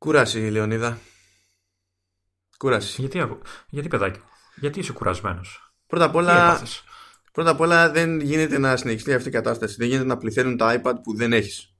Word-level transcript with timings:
Κούραση, 0.00 0.38
Λεωνίδα. 0.38 0.98
Κούραση. 2.56 3.00
Γιατί, 3.00 3.40
γιατί 3.68 3.88
παιδάκι, 3.88 4.20
γιατί 4.56 4.78
είσαι 4.78 4.92
κουρασμένος; 4.92 5.74
Πρώτα 5.86 6.04
απ' 6.04 6.14
όλα, 6.14 6.62
πρώτα 7.32 7.50
απ' 7.50 7.60
όλα 7.60 7.90
δεν 7.90 8.20
γίνεται 8.20 8.58
να 8.58 8.76
συνεχιστεί 8.76 9.14
αυτή 9.14 9.28
η 9.28 9.32
κατάσταση. 9.32 9.76
Δεν 9.78 9.88
γίνεται 9.88 10.06
να 10.06 10.16
πληθαίνουν 10.16 10.56
τα 10.56 10.80
iPad 10.80 10.94
που 11.02 11.16
δεν 11.16 11.32
έχεις. 11.32 11.74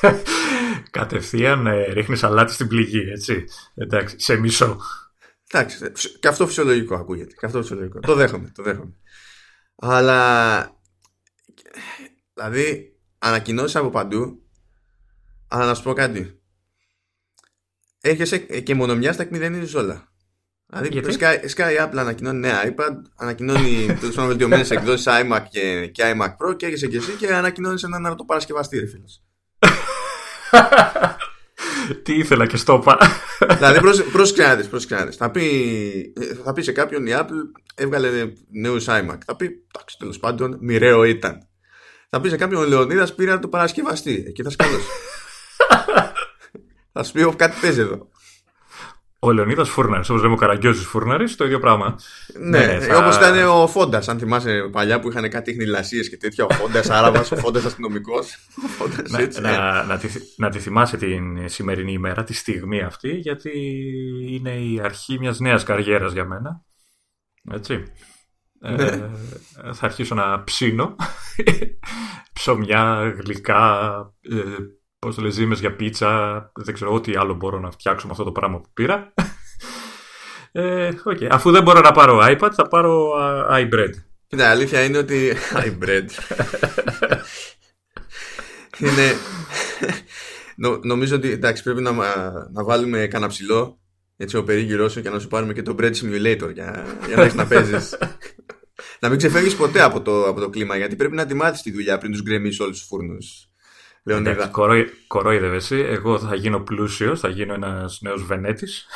Κατευθείαν 0.90 1.66
ε, 1.66 1.82
ρίχνεις 1.82 2.22
αλάτι 2.22 2.52
στην 2.52 2.68
πληγή, 2.68 3.10
έτσι. 3.10 3.44
Εντάξει, 3.74 4.16
σε 4.18 4.36
μισό. 4.36 4.80
Εντάξει, 5.50 5.92
και 6.20 6.28
αυτό 6.28 6.46
φυσιολογικό 6.46 6.94
ακούγεται. 6.94 7.34
Και 7.38 7.46
αυτό 7.46 7.60
φυσιολογικό. 7.60 8.00
το 8.00 8.14
δέχομαι, 8.14 8.52
το 8.54 8.62
δέχομαι. 8.62 8.94
Αλλά, 9.76 10.70
δηλαδή, 12.34 12.96
ανακοινώσεις 13.18 13.76
από 13.76 13.90
παντού, 13.90 14.42
αλλά 15.48 15.66
να 15.66 15.74
σου 15.74 15.82
πω 15.82 15.92
κάτι. 15.92 16.38
Έρχεσαι 18.06 18.38
και 18.38 18.74
μόνο 18.74 18.96
μια 18.96 19.12
στα 19.12 19.22
εκμηδενίζει 19.22 19.76
όλα. 19.76 20.08
Δηλαδή, 20.66 20.88
Γιατί; 20.88 21.12
σκάει, 21.48 21.76
Apple 21.80 21.96
ανακοινώνει 21.96 22.38
νέα 22.38 22.64
iPad, 22.64 22.94
ανακοινώνει 23.16 23.86
τέλος 24.00 24.14
πάντων 24.14 24.26
βελτιωμένες 24.26 24.70
εκδόσεις 24.70 25.06
iMac 25.08 25.42
και, 25.50 25.86
και 25.86 26.02
iMac 26.02 26.28
Pro 26.28 26.56
και 26.56 26.64
έρχεσαι 26.64 26.86
και 26.86 26.96
εσύ 26.96 27.12
και 27.12 27.34
ανακοινώνεις 27.34 27.82
έναν 27.82 28.06
αρτοπαρασκευαστή, 28.06 28.78
ρε 28.78 28.86
φίλος. 28.86 29.22
Τι 32.02 32.14
ήθελα 32.14 32.46
και 32.46 32.56
στο 32.56 32.78
πα. 32.78 32.98
δηλαδή, 33.56 33.80
πρόσεξε 34.12 34.94
να 34.94 35.06
δεις, 35.06 35.16
Θα 35.16 35.30
πει, 35.30 35.42
θα 36.44 36.52
πει 36.52 36.62
σε 36.62 36.72
κάποιον 36.72 37.06
η 37.06 37.12
Apple 37.14 37.42
έβγαλε 37.74 38.08
νέους 38.50 38.84
iMac. 38.88 39.18
Θα 39.26 39.36
πει, 39.36 39.44
εντάξει, 39.44 39.98
τέλος 39.98 40.18
πάντων, 40.18 40.58
μοιραίο 40.60 41.04
ήταν. 41.04 41.48
Θα 42.10 42.20
πει 42.20 42.28
σε 42.28 42.36
κάποιον 42.36 42.62
ο 42.62 42.66
Λεωνίδας 42.66 43.14
πήρε 43.14 43.38
το 43.38 43.48
παρασκευαστή. 43.48 44.24
Εκεί 44.26 44.42
θα 44.42 44.50
σκάλωσε. 44.50 44.86
Θα 46.96 47.02
σου 47.02 47.12
πει, 47.12 47.36
κάτι 47.36 47.56
παίζει 47.60 47.80
εδώ. 47.80 48.08
Ο 49.18 49.32
Λεωνίδας 49.32 49.68
Φούρναρης, 49.68 50.08
όπως 50.08 50.22
λέμε 50.22 50.34
ο 50.34 50.36
Καραγκιόζης 50.36 50.86
Φούρναρης, 50.86 51.36
το 51.36 51.44
ίδιο 51.44 51.58
πράγμα. 51.58 51.98
Ναι, 52.38 52.66
ναι 52.66 52.80
θα... 52.80 52.98
όπως 52.98 53.16
ήταν 53.16 53.46
ο 53.46 53.66
Φόντας. 53.66 54.08
Αν 54.08 54.18
θυμάσαι 54.18 54.68
παλιά 54.72 55.00
που 55.00 55.08
είχαν 55.08 55.30
κάτι 55.30 55.52
χνηλασίες 55.52 56.08
και 56.08 56.16
τέτοια. 56.16 56.44
Ο 56.44 56.54
Φόντας 56.54 56.90
Άραβας, 56.90 57.30
ο 57.30 57.36
Φόντας 57.36 57.64
αστυνομικός. 57.64 58.36
να, 59.40 59.40
να, 59.40 59.84
να, 59.84 59.98
τη, 59.98 60.08
να 60.36 60.50
τη 60.50 60.58
θυμάσαι 60.58 60.96
την 60.96 61.48
σημερινή 61.48 61.92
ημέρα, 61.92 62.24
τη 62.24 62.34
στιγμή 62.34 62.80
αυτή, 62.80 63.10
γιατί 63.10 63.50
είναι 64.28 64.50
η 64.50 64.80
αρχή 64.82 65.18
μιας 65.18 65.38
νέας 65.38 65.62
καριέρας 65.62 66.12
για 66.12 66.24
μένα. 66.24 66.64
Έτσι. 67.52 67.84
Ε, 68.60 68.74
ναι. 68.74 69.10
θα 69.72 69.86
αρχίσω 69.86 70.14
να 70.14 70.44
ψήνω 70.44 70.96
ψωμιά, 72.32 73.14
γλυκά, 73.24 73.94
ε, 74.20 74.36
Πώς 75.04 75.14
το 75.14 75.22
λέει, 75.22 75.30
ζύμες 75.30 75.60
για 75.60 75.76
πίτσα. 75.76 76.50
Δεν 76.54 76.74
ξέρω 76.74 76.92
ό,τι 76.92 77.16
άλλο 77.16 77.34
μπορώ 77.34 77.58
να 77.58 77.70
φτιάξω 77.70 78.06
με 78.06 78.12
αυτό 78.12 78.24
το 78.24 78.32
πράγμα 78.32 78.60
που 78.60 78.68
πήρα. 78.74 79.12
Ε, 80.52 80.90
okay. 81.04 81.26
Αφού 81.30 81.50
δεν 81.50 81.62
μπορώ 81.62 81.80
να 81.80 81.92
πάρω 81.92 82.18
iPad, 82.22 82.50
θα 82.52 82.68
πάρω 82.68 83.12
uh, 83.18 83.68
iBread. 83.68 83.90
Ναι, 84.28 84.44
αλήθεια 84.44 84.84
είναι 84.84 84.98
ότι. 84.98 85.32
iBread. 85.68 86.04
είναι. 88.78 89.16
Νο, 90.56 90.80
νομίζω 90.82 91.16
ότι 91.16 91.30
εντάξει, 91.30 91.62
πρέπει 91.62 91.82
να, 91.82 91.92
να 92.52 92.64
βάλουμε 92.64 93.06
κανένα 93.06 93.30
ψηλό 93.30 93.78
έτσι 94.16 94.36
ο 94.36 94.44
περίγυρός 94.44 94.92
σου 94.92 95.02
και 95.02 95.10
να 95.10 95.18
σου 95.18 95.28
πάρουμε 95.28 95.52
και 95.52 95.62
το 95.62 95.74
Bread 95.78 95.92
Simulator 95.92 96.52
για, 96.52 96.86
για 97.06 97.16
να 97.16 97.22
έχεις 97.22 97.34
να 97.34 97.46
παίζεις. 97.46 97.98
να 99.00 99.08
μην 99.08 99.18
ξεφεύγεις 99.18 99.56
ποτέ 99.56 99.80
από 99.80 100.02
το, 100.02 100.28
από 100.28 100.40
το 100.40 100.50
κλίμα 100.50 100.76
γιατί 100.76 100.96
πρέπει 100.96 101.14
να 101.14 101.26
τη 101.26 101.34
μάθει 101.34 101.62
τη 101.62 101.72
δουλειά 101.72 101.98
πριν 101.98 102.12
τους 102.12 102.22
γκρεμίσεις 102.22 102.60
όλους 102.60 102.78
τους 102.78 102.86
φούρνους. 102.86 103.48
Λεωνίδα. 104.04 104.50
Κορόιδευε 105.06 105.56
εσύ. 105.56 105.76
Εγώ 105.76 106.18
θα 106.18 106.34
γίνω 106.34 106.60
πλούσιος, 106.60 107.20
θα 107.20 107.28
γίνω 107.28 107.54
ένας 107.54 107.98
νέος 108.02 108.24
Βενέτης. 108.24 108.86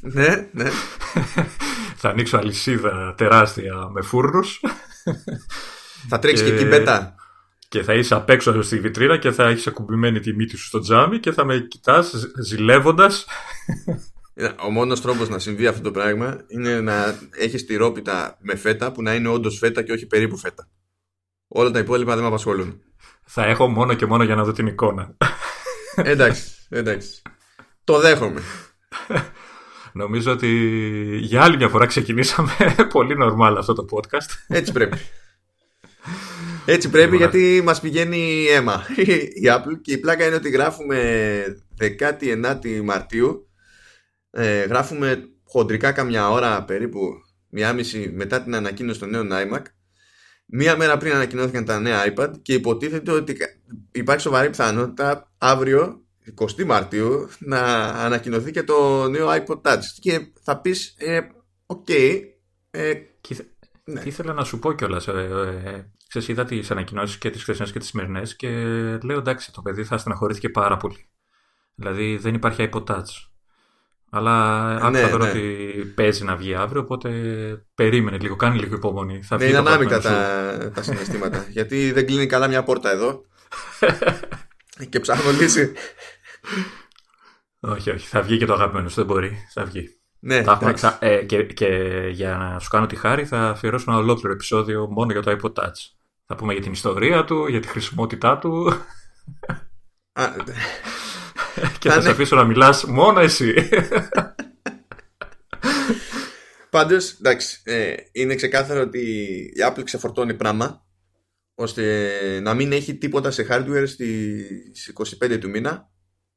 ναι, 0.00 0.48
ναι. 0.52 0.70
θα 2.00 2.08
ανοίξω 2.08 2.36
αλυσίδα 2.36 3.14
τεράστια 3.16 3.88
με 3.92 4.02
φούρνους. 4.02 4.60
θα 6.08 6.18
τρέξεις 6.18 6.50
και, 6.50 6.56
και 6.56 6.66
πέτα. 6.66 7.14
Και 7.68 7.82
θα 7.82 7.94
είσαι 7.94 8.14
απ' 8.14 8.30
έξω 8.30 8.62
στη 8.62 8.80
βιτρίνα 8.80 9.16
και 9.16 9.30
θα 9.30 9.48
έχεις 9.48 9.66
ακουμπημένη 9.66 10.20
τη 10.20 10.34
μύτη 10.34 10.56
σου 10.56 10.64
στο 10.64 10.80
τζάμι 10.80 11.18
και 11.18 11.32
θα 11.32 11.44
με 11.44 11.58
κοιτάς 11.58 12.14
ζηλεύοντας. 12.40 13.26
Ο 14.66 14.70
μόνος 14.70 15.00
τρόπος 15.00 15.28
να 15.28 15.38
συμβεί 15.38 15.66
αυτό 15.66 15.82
το 15.82 15.90
πράγμα 15.90 16.44
είναι 16.48 16.80
να 16.80 17.18
έχεις 17.30 17.66
τη 17.66 17.76
ρόπιτα 17.76 18.38
με 18.40 18.56
φέτα 18.56 18.92
που 18.92 19.02
να 19.02 19.14
είναι 19.14 19.28
όντως 19.28 19.58
φέτα 19.58 19.82
και 19.82 19.92
όχι 19.92 20.06
περίπου 20.06 20.36
φέτα. 20.36 20.68
Όλα 21.48 21.70
τα 21.70 21.78
υπόλοιπα 21.78 22.12
δεν 22.12 22.22
με 22.22 22.28
απασχολούν 22.28 22.82
θα 23.30 23.44
έχω 23.44 23.68
μόνο 23.68 23.94
και 23.94 24.06
μόνο 24.06 24.22
για 24.22 24.34
να 24.34 24.44
δω 24.44 24.52
την 24.52 24.66
εικόνα. 24.66 25.16
εντάξει, 25.96 26.42
εντάξει. 26.68 27.22
Το 27.84 28.00
δέχομαι. 28.00 28.42
Νομίζω 29.92 30.32
ότι 30.32 30.48
για 31.20 31.42
άλλη 31.42 31.56
μια 31.56 31.68
φορά 31.68 31.86
ξεκινήσαμε 31.86 32.50
πολύ 32.92 33.16
normal 33.20 33.54
αυτό 33.58 33.72
το 33.72 33.84
podcast. 33.90 34.46
Έτσι 34.48 34.72
πρέπει. 34.72 34.98
Έτσι 36.64 36.90
πρέπει 36.90 37.16
γιατί 37.16 37.60
μας 37.64 37.80
πηγαίνει 37.80 38.46
αίμα 38.50 38.86
η 39.34 39.42
Apple 39.44 39.80
και 39.82 39.92
η 39.92 39.98
πλάκα 39.98 40.26
είναι 40.26 40.34
ότι 40.34 40.50
γράφουμε 40.50 41.44
19η 41.80 42.80
Μαρτίου 42.84 43.48
ε, 44.30 44.62
γράφουμε 44.62 45.28
χοντρικά 45.44 45.92
καμιά 45.92 46.30
ώρα 46.30 46.64
περίπου 46.64 47.00
μία 47.48 47.72
μισή 47.72 48.12
μετά 48.14 48.42
την 48.42 48.54
ανακοίνωση 48.54 48.98
των 48.98 49.10
νέων 49.10 49.28
iMac 49.32 49.62
Μία 50.50 50.76
μέρα 50.76 50.96
πριν 50.96 51.12
ανακοινώθηκαν 51.12 51.64
τα 51.64 51.80
νέα 51.80 52.14
iPad 52.14 52.32
και 52.42 52.54
υποτίθεται 52.54 53.10
ότι 53.10 53.36
υπάρχει 53.92 54.20
σοβαρή 54.20 54.50
πιθανότητα 54.50 55.30
αύριο, 55.38 56.02
20 56.40 56.64
Μαρτίου, 56.64 57.28
να 57.38 57.60
ανακοινωθεί 57.84 58.50
και 58.50 58.62
το 58.62 59.08
νέο 59.08 59.28
iPod 59.30 59.60
Touch. 59.60 59.82
Και 60.00 60.32
θα 60.42 60.60
πεις, 60.60 60.94
ε, 60.98 61.20
οκ. 61.66 61.88
ε, 62.70 62.94
και, 63.20 63.36
ναι. 63.84 64.00
Τι 64.00 64.08
ήθελα 64.08 64.32
να 64.32 64.44
σου 64.44 64.58
πω 64.58 64.72
κιόλας. 64.72 65.08
Ε, 65.08 65.28
ε, 65.64 65.92
ξέρεις, 66.08 66.28
είδα 66.28 66.44
τις 66.44 66.70
ανακοινώσεις 66.70 67.18
και 67.18 67.30
τις 67.30 67.42
χθεσινές 67.42 67.72
και 67.72 67.78
τις 67.78 67.88
σημερινές 67.88 68.36
και 68.36 68.48
λέω 69.02 69.18
εντάξει, 69.18 69.52
το 69.52 69.62
παιδί 69.62 69.84
θα 69.84 69.98
στεναχωρήθηκε 69.98 70.48
πάρα 70.48 70.76
πολύ. 70.76 71.08
Δηλαδή 71.74 72.16
δεν 72.16 72.34
υπάρχει 72.34 72.68
iPod 72.72 72.84
Touch. 72.84 73.27
Αλλά 74.10 74.66
άκουσα 74.70 74.90
ναι, 74.90 75.08
τώρα 75.08 75.24
ναι. 75.24 75.30
ότι 75.30 75.42
παίζει 75.94 76.24
να 76.24 76.36
βγει 76.36 76.54
αύριο, 76.54 76.80
οπότε 76.80 77.10
περίμενε 77.74 78.18
λίγο, 78.18 78.36
κάνει 78.36 78.58
λίγο 78.58 78.74
υπομονή. 78.74 79.22
Θα 79.22 79.36
ναι, 79.36 79.44
είναι 79.44 79.58
ανάμεικτα 79.58 80.00
τα, 80.00 80.70
τα 80.74 80.82
συναισθήματα. 80.82 81.46
γιατί 81.56 81.92
δεν 81.92 82.06
κλείνει 82.06 82.26
καλά 82.26 82.48
μια 82.48 82.62
πόρτα 82.62 82.90
εδώ. 82.90 83.24
και 84.90 85.00
ψάχνω 85.00 85.30
λύση. 85.30 85.72
όχι, 87.60 87.90
όχι. 87.90 88.06
Θα 88.06 88.22
βγει 88.22 88.38
και 88.38 88.46
το 88.46 88.52
αγαπημένο 88.52 88.88
σου, 88.88 88.94
δεν 88.94 89.06
μπορεί. 89.06 89.36
Θα 89.52 89.64
βγει. 89.64 89.98
Ναι, 90.20 90.42
θα 90.42 90.98
ε, 91.00 91.24
και, 91.24 91.42
και 91.42 91.66
για 92.10 92.36
να 92.36 92.58
σου 92.58 92.68
κάνω 92.68 92.86
τη 92.86 92.96
χάρη, 92.96 93.24
θα 93.24 93.48
αφιερώσω 93.48 93.84
ένα 93.88 93.98
ολόκληρο 93.98 94.32
επεισόδιο 94.32 94.86
μόνο 94.90 95.12
για 95.12 95.22
το 95.22 95.30
iPod 95.30 95.62
Touch. 95.62 95.90
Θα 96.26 96.34
πούμε 96.34 96.52
για 96.52 96.62
την 96.62 96.72
ιστορία 96.72 97.24
του, 97.24 97.46
για 97.46 97.60
τη 97.60 97.68
χρησιμότητά 97.68 98.38
του. 98.38 98.72
και 101.78 101.90
θα 101.90 102.00
σε 102.00 102.10
αφήσω 102.10 102.36
να 102.36 102.44
μιλάς 102.44 102.84
μόνο 102.84 103.20
εσύ. 103.20 103.68
Πάντως, 106.70 107.12
εντάξει, 107.12 107.60
ε, 107.64 107.94
είναι 108.12 108.34
ξεκάθαρο 108.34 108.80
ότι 108.80 109.00
η 109.54 109.60
Apple 109.68 109.84
ξεφορτώνει 109.84 110.34
πράγμα 110.34 110.86
ώστε 111.54 112.40
να 112.42 112.54
μην 112.54 112.72
έχει 112.72 112.94
τίποτα 112.94 113.30
σε 113.30 113.46
hardware 113.50 113.84
στις 113.86 114.92
25 115.22 115.38
του 115.40 115.50
μήνα 115.50 115.90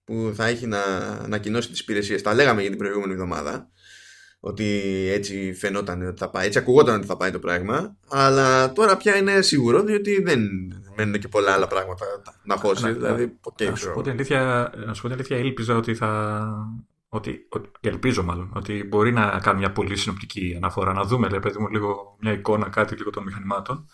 που 0.04 0.34
θα 0.36 0.48
έχει 0.48 0.68
να 0.68 0.82
ανακοινώσει 1.24 1.70
τις 1.70 1.80
υπηρεσίες. 1.80 2.22
Τα 2.22 2.34
λέγαμε 2.34 2.62
για 2.62 2.70
την 2.70 2.80
προηγούμενη 2.80 3.14
εβδομάδα 3.14 3.72
ότι 4.44 4.66
έτσι 5.12 5.54
φαινόταν 5.54 6.08
ότι 6.08 6.20
θα 6.20 6.30
πάει, 6.30 6.46
έτσι 6.46 6.58
ακουγόταν 6.58 6.96
ότι 6.96 7.06
θα 7.06 7.18
πάει 7.18 7.32
το 7.32 7.40
πράγμα 7.40 7.96
αλλά 8.10 8.74
τώρα 8.74 8.98
πια 8.98 9.18
είναι 9.18 9.42
σίγουρο 9.42 9.84
διότι 9.84 10.22
δεν 10.22 10.40
μένουν 10.96 11.20
και 11.20 11.28
πολλά 11.28 11.54
άλλα 11.54 11.68
πράγματα 11.68 12.06
να 12.44 12.56
χώσει 12.56 12.92
δηλαδή, 12.92 13.38
okay, 13.42 13.70
να, 13.70 13.76
σου 13.76 13.92
πω 13.94 14.02
την 14.02 14.12
αλήθεια, 14.12 14.72
να 14.86 14.94
σου 14.94 15.02
πω 15.02 15.08
την 15.08 15.18
αλήθεια 15.18 15.38
έλπιζα 15.38 15.76
ότι 15.76 15.96
θα 15.96 16.42
ότι, 17.10 17.48
ότι, 17.50 17.70
ελπίζω 17.82 18.24
μάλλον 18.24 18.52
ότι 18.56 18.84
μπορεί 18.84 19.12
να 19.12 19.40
κάνει 19.44 19.60
μια 19.60 19.72
πολύ 19.72 19.96
συνοπτική 19.96 20.54
αναφορά 20.56 20.94
να 20.94 21.04
δούμε 21.04 21.30
λέει, 21.30 21.40
παιδί 21.40 21.60
μου 21.60 21.68
λίγο 21.68 22.18
μια 22.20 22.32
εικόνα 22.32 22.70
κάτι 22.70 22.96
λίγο 22.96 23.10
των 23.10 23.24
μηχανημάτων 23.24 23.90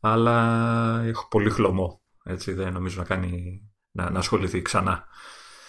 αλλά 0.00 1.02
έχω 1.04 1.28
πολύ 1.28 1.50
χλωμό 1.50 2.00
έτσι 2.24 2.52
δεν 2.52 2.72
νομίζω 2.72 2.98
να 2.98 3.04
κάνει 3.04 3.62
να, 3.90 4.10
να 4.10 4.18
ασχοληθεί 4.18 4.62
ξανά 4.62 5.04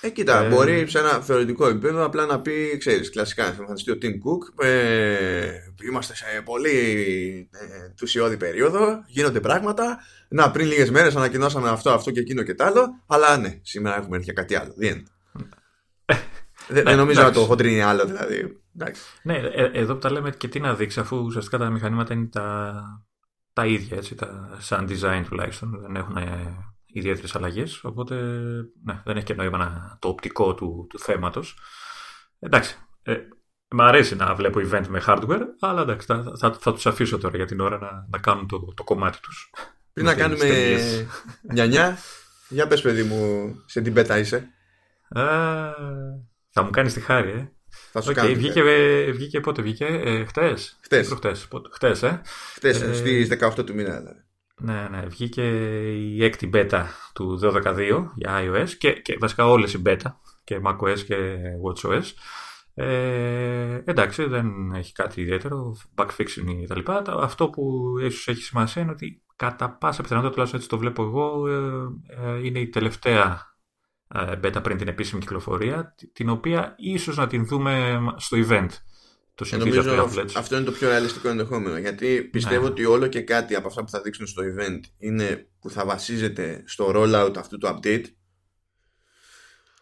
ε, 0.01 0.09
κοίτα, 0.09 0.43
ε... 0.43 0.49
μπορεί 0.49 0.87
σε 0.87 0.99
ένα 0.99 1.09
θεωρητικό 1.09 1.67
επίπεδο 1.67 2.05
απλά 2.05 2.25
να 2.25 2.41
πει, 2.41 2.77
ξέρεις, 2.77 3.09
κλασικά, 3.09 3.45
θα 3.45 3.55
εμφανιστεί 3.59 3.91
ο 3.91 3.97
Tim 4.01 4.05
Cook, 4.05 4.65
ε, 4.65 5.51
είμαστε 5.87 6.15
σε 6.15 6.25
πολύ 6.45 6.69
ε, 7.51 7.89
τουσιώδη 7.97 8.37
περίοδο, 8.37 9.03
γίνονται 9.07 9.39
πράγματα, 9.39 9.99
να 10.27 10.51
πριν 10.51 10.67
λίγες 10.67 10.89
μέρες 10.89 11.15
ανακοινώσαμε 11.15 11.69
αυτό, 11.69 11.91
αυτό 11.91 12.11
και 12.11 12.19
εκείνο 12.19 12.43
και 12.43 12.53
τ' 12.53 12.61
άλλο, 12.61 13.03
αλλά 13.07 13.37
ναι, 13.37 13.59
σήμερα 13.61 13.97
έχουμε 13.97 14.15
έρθει 14.15 14.31
για 14.31 14.41
κάτι 14.41 14.55
άλλο, 14.55 14.73
δεν 14.75 15.07
δεν, 16.67 16.83
δεν 16.83 16.97
νομίζω 16.97 17.21
να 17.21 17.31
το 17.31 17.45
χοντρίνει 17.45 17.81
άλλο, 17.81 18.05
δηλαδή. 18.05 18.61
Ναι, 19.23 19.37
ε, 19.37 19.71
εδώ 19.73 19.93
που 19.93 19.99
τα 19.99 20.11
λέμε 20.11 20.31
και 20.31 20.47
τι 20.47 20.59
να 20.59 20.75
δείξει, 20.75 20.99
αφού 20.99 21.17
ουσιαστικά 21.17 21.57
τα 21.57 21.69
μηχανήματα 21.69 22.13
είναι 22.13 22.25
τα, 22.25 22.83
τα 23.53 23.65
ίδια, 23.65 23.97
έτσι, 23.97 24.15
τα, 24.15 24.57
σαν 24.59 24.87
design 24.89 25.23
τουλάχιστον, 25.29 25.79
δεν 25.81 25.95
έχουν 25.95 26.17
ιδιαίτερες 26.93 27.35
αλλαγές. 27.35 27.83
Οπότε 27.83 28.15
ναι, 28.83 29.01
δεν 29.05 29.15
έχει 29.17 29.25
και 29.25 29.33
νόημα 29.33 29.97
το 30.01 30.07
οπτικό 30.07 30.53
του, 30.53 30.87
του 30.89 30.99
θέματος. 30.99 31.57
Εντάξει. 32.39 32.77
Ε, 33.03 33.15
Μ' 33.73 33.81
αρέσει 33.81 34.15
να 34.15 34.35
βλέπω 34.35 34.59
event 34.59 34.87
με 34.87 35.03
hardware, 35.07 35.41
αλλά 35.59 35.81
εντάξει, 35.81 36.07
θα, 36.07 36.33
θα, 36.39 36.57
θα 36.59 36.73
τους 36.73 36.85
αφήσω 36.85 37.17
τώρα 37.17 37.37
για 37.37 37.45
την 37.45 37.59
ώρα 37.59 37.77
να, 37.77 38.07
να 38.09 38.17
κάνουν 38.17 38.47
το, 38.47 38.73
το 38.73 38.83
κομμάτι 38.83 39.19
τους. 39.19 39.49
Πριν 39.93 40.05
να 40.05 40.15
κάνουμε 40.15 40.77
νιανιά, 41.53 41.97
για 42.49 42.67
πες 42.67 42.81
παιδί 42.81 43.03
μου, 43.03 43.53
σε 43.65 43.81
την 43.81 43.93
πέτα 43.93 44.17
είσαι. 44.17 44.47
Α, 45.09 45.23
θα 46.49 46.63
μου 46.63 46.69
κάνεις 46.69 46.93
τη 46.93 46.99
χάρη, 46.99 47.29
ε. 47.29 47.51
Θα 47.91 48.01
σου 48.01 48.11
okay, 48.11 48.13
κάνω. 48.13 48.33
Βγήκε, 48.33 48.63
βγήκε 49.11 49.39
πότε 49.39 49.61
βγήκε, 49.61 49.85
ε, 49.85 50.25
χτες. 50.25 50.77
Χτες. 50.81 51.13
Χτες, 51.15 51.47
χτες, 51.71 52.03
ε. 52.03 52.21
Χτες, 52.55 52.81
ε, 52.81 52.93
στις 52.93 53.27
18 53.27 53.65
του 53.65 53.73
μήνα 53.73 53.97
δηλαδή. 53.97 54.23
Ναι, 54.63 54.87
ναι, 54.89 55.05
βγήκε 55.05 55.43
η 55.91 56.23
έκτη 56.23 56.49
beta 56.53 56.83
του 57.13 57.39
12.2 57.43 58.05
για 58.15 58.41
iOS 58.43 58.69
και, 58.77 58.91
και 58.91 59.17
βασικά 59.19 59.47
όλες 59.47 59.73
οι 59.73 59.81
beta 59.85 60.13
και 60.43 60.61
macOS 60.65 60.99
και 60.99 61.39
watchOS. 61.65 62.03
Ε, 62.73 63.81
εντάξει, 63.85 64.23
δεν 64.23 64.71
έχει 64.75 64.93
κάτι 64.93 65.21
ιδιαίτερο, 65.21 65.75
backfixing 65.95 66.63
κτλ. 66.63 66.91
Αυτό 67.05 67.49
που 67.49 67.93
ίσως 67.99 68.27
έχει 68.27 68.41
σημασία 68.41 68.81
είναι 68.81 68.91
ότι 68.91 69.21
κατά 69.35 69.69
πάσα 69.69 70.01
πιθανότητα, 70.01 70.31
τουλάχιστον 70.31 70.59
έτσι 70.59 70.71
το 70.71 70.77
βλέπω 70.77 71.03
εγώ, 71.03 71.47
ε, 71.47 72.31
ε, 72.31 72.45
είναι 72.45 72.59
η 72.59 72.67
τελευταία 72.67 73.55
ε, 74.07 74.39
beta 74.43 74.63
πριν 74.63 74.77
την 74.77 74.87
επίσημη 74.87 75.21
κυκλοφορία, 75.21 75.95
την 76.13 76.29
οποία 76.29 76.75
ίσως 76.77 77.17
να 77.17 77.27
την 77.27 77.45
δούμε 77.45 77.99
στο 78.17 78.37
event. 78.47 78.69
Το 79.35 79.57
νομίζω 79.57 80.09
αυτό 80.35 80.55
είναι 80.55 80.65
το 80.65 80.71
πιο 80.71 80.89
ρεαλιστικό 80.89 81.29
ενδεχόμενο. 81.29 81.77
Γιατί 81.77 82.21
πιστεύω 82.21 82.61
ναι. 82.61 82.69
ότι 82.69 82.85
όλο 82.85 83.07
και 83.07 83.21
κάτι 83.21 83.55
από 83.55 83.67
αυτά 83.67 83.83
που 83.83 83.89
θα 83.89 84.01
δείξουν 84.01 84.27
στο 84.27 84.43
event 84.43 84.79
είναι 84.97 85.47
που 85.59 85.69
θα 85.69 85.85
βασίζεται 85.85 86.63
στο 86.65 86.91
rollout 86.95 87.33
αυτού 87.37 87.57
του 87.57 87.67
update. 87.67 88.03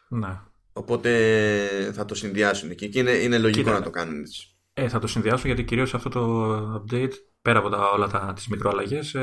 Ναι. 0.10 0.40
Οπότε 0.74 1.92
θα 1.94 2.06
το 2.06 2.16
συνδυάσουν 2.16 2.76
και 2.76 2.86
εκεί 2.86 3.00
είναι, 3.00 3.12
είναι 3.12 3.38
λογικό 3.38 3.72
να 3.72 3.82
το 3.82 3.90
κάνουν 3.90 4.20
έτσι. 4.20 4.56
Ε, 4.74 4.88
θα 4.88 5.00
το 5.00 5.08
συνδυάσουν 5.08 5.46
γιατί 5.46 5.64
κυρίως 5.64 5.94
αυτό 5.94 6.10
το 6.10 6.84
update 6.84 7.14
πέρα 7.42 7.60
από 7.60 7.70
τα, 7.70 7.90
όλα 7.90 8.08
τα, 8.08 8.32
τις 8.36 8.48
μικροαλλαγές 8.48 9.16
ε, 9.16 9.20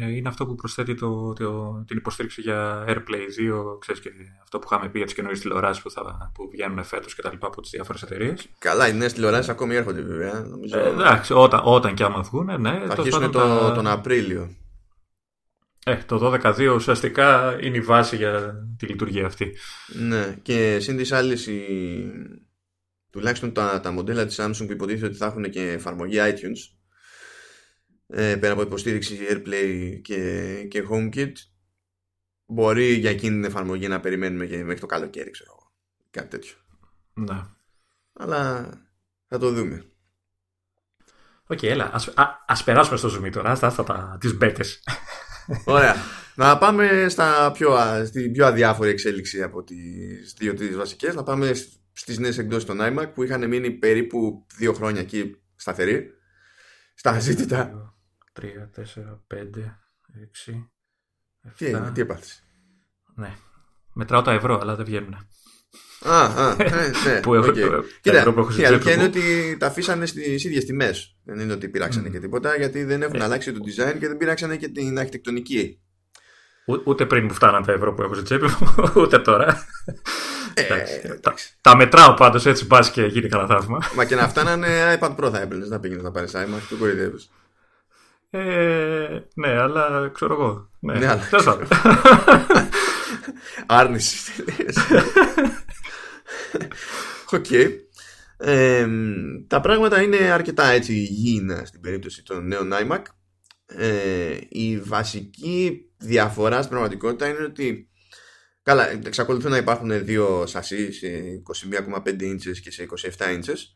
ε, 0.00 0.10
είναι 0.10 0.28
αυτό 0.28 0.46
που 0.46 0.54
προσθέτει 0.54 0.94
το, 0.94 1.32
το, 1.32 1.84
την 1.86 1.96
υποστήριξη 1.96 2.40
για 2.40 2.84
AirPlay 2.88 3.50
2 3.74 3.78
ξέρεις 3.78 4.00
και 4.00 4.10
αυτό 4.42 4.58
που 4.58 4.68
είχαμε 4.70 4.88
πει 4.88 4.96
για 4.96 5.06
τις 5.06 5.14
καινούριες 5.14 5.40
τηλεοράσεις 5.40 5.82
που, 5.82 5.90
θα, 5.90 6.30
που 6.34 6.48
βγαίνουν 6.52 6.84
φέτος 6.84 7.14
και 7.14 7.22
τα 7.22 7.30
λοιπά 7.30 7.46
από 7.46 7.60
τις 7.60 7.70
διάφορες 7.70 8.02
εταιρείες. 8.02 8.48
Καλά, 8.58 8.88
οι 8.88 8.94
νέες 8.94 9.12
τηλεοράσεις 9.12 9.48
ακόμη 9.48 9.74
έρχονται 9.74 10.00
βέβαια. 10.00 10.40
Νομίζω... 10.40 10.78
Ε, 10.78 10.88
εντάξει, 10.88 11.32
όταν, 11.32 11.60
όταν 11.64 11.94
και 11.94 12.04
άμα 12.04 12.22
βγουν, 12.22 12.60
ναι. 12.60 12.82
Θα 12.86 12.92
αρχίσουν 12.92 13.30
το, 13.30 13.72
τον 13.72 13.86
Απρίλιο. 13.86 14.50
Ε, 15.84 15.96
το 16.06 16.40
12.2 16.42 16.72
ουσιαστικά 16.74 17.58
είναι 17.60 17.76
η 17.76 17.80
βάση 17.80 18.16
για 18.16 18.54
τη 18.78 18.86
λειτουργία 18.86 19.26
αυτή. 19.26 19.56
Ναι, 20.08 20.36
και 20.42 20.78
συν 20.80 20.96
της 20.96 21.12
άλλης, 21.12 21.48
τουλάχιστον 23.10 23.52
τα, 23.52 23.80
τα 23.80 23.90
μοντέλα 23.90 24.26
της 24.26 24.40
Samsung 24.40 24.66
που 24.66 24.72
υποτίθεται 24.72 25.06
ότι 25.06 25.16
θα 25.16 25.26
έχουν 25.26 25.50
και 25.50 25.70
εφαρμογή 25.70 26.16
iTunes, 26.20 26.75
ε, 28.06 28.36
πέρα 28.36 28.52
από 28.52 28.62
υποστήριξη 28.62 29.18
AirPlay 29.30 29.98
και, 30.02 30.62
και 30.70 30.84
HomeKit, 30.90 31.32
μπορεί 32.46 32.92
για 32.92 33.10
εκείνη 33.10 33.34
την 33.34 33.44
εφαρμογή 33.44 33.88
να 33.88 34.00
περιμένουμε 34.00 34.46
και 34.46 34.64
μέχρι 34.64 34.80
το 34.80 34.86
καλοκαίρι, 34.86 35.30
ξέρω 35.30 35.50
εγώ. 35.52 35.72
Κάτι 36.10 36.28
τέτοιο. 36.28 36.54
Ναι. 37.14 37.42
Αλλά 38.12 38.70
θα 39.28 39.38
το 39.38 39.50
δούμε. 39.50 39.84
OK, 41.46 41.58
okay, 41.58 41.66
έλα. 41.66 41.90
Ας, 41.94 42.08
α, 42.08 42.44
ας 42.46 42.64
περάσουμε 42.64 42.96
στο 42.96 43.08
ζουμί 43.08 43.30
τώρα, 43.32 43.54
στα, 43.54 43.84
τα, 43.84 44.16
τις 44.20 44.36
μπέτες. 44.36 44.82
Ωραία. 45.64 45.94
Να 46.34 46.58
πάμε 46.58 47.06
στα 47.08 47.50
πιο, 47.52 47.76
στην 48.06 48.32
πιο 48.32 48.46
αδιάφορη 48.46 48.90
εξέλιξη 48.90 49.42
από 49.42 49.64
τις 49.64 50.34
δύο 50.38 50.54
τις 50.54 50.76
βασικές. 50.76 51.14
Να 51.14 51.22
πάμε 51.22 51.52
στις 51.92 52.18
νέες 52.18 52.38
εκδόσεις 52.38 52.64
των 52.64 52.78
iMac 52.80 53.10
που 53.14 53.22
είχαν 53.22 53.48
μείνει 53.48 53.70
περίπου 53.70 54.46
δύο 54.56 54.72
χρόνια 54.72 55.00
εκεί 55.00 55.40
σταθεροί. 55.56 56.10
Στα 56.94 57.10
αζήτητα. 57.10 57.85
3, 58.40 58.42
4, 58.76 58.82
5, 59.26 59.78
6, 60.46 60.68
7. 61.44 61.52
Τι, 61.56 61.92
τι 61.92 62.00
έπαθες; 62.00 62.42
Ναι. 63.14 63.34
Μετράω 63.92 64.22
τα 64.22 64.32
ευρώ, 64.32 64.58
αλλά 64.60 64.76
δεν 64.76 64.84
βγαίνουν. 64.84 65.28
Α, 66.02 66.24
α, 66.24 66.56
ναι, 66.56 66.64
ναι. 67.12 67.20
που 67.20 67.34
έχω, 67.34 67.46
okay. 67.48 67.84
Κοίτα, 68.00 68.34
η 68.58 68.64
αλήθεια 68.64 68.92
είναι 68.92 69.02
ότι 69.02 69.56
τα 69.58 69.66
αφήσανε 69.66 70.06
στις 70.06 70.44
ίδιες 70.44 70.64
τιμές. 70.64 71.16
Δεν 71.24 71.38
είναι 71.38 71.52
ότι 71.52 71.68
πειράξανε 71.68 72.08
mm. 72.08 72.12
και 72.12 72.18
τίποτα, 72.18 72.56
γιατί 72.56 72.84
δεν 72.84 73.02
έχουν 73.02 73.20
ε. 73.20 73.24
αλλάξει 73.24 73.52
το 73.52 73.58
design 73.64 73.96
και 73.98 74.08
δεν 74.08 74.16
πειράξανε 74.16 74.56
και 74.56 74.68
την 74.68 74.98
αρχιτεκτονική. 74.98 75.80
ούτε 76.84 77.06
πριν 77.06 77.26
που 77.28 77.34
φτάναν 77.34 77.64
τα 77.64 77.72
ευρώ 77.72 77.94
που 77.94 78.02
έχω 78.02 78.14
στην 78.14 78.24
τσέπη 78.24 78.44
μου, 78.44 78.74
ούτε 79.02 79.18
τώρα. 79.18 79.66
Ε, 80.54 80.64
τα, 81.20 81.34
τα, 81.60 81.76
μετράω 81.76 82.14
πάντως 82.14 82.46
έτσι 82.46 82.66
πα 82.66 82.88
και 82.92 83.02
γίνει 83.02 83.28
κανένα 83.28 83.54
θαύμα. 83.54 83.78
Μα 83.94 84.04
και 84.04 84.14
να 84.14 84.28
φτάνανε 84.28 84.98
iPad 85.00 85.16
Pro 85.16 85.30
θα 85.32 85.40
έπαιρνες 85.40 85.68
να 85.68 85.80
πήγαινες 85.80 86.02
να 86.02 86.10
πάρεις 86.10 86.32
iMac, 86.34 86.60
το 86.68 86.76
κοροϊδεύει. 86.76 87.18
Ε, 88.30 89.20
ναι, 89.34 89.48
αλλά 89.48 90.10
ξέρω 90.14 90.32
εγώ. 90.32 90.70
Ναι, 90.80 90.98
ναι 90.98 91.06
αλλά... 91.06 91.58
Άρνηση. 93.66 94.42
Οκ. 97.30 97.46
τα 99.46 99.60
πράγματα 99.60 100.02
είναι 100.02 100.16
αρκετά 100.16 100.66
έτσι 100.66 100.92
υγιεινά 100.92 101.64
στην 101.64 101.80
περίπτωση 101.80 102.22
των 102.22 102.46
νέων 102.46 102.70
iMac. 102.72 103.02
Ε, 103.66 104.36
η 104.48 104.78
βασική 104.78 105.90
διαφορά 105.96 106.56
στην 106.56 106.70
πραγματικότητα 106.70 107.28
είναι 107.28 107.42
ότι 107.42 107.88
καλά, 108.62 108.90
εξακολουθούν 108.90 109.50
να 109.50 109.56
υπάρχουν 109.56 110.04
δύο 110.04 110.46
σασίς 110.46 110.98
σε 110.98 111.08
21,5 112.04 112.08
inches 112.08 112.58
και 112.62 112.70
σε 112.70 112.86
27 113.18 113.24
inches 113.24 113.75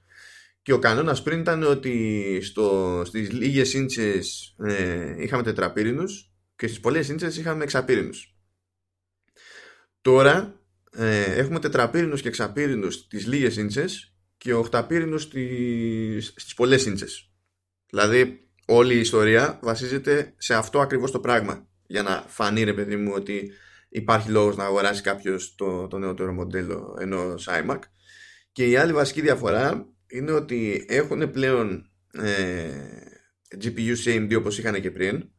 και 0.62 0.72
ο 0.72 0.78
κανόνας 0.78 1.22
πριν 1.22 1.40
ήταν 1.40 1.62
ότι 1.62 2.38
στο, 2.42 3.02
στις 3.04 3.32
λίγες 3.32 3.74
inches 3.76 4.22
ε, 4.66 5.22
είχαμε 5.22 5.42
τετραπύρινους 5.42 6.32
και 6.56 6.66
στις 6.66 6.80
πολλές 6.80 7.12
inches 7.12 7.34
είχαμε 7.38 7.62
εξαπύρινους. 7.62 8.34
Τώρα 10.00 10.60
ε, 10.92 11.22
έχουμε 11.22 11.58
τετραπύρινους 11.58 12.20
και 12.20 12.28
εξαπύρινους 12.28 12.94
στις 12.94 13.26
λίγες 13.26 13.56
ίντσες 13.56 14.14
και 14.36 14.54
οχταπύρινους 14.54 15.22
στις, 15.22 16.32
στις 16.36 16.54
πολλές 16.54 16.86
ίντσες. 16.86 17.30
Δηλαδή 17.90 18.48
όλη 18.66 18.94
η 18.94 19.00
ιστορία 19.00 19.58
βασίζεται 19.62 20.34
σε 20.36 20.54
αυτό 20.54 20.80
ακριβώς 20.80 21.10
το 21.10 21.20
πράγμα 21.20 21.68
για 21.86 22.02
να 22.02 22.24
φανεί 22.28 22.62
ρε 22.62 22.74
παιδί 22.74 22.96
μου 22.96 23.12
ότι 23.14 23.52
υπάρχει 23.88 24.30
λόγος 24.30 24.56
να 24.56 24.64
αγοράσει 24.64 25.02
κάποιος 25.02 25.54
το, 25.54 25.86
το 25.88 25.98
νεότερο 25.98 26.32
μοντέλο 26.32 26.96
ενός 27.00 27.48
iMac 27.50 27.78
και 28.52 28.66
η 28.66 28.76
άλλη 28.76 28.92
βασική 28.92 29.20
διαφορά 29.20 29.88
είναι 30.10 30.32
ότι 30.32 30.86
έχουν 30.88 31.30
πλέον 31.30 31.90
ε, 32.12 32.68
GPU 33.62 33.92
σε 33.96 34.14
AMD 34.14 34.36
όπως 34.36 34.58
είχαν 34.58 34.80
και 34.80 34.90
πριν 34.90 35.30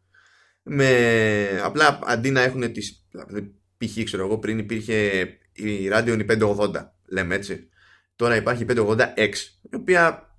με 0.64 1.62
απλά 1.64 2.00
αντί 2.04 2.32
να 2.32 2.42
έχουν 2.42 2.72
τις 2.72 3.06
δηλαδή, 3.12 3.56
π.χ. 3.78 4.04
ξέρω 4.04 4.26
εγώ 4.26 4.38
πριν 4.38 4.58
υπήρχε 4.58 5.22
η 5.52 5.90
Radeon 5.92 6.40
580 6.40 6.72
λέμε 7.06 7.36
έτσι. 7.36 7.70
Τώρα 8.16 8.36
υπάρχει 8.36 8.64
η 8.64 8.66
580X 8.70 9.34
η 9.62 9.76
οποία 9.76 10.36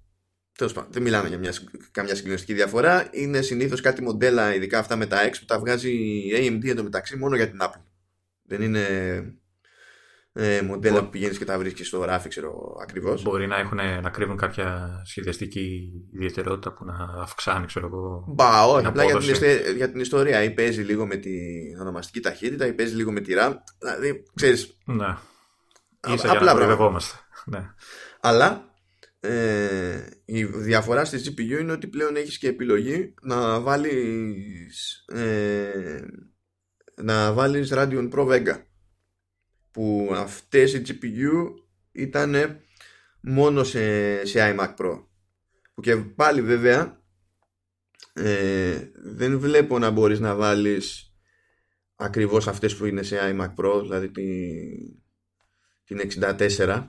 τέλος 0.57 0.73
πάντων 0.73 0.93
δεν 0.93 1.03
μιλάμε 1.03 1.29
για 1.29 1.39
μια, 1.39 1.53
καμιά 1.91 2.15
συγκλονιστική 2.15 2.55
διαφορά. 2.55 3.09
Είναι 3.12 3.41
συνήθως 3.41 3.81
κάτι 3.81 4.03
μοντέλα 4.03 4.55
ειδικά 4.55 4.79
αυτά 4.79 4.97
με 4.97 5.07
τα 5.07 5.29
X 5.29 5.33
που 5.39 5.45
τα 5.45 5.59
βγάζει 5.59 5.91
η 5.93 6.33
AMD 6.35 6.69
εντωμεταξύ 6.69 7.17
μόνο 7.17 7.37
για 7.37 7.51
την 7.51 7.59
Apple. 7.62 7.83
Δεν 8.43 8.62
είναι 8.62 8.87
ε, 10.35 10.62
μοντέλα 10.62 11.03
που 11.03 11.11
πηγαίνεις 11.11 11.39
και 11.39 11.45
τα 11.45 11.59
βρίσκεις 11.59 11.87
στο 11.87 12.05
ράφι, 12.05 12.29
ξέρω 12.29 12.77
ακριβώς. 12.83 13.23
Μπορεί 13.23 13.47
να, 13.47 13.57
έχουν, 13.57 13.79
να 14.03 14.11
κρύβουν 14.11 14.37
κάποια 14.37 15.01
σχεδιαστική 15.05 15.93
ιδιαιτερότητα 16.12 16.73
που 16.73 16.85
να 16.85 16.95
αυξάνει, 17.21 17.67
ξέρω 17.67 17.87
εγώ. 17.87 18.25
Μπα, 18.29 18.65
όχι. 18.65 18.87
Απλά 18.87 19.05
για 19.05 19.17
την, 19.17 19.77
για 19.77 19.91
την 19.91 20.01
ιστορία. 20.01 20.43
Ή 20.43 20.51
παίζει 20.51 20.83
λίγο 20.83 21.07
με 21.07 21.17
την 21.17 21.81
ονομαστική 21.81 22.21
ταχύτητα, 22.21 22.67
ή 22.67 22.73
παίζει 22.73 22.95
λίγο 22.95 23.12
με 23.12 23.21
τη 23.21 23.35
RAM. 23.39 23.53
Δηλαδή, 23.79 24.23
ξέρεις. 24.35 24.79
Ναι. 24.85 25.17
Ίσα 26.15 26.33
απλά 26.33 26.53
για 26.53 26.67
να 26.67 27.01
Ναι. 27.45 27.71
Αλλά 28.21 28.71
ε, 29.21 30.07
η 30.25 30.45
διαφορά 30.45 31.05
στη 31.05 31.19
GPU 31.25 31.61
είναι 31.61 31.73
ότι 31.73 31.87
πλέον 31.87 32.17
έχεις 32.17 32.39
και 32.39 32.49
επιλογή 32.49 33.15
να 33.23 33.61
βάλεις 33.61 35.05
ε, 35.07 36.01
να 37.03 37.33
βάλεις 37.33 37.73
Radeon 37.75 38.11
Pro 38.12 38.27
Vega 38.27 38.57
που 39.73 40.11
αυτές 40.14 40.73
οι 40.73 40.83
GPU 40.87 41.55
ήταν 41.93 42.35
μόνο 43.21 43.64
σε, 43.64 44.25
σε 44.25 44.55
iMac 44.57 44.75
Pro 44.76 45.05
που 45.75 45.81
και 45.81 45.97
πάλι 45.97 46.43
βέβαια 46.43 47.00
ε, 48.12 48.91
δεν 48.95 49.38
βλέπω 49.38 49.79
να 49.79 49.91
μπορείς 49.91 50.21
να 50.21 50.35
βάλεις 50.35 51.14
ακριβώς 51.95 52.49
αυτές 52.49 52.76
που 52.76 52.87
είναι 52.87 53.02
σε 53.02 53.19
iMac 53.21 53.55
Pro 53.55 53.81
δηλαδή 53.83 54.11
την, 54.11 54.29
την 55.85 56.11
64 56.21 56.88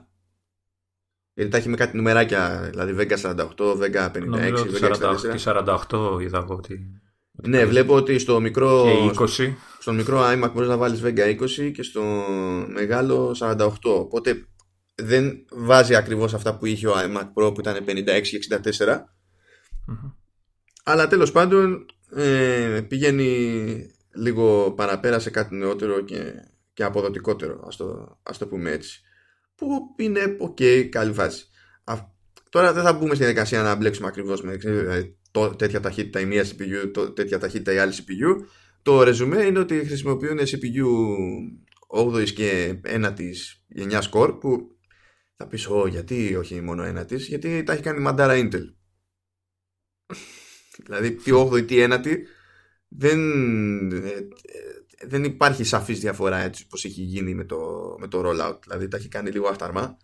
γιατί 1.34 1.50
τα 1.50 1.56
έχει 1.56 1.68
με 1.68 1.76
κάτι 1.76 1.96
νουμεράκια 1.96 2.68
δηλαδή 2.70 2.94
Vega 2.98 3.16
48, 3.16 3.56
Vega 3.56 4.10
56, 4.12 4.54
Vega 4.80 5.16
64 5.44 5.88
48 5.90 6.20
είδα 6.20 6.38
εγώ 6.38 6.54
ότι 6.54 7.02
Ναι, 7.42 7.64
βλέπω 7.64 7.94
ότι 7.94 8.18
στο 8.18 8.40
μικρό, 8.40 8.84
και 8.84 9.24
20. 9.42 9.54
στο 9.78 9.92
μικρό 9.92 10.20
iMac 10.20 10.50
μπορείς 10.52 10.68
να 10.68 10.76
βάλεις 10.76 11.02
Vega 11.04 11.40
20 11.40 11.72
και 11.74 11.82
στο 11.82 12.02
μεγάλο 12.72 13.36
48. 13.40 13.68
Οπότε 13.82 14.46
δεν 14.94 15.44
βάζει 15.50 15.94
ακριβώς 15.94 16.34
αυτά 16.34 16.56
που 16.58 16.66
είχε 16.66 16.88
ο 16.88 16.94
iMac 16.96 17.28
Pro 17.34 17.54
που 17.54 17.60
ήταν 17.60 17.84
56 17.86 18.04
και 18.22 18.38
64. 18.76 19.04
Αλλά 20.84 21.06
τέλος 21.06 21.32
πάντων 21.32 21.86
ε, 22.16 22.80
πηγαίνει 22.88 23.76
λίγο 24.14 24.72
παραπέρα 24.72 25.18
σε 25.18 25.30
κάτι 25.30 25.54
νεότερο 25.54 26.00
και, 26.00 26.32
και 26.72 26.84
αποδοτικότερο, 26.84 27.64
ας 27.66 27.76
το, 27.76 28.18
ας 28.22 28.38
το 28.38 28.46
πούμε 28.46 28.70
έτσι. 28.70 29.00
Που 29.54 29.94
είναι 29.96 30.36
ok, 30.40 30.82
καλή 30.82 31.10
βάση. 31.10 31.46
τώρα 32.48 32.72
δεν 32.72 32.82
θα 32.82 32.92
μπούμε 32.92 33.14
στη 33.14 33.24
διαδικασία 33.24 33.62
να 33.62 33.74
μπλέξουμε 33.74 34.08
ακριβώς 34.08 34.42
με 34.42 34.54
δηλαδή, 34.56 35.18
το, 35.34 35.48
τέτοια 35.48 35.80
ταχύτητα 35.80 36.20
η 36.20 36.26
μία 36.26 36.44
CPU, 36.44 36.90
το, 36.92 37.10
τέτοια 37.10 37.38
ταχύτητα 37.38 37.72
η 37.72 37.78
άλλη 37.78 37.92
CPU. 37.96 38.46
Το 38.82 39.02
ρεζουμέ 39.02 39.42
είναι 39.42 39.58
ότι 39.58 39.84
χρησιμοποιούν 39.86 40.38
CPU 40.38 40.86
8 41.88 42.32
και 42.32 42.80
1 42.84 43.12
της 43.16 43.64
γενιάς 43.68 44.10
Core 44.12 44.40
που 44.40 44.76
θα 45.36 45.46
πεις, 45.46 45.66
Ω, 45.66 45.86
γιατί 45.86 46.36
όχι 46.36 46.60
μόνο 46.60 46.82
ένα 46.82 47.04
της, 47.04 47.26
γιατί 47.26 47.62
τα 47.62 47.72
έχει 47.72 47.82
κάνει 47.82 48.00
μαντάρα 48.00 48.34
Intel. 48.36 48.74
δηλαδή, 50.84 51.14
τι 51.14 51.30
8η, 51.34 51.66
τι 51.66 51.86
1η, 51.88 52.16
δεν, 52.88 53.20
ε, 53.92 54.28
δεν 55.06 55.24
υπάρχει 55.24 55.64
σαφής 55.64 56.00
διαφορά 56.00 56.38
έτσι 56.38 56.62
όπως 56.66 56.84
έχει 56.84 57.02
γίνει 57.02 57.34
με 57.34 57.44
το, 57.44 57.58
με 57.98 58.08
το 58.08 58.22
rollout. 58.24 58.58
Δηλαδή, 58.62 58.88
τα 58.88 58.96
έχει 58.96 59.08
κάνει 59.08 59.30
λίγο 59.30 59.48
αχταρμά. 59.48 59.96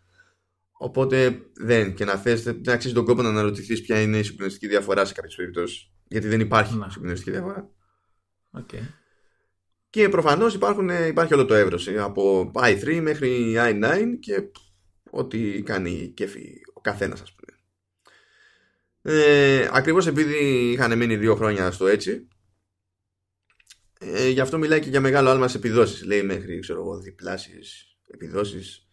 Οπότε 0.82 1.40
δεν, 1.54 1.94
και 1.94 2.04
να 2.04 2.16
θες, 2.16 2.42
δεν 2.42 2.68
αξίζει 2.68 2.94
τον 2.94 3.04
κόπο 3.04 3.22
να 3.22 3.28
αναρωτηθείς 3.28 3.80
ποια 3.82 4.00
είναι 4.00 4.18
η 4.18 4.22
συγκλονιστική 4.22 4.68
διαφορά 4.68 5.04
σε 5.04 5.14
κάποιες 5.14 5.34
περιπτώσεις. 5.34 5.90
Γιατί 6.08 6.28
δεν 6.28 6.40
υπάρχει 6.40 6.76
να. 6.76 6.90
συγκλονιστική 6.90 7.30
διαφορά. 7.30 7.70
Okay. 8.58 8.82
Και 9.90 10.08
προφανώς 10.08 10.54
υπάρχει 11.08 11.34
όλο 11.34 11.44
το 11.44 11.54
εύρος 11.54 11.88
από 11.88 12.50
i3 12.54 13.00
μέχρι 13.02 13.54
i9 13.56 13.98
και 14.20 14.50
ό,τι 15.10 15.62
κάνει 15.62 16.12
κέφι 16.16 16.60
ο 16.74 16.80
καθένας, 16.80 17.20
ας 17.20 17.34
πούμε. 17.34 17.58
Ε, 19.02 19.68
ακριβώς 19.72 20.06
επειδή 20.06 20.70
είχαν 20.70 20.96
μείνει 20.98 21.16
δύο 21.16 21.34
χρόνια 21.34 21.70
στο 21.70 21.86
έτσι 21.86 22.28
ε, 24.00 24.28
γι' 24.28 24.40
αυτό 24.40 24.58
μιλάει 24.58 24.80
και 24.80 24.88
για 24.88 25.00
μεγάλο 25.00 25.30
άλμα 25.30 25.48
σε 25.48 25.56
επιδόσεις 25.56 26.04
λέει 26.04 26.22
μέχρι 26.22 26.58
ξέρω 26.58 26.80
εγώ 26.80 26.98
διπλάσεις 26.98 27.96
επιδόσεις 28.06 28.89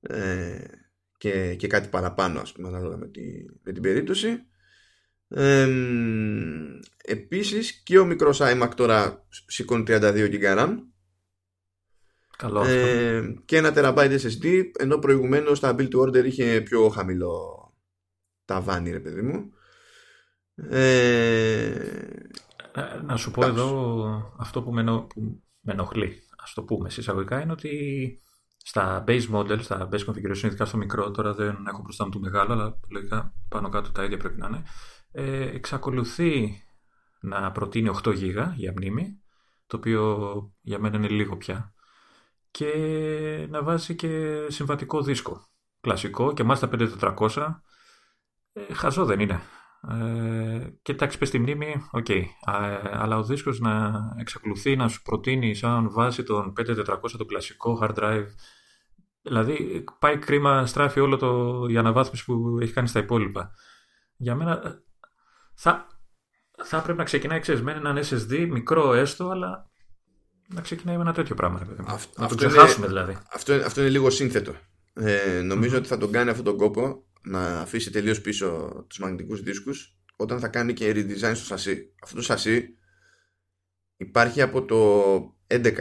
ε, 0.00 0.64
και, 1.18 1.54
και 1.54 1.66
κάτι 1.66 1.88
παραπάνω 1.88 2.40
ας 2.40 2.52
πούμε 2.52 2.68
ανάλογα 2.68 2.96
με, 2.96 3.08
τη, 3.08 3.22
με 3.62 3.72
την 3.72 3.82
περίπτωση. 3.82 4.44
Ε, 5.28 5.68
επίσης 7.04 7.82
και 7.82 7.98
ο 7.98 8.04
μικρός 8.04 8.40
iMac 8.42 8.70
τώρα 8.76 9.26
σηκώνει 9.46 9.84
32 9.86 10.30
GB 10.32 10.58
RAM. 10.58 10.76
Καλό 12.36 12.64
ε, 12.64 13.34
και 13.44 13.56
ένα 13.56 13.72
TB 13.74 14.18
SSD 14.18 14.62
ενώ 14.78 14.98
προηγουμένως 14.98 15.60
τα 15.60 15.74
build 15.78 15.88
to 15.88 16.00
order 16.00 16.24
είχε 16.24 16.60
πιο 16.60 16.88
χαμηλό 16.88 17.64
ταβάνι 18.44 18.90
ρε 18.90 19.00
παιδί 19.00 19.22
μου. 19.22 19.52
Ε, 20.54 21.74
να 23.04 23.16
σου 23.16 23.30
πω 23.30 23.46
εδώ 23.46 24.34
αυτό 24.38 24.62
που 24.62 24.72
με, 24.72 24.84
που 24.84 25.42
με 25.60 25.72
ενοχλεί 25.72 26.22
ας 26.36 26.54
το 26.54 26.62
πούμε 26.62 26.90
συσσαγωγικά 26.90 27.40
είναι 27.40 27.52
ότι 27.52 28.20
στα 28.64 29.04
base 29.06 29.30
model, 29.32 29.62
στα 29.62 29.88
base 29.92 30.04
configuration, 30.06 30.42
ειδικά 30.42 30.64
στο 30.64 30.76
μικρό, 30.76 31.10
τώρα 31.10 31.34
δεν 31.34 31.66
έχω 31.66 31.82
μπροστά 31.82 32.04
μου 32.04 32.10
το 32.10 32.18
μεγάλο, 32.18 32.52
αλλά 32.52 32.78
λογικά 32.88 33.34
πάνω 33.48 33.68
κάτω 33.68 33.90
τα 33.90 34.04
ίδια 34.04 34.16
πρέπει 34.16 34.38
να 34.38 34.46
είναι, 34.46 34.62
ε, 35.12 35.42
εξακολουθεί 35.42 36.62
να 37.20 37.52
προτείνει 37.52 37.90
8 38.02 38.08
GB 38.08 38.52
για 38.54 38.72
μνήμη, 38.72 39.20
το 39.66 39.76
οποίο 39.76 40.52
για 40.60 40.78
μένα 40.78 40.96
είναι 40.96 41.08
λίγο 41.08 41.36
πια, 41.36 41.74
και 42.50 43.46
να 43.50 43.62
βάζει 43.62 43.94
και 43.94 44.44
συμβατικό 44.48 45.02
δίσκο. 45.02 45.48
Κλασικό 45.80 46.32
και 46.32 46.44
μάλιστα 46.44 46.68
5400. 46.68 47.62
Ε, 48.52 48.74
χαζό 48.74 49.04
δεν 49.04 49.20
είναι. 49.20 49.40
Ε, 49.88 50.68
και 50.82 50.92
εντάξει, 50.92 51.18
πες 51.18 51.28
στη 51.28 51.38
μνήμη, 51.38 51.74
OK. 51.90 52.06
Okay. 52.08 52.22
αλλά 52.92 53.18
ο 53.18 53.24
δίσκος 53.24 53.60
να 53.60 53.92
εξακολουθεί 54.18 54.76
να 54.76 54.88
σου 54.88 55.02
προτείνει 55.02 55.54
σαν 55.54 55.90
βάση 55.90 56.22
τον 56.22 56.52
5400 56.60 56.84
το 57.18 57.24
κλασικό 57.24 57.78
hard 57.82 57.94
drive. 57.94 58.26
Δηλαδή, 59.22 59.84
πάει 59.98 60.18
κρίμα, 60.18 60.66
στράφι 60.66 61.00
όλο 61.00 61.16
το 61.16 61.66
η 61.68 61.76
αναβάθμιση 61.76 62.24
που 62.24 62.58
έχει 62.60 62.72
κάνει 62.72 62.88
στα 62.88 62.98
υπόλοιπα. 62.98 63.50
Για 64.16 64.34
μένα 64.34 64.82
θα, 65.54 65.86
θα 66.64 66.76
έπρεπε 66.76 66.98
να 66.98 67.04
ξεκινάει, 67.04 67.40
ξέρεις, 67.40 67.62
με 67.62 67.72
έναν 67.72 67.98
SSD, 67.98 68.48
μικρό 68.50 68.92
έστω, 68.92 69.28
αλλά 69.28 69.70
να 70.48 70.60
ξεκινάει 70.60 70.96
με 70.96 71.02
ένα 71.02 71.12
τέτοιο 71.12 71.34
πράγμα. 71.34 71.66
Αυτό, 71.86 72.20
να 72.20 72.28
το 72.28 72.34
ξεχάσουμε 72.34 72.86
είναι, 72.86 72.94
δηλαδή. 72.94 73.18
Αυτό, 73.32 73.52
αυτό 73.52 73.80
είναι 73.80 73.90
λίγο 73.90 74.10
σύνθετο. 74.10 74.52
Ε, 74.92 75.40
νομιζω 75.40 75.76
ότι 75.76 75.88
θα 75.88 75.98
τον 75.98 76.10
κάνει 76.10 76.30
αυτόν 76.30 76.44
τον 76.44 76.56
κόπο 76.56 77.04
να 77.22 77.60
αφήσει 77.60 77.90
τελείως 77.90 78.20
πίσω 78.20 78.70
τους 78.88 78.98
μαγνητικούς 78.98 79.42
δίσκους 79.42 79.98
όταν 80.16 80.40
θα 80.40 80.48
κάνει 80.48 80.72
και 80.72 80.90
redesign 80.90 81.32
στο 81.34 81.44
σασί. 81.44 81.94
Αυτό 82.02 82.16
το 82.16 82.22
σασί 82.22 82.78
υπάρχει 83.96 84.42
από 84.42 84.64
το 84.64 85.20
11. 85.46 85.72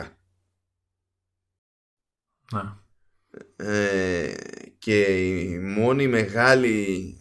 Να. 2.52 2.84
Ε, 3.56 4.34
και 4.80 5.02
η 5.02 5.60
μόνη 5.60 6.08
μεγάλη 6.08 7.14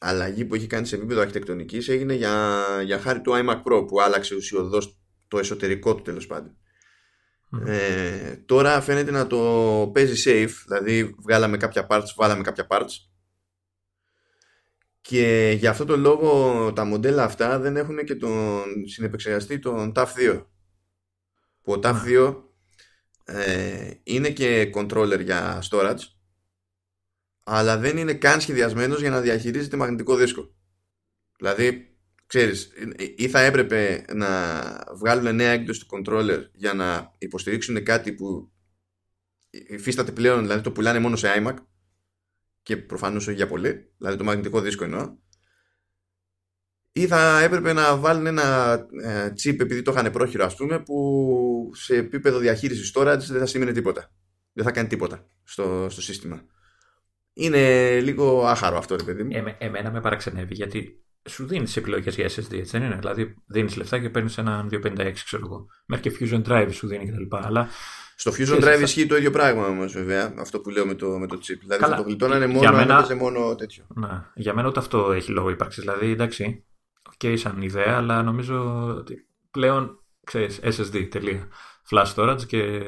αλλαγή 0.00 0.44
που 0.44 0.54
έχει 0.54 0.66
κάνει 0.66 0.86
σε 0.86 0.96
επίπεδο 0.96 1.20
αρχιτεκτονικής 1.20 1.88
έγινε 1.88 2.14
για, 2.14 2.64
για 2.84 2.98
χάρη 2.98 3.20
του 3.20 3.32
iMac 3.34 3.62
Pro 3.62 3.86
που 3.86 4.00
άλλαξε 4.00 4.34
ουσιοδός 4.34 5.00
το 5.28 5.38
εσωτερικό 5.38 5.94
του 5.94 6.02
τέλος 6.02 6.26
πάντων. 6.26 6.56
Ε, 7.66 8.36
τώρα 8.46 8.80
φαίνεται 8.80 9.10
να 9.10 9.26
το 9.26 9.90
παίζει 9.94 10.22
safe, 10.26 10.54
δηλαδή 10.66 11.14
βγάλαμε 11.22 11.56
κάποια 11.56 11.86
parts, 11.90 12.06
βάλαμε 12.16 12.42
κάποια 12.42 12.66
parts 12.70 12.90
και 15.06 15.54
για 15.58 15.70
αυτό 15.70 15.84
το 15.84 15.96
λόγο 15.96 16.72
τα 16.72 16.84
μοντέλα 16.84 17.24
αυτά 17.24 17.58
δεν 17.58 17.76
έχουν 17.76 18.04
και 18.04 18.14
τον 18.14 18.64
συνεπεξεργαστή 18.86 19.58
τον 19.58 19.92
TAF 19.96 20.06
2 20.06 20.44
που 21.62 21.72
ο 21.72 21.80
TAF 21.82 21.94
2 22.06 22.42
ε, 23.24 23.90
είναι 24.02 24.30
και 24.30 24.70
controller 24.74 25.20
για 25.24 25.62
storage 25.70 26.00
αλλά 27.42 27.78
δεν 27.78 27.96
είναι 27.96 28.14
καν 28.14 28.40
σχεδιασμένος 28.40 29.00
για 29.00 29.10
να 29.10 29.20
διαχειρίζεται 29.20 29.76
μαγνητικό 29.76 30.16
δίσκο. 30.16 30.54
Δηλαδή 31.38 31.96
ξέρεις 32.26 32.72
ή 33.16 33.28
θα 33.28 33.40
έπρεπε 33.40 34.04
να 34.14 34.28
βγάλουν 34.94 35.34
νέα 35.34 35.50
έκδοση 35.50 35.86
του 35.86 35.86
controller 35.96 36.44
για 36.52 36.74
να 36.74 37.12
υποστηρίξουν 37.18 37.84
κάτι 37.84 38.12
που 38.12 38.52
υφίσταται 39.50 40.12
πλέον 40.12 40.40
δηλαδή 40.40 40.60
το 40.60 40.72
πουλάνε 40.72 40.98
μόνο 40.98 41.16
σε 41.16 41.28
iMac 41.36 41.54
και 42.66 42.76
προφανώς 42.76 43.26
όχι 43.26 43.36
για 43.36 43.46
πολύ, 43.46 43.92
δηλαδή 43.98 44.16
το 44.16 44.24
μαγνητικό 44.24 44.60
δίσκο 44.60 44.84
εννοώ, 44.84 45.16
ή 46.92 47.06
θα 47.06 47.40
έπρεπε 47.40 47.72
να 47.72 47.96
βάλουν 47.96 48.26
ένα 48.26 48.72
ε, 49.02 49.26
chip 49.26 49.60
επειδή 49.60 49.82
το 49.82 49.92
είχαν 49.92 50.10
πρόχειρο 50.12 50.44
ας 50.44 50.54
πούμε 50.54 50.80
που 50.80 51.70
σε 51.74 51.96
επίπεδο 51.96 52.38
διαχείρισης 52.38 52.92
storage 52.94 53.18
δεν 53.28 53.38
θα 53.38 53.46
σημαίνει 53.46 53.72
τίποτα. 53.72 54.10
Δεν 54.52 54.64
θα 54.64 54.70
κάνει 54.70 54.88
τίποτα 54.88 55.28
στο, 55.44 55.86
στο 55.90 56.02
σύστημα. 56.02 56.42
Είναι 57.32 58.00
λίγο 58.00 58.46
άχαρο 58.46 58.78
αυτό, 58.78 58.96
ρε 58.96 59.02
παιδί 59.02 59.22
μου. 59.22 59.30
Ε, 59.32 59.56
εμένα 59.58 59.90
με 59.90 60.00
παραξενεύει 60.00 60.54
γιατί 60.54 61.04
σου 61.28 61.46
δίνεις 61.46 61.76
επιλογές 61.76 62.14
για 62.14 62.26
SSD, 62.26 62.52
έτσι 62.52 62.78
δεν 62.78 62.82
είναι; 62.82 62.96
Δηλαδή 62.96 63.34
δίνεις 63.46 63.76
λεφτά 63.76 63.98
και 63.98 64.10
παίρνεις 64.10 64.38
ένα 64.38 64.68
256, 64.70 65.12
ξέρω 65.24 65.46
εγώ. 65.46 65.66
Μέχρι 65.86 66.10
και 66.10 66.16
Fusion 66.20 66.42
Drive 66.42 66.68
σου 66.72 66.86
δίνει 66.86 67.06
κτλ. 67.06 67.36
Αλλά 67.36 67.68
στο 68.18 68.32
Fusion 68.38 68.64
Drive 68.64 68.82
ισχύει 68.82 69.06
το 69.06 69.16
ίδιο 69.16 69.30
πράγμα 69.30 69.66
όμως, 69.66 69.92
βέβαια, 69.92 70.34
αυτό 70.38 70.60
που 70.60 70.70
λέω 70.70 70.86
με 70.86 70.94
το, 70.94 71.18
με 71.18 71.26
το 71.26 71.36
chip. 71.36 71.58
Δηλαδή 71.60 71.82
Καλά. 71.82 71.96
θα 71.96 72.02
το 72.02 72.08
γλιτώνανε 72.08 72.46
μόνο 72.46 72.72
μένα... 72.72 72.96
αν 72.96 73.16
μόνο 73.16 73.54
τέτοιο. 73.54 73.86
Να, 73.94 74.32
για 74.34 74.54
μένα 74.54 74.68
ούτε 74.68 74.78
αυτό 74.78 75.12
έχει 75.12 75.30
λόγο 75.30 75.50
ύπαρξης. 75.50 75.82
Δηλαδή, 75.82 76.10
εντάξει, 76.10 76.64
ok, 77.16 77.38
σαν 77.38 77.62
ιδέα, 77.62 77.96
αλλά 77.96 78.22
νομίζω 78.22 78.86
ότι 78.98 79.28
πλέον 79.50 80.04
ξέρεις, 80.24 80.60
SSD, 80.62 81.08
τελεία. 81.10 81.48
Flash 81.90 82.14
storage 82.14 82.46
και, 82.46 82.82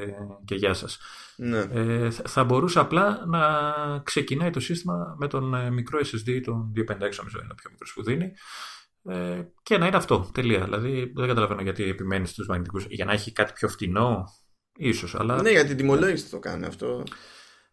και 0.44 0.54
γεια 0.54 0.74
σας. 0.74 0.98
Ναι. 1.36 1.58
Ε, 1.58 2.10
θα 2.10 2.44
μπορούσε 2.44 2.78
απλά 2.78 3.24
να 3.26 3.42
ξεκινάει 4.04 4.50
το 4.50 4.60
σύστημα 4.60 5.16
με 5.18 5.28
τον 5.28 5.54
ε, 5.54 5.70
μικρό 5.70 5.98
SSD, 5.98 6.40
τον 6.44 6.72
256 6.76 6.88
νομίζω 6.98 7.38
είναι 7.42 7.52
ο 7.52 7.54
πιο 7.54 7.70
μικρός 7.70 7.92
που 7.94 8.02
δίνει, 8.02 8.32
ε, 9.04 9.42
και 9.62 9.78
να 9.78 9.86
είναι 9.86 9.96
αυτό, 9.96 10.30
τελεία. 10.32 10.64
Δηλαδή 10.64 11.12
δεν 11.14 11.26
καταλαβαίνω 11.26 11.62
γιατί 11.62 11.84
επιμένεις 11.84 12.30
στους 12.30 12.46
μαγνητικούς. 12.46 12.86
Για 12.88 13.04
να 13.04 13.12
έχει 13.12 13.32
κάτι 13.32 13.52
πιο 13.52 13.68
φτηνό, 13.68 14.24
Ίσως, 14.80 15.14
αλλά... 15.14 15.42
Ναι, 15.42 15.50
για 15.50 15.66
την 15.66 15.76
τιμολόγηση 15.76 16.30
το 16.30 16.38
κάνει 16.38 16.64
αυτό. 16.66 17.02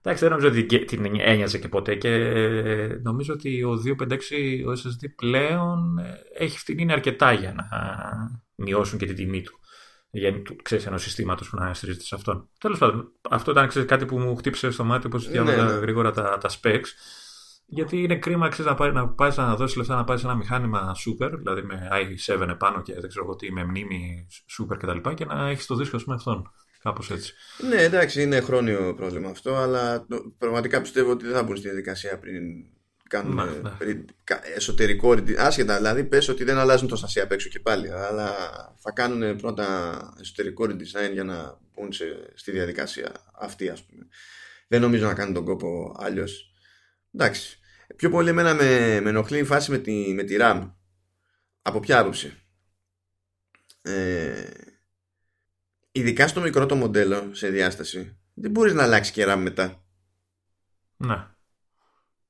Εντάξει, 0.01 0.27
δεν 0.27 0.37
νομίζω 0.37 0.47
ότι 0.47 0.85
την 0.85 1.19
ένοιαζε 1.19 1.57
και 1.57 1.67
ποτέ 1.67 1.95
και 1.95 2.09
νομίζω 3.01 3.33
ότι 3.33 3.63
ο 3.63 3.81
256 3.85 4.13
ο 4.67 4.71
SSD 4.71 5.09
πλέον 5.15 5.97
ε, 5.97 6.19
έχει 6.37 6.75
είναι 6.77 6.93
αρκετά 6.93 7.31
για 7.31 7.53
να 7.53 7.65
μειώσουν 8.55 8.99
και 8.99 9.05
την 9.05 9.15
τιμή 9.15 9.41
του. 9.41 9.59
Για 10.09 10.41
ξέρεις 10.61 10.85
ενός 10.85 11.03
συστήματος 11.03 11.49
που 11.49 11.55
να 11.55 11.73
στηρίζεται 11.73 12.03
σε 12.03 12.15
αυτόν. 12.15 12.49
Τέλος 12.59 12.77
πάντων, 12.77 13.11
αυτό 13.29 13.51
ήταν 13.51 13.67
ξέρεις, 13.67 13.87
κάτι 13.87 14.05
που 14.05 14.19
μου 14.19 14.35
χτύπησε 14.35 14.71
στο 14.71 14.83
μάτι 14.83 15.07
όπως 15.07 15.29
διάβαζα 15.29 15.63
ναι, 15.63 15.71
ναι. 15.71 15.79
γρήγορα 15.79 16.11
τα, 16.11 16.37
τα 16.37 16.49
specs. 16.49 16.87
γιατί 17.65 18.03
είναι 18.03 18.15
κρίμα 18.15 18.47
ξέρεις, 18.47 18.71
να, 18.71 18.77
πάει, 18.77 18.91
να 18.91 19.07
πας 19.07 19.37
να 19.37 19.55
δώσεις 19.55 19.77
λεφτά 19.77 19.95
να 19.95 20.03
πάει 20.03 20.17
σε 20.17 20.25
ένα 20.25 20.35
μηχάνημα 20.35 20.95
super, 21.05 21.31
δηλαδή 21.37 21.61
με 21.61 21.87
i7 21.91 22.47
επάνω 22.49 22.81
και 22.81 22.93
δεν 22.93 23.09
ξέρω 23.09 23.35
τι, 23.35 23.51
με 23.51 23.63
μνήμη 23.63 24.27
super 24.57 24.77
κτλ. 24.77 25.09
Και, 25.09 25.13
και 25.13 25.25
να 25.25 25.49
έχεις 25.49 25.65
το 25.65 25.75
δίσκο 25.75 25.99
με 26.05 26.13
αυτόν. 26.13 26.51
Κάπως 26.85 27.11
έτσι. 27.11 27.33
Ναι, 27.69 27.81
εντάξει, 27.81 28.21
είναι 28.21 28.39
χρόνιο 28.39 28.93
πρόβλημα 28.95 29.29
αυτό, 29.29 29.55
αλλά 29.55 30.05
πραγματικά 30.37 30.81
πιστεύω 30.81 31.11
ότι 31.11 31.25
δεν 31.25 31.33
θα 31.33 31.43
μπουν 31.43 31.55
στη 31.55 31.67
διαδικασία 31.67 32.19
πριν 32.19 32.43
κάνουν 33.09 33.35
ναι, 33.35 33.85
ναι. 33.85 34.01
εσωτερικό 34.55 35.15
άσχετα 35.37 35.75
δηλαδή 35.75 36.03
πες 36.03 36.27
ότι 36.27 36.43
δεν 36.43 36.57
αλλάζουν 36.57 36.87
το 36.87 36.95
σασί 36.95 37.19
απ' 37.19 37.31
έξω 37.31 37.49
και 37.49 37.59
πάλι 37.59 37.91
αλλά 37.91 38.31
θα 38.77 38.91
κάνουν 38.91 39.35
πρώτα 39.37 39.97
εσωτερικό 40.19 40.65
redesign 40.65 41.11
για 41.13 41.23
να 41.23 41.59
μπουν 41.73 41.91
στη 42.33 42.51
διαδικασία 42.51 43.11
αυτή 43.33 43.69
ας 43.69 43.83
πούμε 43.83 44.07
δεν 44.67 44.81
νομίζω 44.81 45.05
να 45.05 45.13
κάνουν 45.13 45.33
τον 45.33 45.45
κόπο 45.45 45.95
αλλιώς. 45.99 46.51
εντάξει 47.11 47.59
πιο 47.95 48.09
πολύ 48.09 48.29
εμένα 48.29 48.53
με, 48.53 48.99
με 49.03 49.09
ενοχλεί 49.09 49.37
η 49.37 49.43
φάση 49.43 49.71
με 49.71 49.77
τη, 49.77 50.13
με 50.13 50.23
τη 50.23 50.35
RAM 50.39 50.71
από 51.61 51.79
ποια 51.79 51.99
άποψη; 51.99 52.33
Ε, 53.81 54.43
ειδικά 55.95 56.27
στο 56.27 56.41
μικρό 56.41 56.65
το 56.65 56.75
μοντέλο 56.75 57.29
σε 57.31 57.49
διάσταση 57.49 58.17
δεν 58.33 58.51
μπορείς 58.51 58.73
να 58.73 58.83
αλλάξει 58.83 59.11
και 59.11 59.25
RAM 59.27 59.37
μετά 59.37 59.83
ναι 60.97 61.27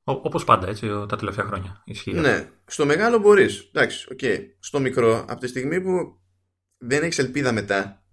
Όπως 0.04 0.44
πάντα, 0.44 0.68
έτσι, 0.68 0.88
τα 0.88 1.16
τελευταία 1.16 1.46
χρόνια. 1.46 1.82
Ισχύει. 1.86 2.14
Ναι. 2.14 2.50
Στο 2.66 2.86
μεγάλο 2.86 3.18
μπορείς. 3.18 3.70
Εντάξει, 3.74 4.08
OK. 4.12 4.20
Okay. 4.22 4.40
Στο 4.60 4.80
μικρό, 4.80 5.26
από 5.28 5.40
τη 5.40 5.48
στιγμή 5.48 5.82
που 5.82 6.22
δεν 6.78 7.04
έχεις 7.04 7.20
ελπίδα 7.20 7.52
μετά, 7.52 8.04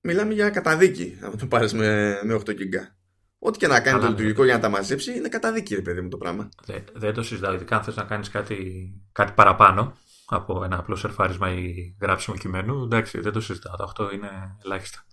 μιλάμε 0.00 0.34
για 0.34 0.50
καταδίκη. 0.50 1.18
Αν 1.24 1.38
το 1.38 1.46
πάρεις 1.46 1.72
με, 1.72 2.20
με 2.24 2.34
8 2.34 2.56
giga. 2.56 2.96
Ό,τι 3.38 3.58
και 3.58 3.66
να 3.66 3.80
κάνει 3.80 4.00
το 4.00 4.08
λειτουργικό 4.08 4.44
για 4.44 4.54
να 4.54 4.60
τα 4.60 4.68
μαζέψει, 4.68 5.16
είναι 5.16 5.28
καταδίκη, 5.28 5.74
ρε 5.74 5.82
παιδί 5.82 6.00
μου 6.00 6.08
το 6.08 6.16
πράγμα. 6.16 6.48
Δεν, 6.64 6.84
δεν 6.92 7.14
το 7.14 7.22
συζητάω. 7.22 7.54
Ειδικά 7.54 7.76
αν 7.76 7.82
θες 7.82 7.96
να 7.96 8.04
κάνεις 8.04 8.30
κάτι, 8.30 8.90
κάτι 9.12 9.32
παραπάνω 9.32 9.96
από 10.26 10.64
ένα 10.64 10.78
απλό 10.78 10.96
σερφάρισμα 10.96 11.52
ή 11.52 11.96
γράψιμο 12.00 12.36
κειμένου, 12.36 12.82
εντάξει, 12.82 13.20
δεν 13.20 13.32
το 13.32 13.40
συζητάω. 13.40 13.74
Αυτό 13.78 14.10
είναι 14.12 14.56
ελάχιστα. 14.64 15.04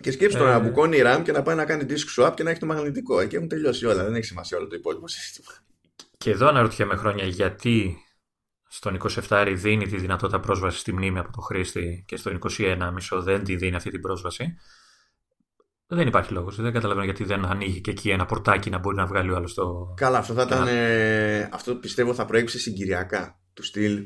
Και 0.00 0.10
σκέψτε 0.10 0.38
τώρα 0.38 0.50
να 0.50 0.56
ε. 0.56 0.68
μπουκώνει 0.68 0.96
η 0.96 1.02
RAM 1.04 1.20
και 1.24 1.32
να 1.32 1.42
πάει 1.42 1.56
να 1.56 1.64
κάνει 1.64 1.86
disk 1.88 2.22
swap 2.22 2.32
και 2.36 2.42
να 2.42 2.50
έχει 2.50 2.60
το 2.60 2.66
μαγνητικό. 2.66 3.20
Εκεί 3.20 3.36
έχουν 3.36 3.48
τελειώσει 3.48 3.86
όλα. 3.86 4.04
Δεν 4.04 4.14
έχει 4.14 4.24
σημασία 4.24 4.58
όλο 4.58 4.66
το 4.66 4.74
υπόλοιπο 4.74 5.08
σύστημα. 5.08 5.52
Και 6.18 6.30
εδώ 6.30 6.46
αναρωτιέμαι 6.46 6.96
χρόνια 6.96 7.24
γιατί 7.24 7.96
στον 8.68 8.98
27 9.28 9.52
δίνει 9.56 9.86
τη 9.86 9.96
δυνατότητα 9.96 10.40
πρόσβαση 10.40 10.78
στη 10.78 10.92
μνήμη 10.92 11.18
από 11.18 11.32
το 11.32 11.40
χρήστη 11.40 12.04
και 12.06 12.16
στο 12.16 12.38
21 12.58 12.90
μισό 12.94 13.22
δεν 13.22 13.44
τη 13.44 13.56
δίνει 13.56 13.76
αυτή 13.76 13.90
την 13.90 14.00
πρόσβαση; 14.00 14.56
Δεν 15.86 16.06
υπάρχει 16.06 16.32
λόγος. 16.32 16.56
Δεν 16.56 16.72
καταλαβαίνω 16.72 17.04
γιατί 17.04 17.24
δεν 17.24 17.44
ανοίγει 17.44 17.80
και 17.80 17.90
εκεί 17.90 18.10
ένα 18.10 18.26
πορτάκι 18.26 18.70
να 18.70 18.78
μπορεί 18.78 18.96
να 18.96 19.06
βγάλει 19.06 19.30
ο 19.30 19.36
άλλος 19.36 19.54
το. 19.54 19.94
Καλά, 19.96 20.18
αυτό 20.18 20.34
θα 20.34 20.42
ήταν. 20.42 20.66
Ε, 20.68 21.48
αυτό 21.52 21.74
πιστεύω 21.74 22.14
θα 22.14 22.24
προέκυψε 22.24 22.58
συγκυριακά. 22.58 23.40
Του 23.54 23.62
στυλ. 23.62 24.04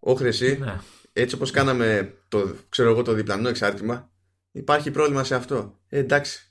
Όχι 0.00 0.24
εσύ, 0.24 0.58
ναι. 0.60 0.80
έτσι 1.12 1.34
όπως 1.34 1.50
κάναμε 1.50 2.14
το, 2.28 2.54
ξέρω 2.68 2.90
εγώ, 2.90 3.02
το 3.02 3.12
διπλανό 3.12 3.48
εξάρτημα, 3.48 4.10
Υπάρχει 4.52 4.90
πρόβλημα 4.90 5.24
σε 5.24 5.34
αυτό. 5.34 5.78
Ε, 5.88 5.98
εντάξει. 5.98 6.44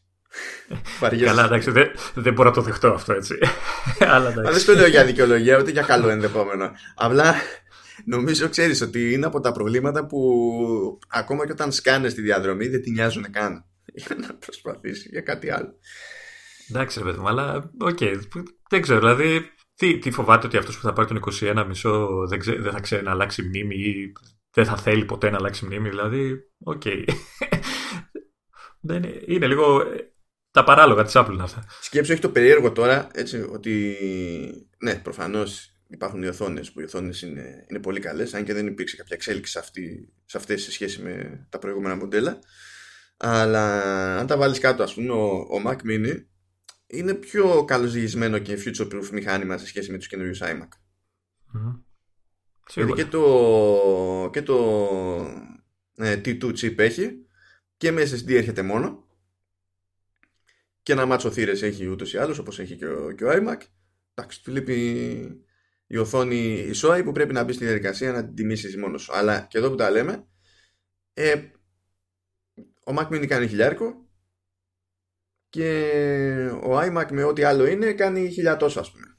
Καλά, 1.25 1.45
εντάξει, 1.45 1.71
δεν, 1.71 1.91
δεν 2.13 2.33
μπορώ 2.33 2.49
να 2.49 2.55
το 2.55 2.61
δεχτώ 2.61 2.87
αυτό 2.87 3.13
έτσι. 3.13 3.35
Αλλά 4.13 4.31
δεν 4.31 4.65
το 4.65 4.73
λέω 4.73 4.87
για 4.87 5.05
δικαιολογία, 5.05 5.57
ούτε 5.57 5.71
για 5.71 5.81
καλό 5.81 6.09
ενδεχόμενο. 6.09 6.71
Απλά 6.95 7.35
νομίζω, 8.05 8.49
ξέρεις 8.49 8.81
ότι 8.81 9.13
είναι 9.13 9.25
από 9.25 9.39
τα 9.39 9.51
προβλήματα 9.51 10.05
που 10.05 10.99
ακόμα 11.09 11.45
και 11.45 11.51
όταν 11.51 11.71
σκάνες 11.71 12.11
στη 12.11 12.21
διαδρομή 12.21 12.67
δεν 12.67 12.81
την 12.81 12.93
νοιάζουν 12.93 13.31
καν. 13.31 13.65
Για 13.93 14.15
να 14.19 14.33
προσπαθήσεις 14.33 15.05
για 15.11 15.21
κάτι 15.21 15.51
άλλο. 15.51 15.73
Εντάξει, 16.69 16.99
ρε 16.99 17.05
παιδί 17.05 17.19
μου, 17.19 17.27
αλλά 17.27 17.71
OK. 17.79 17.97
Okay, 18.01 18.15
δεν 18.69 18.81
ξέρω, 18.81 18.99
δηλαδή. 18.99 19.51
Τι, 19.79 19.97
τι 19.97 20.11
φοβάται 20.11 20.45
ότι 20.45 20.57
αυτός 20.57 20.75
που 20.75 20.81
θα 20.81 20.93
πάρει 20.93 21.07
τον 21.07 21.21
21 21.41 21.65
μισό 21.67 22.07
δεν, 22.27 22.41
δεν 22.43 22.71
θα 22.71 22.79
ξέρει 22.79 23.03
να 23.03 23.11
αλλάξει 23.11 23.41
μνήμη 23.41 23.75
ή 23.75 24.13
δεν 24.51 24.65
θα 24.65 24.77
θέλει 24.77 25.05
ποτέ 25.05 25.29
να 25.29 25.37
αλλάξει 25.37 25.65
μνήμη. 25.65 25.89
Δηλαδή, 25.89 26.51
OK. 26.63 26.81
Okay. 26.85 27.03
είναι, 28.81 29.21
είναι 29.25 29.47
λίγο 29.47 29.81
ε, 29.81 30.13
τα 30.51 30.63
παράλογα 30.63 31.03
της 31.03 31.13
Apple 31.15 31.37
αυτά. 31.41 31.63
Σκέψου 31.81 32.11
έχει 32.11 32.21
το 32.21 32.29
περίεργο 32.29 32.71
τώρα 32.71 33.07
έτσι, 33.13 33.47
ότι 33.51 33.97
ναι, 34.79 34.95
προφανώς 34.95 35.71
υπάρχουν 35.87 36.23
οι 36.23 36.27
οθόνες 36.27 36.71
που 36.71 36.79
οι 36.79 36.83
οθόνες 36.83 37.21
είναι, 37.21 37.65
είναι 37.69 37.79
πολύ 37.79 37.99
καλές, 37.99 38.33
αν 38.33 38.43
και 38.43 38.53
δεν 38.53 38.67
υπήρξε 38.67 38.95
κάποια 38.95 39.15
εξέλιξη 39.15 39.51
σε, 39.51 39.59
αυτή, 39.59 40.13
σε 40.25 40.37
αυτές 40.37 40.63
σε 40.63 40.71
σχέση 40.71 41.01
με 41.01 41.45
τα 41.49 41.59
προηγούμενα 41.59 41.95
μοντέλα. 41.95 42.39
Αλλά 43.17 43.81
αν 44.17 44.27
τα 44.27 44.37
βάλεις 44.37 44.59
κάτω, 44.59 44.83
ας 44.83 44.93
πούμε, 44.93 45.11
ο, 45.11 45.25
ο 45.35 45.61
Mac 45.65 45.75
Mini 45.75 46.25
είναι 46.89 47.13
πιο 47.13 47.65
καλοζυγισμένο 47.65 48.39
και 48.39 48.57
future 48.65 48.93
proof 48.93 49.09
μηχάνημα 49.11 49.57
σε 49.57 49.65
σχέση 49.65 49.91
με 49.91 49.97
τους 49.97 50.07
καινούριους 50.07 50.41
iMac. 50.41 50.67
Mm-hmm. 51.53 51.79
Γιατί 52.73 52.93
και 52.93 53.05
το, 53.05 54.29
και 54.33 54.41
το 54.41 54.57
ε, 55.95 56.21
T2 56.25 56.43
chip 56.43 56.77
έχει 56.77 57.25
και 57.77 57.91
με 57.91 58.01
SSD 58.01 58.31
έρχεται 58.33 58.61
μόνο 58.61 59.07
και 60.83 60.91
ένα 60.91 61.05
μάτσο 61.05 61.31
θύρες 61.31 61.61
έχει 61.61 61.87
ούτως 61.87 62.13
ή 62.13 62.17
άλλως 62.17 62.37
όπως 62.37 62.59
έχει 62.59 62.75
και 62.75 62.85
ο, 62.85 63.11
και 63.11 63.25
ο 63.25 63.29
iMac 63.31 63.61
εντάξει 64.13 64.43
του 64.43 64.51
λείπει 64.51 64.77
η 65.87 65.97
οθόνη 65.97 66.35
η 66.35 66.71
SOI 66.75 67.01
που 67.03 67.11
πρέπει 67.11 67.33
να 67.33 67.43
μπει 67.43 67.53
στη 67.53 67.65
διαδικασία 67.65 68.11
να 68.11 68.25
την 68.25 68.35
τιμήσεις 68.35 68.77
μόνος 68.77 69.01
σου 69.01 69.13
αλλά 69.13 69.41
και 69.41 69.57
εδώ 69.57 69.69
που 69.69 69.75
τα 69.75 69.89
λέμε 69.89 70.27
ε, 71.13 71.33
ο 72.83 72.93
Mac 72.95 73.07
Mini 73.07 73.25
κάνει 73.27 73.47
χιλιάρικο 73.47 74.08
και 75.49 75.91
ο 76.63 76.79
iMac 76.79 77.11
με 77.11 77.23
ό,τι 77.23 77.43
άλλο 77.43 77.67
είναι 77.67 77.93
κάνει 77.93 78.29
χιλιατόσο 78.29 78.79
ας 78.79 78.91
πούμε 78.91 79.09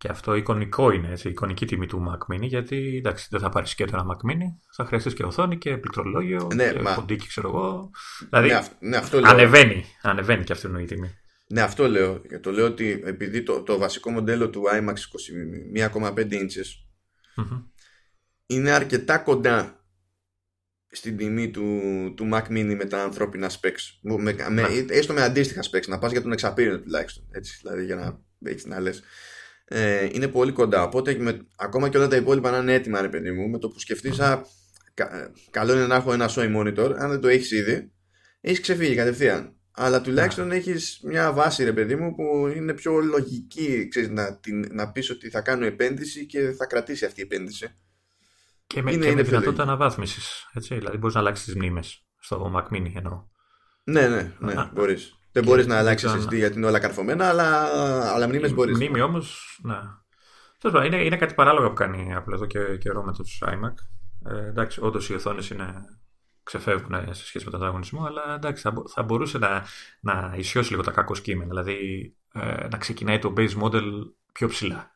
και 0.00 0.08
αυτό 0.08 0.34
εικονικό 0.34 0.90
είναι, 0.90 1.08
έτσι, 1.10 1.28
εικονική 1.28 1.66
τιμή 1.66 1.86
του 1.86 2.02
Mac 2.08 2.34
Mini, 2.34 2.46
γιατί 2.46 2.96
εντάξει, 2.96 3.26
δεν 3.30 3.40
θα 3.40 3.48
πάρεις 3.48 3.74
και 3.74 3.82
ένα 3.82 4.04
Mac 4.10 4.30
Mini, 4.30 4.44
θα 4.76 4.84
χρειαστείς 4.84 5.14
και 5.14 5.22
οθόνη 5.22 5.58
και 5.58 5.76
πληκτρολόγιο 5.76 6.48
ναι, 6.54 6.72
και 6.72 6.80
μα... 6.80 6.94
ποντίκι, 6.94 7.26
ξέρω 7.26 7.48
εγώ. 7.48 7.90
Δηλαδή, 8.30 8.48
ναι, 8.48 8.88
ναι, 8.88 8.96
αυτό 8.96 9.20
λέω. 9.20 9.30
ανεβαίνει, 9.30 9.84
ανεβαίνει 10.02 10.44
και 10.44 10.52
αυτή 10.52 10.66
η 10.80 10.84
τιμή. 10.84 11.10
Ναι, 11.46 11.60
αυτό 11.60 11.88
λέω. 11.88 12.18
Και 12.18 12.38
το 12.38 12.52
λέω 12.52 12.66
ότι 12.66 13.02
επειδή 13.04 13.42
το, 13.42 13.62
το 13.62 13.78
βασικό 13.78 14.10
μοντέλο 14.10 14.50
του 14.50 14.62
iMac 14.72 14.94
21,5 15.88 16.32
inches 16.32 16.68
είναι 18.46 18.70
αρκετά 18.70 19.18
κοντά 19.18 19.79
στην 20.90 21.16
τιμή 21.16 21.50
του, 21.50 21.80
του 22.16 22.28
Mac 22.32 22.42
Mini 22.42 22.74
με 22.76 22.84
τα 22.84 23.02
ανθρώπινα 23.02 23.50
specs. 23.50 23.98
Με, 24.00 24.16
με, 24.16 24.46
με, 24.50 24.84
έστω 24.88 25.12
με 25.12 25.22
αντίστοιχα 25.22 25.60
specs, 25.62 25.86
να 25.86 25.98
πας 25.98 26.12
για 26.12 26.22
τον 26.22 26.32
εξαπήρινο 26.32 26.80
τουλάχιστον. 26.80 27.24
Έτσι, 27.30 27.58
δηλαδή 27.62 27.84
για 27.84 27.96
να 27.96 28.20
έχεις 28.50 28.66
να 28.66 28.80
λες 28.80 29.02
ε, 29.72 30.08
είναι 30.12 30.28
πολύ 30.28 30.52
κοντά. 30.52 30.82
Οπότε 30.82 31.16
με, 31.18 31.46
ακόμα 31.56 31.88
και 31.88 31.96
όλα 31.96 32.08
τα 32.08 32.16
υπόλοιπα 32.16 32.50
να 32.50 32.58
είναι 32.58 32.74
έτοιμα, 32.74 33.00
ρε 33.00 33.08
παιδί 33.08 33.30
μου, 33.30 33.48
με 33.48 33.58
το 33.58 33.68
που 33.68 33.78
σκεφτείς, 33.78 34.16
κα, 34.94 35.32
καλό 35.50 35.72
είναι 35.72 35.86
να 35.86 35.94
έχω 35.94 36.12
ένα 36.12 36.30
SOI 36.34 36.56
monitor. 36.56 36.94
Αν 36.98 37.10
δεν 37.10 37.20
το 37.20 37.28
έχεις 37.28 37.50
ήδη, 37.50 37.92
έχεις 38.40 38.60
ξεφύγει 38.60 38.94
κατευθείαν. 38.94 39.54
Αλλά 39.70 40.00
τουλάχιστον 40.00 40.46
ναι. 40.46 40.56
έχεις 40.56 41.00
μια 41.02 41.32
βάση, 41.32 41.64
ρε 41.64 41.72
παιδί 41.72 41.96
μου, 41.96 42.14
που 42.14 42.52
είναι 42.56 42.72
πιο 42.74 42.98
λογική 42.98 43.88
ξέρεις, 43.88 44.08
να, 44.08 44.36
την, 44.36 44.68
να 44.70 44.92
πεις 44.92 45.10
ότι 45.10 45.30
θα 45.30 45.40
κάνω 45.40 45.66
επένδυση 45.66 46.26
και 46.26 46.50
θα 46.50 46.66
κρατήσει 46.66 47.04
αυτή 47.04 47.20
η 47.20 47.22
επένδυση. 47.22 47.74
Και 48.70 48.82
με, 48.82 48.92
είναι, 48.92 49.06
και 49.06 49.14
με 49.14 49.22
δυνατότητα 49.22 49.62
αναβάθμισης. 49.62 50.48
Δηλαδή, 50.68 50.96
μπορείς 50.96 51.14
να 51.14 51.20
αλλάξεις 51.20 51.44
τις 51.44 51.54
μνήμες 51.54 52.06
στο 52.18 52.52
Mac 52.56 52.74
Mini 52.74 52.92
εννοώ. 52.94 53.24
Ναι, 53.84 54.08
ναι, 54.08 54.32
ναι, 54.38 54.70
μπορείς. 54.72 55.14
Δεν 55.32 55.44
μπορείς 55.44 55.66
να 55.66 55.78
αλλάξεις 55.78 56.12
SSD 56.12 56.34
γιατί 56.34 56.56
είναι 56.56 56.66
όλα 56.66 56.78
καρφωμένα, 56.78 57.28
αλλά, 57.28 57.64
αλλά 58.14 58.28
μνήμες 58.28 58.54
μπορείς. 58.54 58.76
Μνήμη 58.76 59.00
όμως, 59.00 59.60
ναι. 59.62 60.84
Είναι, 60.84 61.04
είναι 61.04 61.16
κάτι 61.16 61.34
παράλογο 61.34 61.68
που 61.68 61.74
κάνει 61.74 62.14
απλά 62.14 62.34
εδώ 62.34 62.46
και 62.46 62.76
καιρό 62.76 63.02
με 63.02 63.12
του 63.12 63.24
iMac. 63.40 63.74
Ε, 64.32 64.46
εντάξει, 64.46 64.80
όντως 64.82 65.08
οι 65.08 65.14
οθόνες 65.14 65.50
είναι 65.50 65.74
ξεφεύγουν 66.42 67.14
σε 67.14 67.26
σχέση 67.26 67.44
με 67.44 67.50
τον 67.50 67.62
ανταγωνισμό, 67.62 68.04
αλλά 68.04 68.34
εντάξει, 68.34 68.62
θα, 68.62 68.72
θα 68.94 69.02
μπορούσε 69.02 69.38
να, 69.38 69.64
να 70.00 70.34
ισιώσει 70.36 70.70
λίγο 70.70 70.82
τα 70.82 70.90
κακό 70.90 71.12
κείμενα. 71.12 71.48
Δηλαδή 71.48 72.14
ε, 72.32 72.68
να 72.70 72.78
ξεκινάει 72.78 73.18
το 73.18 73.32
base 73.36 73.62
model 73.62 73.84
πιο 74.32 74.48
ψηλά. 74.48 74.90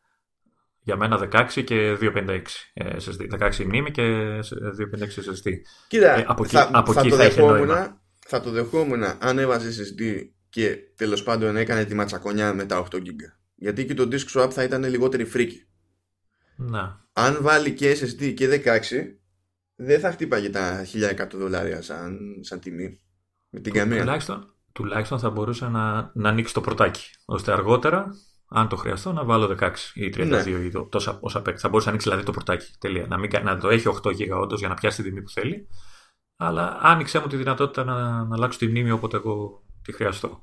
Για 0.85 0.95
μένα 0.95 1.29
16 1.31 1.63
και 1.63 1.97
256 2.01 2.41
SSD. 2.75 3.39
16 3.39 3.65
μνήμη 3.65 3.91
και 3.91 4.03
256 4.39 4.43
SSD. 5.03 5.51
Κοίτα, 5.87 6.17
ε, 6.17 6.25
από 6.27 6.45
θα, 6.45 6.69
από 6.73 6.93
θα, 6.93 6.99
εκεί 6.99 7.09
θα, 7.09 7.23
έχει 7.23 7.39
νόημα 7.39 8.01
θα 8.27 8.41
το 8.41 8.49
δεχόμουν 8.49 9.03
αν 9.19 9.39
έβαζε 9.39 9.69
SSD 9.69 10.29
και 10.49 10.77
τέλος 10.95 11.23
πάντων 11.23 11.57
έκανε 11.57 11.85
τη 11.85 11.95
ματσακονιά 11.95 12.53
με 12.53 12.65
τα 12.65 12.87
8 12.91 12.95
GB. 12.95 13.19
Γιατί 13.55 13.85
και 13.85 13.93
το 13.93 14.07
disk 14.11 14.41
swap 14.41 14.49
θα 14.51 14.63
ήταν 14.63 14.83
λιγότερη 14.83 15.25
φρίκη. 15.25 15.67
Να. 16.55 17.07
Αν 17.13 17.37
βάλει 17.41 17.71
και 17.71 17.97
SSD 17.99 18.33
και 18.33 18.61
16, 18.65 18.79
δεν 19.75 19.99
θα 19.99 20.11
χτύπαγε 20.11 20.49
τα 20.49 20.85
1100 21.17 21.27
δολάρια 21.33 21.81
σαν, 21.81 22.19
σαν 22.41 22.59
τιμή. 22.59 22.99
Με 23.49 23.59
την 23.59 23.73
καμία. 23.73 23.99
Τουλάχιστον, 23.99 24.55
τουλάχιστον 24.71 25.19
θα 25.19 25.29
μπορούσε 25.29 25.67
να, 25.67 26.11
να 26.13 26.29
ανοίξει 26.29 26.53
το 26.53 26.61
πρωτάκι. 26.61 27.09
ώστε 27.25 27.51
αργότερα, 27.51 28.11
αν 28.47 28.67
το 28.67 28.75
χρειαστώ, 28.75 29.11
να 29.11 29.23
βάλω 29.23 29.57
16 29.59 29.71
ή 29.93 30.13
32 30.15 30.27
ναι. 30.27 30.37
ή 30.49 30.71
τόσα 30.89 31.17
όσα 31.21 31.41
παίξει. 31.41 31.61
Θα 31.61 31.67
μπορούσε 31.69 31.85
να 31.85 31.91
ανοίξεις 31.91 32.11
δηλαδή 32.11 32.25
το 32.25 32.31
πρωτάκι. 32.31 32.73
Τελεία. 32.79 33.05
Να, 33.07 33.17
μην, 33.17 33.29
να 33.43 33.57
το 33.57 33.69
έχει 33.69 33.87
8 34.03 34.07
GB 34.07 34.41
όντως 34.41 34.59
για 34.59 34.67
να 34.67 34.73
πιάσει 34.73 35.01
τη 35.01 35.09
τιμή 35.09 35.21
που 35.21 35.29
θέλει 35.29 35.67
αλλά 36.37 36.77
άνοιξε 36.81 37.19
μου 37.19 37.27
τη 37.27 37.35
δυνατότητα 37.35 37.83
να, 37.83 38.23
να 38.23 38.35
αλλάξω 38.35 38.59
τη 38.59 38.67
μνήμη 38.67 38.91
όποτε 38.91 39.17
εγώ 39.17 39.65
τη 39.81 39.91
χρειαστώ. 39.91 40.39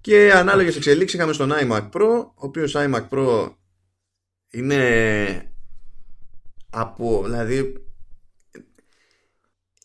Και 0.00 0.32
ανάλογες 0.32 0.76
εξελίξεις 0.76 1.18
είχαμε 1.18 1.32
στον 1.32 1.52
iMac 1.52 1.90
Pro, 1.90 2.08
ο 2.18 2.32
οποίος 2.34 2.74
iMac 2.76 3.08
Pro 3.08 3.54
είναι 4.50 5.54
από, 6.70 7.22
δηλαδή 7.24 7.84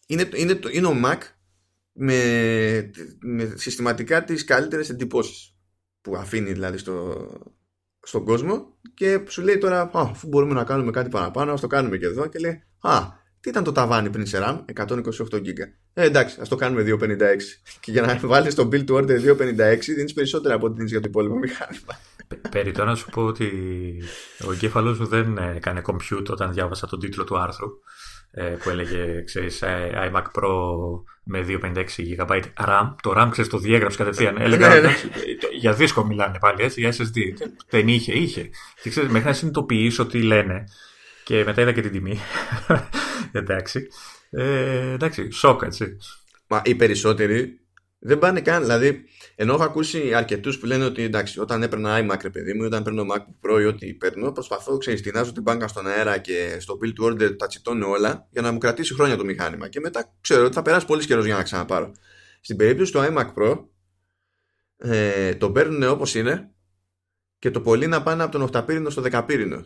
είναι, 0.06 0.30
είναι, 0.34 0.60
είναι 0.72 0.88
ο 0.88 1.02
Mac 1.06 1.18
με, 1.92 2.92
με 3.20 3.54
συστηματικά 3.56 4.24
τις 4.24 4.44
καλύτερες 4.44 4.90
εντυπώσεις 4.90 5.55
που 6.06 6.16
αφήνει 6.16 6.52
δηλαδή 6.52 6.78
στο, 6.78 7.28
στον 8.02 8.26
κόσμο 8.26 8.78
και 8.94 9.22
σου 9.28 9.42
λέει 9.42 9.58
τώρα 9.58 9.90
αφού 9.94 10.28
μπορούμε 10.28 10.54
να 10.54 10.64
κάνουμε 10.64 10.92
κάτι 10.92 11.10
παραπάνω 11.10 11.54
ας 11.54 11.62
το 11.62 11.68
κάνουμε 11.68 11.98
και 11.98 12.06
εδώ 12.06 12.28
και 12.28 12.40
λέει 12.40 12.64
α 12.80 13.00
τι 13.40 13.50
ήταν 13.50 13.64
το 13.64 13.72
ταβάνι 13.72 14.10
πριν 14.10 14.26
σε 14.26 14.40
RAM 14.42 14.60
128 14.86 14.98
GB 15.32 15.58
ε, 15.94 16.06
εντάξει 16.06 16.42
ας 16.42 16.50
το 16.50 16.56
κάνουμε 16.56 16.98
256 17.00 17.18
και 17.82 17.92
για 17.92 18.02
να 18.02 18.20
βάλεις 18.24 18.56
το 18.56 18.70
build 18.72 18.86
to 18.86 18.96
order 18.96 19.36
256 19.38 19.78
δίνεις 19.96 20.14
περισσότερα 20.14 20.54
από 20.54 20.66
ό,τι 20.66 20.76
δίνεις 20.76 20.92
για 20.92 21.00
το 21.00 21.08
υπόλοιπο 21.10 21.38
μηχάνημα. 21.38 22.00
Περί 22.52 22.72
τώρα 22.72 22.90
να 22.90 22.96
σου 22.96 23.10
πω 23.10 23.26
ότι 23.26 23.50
ο 24.48 24.52
εγκέφαλο 24.52 24.96
μου 25.00 25.06
δεν 25.06 25.38
έκανε 25.38 25.82
compute 25.86 26.28
όταν 26.30 26.54
διάβασα 26.54 26.88
τον 26.88 27.00
τίτλο 27.00 27.24
του 27.24 27.38
άρθρου. 27.40 27.68
ε, 27.68 27.80
που 28.64 28.70
έλεγε, 28.70 29.22
ξέρεις, 29.24 29.62
ε, 29.62 30.12
iMac 30.12 30.24
Pro 30.24 30.50
με 31.24 31.42
256 31.42 31.84
GB 32.18 32.42
RAM. 32.66 32.96
Το 33.02 33.14
RAM, 33.18 33.28
ξέρεις, 33.32 33.52
το 33.52 33.58
διέγραψε 33.58 33.98
κατευθείαν. 33.98 34.42
Έλεγα, 34.42 34.68
ναι, 34.68 34.80
ναι. 34.80 34.96
για 35.58 35.74
δίσκο 35.74 36.06
μιλάνε 36.06 36.38
πάλι, 36.40 36.64
έτσι, 36.64 36.80
για 36.80 36.94
SSD. 36.94 37.48
Δεν 37.70 37.88
είχε, 37.88 38.14
είχε. 38.14 38.50
Και 38.82 38.90
ξέρεις, 38.90 39.10
μέχρι 39.10 39.28
να 39.28 39.34
συνειδητοποιήσω 39.34 40.04
ότι 40.04 40.22
λένε. 40.22 40.64
Και 41.24 41.44
μετά 41.44 41.62
είδα 41.62 41.72
και 41.72 41.82
την 41.82 41.92
τιμή. 41.92 42.20
εντάξει. 43.32 43.88
Ε, 44.30 44.92
εντάξει, 44.92 45.32
σοκ, 45.32 45.62
έτσι. 45.64 45.98
Μα 46.48 46.62
οι 46.66 46.76
περισσότεροι 46.76 47.60
δεν 48.00 48.20
πάνε 48.20 48.42
καν. 48.42 48.62
Δηλαδή, 48.62 49.06
ενώ 49.36 49.54
έχω 49.54 49.64
ακούσει 49.64 50.14
αρκετούς 50.14 50.60
που 50.60 50.66
λένε 50.66 50.86
ότι 50.86 51.02
εντάξει, 51.02 51.40
όταν 51.40 51.64
έπαιρνα 51.64 52.00
iMac, 52.00 52.20
ρε 52.22 52.30
παιδί 52.30 52.54
μου, 52.54 52.64
ή 52.64 52.66
όταν 52.66 52.84
παίρνω 52.84 53.06
MacBook 53.14 53.50
Pro 53.50 53.62
ή 53.62 53.66
ό,τι 53.66 53.94
παίρνω, 53.94 54.32
προσπαθώ, 54.32 54.78
ξέρεις, 54.78 55.02
τεινάζω 55.02 55.32
την 55.32 55.42
μπάνκα 55.42 55.68
στον 55.68 55.88
αέρα 55.88 56.18
και 56.18 56.58
στο 56.60 56.78
build 56.82 57.02
to 57.02 57.12
order 57.12 57.38
τα 57.38 57.48
τσιτώνω 57.48 57.90
όλα 57.90 58.28
για 58.30 58.42
να 58.42 58.52
μου 58.52 58.58
κρατήσει 58.58 58.94
χρόνια 58.94 59.18
το 59.18 59.24
μηχάνημα. 59.24 59.68
Και 59.68 59.80
μετά 59.80 60.16
ξέρω 60.22 60.46
ότι 60.46 60.54
θα 60.54 60.62
περάσει 60.62 60.86
πολύς 60.86 61.06
καιρός 61.06 61.26
για 61.26 61.36
να 61.36 61.44
ξαναπάρω. 61.44 61.92
Στην 62.42 62.58
περίπτωση 62.58 62.92
του 62.92 63.00
iMac 63.00 63.34
Pro, 63.38 63.66
ε, 64.78 65.36
το 65.36 65.52
παίρνουν 65.52 65.84
όπως 65.84 66.16
είναι 66.16 66.52
και 67.40 67.52
το 67.52 67.62
πολύ 67.62 67.88
να 67.88 68.04
πάνε 68.04 68.24
από 68.24 68.32
τον 68.32 68.50
8 68.54 68.66
πύρινο 68.66 68.90
στο 68.90 69.02
10 69.02 69.24
πύρινο. 69.26 69.66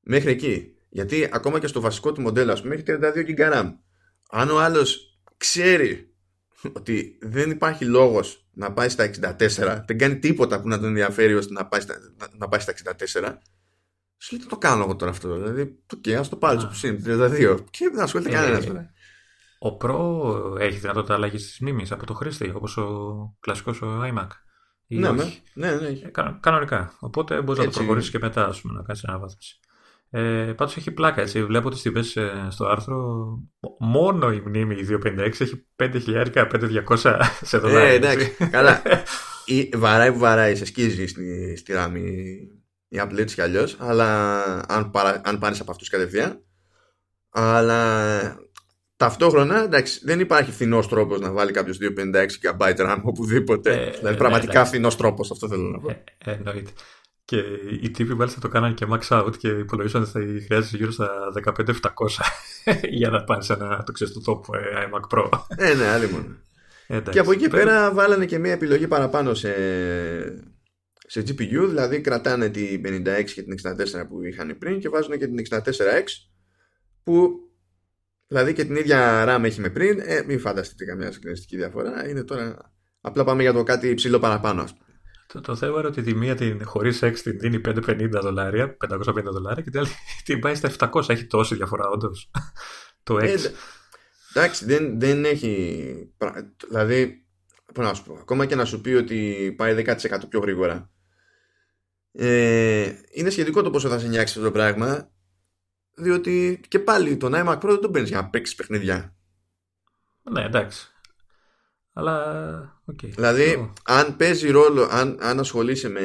Μέχρι 0.00 0.30
εκεί. 0.30 0.70
Γιατί 0.88 1.28
ακόμα 1.32 1.58
και 1.58 1.66
στο 1.66 1.80
βασικό 1.80 2.12
του 2.12 2.20
μοντέλο, 2.20 2.52
ας 2.52 2.62
πούμε, 2.62 2.74
έχει 2.74 2.84
32 2.86 3.24
GB 3.26 3.52
RAM. 3.52 3.72
Αν 4.30 4.50
ο 4.50 4.60
άλλος 4.60 5.20
ξέρει 5.36 6.14
ότι 6.72 7.18
δεν 7.22 7.50
υπάρχει 7.50 7.84
λόγος 7.84 8.45
να 8.56 8.72
πάει 8.72 8.88
στα 8.88 9.10
64, 9.38 9.82
δεν 9.86 9.98
κάνει 9.98 10.18
τίποτα 10.18 10.60
που 10.60 10.68
να 10.68 10.78
τον 10.78 10.88
ενδιαφέρει 10.88 11.34
ώστε 11.34 11.52
να 11.52 11.66
πάει 11.66 11.80
στα, 11.80 11.94
να, 12.38 12.48
πάει 12.48 12.60
στα 12.60 12.72
64, 12.72 12.76
σου 14.18 14.34
λέει 14.34 14.42
τι 14.42 14.48
το 14.48 14.56
κάνω 14.58 14.82
εγώ 14.82 14.96
τώρα 14.96 15.10
αυτό. 15.10 15.34
Δηλαδή, 15.34 15.82
okay, 15.96 16.12
ας 16.12 16.28
το 16.28 16.36
πάρει 16.36 16.58
όπως 16.58 16.82
είναι, 16.82 16.98
32. 17.04 17.58
Και 17.70 17.90
δεν 17.92 18.02
ασχολείται 18.02 18.30
ε, 18.30 18.32
κανένας. 18.32 18.66
Ο 19.58 19.76
Pro 19.80 20.60
έχει 20.60 20.78
δυνατότητα 20.78 21.14
αλλαγής 21.14 21.46
της 21.46 21.60
μνήμη 21.60 21.86
από 21.90 22.06
το 22.06 22.14
χρήστη, 22.14 22.52
όπως 22.54 22.76
ο 22.76 23.36
κλασικός 23.40 23.82
ο 23.82 24.02
iMac. 24.02 24.28
Ναι, 24.86 25.10
ναι, 25.10 25.24
ναι, 25.54 25.70
ναι, 25.74 25.86
έχει. 25.86 26.04
Ε, 26.04 26.10
κανονικά. 26.40 26.96
Οπότε 27.00 27.42
μπορείς 27.42 27.64
να 27.64 27.70
το 27.70 27.78
προχωρήσεις 27.78 28.10
και 28.10 28.18
μετά, 28.18 28.46
ας 28.46 28.60
πούμε, 28.60 28.74
να 28.74 28.82
κάνεις 28.82 29.04
αναβάθμιση. 29.04 29.60
Ε, 30.16 30.52
Πάντως 30.52 30.76
έχει 30.76 30.90
πλάκα 30.90 31.20
έτσι. 31.20 31.44
Βλέπω 31.44 31.70
τις 31.70 31.82
τιμές 31.82 32.16
ε, 32.16 32.46
στο 32.50 32.66
άρθρο. 32.66 33.26
Μόνο 33.78 34.32
η 34.32 34.42
μνήμη 34.44 34.74
η 34.74 34.86
256 35.04 35.18
έχει 35.18 35.66
5.000-5.200 35.76 37.20
σε 37.42 37.58
δολάρια. 37.58 37.88
Ε, 37.88 37.94
εντάξει. 37.94 38.36
Καλά. 38.50 38.82
Η, 39.44 39.70
βαράει 39.76 40.12
που 40.12 40.18
βαράει, 40.18 40.56
σε 40.56 40.64
σκίζει 40.64 41.06
στη, 41.06 41.56
στη 41.56 41.72
ράμη 41.72 42.00
η 42.88 43.00
Apple 43.02 43.18
έτσι 43.18 43.34
κι 43.34 43.40
αλλιώς. 43.40 43.76
Αλλά 43.78 44.42
αν, 44.68 44.90
αν 45.22 45.38
πάρεις 45.38 45.60
από 45.60 45.70
αυτούς 45.70 45.88
κατευθείαν. 45.88 46.44
Αλλά 47.30 48.46
ταυτόχρονα 48.96 49.62
εντάξει, 49.62 50.00
δεν 50.04 50.20
υπάρχει 50.20 50.50
φθηνός 50.50 50.88
τρόπος 50.88 51.20
να 51.20 51.32
βάλει 51.32 51.52
κάποιος 51.52 51.78
256 51.80 52.26
GB 52.42 52.76
RAM 52.76 53.00
οπουδήποτε. 53.02 53.72
Ε, 53.72 53.90
δηλαδή, 53.90 54.14
ε, 54.14 54.18
πραγματικά 54.18 54.60
ναι, 54.60 54.66
φθηνός 54.66 54.96
τρόπος, 54.96 55.30
αυτό 55.30 55.48
θέλω 55.48 55.68
να 55.68 55.78
πω. 55.78 55.90
Ε, 55.90 56.30
εννοείται. 56.32 56.70
Και 57.26 57.42
οι 57.82 57.90
τύποι 57.90 58.14
μάλιστα 58.14 58.40
το 58.40 58.48
κάνανε 58.48 58.74
και 58.74 58.86
max 58.90 59.08
out 59.08 59.36
και 59.38 59.48
υπολογίζαν 59.48 60.02
ότι 60.02 60.10
θα 60.10 60.20
χρειάζεται 60.44 60.76
γύρω 60.76 60.90
στα 60.90 61.10
15-700 61.44 61.72
για 62.98 63.10
να 63.10 63.24
πάνε 63.24 63.42
σε 63.42 63.52
ένα 63.52 63.82
το 63.86 63.92
ξέρεις, 63.92 64.14
το 64.14 64.20
top 64.26 64.54
ε, 64.54 64.86
iMac 64.86 65.18
Pro. 65.18 65.30
Ε, 65.56 65.74
ναι, 65.74 65.86
άλλη 65.86 66.10
μόνο. 66.10 66.36
Εντάξει, 66.86 67.10
και 67.10 67.18
από 67.18 67.32
εκεί 67.32 67.48
πέρα 67.48 67.92
βάλανε 67.92 68.26
και 68.26 68.38
μια 68.38 68.52
επιλογή 68.52 68.88
παραπάνω 68.88 69.34
σε, 69.34 69.54
σε 71.06 71.20
GPU, 71.20 71.66
δηλαδή 71.68 72.00
κρατάνε 72.00 72.48
την 72.48 72.82
56 72.86 73.24
και 73.34 73.42
την 73.42 73.54
64 73.62 74.08
που 74.08 74.22
είχαν 74.22 74.56
πριν 74.58 74.80
και 74.80 74.88
βάζουν 74.88 75.18
και 75.18 75.26
την 75.26 75.46
64X 75.50 76.04
που 77.02 77.30
δηλαδή 78.26 78.52
και 78.52 78.64
την 78.64 78.76
ίδια 78.76 79.24
RAM 79.28 79.44
έχει 79.44 79.60
με 79.60 79.70
πριν, 79.70 80.00
ε, 80.04 80.22
μην 80.26 80.40
φανταστείτε 80.40 80.84
καμιά 80.84 81.12
συγκλονιστική 81.12 81.56
διαφορά, 81.56 82.08
είναι 82.08 82.24
τώρα 82.24 82.72
απλά 83.00 83.24
πάμε 83.24 83.42
για 83.42 83.52
το 83.52 83.62
κάτι 83.62 83.88
υψηλό 83.88 84.18
παραπάνω 84.18 84.62
ας 84.62 84.72
πούμε. 84.72 84.85
Το, 85.36 85.42
το 85.42 85.56
θέμα 85.56 85.78
είναι 85.78 85.86
ότι 85.86 86.02
τη 86.02 86.14
μία 86.14 86.34
την 86.34 86.64
χωρίς 86.64 87.00
X 87.02 87.18
την 87.22 87.38
δίνει 87.38 87.60
550 87.64 88.08
δολάρια, 88.10 88.76
550 88.88 89.22
δολάρια 89.24 89.62
και 89.62 89.70
την 89.70 89.78
άλλη 89.78 89.88
την 90.24 90.40
πάει 90.40 90.54
στα 90.54 90.90
700. 90.92 91.08
Έχει 91.08 91.26
τόση 91.26 91.54
διαφορά, 91.54 91.88
όντως. 91.88 92.30
το 93.02 93.14
X. 93.14 93.22
Ε, 93.22 93.34
εντάξει, 94.34 94.64
δεν, 94.64 95.00
δεν 95.00 95.24
έχει. 95.24 96.14
Δηλαδή, 96.68 97.26
πώ 97.74 97.82
να 97.82 97.94
σου 97.94 98.02
πω, 98.02 98.14
ακόμα 98.20 98.46
και 98.46 98.54
να 98.54 98.64
σου 98.64 98.80
πει 98.80 98.90
ότι 98.90 99.54
πάει 99.56 99.84
10% 99.86 99.96
πιο 100.28 100.40
γρήγορα. 100.40 100.90
Ε, 102.12 102.92
είναι 103.10 103.30
σχετικό 103.30 103.62
το 103.62 103.70
πόσο 103.70 103.88
θα 103.88 103.98
σε 103.98 104.08
νιάξεις 104.08 104.36
αυτό 104.36 104.48
το 104.48 104.54
πράγμα. 104.54 105.10
Διότι 105.96 106.60
και 106.68 106.78
πάλι 106.78 107.16
τον 107.16 107.32
iMac 107.34 107.58
Pro 107.58 107.68
δεν 107.68 107.80
τον 107.80 107.92
παίρνεις 107.92 108.10
για 108.10 108.20
να 108.20 108.28
παίξεις 108.28 108.54
παιχνίδια. 108.54 109.16
Ναι, 110.30 110.44
εντάξει. 110.44 110.88
Αλλά, 111.92 112.75
okay. 112.92 113.10
Δηλαδή, 113.14 113.72
αν 113.84 114.16
παίζει 114.16 114.50
ρόλο, 114.50 114.88
αν, 114.90 115.18
αν 115.20 115.38
ασχολείσαι 115.38 115.88
με, 115.88 116.00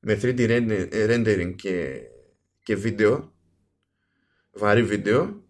με 0.00 0.20
3D 0.22 0.68
rendering 1.08 1.54
και, 1.56 2.00
και 2.62 2.76
βίντεο, 2.76 3.32
βαρύ 4.52 4.82
βίντεο, 4.82 5.42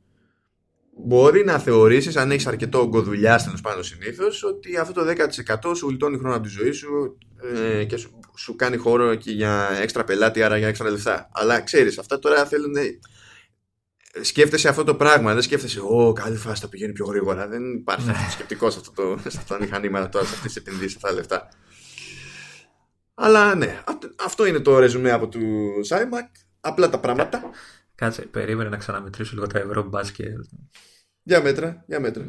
μπορεί 1.05 1.45
να 1.45 1.59
θεωρήσεις, 1.59 2.17
αν 2.17 2.31
έχεις 2.31 2.47
αρκετό 2.47 2.81
ογκοδουλειά 2.81 3.37
τέλος 3.37 3.61
πάνω 3.61 3.83
συνήθως, 3.83 4.45
ότι 4.45 4.77
αυτό 4.77 4.93
το 4.93 5.13
10% 5.71 5.77
σου 5.77 5.89
γλιτώνει 5.89 6.19
χρόνο 6.19 6.35
από 6.35 6.45
τη 6.45 6.49
ζωή 6.49 6.73
σου 6.73 7.19
ε, 7.55 7.85
και 7.85 7.97
σου, 7.97 8.21
σου 8.37 8.57
κάνει 8.57 8.77
χώρο 8.77 9.15
και 9.15 9.31
για 9.31 9.69
έξτρα 9.81 10.05
πελάτη, 10.05 10.43
άρα 10.43 10.57
για 10.57 10.69
έξτρα 10.69 10.91
λεφτά. 10.91 11.29
Αλλά 11.33 11.61
ξέρεις, 11.61 11.99
αυτά 11.99 12.19
τώρα 12.19 12.47
θέλουν 12.47 12.75
σκέφτεσαι 14.21 14.69
αυτό 14.69 14.85
το 14.85 14.95
πράγμα. 14.95 15.33
Δεν 15.33 15.43
σκέφτεσαι, 15.43 15.81
Ω, 15.81 16.13
καλή 16.13 16.37
φάση 16.37 16.61
θα 16.61 16.69
πηγαίνει 16.69 16.93
πιο 16.93 17.07
γρήγορα. 17.07 17.49
Δεν 17.49 17.73
υπάρχει 17.73 18.07
ναι. 18.07 18.27
σκεπτικός 18.31 18.73
σε, 18.73 18.79
αυτό 18.81 18.93
το, 19.03 19.19
σε 19.31 19.39
αυτά 19.39 19.55
τα 19.57 19.65
μηχανήματα 19.65 20.09
τώρα, 20.09 20.25
σε 20.25 20.35
αυτές 20.35 20.53
τις 20.53 20.63
επενδύσεις, 20.63 20.97
αυτά 20.97 21.09
τα 21.09 21.15
λεφτά. 21.15 21.49
Αλλά 23.15 23.55
ναι, 23.55 23.83
αυτό 24.25 24.47
είναι 24.47 24.61
το 24.61 24.79
ρεζουμέ 24.79 25.11
από 25.11 25.29
του 25.29 25.41
iMac. 25.89 26.31
Απλά 26.61 26.89
τα 26.89 26.99
πράγματα. 26.99 27.43
Κάτσε, 27.95 28.23
περίμενε 28.23 28.69
να 28.69 28.77
ξαναμετρήσω 28.77 29.31
λίγο 29.35 29.47
τα 29.47 29.59
ευρώ 29.59 29.83
μπάσκετ. 29.83 30.45
Για 31.23 31.43
μέτρα, 31.43 31.85
για 31.87 32.01
μέτρα. 32.01 32.25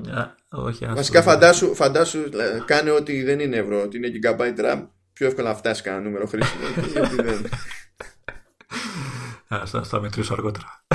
όχι, 0.49 0.85
Βασικά 0.85 1.21
φαντάσου, 1.21 1.75
φαντάσου 1.75 2.29
κάνε 2.65 2.91
ότι 2.91 3.23
δεν 3.23 3.39
είναι 3.39 3.57
ευρώ, 3.57 3.81
ότι 3.81 3.97
είναι 3.97 4.09
gigabyte 4.13 4.59
RAM. 4.59 4.87
Πιο 5.13 5.27
εύκολα 5.27 5.49
να 5.49 5.55
φτάσει 5.55 5.81
κανένα 5.81 6.03
νούμερο 6.03 6.25
χρήσιμο. 6.25 6.63
γιατί 6.91 7.15
δεν... 7.15 7.49
Ας 9.47 9.71
θα 9.83 10.01
μετρήσω 10.01 10.33
αργότερα. 10.33 10.85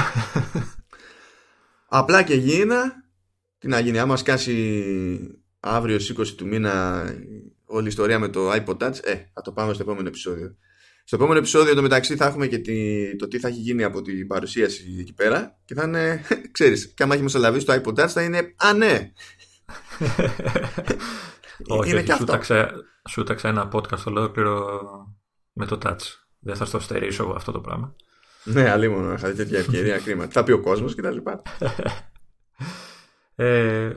Απλά 1.91 2.23
και 2.23 2.35
γίνα, 2.35 2.93
τι 3.59 3.69
να 3.69 3.79
γίνει, 3.79 3.99
άμα 3.99 4.17
σκάσει 4.17 4.85
αύριο 5.61 5.97
20 5.97 6.27
του 6.37 6.47
μήνα 6.47 7.05
όλη 7.65 7.85
η 7.85 7.89
ιστορία 7.89 8.19
με 8.19 8.29
το 8.29 8.53
iPod 8.53 8.77
Touch, 8.77 8.99
ε, 9.03 9.15
θα 9.33 9.43
το 9.43 9.53
πάμε 9.53 9.73
στο 9.73 9.83
επόμενο 9.83 10.09
επεισόδιο. 10.09 10.57
Στο 11.05 11.17
επόμενο 11.17 11.39
επεισόδιο 11.39 11.75
το 11.75 11.83
μεταξύ 11.83 12.17
θα 12.17 12.27
έχουμε 12.27 12.47
και 12.47 12.59
τη, 12.59 13.17
το 13.17 13.29
τι 13.29 13.39
θα 13.39 13.49
έχει 13.49 13.61
γίνει 13.61 13.85
από 13.85 14.03
την 14.03 14.27
παρουσίαση 14.27 14.97
εκεί 15.01 15.15
πέρα 15.15 15.59
και 15.65 15.75
θα 15.75 15.85
είναι, 15.85 16.23
ξέρεις, 16.53 16.93
και 16.95 17.03
άμα 17.03 17.15
έχει 17.15 17.23
μεσολαβήσει 17.23 17.67
το 17.67 17.73
iPod 17.73 18.01
Touch 18.01 18.09
θα 18.09 18.23
είναι, 18.23 18.55
α 18.57 18.73
ναι. 18.73 19.13
Όχι, 21.67 21.91
είναι 21.91 22.03
και 22.03 22.13
αυτό. 22.13 22.41
Σου 23.09 23.23
τάξα 23.23 23.49
ένα 23.49 23.71
podcast 23.73 24.05
ολόκληρο 24.05 24.81
με 25.53 25.67
το 25.67 25.79
Touch. 25.83 26.03
Δεν 26.39 26.57
θα 26.57 26.65
στο 26.65 26.79
στερήσω 26.79 27.23
εγώ 27.23 27.33
αυτό 27.33 27.53
το 27.53 27.61
πράγμα. 27.61 27.97
Ναι, 28.53 28.71
αλλήμον 28.71 29.15
είχα 29.15 29.33
τέτοια 29.33 29.59
ευκαιρία 29.59 29.99
κρίμα. 29.99 30.27
Τι 30.27 30.33
θα 30.33 30.43
πει 30.43 30.53
ο 30.53 30.61
κόσμος 30.61 30.95
και 30.95 31.03
τα 31.03 31.11
λοιπά. 31.11 31.43
ε, 33.35 33.91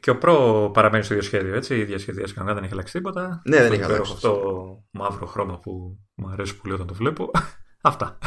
και 0.00 0.10
ο 0.10 0.18
προ 0.18 0.70
παραμένει 0.74 1.04
στο 1.04 1.14
ίδιο 1.14 1.26
σχέδιο, 1.26 1.54
έτσι. 1.54 1.76
Η 1.76 1.80
ίδια 1.80 1.98
σχεδία 1.98 2.26
κανένα 2.34 2.54
δεν 2.54 2.64
έχει 2.64 2.72
αλλάξει 2.72 2.92
τίποτα. 2.92 3.42
Ναι, 3.44 3.56
δεν 3.56 3.72
έχει 3.72 3.82
αλλάξει. 3.82 4.12
Αυτό 4.12 4.30
το 4.30 4.84
μαύρο 4.90 5.26
χρώμα 5.26 5.58
που 5.58 5.98
μου 6.14 6.28
αρέσει 6.28 6.56
πολύ 6.56 6.74
όταν 6.74 6.86
το 6.86 6.94
βλέπω. 6.94 7.30
Αυτά. 7.80 8.18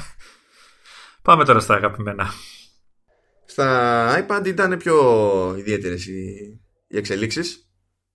Πάμε 1.22 1.46
τώρα 1.46 1.60
στα 1.60 1.76
αγαπημένα. 1.76 2.28
Στα 3.46 4.26
iPad 4.28 4.46
ήταν 4.46 4.78
πιο 4.78 4.96
ιδιαίτερες 5.58 6.08
οι, 6.08 6.34
οι 6.88 6.98
εξελίξεις. 6.98 7.67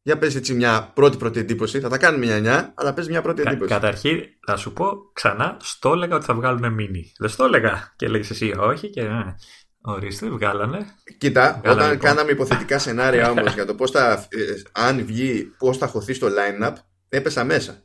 Για 0.03 0.19
πες 0.19 0.35
έτσι 0.35 0.55
μια 0.55 0.91
πρώτη 0.95 1.17
πρώτη 1.17 1.41
εντύπωση. 1.41 1.81
Θα 1.81 1.89
τα 1.89 1.99
κάνουμε 1.99 2.27
μια 2.27 2.69
9, 2.69 2.73
αλλά 2.75 2.95
πες 2.95 3.09
μια 3.09 3.23
πρώτη 3.23 3.43
εντύπωση. 3.47 3.69
Κα, 3.69 3.75
καταρχήν, 3.75 4.23
θα 4.47 4.57
σου 4.57 4.73
πω 4.73 4.87
ξανά, 5.13 5.57
στο 5.61 5.93
έλεγα 5.93 6.17
ότι 6.17 6.25
θα 6.25 6.35
βγάλουν 6.35 6.73
μίνι. 6.73 7.13
Δεν 7.19 7.29
στο 7.29 7.45
έλεγα. 7.45 7.93
Και 7.97 8.09
λέγεις 8.09 8.31
εσύ 8.31 8.55
όχι 8.59 8.91
και 8.91 9.03
ναι. 9.03 9.35
Ορίστε, 9.81 10.29
βγάλανε. 10.29 10.87
Κοίτα, 11.19 11.61
βγάλανε 11.63 11.81
όταν 11.81 11.93
λοιπόν. 11.93 12.09
κάναμε 12.09 12.31
υποθετικά 12.31 12.79
σενάρια 12.79 13.31
όμως 13.31 13.55
για 13.59 13.67
το 13.67 13.75
πώς 13.75 13.91
θα, 13.91 14.13
ε, 14.13 14.63
αν 14.73 15.05
βγει, 15.05 15.55
πώς 15.59 15.79
θα 15.79 15.87
χωθεί 15.87 16.15
στο 16.15 16.29
line-up, 16.29 16.73
έπεσα 17.09 17.45
μέσα. 17.45 17.83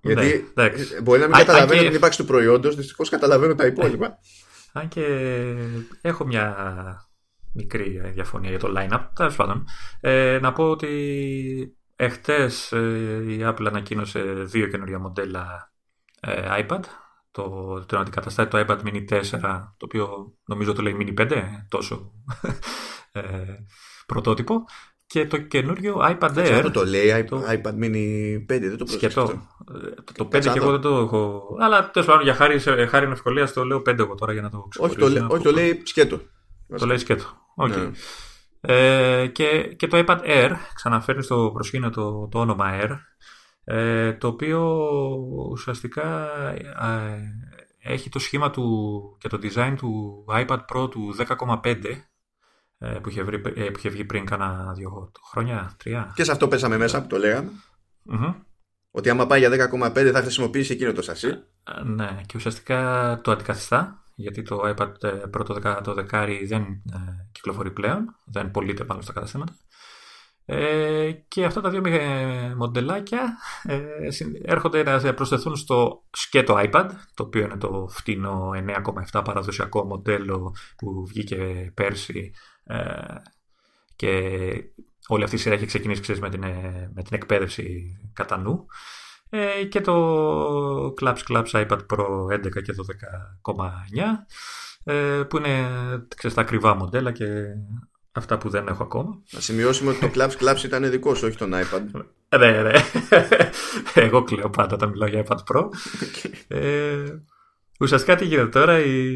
Ναι, 0.00 0.12
Γιατί 0.12 0.52
ναι, 0.54 0.70
μπορεί 1.02 1.20
να 1.20 1.26
μην 1.26 1.36
καταλαβαίνω 1.36 1.80
και... 1.80 1.86
την 1.86 1.96
ύπαρξη 1.96 2.18
του 2.18 2.24
προϊόντος, 2.24 2.76
δυστυχώς 2.76 3.08
καταλαβαίνω 3.08 3.54
τα 3.54 3.66
υπόλοιπα. 3.66 4.18
Αν 4.72 4.88
και 4.88 5.04
έχω 6.00 6.26
μια 6.26 6.56
μικρή 7.52 8.00
διαφωνία 8.12 8.50
για 8.50 8.58
το 8.58 8.72
line-up, 8.76 9.00
τέλος 9.14 9.36
πάντων. 9.36 9.64
Ε, 10.00 10.38
να 10.42 10.52
πω 10.52 10.70
ότι 10.70 11.76
εχθές 11.96 12.72
ε, 12.72 13.24
η 13.28 13.38
Apple 13.42 13.66
ανακοίνωσε 13.66 14.20
δύο 14.22 14.66
καινούργια 14.66 14.98
μοντέλα 14.98 15.72
ε, 16.20 16.64
iPad. 16.64 16.80
Το, 17.30 17.84
το 17.86 17.98
αντικαταστάει 17.98 18.46
το 18.46 18.64
iPad 18.66 18.78
mini 18.84 19.08
4, 19.08 19.22
το 19.76 19.84
οποίο 19.84 20.34
νομίζω 20.44 20.72
το 20.72 20.82
λέει 20.82 20.96
mini 21.00 21.20
5, 21.20 21.42
τόσο 21.68 22.12
ε, 23.12 23.22
πρωτότυπο. 24.06 24.64
Και 25.06 25.26
το 25.26 25.36
καινούριο 25.36 25.96
iPad 26.00 26.36
Air. 26.36 26.50
Αυτό 26.52 26.70
το 26.70 26.84
λέει 26.84 27.24
το... 27.24 27.42
iPad 27.48 27.74
mini 27.82 28.36
5, 28.36 28.42
δεν 28.46 28.76
το 28.76 28.86
Σκετό. 28.86 29.48
Το 30.14 30.24
5 30.24 30.40
και 30.40 30.52
εγώ 30.54 30.70
δεν 30.70 30.80
το 30.80 30.96
έχω. 30.96 31.56
Αλλά 31.60 31.90
τέλος 31.90 32.08
πάντων 32.08 32.22
για 32.22 32.34
χάρη, 32.34 32.58
χάρη 32.88 33.10
ευκολία 33.10 33.52
το 33.52 33.64
λέω 33.64 33.78
5 33.78 33.98
εγώ 33.98 34.14
τώρα 34.14 34.32
για 34.32 34.42
να 34.42 34.50
το 34.50 34.66
ξεχωρίσω. 34.68 35.04
Όχι, 35.04 35.14
το, 35.14 35.26
όχι, 35.30 35.42
το 35.42 35.52
λέει 35.52 35.82
σκέτο. 35.84 36.20
Το 36.78 36.86
λέει 36.86 36.98
σκέτο. 36.98 37.24
Okay. 37.56 37.68
Ναι. 37.68 37.90
Ε, 38.60 39.26
και, 39.26 39.74
και 39.76 39.86
το 39.86 40.04
iPad 40.06 40.20
Air 40.20 40.50
ξαναφέρνει 40.74 41.22
στο 41.22 41.50
προσκήνιο 41.52 41.90
το, 41.90 42.28
το 42.28 42.38
όνομα 42.38 42.70
Air 42.72 42.96
ε, 43.64 44.12
το 44.12 44.28
οποίο 44.28 44.60
ουσιαστικά 45.50 46.28
ε, 46.52 47.18
έχει 47.78 48.08
το 48.08 48.18
σχήμα 48.18 48.50
του 48.50 49.16
και 49.20 49.28
το 49.28 49.38
design 49.42 49.74
του 49.76 50.24
iPad 50.28 50.58
Pro 50.72 50.90
του 50.90 51.14
10,5 51.18 51.84
ε, 52.78 52.88
που, 53.02 53.08
είχε 53.08 53.22
βρει, 53.22 53.42
ε, 53.54 53.64
που 53.64 53.78
είχε 53.78 53.88
βγει 53.88 54.04
πριν 54.04 54.24
κάνα 54.24 54.72
δύο 54.76 55.12
χρόνια, 55.30 55.74
τρία. 55.76 56.12
Και 56.14 56.24
σε 56.24 56.32
αυτό 56.32 56.48
πέσαμε 56.48 56.76
μέσα 56.76 57.02
που 57.02 57.06
το 57.06 57.18
λέγαμε. 57.18 57.50
Ότι 58.90 59.10
άμα 59.10 59.26
πάει 59.26 59.38
για 59.38 59.70
10,5 59.72 60.10
θα 60.12 60.20
χρησιμοποιήσει 60.20 60.72
εκείνο 60.72 60.92
το 60.92 61.02
σασί. 61.02 61.44
ναι, 61.84 62.20
και 62.26 62.32
ουσιαστικά 62.36 63.20
το 63.22 63.30
αντικαθιστά 63.30 63.99
γιατί 64.20 64.42
το 64.42 64.74
iPad 64.76 64.92
πρώτο 65.30 65.80
το 65.82 65.94
δεκάρι 65.94 66.46
δεν 66.46 66.82
κυκλοφορεί 67.32 67.70
πλέον, 67.70 68.16
δεν 68.24 68.50
πωλείται 68.50 68.84
πάνω 68.84 69.00
στα 69.00 69.12
καταστήματα. 69.12 69.56
Ε, 70.52 71.12
και 71.28 71.44
αυτά 71.44 71.60
τα 71.60 71.70
δύο 71.70 71.82
μοντελάκια 72.56 73.38
ε, 73.62 73.80
έρχονται 74.42 74.82
να 74.82 75.14
προσθεθούν 75.14 75.56
στο 75.56 76.02
σκέτο 76.10 76.54
iPad, 76.58 76.88
το 77.14 77.22
οποίο 77.22 77.44
είναι 77.44 77.56
το 77.56 77.88
φτηνό 77.90 78.50
9,7 79.12 79.22
παραδοσιακό 79.24 79.84
μοντέλο 79.84 80.54
που 80.76 81.06
βγήκε 81.06 81.70
πέρσι 81.74 82.32
ε, 82.64 82.78
και 83.96 84.10
όλη 85.06 85.24
αυτή 85.24 85.36
η 85.36 85.38
σειρά 85.38 85.54
έχει 85.54 85.66
ξεκινήσει 85.66 86.00
ξέρεις, 86.00 86.20
με, 86.20 86.30
την, 86.30 86.42
ε, 86.42 86.90
με 86.94 87.02
την 87.02 87.14
εκπαίδευση 87.16 87.96
κατά 88.12 88.36
νου. 88.36 88.66
Ε, 89.30 89.64
και 89.64 89.80
το 89.80 90.94
Claps 91.00 91.22
Claps 91.28 91.50
iPad 91.50 91.78
Pro 91.92 92.06
11 92.32 92.62
και 92.62 92.74
12,9 93.44 93.62
ε, 94.84 95.22
που 95.28 95.36
είναι 95.36 95.66
ξέρεις, 96.16 96.36
τα 96.36 96.42
ακριβά 96.42 96.74
μοντέλα 96.74 97.12
και 97.12 97.26
Αυτά 98.12 98.38
που 98.38 98.48
δεν 98.48 98.66
έχω 98.68 98.82
ακόμα. 98.82 99.22
Να 99.30 99.40
σημειώσουμε 99.40 99.90
ότι 99.90 99.98
το 99.98 100.10
Claps 100.14 100.44
Claps 100.44 100.64
ήταν 100.64 100.90
δικό 100.90 101.14
σου, 101.14 101.26
όχι 101.26 101.36
τον 101.36 101.52
iPad. 101.54 102.04
ναι, 102.38 102.62
ναι. 102.62 102.72
Εγώ 104.04 104.22
κλαίω 104.22 104.50
πάντα 104.50 104.74
όταν 104.74 104.88
μιλάω 104.88 105.08
για 105.08 105.24
iPad 105.26 105.36
Pro. 105.36 105.68
ε, 106.48 107.04
ουσιαστικά 107.80 108.16
τι 108.16 108.24
γίνεται 108.24 108.48
τώρα, 108.48 108.78
η, 108.78 109.14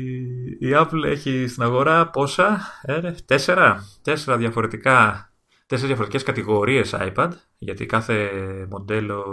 η 0.59 0.71
Apple 0.73 1.05
έχει 1.05 1.47
στην 1.49 1.63
αγορά 1.63 2.11
πόσα, 2.11 2.61
ε, 2.83 3.15
τέσσερα, 3.25 3.85
τέσσερα 4.03 4.37
διαφορετικά 4.37 5.29
τέσσερις 5.67 5.87
διαφορετικές 5.87 6.23
κατηγορίες 6.23 6.95
iPad, 6.99 7.29
γιατί 7.59 7.87
κάθε 7.87 8.31
μοντέλο 8.71 9.25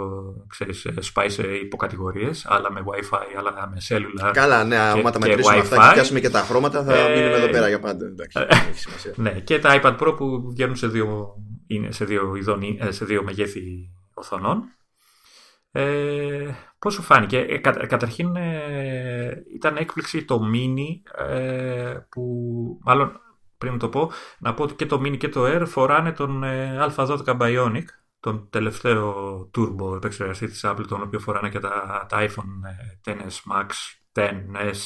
ξέρεις, 0.48 0.88
σπάει 0.98 1.28
σε 1.28 1.42
υποκατηγορίες, 1.42 2.46
άλλα 2.46 2.72
με 2.72 2.84
Wi-Fi, 2.86 3.38
άλλα 3.38 3.70
με 3.70 3.76
cellular. 3.88 4.30
Καλά, 4.32 4.64
ναι, 4.64 4.76
άμα 4.76 5.10
τα 5.10 5.18
μετρήσουμε 5.18 5.58
αυτά 5.58 5.76
και 5.76 5.92
πιάσουμε 5.92 6.20
και 6.20 6.30
τα 6.30 6.40
χρώματα 6.40 6.84
θα 6.84 6.94
ε... 6.94 7.14
μείνουμε 7.14 7.36
εδώ 7.36 7.48
πέρα 7.48 7.68
για 7.68 7.80
πάντα. 7.80 8.06
Εντάξει, 8.06 8.38
ναι, 9.16 9.30
και 9.30 9.58
τα 9.58 9.80
iPad 9.82 9.98
Pro 9.98 10.14
που 10.16 10.50
βγαίνουν 10.50 10.76
σε 10.76 10.86
δύο, 10.86 11.34
είναι 11.66 11.92
σε 11.92 12.04
δύο, 12.04 12.34
ειδών, 12.34 12.62
ε, 12.78 12.90
σε 12.90 13.04
δύο 13.04 13.22
μεγέθη 13.22 13.90
οθονών. 14.14 14.62
Ε, 15.74 16.50
πώς 16.78 16.94
σου 16.94 17.02
φάνηκε, 17.02 17.38
ε, 17.38 17.58
κα, 17.58 17.86
καταρχήν 17.86 18.36
ε, 18.36 19.44
ήταν 19.54 19.76
έκπληξη 19.76 20.24
το 20.24 20.40
mini 20.54 21.22
ε, 21.28 21.94
που 22.08 22.22
μάλλον 22.84 23.20
πριν 23.62 23.78
το 23.78 23.88
πω, 23.88 24.10
να 24.38 24.54
πω 24.54 24.62
ότι 24.62 24.74
και 24.74 24.86
το 24.86 25.00
Mini 25.04 25.16
και 25.16 25.28
το 25.28 25.44
Air 25.44 25.62
φοράνε 25.66 26.12
τον 26.12 26.44
ε, 26.44 26.86
Α12 26.96 27.40
Bionic, 27.40 27.84
τον 28.20 28.48
τελευταίο 28.50 29.14
turbo 29.56 29.94
επεξεργαστή 29.96 30.46
της 30.46 30.64
Apple, 30.64 30.84
τον 30.88 31.02
οποίο 31.02 31.18
φοράνε 31.18 31.48
και 31.48 31.58
τα, 31.58 32.06
τα 32.08 32.18
iPhone 32.20 33.10
10s 33.10 33.14
ε, 33.14 33.24
Max, 33.52 33.68
10s 34.12 34.76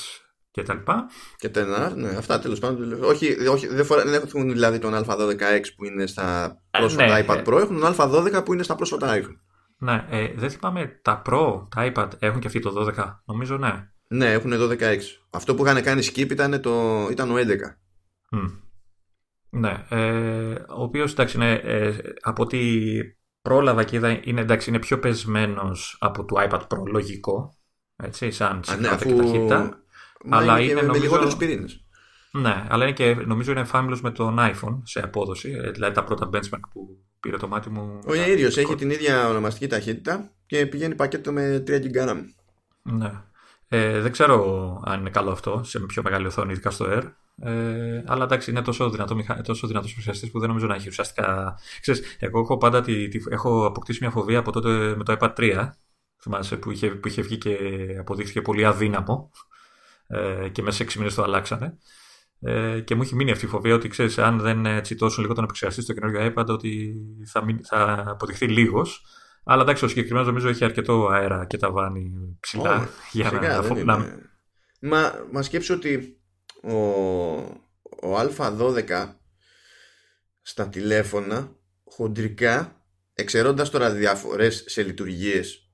και 0.51 0.63
τα 0.63 0.75
λοιπά. 0.75 1.07
Και 1.37 1.51
10R, 1.55 1.93
ναι, 1.95 2.09
αυτά 2.09 2.39
τέλος 2.39 2.59
πάντων. 2.59 3.05
Όχι, 3.05 3.49
όχι 3.49 3.67
δεν, 3.67 3.85
φορά, 3.85 4.05
δεν 4.05 4.23
έχουν 4.23 4.53
δηλαδή 4.53 4.79
τον 4.79 4.95
Α12X 4.95 5.65
που 5.77 5.85
είναι 5.85 6.07
στα 6.07 6.45
ε, 6.71 6.79
πρόσφατα 6.79 7.19
ναι, 7.19 7.25
iPad 7.29 7.45
Pro, 7.45 7.61
έχουν 7.61 7.81
τον 7.81 7.95
Α12 7.99 8.45
που 8.45 8.53
είναι 8.53 8.63
στα 8.63 8.75
πρόσφατα 8.75 9.19
iPhone. 9.19 9.37
Ναι, 9.79 10.07
ε, 10.11 10.33
δεν 10.37 10.51
θυμάμαι, 10.51 11.01
τα 11.03 11.23
Pro, 11.27 11.67
τα 11.75 11.93
iPad 11.93 12.09
έχουν 12.19 12.41
και 12.41 12.47
αυτοί 12.47 12.61
το 12.61 12.93
12, 12.97 13.15
νομίζω 13.25 13.57
ναι. 13.57 13.91
Ναι, 14.09 14.33
έχουν 14.33 14.53
12X. 14.55 15.01
Αυτό 15.31 15.55
που 15.55 15.67
είχαν 15.67 15.83
κάνει 15.83 16.07
skip 16.07 16.31
ήταν, 16.31 16.61
το, 16.61 17.07
ήταν 17.11 17.31
ο 17.31 17.35
11. 17.35 17.39
Mm. 18.37 18.66
Ναι, 19.57 19.85
ε, 19.89 20.53
ο 20.69 20.83
οποίος 20.83 21.13
εντάξει, 21.13 21.37
είναι, 21.37 21.53
ε, 21.53 21.97
από 22.21 22.43
ό,τι 22.43 22.59
πρόλαβα 23.43 23.85
και 23.85 23.97
είδα 23.97 24.21
είναι, 24.25 24.41
εντάξει, 24.41 24.69
είναι 24.69 24.79
πιο 24.79 24.99
πεσμένος 24.99 25.97
από 26.01 26.25
το 26.25 26.37
iPad 26.49 26.61
Pro, 26.61 26.87
λογικό, 26.93 27.57
έτσι, 27.97 28.31
σαν 28.31 28.63
ναι, 28.81 28.89
αφού... 28.89 29.09
και 29.09 29.15
ταχύτητα. 29.15 29.83
αλλά 30.31 30.61
είναι, 30.61 30.75
με, 30.75 30.83
νομίζω... 30.83 31.19
με 31.19 31.35
πυρήνες. 31.39 31.85
Ναι, 32.33 32.65
αλλά 32.69 32.85
είναι 32.85 32.93
και 32.93 33.15
νομίζω 33.15 33.51
είναι 33.51 33.65
φάμιλος 33.65 34.01
με 34.01 34.11
τον 34.11 34.37
iPhone 34.39 34.81
σε 34.83 35.01
απόδοση, 35.01 35.51
ε, 35.51 35.71
δηλαδή 35.71 35.95
τα 35.95 36.05
πρώτα 36.05 36.29
benchmark 36.33 36.61
που 36.73 36.99
πήρε 37.21 37.37
το 37.37 37.49
μάτι 37.49 37.71
μου. 37.71 37.99
Ο 38.07 38.15
ίδιος 38.15 38.57
έχει 38.57 38.75
την 38.75 38.91
ίδια 38.91 39.29
ονομαστική 39.29 39.67
ταχύτητα 39.67 40.31
και 40.47 40.67
πηγαίνει 40.67 40.95
πακέτο 40.95 41.33
με 41.33 41.63
3 41.67 41.71
GB 41.71 42.09
RAM. 42.09 42.21
Ναι. 42.83 43.11
Ε, 43.69 44.01
δεν 44.01 44.13
ξέρω 44.13 44.81
αν 44.85 45.01
είναι 45.01 45.11
καλό 45.11 45.31
αυτό 45.31 45.61
σε 45.65 45.81
πιο 45.81 46.03
μεγάλη 46.03 46.27
οθόνη, 46.27 46.53
ειδικά 46.53 46.71
στο 46.71 46.87
Air. 46.89 47.03
Ε, 47.43 48.03
αλλά 48.07 48.25
εντάξει, 48.25 48.51
είναι 48.51 48.63
τόσο 48.63 48.91
δυνατό 48.91 49.15
μηχα... 49.15 49.41
τόσο 49.41 49.67
δυνατός 49.67 49.95
που 50.33 50.39
δεν 50.39 50.49
νομίζω 50.49 50.67
να 50.67 50.75
έχει 50.75 50.89
ουσιαστικά. 50.89 51.59
Ξέρεις, 51.81 52.17
εγώ 52.19 52.41
έχω 52.41 52.57
πάντα 52.57 52.81
τη, 52.81 53.09
τη... 53.09 53.19
έχω 53.31 53.67
αποκτήσει 53.67 53.99
μια 54.01 54.11
φοβία 54.11 54.39
από 54.39 54.53
τότε 54.53 54.95
με 54.97 55.05
το 55.05 55.17
iPad 55.21 55.33
3. 55.37 55.71
Θυμάσαι 56.23 56.57
που 56.57 56.71
είχε, 56.71 56.91
που 56.91 57.09
είχε 57.09 57.23
βγει 57.23 57.39
και 57.39 57.57
αποδείχθηκε 58.01 58.43
πολύ 58.43 58.65
αδύναμο. 58.65 59.31
Ε, 60.07 60.49
και 60.49 60.63
μέσα 60.63 60.77
σε 60.77 60.85
6 60.85 60.95
μήνες 60.95 61.15
το 61.15 61.23
αλλάξανε. 61.23 61.79
Ε, 62.41 62.81
και 62.81 62.95
μου 62.95 63.03
έχει 63.03 63.15
μείνει 63.15 63.31
αυτή 63.31 63.45
η 63.45 63.49
φοβία 63.49 63.75
ότι 63.75 63.89
ξέρεις, 63.89 64.19
αν 64.19 64.39
δεν 64.39 64.83
τσιτώσουν 64.83 65.23
λίγο 65.23 65.35
τον 65.35 65.45
επεξεργαστή 65.45 65.83
στο 65.83 65.93
καινούργιο 65.93 66.33
iPad, 66.35 66.47
ότι 66.47 66.95
θα, 67.27 67.45
μην, 67.45 67.65
θα 67.65 68.05
αποδειχθεί 68.07 68.49
λίγος. 68.49 69.05
Αλλά 69.45 69.63
εντάξει, 69.63 69.85
ο 69.85 69.89
συγκεκριμένος 69.89 70.27
νομίζω 70.27 70.49
έχει 70.49 70.65
αρκετό 70.65 71.09
αέρα 71.09 71.47
και 71.47 71.57
τα 71.57 71.71
βάνει 71.71 72.37
ψηλά. 72.41 72.85
Oh, 72.85 72.89
για 73.13 73.31
να, 73.31 73.85
να... 73.85 74.21
Μα, 74.81 75.13
μα 75.33 75.43
σκέψω 75.43 75.75
ότι 75.75 76.21
ο, 76.67 76.77
ο 78.03 78.19
Α12 78.19 79.15
στα 80.43 80.69
τηλέφωνα 80.69 81.57
χοντρικά 81.85 82.85
εξαιρώντας 83.15 83.71
τώρα 83.71 83.91
διαφορές 83.91 84.65
σε 84.67 84.83
λειτουργίες 84.83 85.71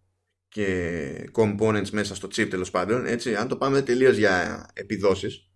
και 0.49 1.31
components 1.35 1.91
μέσα 1.91 2.15
στο 2.15 2.29
chip 2.29 2.47
τέλος 2.51 2.71
πάντων 2.71 3.07
έτσι, 3.07 3.35
αν 3.35 3.49
το 3.49 3.57
πάμε 3.57 3.83
τελείως 3.83 4.17
για 4.17 4.67
επιδόσεις 4.73 5.51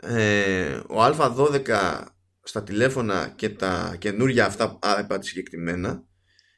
ε, 0.00 0.74
ο 0.74 1.04
Α12 1.04 2.00
στα 2.42 2.62
τηλέφωνα 2.62 3.32
και 3.36 3.48
τα 3.48 3.96
καινούργια 3.98 4.46
αυτά 4.46 4.78
iPad 4.82 5.18
συγκεκριμένα 5.20 6.04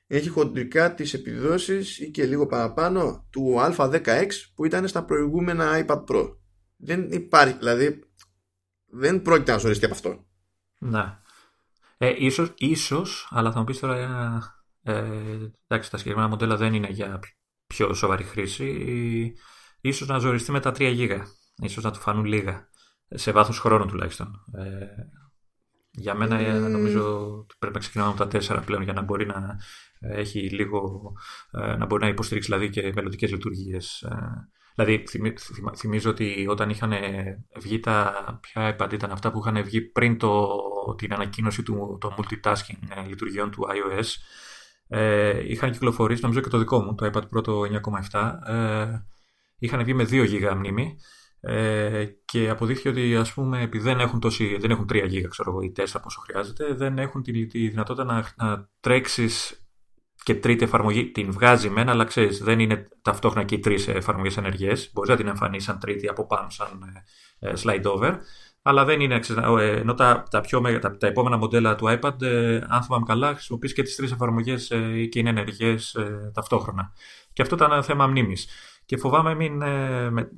έχει 0.06 0.28
χοντρικά 0.28 0.94
τις 0.94 1.14
επιδόσεις 1.14 1.98
ή 1.98 2.10
και 2.10 2.24
λίγο 2.24 2.46
παραπάνω 2.46 3.26
του 3.30 3.56
Α10X 3.58 4.26
που 4.54 4.64
ήταν 4.64 4.88
στα 4.88 5.04
προηγούμενα 5.04 5.84
iPad 5.86 6.04
Pro 6.04 6.41
δεν 6.84 7.12
υπάρχει, 7.12 7.56
δηλαδή 7.58 8.04
δεν 8.86 9.22
πρόκειται 9.22 9.52
να 9.52 9.58
ζοριστεί 9.58 9.84
από 9.84 9.94
αυτό. 9.94 10.26
Ναι. 10.78 11.18
Ε, 11.98 12.14
ίσως, 12.18 12.52
ίσως, 12.56 13.28
αλλά 13.30 13.52
θα 13.52 13.58
μου 13.58 13.64
πεις 13.64 13.78
τώρα 13.78 14.62
ε, 14.82 15.04
εντάξει, 15.66 15.90
τα 15.90 15.96
συγκεκριμένα 15.96 16.28
μοντέλα 16.28 16.56
δεν 16.56 16.74
είναι 16.74 16.88
για 16.88 17.20
πιο 17.66 17.94
σοβαρή 17.94 18.24
χρήση. 18.24 19.34
Ίσως 19.80 20.08
να 20.08 20.18
ζοριστεί 20.18 20.52
με 20.52 20.60
τα 20.60 20.70
3 20.70 20.92
γίγα. 20.92 21.26
Ίσως 21.62 21.84
να 21.84 21.90
του 21.90 21.98
φανούν 21.98 22.24
λίγα. 22.24 22.68
Σε 23.08 23.32
βάθος 23.32 23.58
χρόνου 23.58 23.86
τουλάχιστον. 23.86 24.44
Ε, 24.52 24.86
Για 25.90 26.14
μένα 26.14 26.38
ε... 26.38 26.58
νομίζω 26.58 27.30
ότι 27.38 27.54
πρέπει 27.58 27.74
να 27.74 27.80
ξεκινάμε 27.80 28.10
από 28.10 28.18
τα 28.18 28.28
τέσσερα 28.28 28.60
πλέον 28.60 28.82
για 28.82 28.92
να 28.92 29.02
μπορεί 29.02 29.26
να 29.26 29.56
έχει 30.00 30.50
λίγο, 30.50 31.12
να 31.52 31.86
μπορεί 31.86 32.02
να 32.02 32.08
υποστηρίξει 32.08 32.50
δηλαδή 32.50 32.70
και 32.70 32.92
μελλοντικές 32.94 33.30
λειτουργίες. 33.30 34.04
Δηλαδή, 34.74 35.04
θυμίζω 35.76 36.10
ότι 36.10 36.46
όταν 36.48 36.70
είχαν 36.70 36.92
βγει 37.56 37.80
τα. 37.80 38.14
Ποια 38.42 38.76
iPad 38.76 38.92
ήταν 38.92 39.10
αυτά 39.10 39.30
που 39.30 39.38
είχαν 39.38 39.64
βγει 39.64 39.80
πριν 39.80 40.18
το, 40.18 40.48
την 40.98 41.12
ανακοίνωση 41.12 41.62
του 41.62 41.98
το 42.00 42.14
multitasking 42.18 43.06
λειτουργιών 43.08 43.50
του 43.50 43.66
iOS, 43.68 44.06
ε, 44.88 45.50
είχαν 45.50 45.70
κυκλοφορήσει, 45.70 46.22
νομίζω 46.22 46.40
και 46.40 46.48
το 46.48 46.58
δικό 46.58 46.80
μου, 46.80 46.94
το 46.94 47.10
iPad 47.12 47.22
Pro 47.22 47.42
το 47.42 47.62
9,7, 48.10 48.32
ε, 48.46 49.02
είχαν 49.58 49.84
βγει 49.84 49.94
με 49.94 50.06
2 50.10 50.24
GB 50.24 50.54
μνήμη 50.56 50.96
ε, 51.40 52.04
και 52.24 52.48
αποδείχθηκε 52.48 52.88
ότι 52.88 53.16
ας 53.16 53.32
πούμε 53.32 53.62
επειδή 53.62 53.84
δεν 53.84 54.00
έχουν, 54.00 54.20
τόση, 54.20 54.56
δεν 54.56 54.70
έχουν 54.70 54.86
3 54.92 54.94
GB 54.94 55.26
ξέρω 55.28 55.50
εγώ, 55.50 55.60
ή 55.60 55.72
4 55.76 55.84
πόσο 56.02 56.20
χρειάζεται, 56.20 56.74
δεν 56.74 56.98
έχουν 56.98 57.22
τη, 57.22 57.46
τη 57.46 57.68
δυνατότητα 57.68 58.04
να, 58.04 58.32
να 58.36 58.68
τρέξεις 58.80 59.61
και 60.22 60.34
τρίτη 60.34 60.64
εφαρμογή 60.64 61.10
την 61.10 61.32
βγάζει 61.32 61.70
μένα, 61.70 61.90
αλλά 61.90 62.04
ξέρεις, 62.04 62.42
δεν 62.42 62.58
είναι 62.58 62.88
ταυτόχρονα 63.02 63.46
και 63.46 63.54
οι 63.54 63.58
τρεις 63.58 63.88
εφαρμογές 63.88 64.36
ενεργές. 64.36 64.90
Μπορεί 64.92 65.10
να 65.10 65.16
την 65.16 65.26
εμφανίσει 65.28 65.66
σαν 65.66 65.78
τρίτη 65.78 66.08
από 66.08 66.26
πάνω, 66.26 66.50
σαν 66.50 66.82
ε, 67.38 67.52
slide 67.62 67.84
over 67.84 68.18
αλλά 68.62 68.84
δεν 68.84 69.00
είναι. 69.00 69.20
Ε, 69.58 69.76
ενώ 69.76 69.94
τα, 69.94 70.22
τα, 70.30 70.40
πιο, 70.40 70.60
τα, 70.80 70.96
τα 70.96 71.06
επόμενα 71.06 71.36
μοντέλα 71.36 71.74
του 71.74 71.86
iPad, 71.88 72.22
ε, 72.22 72.60
αν 72.68 72.82
θυμάμαι 72.82 73.04
καλά, 73.06 73.32
χρησιμοποιείς 73.32 73.72
και 73.72 73.82
τις 73.82 73.96
τρεις 73.96 74.12
εφαρμογές 74.12 74.70
ε, 74.70 75.04
και 75.04 75.18
είναι 75.18 75.28
ενεργές 75.28 75.96
ταυτόχρονα. 76.34 76.92
Και 77.32 77.42
αυτό 77.42 77.54
ήταν 77.54 77.82
θέμα 77.82 78.06
μνήμης. 78.06 78.48
Και 78.84 78.96
φοβάμαι 78.96 79.34
μην. 79.34 79.56
Με, 80.10 80.30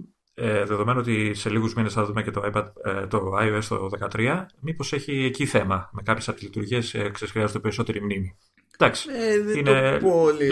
δεδομένου 0.64 0.98
ότι 1.00 1.34
σε 1.34 1.50
λίγους 1.50 1.74
μήνες 1.74 1.92
θα 1.92 2.04
δούμε 2.04 2.22
και 2.22 2.30
το, 2.30 2.42
iPad, 2.52 2.64
το 3.08 3.32
iOS 3.40 3.64
το 3.68 3.88
13, 4.14 4.44
μήπως 4.60 4.92
έχει 4.92 5.24
εκεί 5.24 5.46
θέμα. 5.46 5.90
Με 5.92 6.02
κάποιες 6.02 6.28
από 6.28 6.38
τι 6.38 6.44
λειτουργίε 6.44 6.80
χρειάζεται 7.12 7.58
περισσότερη 7.58 8.02
μνήμη. 8.02 8.36
Εντάξει. 8.78 9.08
Ε, 9.12 9.58
είναι 9.58 9.98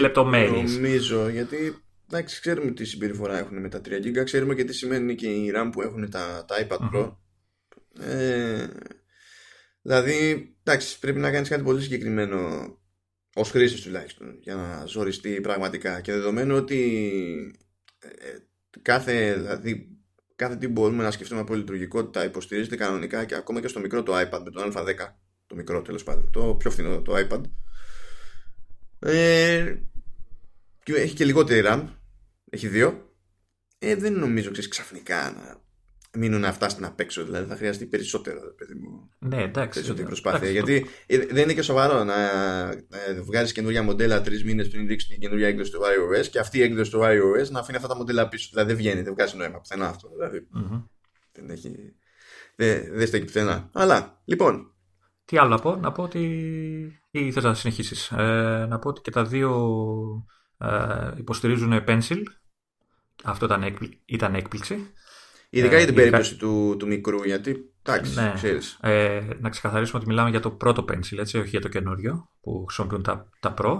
λεπτομέρειες. 0.00 0.72
Νομίζω, 0.74 1.28
γιατί 1.28 1.84
εντάξει, 2.10 2.40
ξέρουμε 2.40 2.70
τι 2.70 2.84
συμπεριφορά 2.84 3.38
έχουν 3.38 3.60
με 3.60 3.68
τα 3.68 3.80
3 3.84 3.88
GB, 3.88 4.24
ξέρουμε 4.24 4.54
και 4.54 4.64
τι 4.64 4.72
σημαίνει 4.72 5.14
και 5.14 5.26
η 5.26 5.52
RAM 5.54 5.68
που 5.72 5.82
έχουν 5.82 6.10
τα, 6.10 6.44
τα 6.48 6.66
iPad 6.66 6.78
Pro. 6.94 7.16
Ε, 8.00 8.66
δηλαδή, 9.82 10.48
εντάξει, 10.62 10.98
πρέπει 10.98 11.18
να 11.18 11.30
κάνεις 11.30 11.48
κάτι 11.48 11.62
πολύ 11.62 11.82
συγκεκριμένο 11.82 12.38
ως 13.34 13.50
χρήστη 13.50 13.82
τουλάχιστον 13.82 14.38
για 14.40 14.54
να 14.54 14.86
ζοριστεί 14.86 15.40
πραγματικά 15.40 16.00
και 16.00 16.12
δεδομένου 16.12 16.56
ότι 16.56 17.02
ε, 17.98 18.08
κάθε, 18.82 19.34
δηλαδή, 19.34 19.98
κάθε 20.36 20.56
τι 20.56 20.68
μπορούμε 20.68 21.02
να 21.02 21.10
σκεφτούμε 21.10 21.40
από 21.40 21.54
λειτουργικότητα 21.54 22.24
υποστηρίζεται 22.24 22.76
κανονικά 22.76 23.24
και 23.24 23.34
ακόμα 23.34 23.60
και 23.60 23.68
στο 23.68 23.80
μικρό 23.80 24.02
το 24.02 24.18
iPad 24.18 24.40
με 24.44 24.50
το 24.50 24.70
α10 24.74 24.94
το 25.46 25.54
μικρό 25.54 25.82
τέλος 25.82 26.02
πάντων, 26.02 26.30
το 26.30 26.54
πιο 26.58 26.70
φθηνό 26.70 27.02
το 27.02 27.14
iPad 27.16 27.40
ε, 29.02 29.76
και 30.82 30.92
έχει 30.92 31.14
και 31.14 31.24
λιγότερη 31.24 31.62
RAM 31.64 31.84
έχει 32.50 32.68
δύο 32.68 33.12
ε, 33.78 33.96
δεν 33.96 34.12
νομίζω 34.12 34.50
ξέρεις 34.50 34.70
ξαφνικά 34.70 35.30
να 35.30 35.62
μείνουν 36.18 36.44
αυτά 36.44 36.68
στην 36.68 36.84
απ' 36.84 37.00
έξω. 37.00 37.24
Δηλαδή 37.24 37.48
θα 37.48 37.56
χρειαστεί 37.56 37.86
περισσότερο, 37.86 38.40
παιδί 38.56 38.74
μου. 38.74 39.10
Ναι, 39.18 39.42
εντάξει. 39.42 39.78
Περισσότερη 39.78 40.06
προσπάθεια. 40.06 40.50
γιατί 40.50 40.86
δεν 41.06 41.42
είναι 41.42 41.52
και 41.52 41.62
σοβαρό 41.62 42.04
να 42.04 42.14
βγάλεις 43.22 43.52
καινούργια 43.52 43.82
μοντέλα 43.82 44.20
τρεις 44.20 44.44
μήνες 44.44 44.68
πριν 44.68 44.86
δείξεις 44.86 45.08
την 45.08 45.20
καινούργια 45.20 45.48
έκδοση 45.48 45.70
του 45.70 45.80
iOS 45.80 46.26
και 46.26 46.38
αυτή 46.38 46.58
η 46.58 46.62
έκδοση 46.62 46.90
του 46.90 47.00
iOS 47.02 47.48
να 47.50 47.58
αφήνει 47.58 47.76
αυτά 47.76 47.88
τα 47.88 47.96
μοντέλα 47.96 48.28
πίσω. 48.28 48.48
Δηλαδή 48.52 48.68
δεν 48.68 48.76
βγαίνει, 48.76 49.02
δεν 49.02 49.12
βγάζει 49.12 49.36
νόημα 49.36 49.58
πουθενά 49.58 49.88
αυτό. 49.88 50.08
Δηλαδή, 50.08 50.48
mm-hmm. 50.56 50.84
Δεν 51.32 51.50
έχει. 51.50 51.94
Δεν, 52.56 52.88
δεν 52.92 53.06
στέκει 53.06 53.24
πουθενά. 53.24 53.70
Αλλά 53.72 54.22
λοιπόν. 54.24 54.71
Τι 55.24 55.38
άλλο 55.38 55.48
να 55.48 55.58
πω, 55.58 55.76
να 55.76 55.92
πω 55.92 56.02
ότι. 56.02 56.20
ή 57.10 57.32
θες 57.32 57.44
να 57.44 57.54
συνεχίσεις. 57.54 58.10
Ε, 58.10 58.66
να 58.68 58.78
πω 58.78 58.88
ότι 58.88 59.00
και 59.00 59.10
τα 59.10 59.24
δύο 59.24 59.52
ε, 60.58 61.10
υποστηρίζουν 61.16 61.84
Pencil. 61.86 62.22
Αυτό 63.24 63.44
ήταν, 63.44 63.76
ήταν 64.04 64.34
έκπληξη. 64.34 64.92
Ειδικά 65.50 65.76
για 65.76 65.86
την 65.86 65.94
ε, 65.94 65.98
περίπτωση 65.98 66.36
του, 66.36 66.76
του 66.78 66.86
μικρού, 66.86 67.24
γιατί 67.24 67.74
εντάξει, 67.82 68.20
ναι. 68.20 68.32
ξέρεις. 68.34 68.78
Ε, 68.80 69.20
να 69.40 69.48
ξεκαθαρίσουμε 69.48 69.98
ότι 69.98 70.08
μιλάμε 70.08 70.30
για 70.30 70.40
το 70.40 70.50
πρώτο 70.50 70.84
pencil, 70.88 71.18
έτσι, 71.18 71.38
όχι 71.38 71.48
για 71.48 71.60
το 71.60 71.68
καινούριο 71.68 72.30
που 72.40 72.64
χρησιμοποιούν 72.66 73.02
τα, 73.02 73.28
τα 73.40 73.54
Pro. 73.58 73.76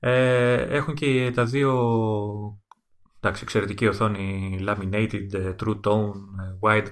Ε, 0.00 0.54
έχουν 0.54 0.94
και 0.94 1.32
τα 1.34 1.44
δύο 1.44 1.72
εντάξει, 3.20 3.42
εξαιρετική 3.42 3.86
οθόνη 3.86 4.58
laminated, 4.66 5.32
ε, 5.32 5.54
true 5.64 5.80
tone, 5.80 6.12
ε, 6.40 6.58
wide, 6.60 6.86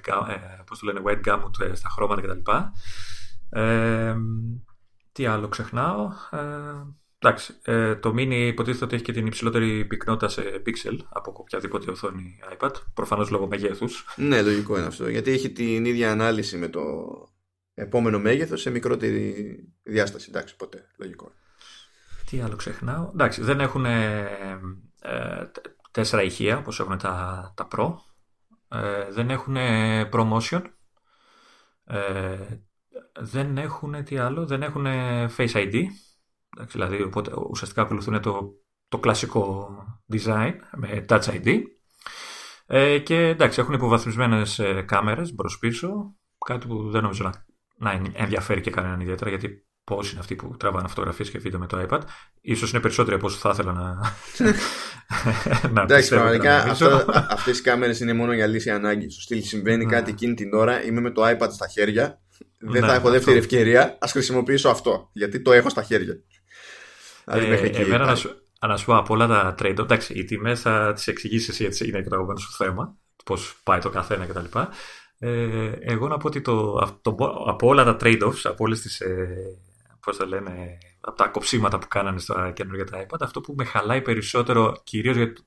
πώς 0.66 0.78
το 0.78 0.86
λένε, 0.86 1.00
wide 1.04 1.28
gamut 1.28 1.50
στα 1.72 1.88
χρώματα 1.88 2.20
κτλ. 2.20 2.50
Ε, 3.50 4.16
τι 5.12 5.26
άλλο 5.26 5.48
ξεχνάω; 5.48 6.08
Εντάξει, 7.22 7.54
ε, 7.62 7.96
το 7.96 8.10
Mini 8.16 8.32
υποτίθεται 8.32 8.84
ότι 8.84 8.94
έχει 8.94 9.04
και 9.04 9.12
την 9.12 9.26
υψηλότερη 9.26 9.84
πυκνότητα 9.84 10.28
σε 10.28 10.42
pixel 10.66 10.98
από 11.08 11.32
οποιαδήποτε 11.36 11.90
οθόνη 11.90 12.38
iPad. 12.58 12.70
Προφανώς 12.94 13.30
λόγω 13.30 13.46
μεγέθους. 13.46 14.04
Ναι, 14.16 14.42
λογικό 14.42 14.76
είναι 14.76 14.86
αυτό. 14.86 15.08
Γιατί 15.08 15.30
έχει 15.30 15.50
την 15.50 15.84
ίδια 15.84 16.10
ανάλυση 16.10 16.56
με 16.56 16.68
το 16.68 16.80
επόμενο 17.74 18.18
μέγεθος 18.18 18.60
σε 18.60 18.70
μικρότερη 18.70 19.44
διάσταση. 19.82 20.26
Εντάξει, 20.28 20.56
ποτέ. 20.56 20.86
Λογικό. 20.96 21.32
Τι 22.30 22.40
άλλο 22.40 22.56
ξεχνάω; 22.56 23.10
Εντάξει, 23.12 23.42
δεν 23.42 23.60
έχουν 23.60 23.84
ε, 23.84 24.28
τέσσερα 25.90 26.22
ηχεία 26.22 26.58
όπως 26.58 26.80
έχουν 26.80 26.98
τα, 26.98 27.52
τα 27.56 27.68
Pro. 27.76 27.94
Ε, 28.68 29.10
δεν 29.10 29.30
έχουν 29.30 29.56
promotion. 30.12 30.62
Ε, 33.12 33.24
δεν 33.24 33.58
έχουν 33.58 34.04
τι 34.04 34.18
άλλο. 34.18 34.46
Δεν 34.46 34.62
έχουν 34.62 34.86
Face 35.36 35.52
ID 35.52 35.84
δηλαδή, 36.58 37.02
οπότε 37.02 37.32
ουσιαστικά 37.50 37.82
ακολουθούν 37.82 38.20
το, 38.20 38.52
το 38.88 38.98
κλασικό 38.98 39.68
design 40.12 40.54
με 40.76 41.04
Touch 41.08 41.22
ID. 41.22 41.62
Ε, 42.66 42.98
και 42.98 43.16
εντάξει, 43.16 43.60
έχουν 43.60 43.74
υποβαθμισμένες 43.74 44.58
ε, 44.58 44.82
κάμερες 44.82 45.34
μπρο-πίσω. 45.34 46.14
Κάτι 46.46 46.66
που 46.66 46.90
δεν 46.90 47.02
νομίζω 47.02 47.24
να, 47.24 47.44
να 47.76 48.10
ενδιαφέρει 48.12 48.60
και 48.60 48.70
κανέναν 48.70 49.00
ιδιαίτερα, 49.00 49.30
γιατί 49.30 49.66
πώς 49.84 50.10
είναι 50.10 50.20
αυτοί 50.20 50.34
που 50.34 50.56
τραβάνε 50.56 50.88
φωτογραφίες 50.88 51.30
και 51.30 51.38
βίντεο 51.38 51.60
με 51.60 51.66
το 51.66 51.86
iPad. 51.88 52.00
σω 52.56 52.66
είναι 52.66 52.80
περισσότεροι 52.80 53.16
από 53.16 53.26
όσο 53.26 53.36
θα 53.38 53.50
ήθελα 53.52 53.72
να. 53.72 54.00
να 55.74 55.82
Εντάξει, 55.82 56.08
πραγματικά 56.08 56.76
αυτές 57.28 57.58
οι 57.58 57.62
κάμερες 57.62 58.00
είναι 58.00 58.12
μόνο 58.12 58.32
για 58.32 58.46
λύση 58.46 58.70
ανάγκη. 58.70 59.10
Στο 59.10 59.20
στυλ 59.20 59.42
συμβαίνει 59.42 59.84
ναι. 59.84 59.90
κάτι 59.90 60.10
εκείνη 60.10 60.34
την 60.34 60.54
ώρα, 60.54 60.84
είμαι 60.84 61.00
με 61.00 61.10
το 61.10 61.22
iPad 61.24 61.48
στα 61.50 61.68
χέρια. 61.68 62.20
Δεν 62.58 62.80
ναι, 62.80 62.88
θα 62.88 62.94
έχω 62.94 63.10
δεύτερη 63.10 63.38
ευκαιρία. 63.38 63.82
Α 63.82 64.06
χρησιμοποιήσω 64.08 64.68
αυτό. 64.68 65.10
Γιατί 65.12 65.42
το 65.42 65.52
έχω 65.52 65.68
στα 65.68 65.82
χέρια. 65.82 66.14
Ε, 67.24 67.54
εμένα 67.66 68.06
να 68.06 68.14
σου, 68.14 68.30
να 68.66 68.76
σου 68.76 68.84
πω 68.84 68.96
από 68.96 69.14
όλα 69.14 69.26
τα 69.26 69.54
trade 69.58 69.78
εντάξει, 69.78 70.12
οι 70.18 70.24
τιμές 70.24 70.60
θα 70.60 70.92
τις 70.92 71.06
εξηγήσεις 71.06 71.48
εσύ 71.48 71.64
έτσι 71.64 71.88
είναι 71.88 72.02
και 72.02 72.08
το 72.08 72.14
αγαπημένο 72.14 72.38
σου 72.38 72.52
θέμα, 72.52 72.96
πώς 73.24 73.60
πάει 73.62 73.80
το 73.80 73.90
καθένα 73.90 74.26
κτλ. 74.26 74.58
Ε, 75.18 75.72
εγώ 75.80 76.08
να 76.08 76.16
πω 76.16 76.26
ότι 76.26 76.40
το, 76.40 76.72
το, 77.02 77.16
από 77.46 77.66
όλα 77.66 77.84
τα 77.84 77.96
trade-offs, 78.00 78.40
από 78.42 78.64
όλες 78.64 78.80
τις. 78.80 79.00
Ε, 79.00 79.28
πώς 80.02 80.16
θα 80.16 80.26
λένε, 80.26 80.78
από 81.00 81.16
τα 81.16 81.28
κοψίματα 81.28 81.78
που 81.78 81.88
κάνανε 81.88 82.18
στα 82.18 82.50
καινούργια 82.50 82.84
τα 82.84 83.06
iPad, 83.06 83.18
αυτό 83.20 83.40
που 83.40 83.54
με 83.56 83.64
χαλάει 83.64 84.02
περισσότερο, 84.02 84.80
κυρίως 84.84 85.16
γιατί, 85.16 85.42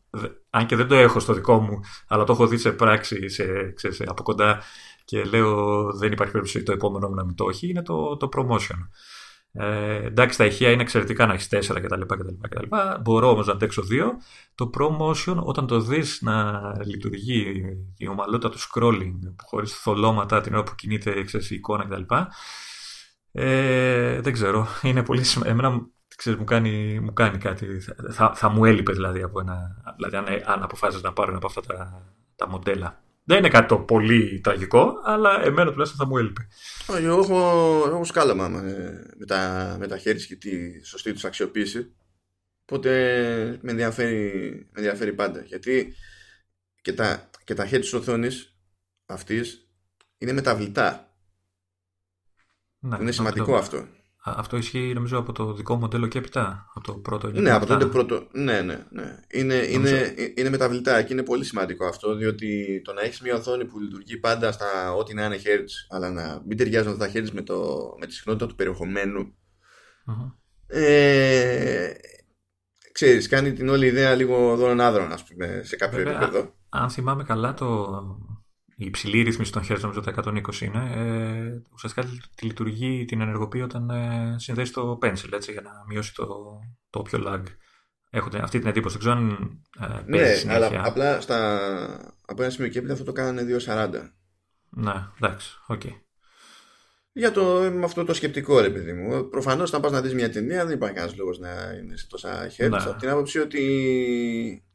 αν 0.50 0.66
και 0.66 0.76
δεν 0.76 0.88
το 0.88 0.96
έχω 0.96 1.20
στο 1.20 1.34
δικό 1.34 1.60
μου, 1.60 1.80
αλλά 2.08 2.24
το 2.24 2.34
έχω 2.34 2.48
δει 2.48 2.58
σε 2.58 2.72
πράξη 2.72 3.30
σε, 3.30 3.72
ξέρεις, 3.72 4.02
από 4.02 4.24
κοντά 4.24 4.62
και 5.06 5.24
λέω 5.24 5.84
δεν 5.94 6.12
υπάρχει 6.12 6.34
περίπτωση 6.34 6.64
το 6.64 6.72
επόμενο 6.72 7.08
μου 7.08 7.16
να 7.16 7.26
μην 7.26 7.36
το 7.36 7.46
έχει, 7.50 7.70
είναι 7.70 7.82
το, 7.82 8.18
το 8.18 8.30
promotion. 8.36 8.88
Ε, 9.56 10.06
εντάξει, 10.06 10.38
τα 10.38 10.46
ηχεία 10.46 10.72
είναι 10.72 10.82
εξαιρετικά 10.82 11.26
να 11.26 11.34
έχεις 11.34 11.48
4 11.52 11.82
κτλ, 11.82 12.02
κτλ, 12.02 12.34
κτλ. 12.50 12.66
Μπορώ 13.02 13.30
όμως 13.30 13.48
να 13.48 13.54
αντέξω 13.54 13.82
δύο. 13.82 14.12
Το 14.56 14.70
ProMotion, 14.78 15.36
όταν 15.36 15.68
το 15.68 15.80
δεις 15.80 16.22
να 16.22 16.62
λειτουργεί 16.86 17.64
η 17.98 18.08
ομαλότητα 18.08 18.50
του 18.50 18.60
scrolling 18.60 19.20
χωρίς 19.44 19.74
θολώματα 19.74 20.42
την 20.42 20.54
ώρα 20.54 20.64
που 20.64 20.76
κινείται 20.76 21.24
ξέρεις, 21.24 21.52
η 21.52 21.56
εικόνα 21.56 21.86
κτλ. 21.86 22.16
Ε, 23.36 24.22
δεν 24.22 24.34
ξέρω. 24.34 24.68
Είναι 24.82 25.04
πολύ 25.04 25.24
σημαντικό. 25.24 25.60
Εμένα 25.60 25.88
ξέρεις, 26.16 26.40
μου, 26.40 26.46
κάνει, 26.46 27.00
μου 27.00 27.14
κάνει 27.14 27.38
κάτι. 27.38 27.68
Θα, 28.12 28.34
θα 28.36 28.50
μου 28.50 28.66
έλειπες 28.66 28.96
δηλαδή 28.96 29.22
από 29.22 29.40
ένα. 29.40 29.84
Δηλαδή, 29.96 30.16
αν, 30.16 30.26
αν 30.54 30.64
αποφάσισε 30.64 31.02
να 31.04 31.14
πάρω 31.14 31.30
ένα 31.30 31.38
από 31.38 31.48
αυτά 31.48 31.62
τα, 31.62 32.04
τα 32.36 32.48
μοντέλα. 32.48 33.02
Δεν 33.26 33.38
είναι 33.38 33.50
κάτι 33.50 33.68
το 33.68 33.78
πολύ 33.78 34.40
τραγικό, 34.44 34.94
αλλά 35.04 35.44
εμένα 35.44 35.72
τουλάχιστον 35.72 36.00
θα 36.00 36.12
μου 36.12 36.18
έλειπε. 36.18 36.48
Όχι, 36.88 37.04
εγώ 37.04 37.20
έχω, 37.20 37.38
έχω 37.88 38.04
σκάλαμα 38.04 38.48
με 39.18 39.26
τα, 39.28 39.76
με 39.80 39.88
τα 39.88 39.98
χέρια 39.98 40.26
και 40.26 40.36
τη 40.36 40.86
σωστή 40.86 41.14
τους 41.14 41.26
αξιοποίηση. 41.26 41.96
Οπότε 42.62 42.90
με 43.62 43.72
ενδιαφέρει, 43.72 44.32
με 44.72 44.80
ενδιαφέρει 44.80 45.14
πάντα. 45.14 45.42
Γιατί 45.42 45.94
και 46.82 46.94
τα, 46.94 47.30
και 47.44 47.54
τα 47.54 47.64
χέρια 47.64 47.80
της 47.80 47.94
οθόνης 47.94 48.58
αυτής 49.06 49.68
είναι 50.18 50.34
μεταβλητά. 50.34 51.13
Να, 52.86 52.98
είναι 53.02 53.12
σημαντικό 53.12 53.56
αυτό. 53.56 53.86
Αυτό 54.26 54.58
ισχύει 54.58 54.92
νομίζω 54.94 55.18
από 55.18 55.32
το 55.32 55.54
δικό 55.54 55.76
μοντέλο 55.76 56.08
και 56.08 56.18
έπειτα. 56.18 56.72
Από 56.74 56.86
το 56.86 56.94
πρώτο 56.94 57.32
Ναι, 57.32 57.52
από 57.52 57.66
τότε 57.66 57.86
πρώτο. 57.86 58.28
Ναι, 58.32 58.62
ναι, 58.62 58.86
ναι. 58.90 59.20
Είναι, 59.32 59.56
είναι, 59.56 60.14
είναι 60.36 60.50
μεταβλητά 60.50 61.02
και 61.02 61.14
είναι 61.14 61.24
πολύ 61.24 61.44
σημαντικό 61.44 61.86
αυτό, 61.86 62.16
διότι 62.16 62.82
το 62.84 62.94
να 62.94 63.02
έχεις 63.02 63.22
μια 63.22 63.36
οθόνη 63.36 63.66
που 63.66 63.80
λειτουργεί 63.80 64.18
πάντα 64.18 64.52
στα 64.52 64.94
ό,τι 64.94 65.14
να 65.14 65.26
είναι 65.26 65.38
hertz, 65.44 65.96
αλλά 65.96 66.12
να 66.12 66.42
μην 66.48 66.58
ταιριάζουν 66.58 66.92
αυτά 66.92 67.06
τα 67.06 67.12
hertz 67.14 67.30
με, 67.32 67.42
το, 67.42 67.56
με 68.00 68.06
τη 68.06 68.14
συχνότητα 68.14 68.48
του 68.48 68.56
περιεχομενου 68.56 69.36
Ε, 70.68 71.92
ξέρεις, 72.92 73.28
κάνει 73.28 73.54
την 73.54 73.70
όλη 73.70 73.86
ιδέα 73.86 74.16
λίγο 74.16 74.56
δώρον 74.56 74.80
άδρων, 74.80 75.12
ας 75.12 75.24
πούμε, 75.24 75.62
σε 75.64 75.76
κάποιο 75.76 75.98
Βέβαια, 75.98 76.16
επίπεδο. 76.16 76.54
Αν 76.70 76.90
θυμάμαι 76.90 77.24
καλά, 77.24 77.54
το, 77.54 77.90
η 78.76 78.86
υψηλή 78.86 79.22
ρύθμιση 79.22 79.52
των 79.52 79.64
χέρι, 79.64 79.82
νομίζω 79.82 80.02
τα 80.02 80.14
120 80.26 80.62
είναι, 80.62 80.92
ε, 80.96 81.62
ουσιαστικά 81.74 82.08
τη 82.36 82.46
λειτουργεί, 82.46 83.06
την 83.06 83.22
ενεργοποιεί 83.22 83.62
όταν 83.64 83.90
ε, 83.90 84.36
συνδέσει 84.38 84.74
το 84.74 85.00
pencil, 85.02 85.34
έτσι, 85.34 85.52
για 85.52 85.62
να 85.62 85.72
μειώσει 85.88 86.16
το, 86.16 86.26
το 86.90 87.00
όποιο 87.00 87.24
lag. 87.28 87.44
Έχω 88.10 88.30
αυτή 88.42 88.60
την 88.60 88.68
εντύπωση. 88.68 88.98
Δεν 88.98 89.08
ξέρω 89.08 89.16
αν 89.16 89.62
ε, 89.80 90.02
Ναι, 90.06 90.54
αλλά 90.54 90.70
απλά 90.86 91.22
στα, 91.22 91.60
από 92.26 92.42
ένα 92.42 92.52
σημείο 92.52 92.70
και 92.70 92.78
έπειτα 92.78 92.94
αυτό 92.94 93.06
το 93.06 93.12
κάνανε 93.12 93.58
2.40. 93.66 93.90
Ναι, 94.70 94.94
εντάξει, 95.18 95.58
OK. 95.68 95.82
Okay. 95.84 95.92
Για 97.16 97.32
το, 97.32 97.72
με 97.74 97.84
αυτό 97.84 98.04
το 98.04 98.14
σκεπτικό, 98.14 98.60
ρε 98.60 98.70
παιδί 98.70 98.94
μου. 98.94 99.30
Προφανώς, 99.30 99.70
όταν 99.70 99.82
πας 99.82 99.92
να 99.92 100.02
δεις 100.02 100.14
μια 100.14 100.32
ταινία, 100.32 100.66
δεν 100.66 100.76
υπάρχει 100.76 100.96
κανένας 100.96 101.18
λόγος 101.18 101.40
να 101.40 101.50
είναι 101.82 101.98
σε 101.98 102.08
τόσα 102.08 102.48
χερτζ. 102.48 102.78
Ναι. 102.78 102.84
Από 102.90 103.00
την 103.00 103.10
άποψη 103.10 103.40
ότι 103.40 103.64
ε, 104.72 104.73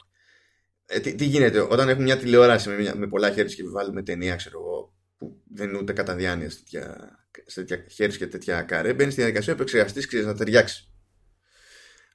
τι, 1.03 1.15
τι, 1.15 1.25
γίνεται, 1.25 1.61
όταν 1.61 1.89
έχουμε 1.89 2.05
μια 2.05 2.17
τηλεόραση 2.17 2.69
με, 2.69 2.95
με 2.97 3.07
πολλά 3.07 3.31
χερτζ 3.31 3.55
και 3.55 3.63
βάλουμε 3.65 4.03
ταινία, 4.03 4.37
ξέρω 4.37 4.59
εγώ, 4.59 4.95
που 5.17 5.43
δεν 5.55 5.69
είναι 5.69 5.79
ούτε 5.79 5.93
κατά 5.93 6.15
διάνοια 6.15 6.51
σε 6.51 6.59
τέτοια, 6.59 7.23
τέτοια 7.55 7.85
χερτζ 7.89 8.17
και 8.17 8.27
τέτοια 8.27 8.63
καρέ, 8.63 8.95
μπαίνεις 8.95 9.13
στη 9.13 9.23
διαδικασία 9.23 9.55
του 9.55 9.63
επεξεργαστή 9.63 10.17
να 10.17 10.35
ταιριάξεις. 10.35 10.93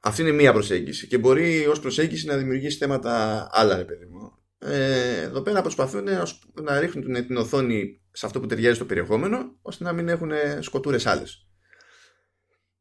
Αυτή 0.02 0.22
είναι 0.22 0.32
μία 0.32 0.54
προσέγγιση 0.54 1.08
και 1.08 1.18
μπορεί 1.18 1.66
ως 1.68 1.80
προσέγγιση 1.80 2.26
να 2.26 2.38
δημιουργήσει 2.38 2.78
θέματα 2.78 3.48
άλλα, 3.52 3.78
ρε 3.78 3.84
παιδί 3.84 4.06
μου. 4.06 4.38
Ε, 4.58 5.22
εδώ 5.22 5.42
πέρα 5.42 5.62
προσπαθούν 5.62 6.04
να, 6.04 6.26
να 6.62 6.80
ρίχνουν 6.80 7.26
την 7.28 7.38
οθόνη 7.38 8.02
σε 8.12 8.26
αυτό 8.26 8.40
που 8.40 8.46
ταιριάζει 8.46 8.78
το 8.80 8.86
περιεχόμενο, 8.86 9.58
ώστε 9.62 9.84
να 9.84 9.94
μην 9.94 10.10
έχουν 10.10 10.32
σκοτούρες 10.60 11.06
άλλες. 11.06 11.48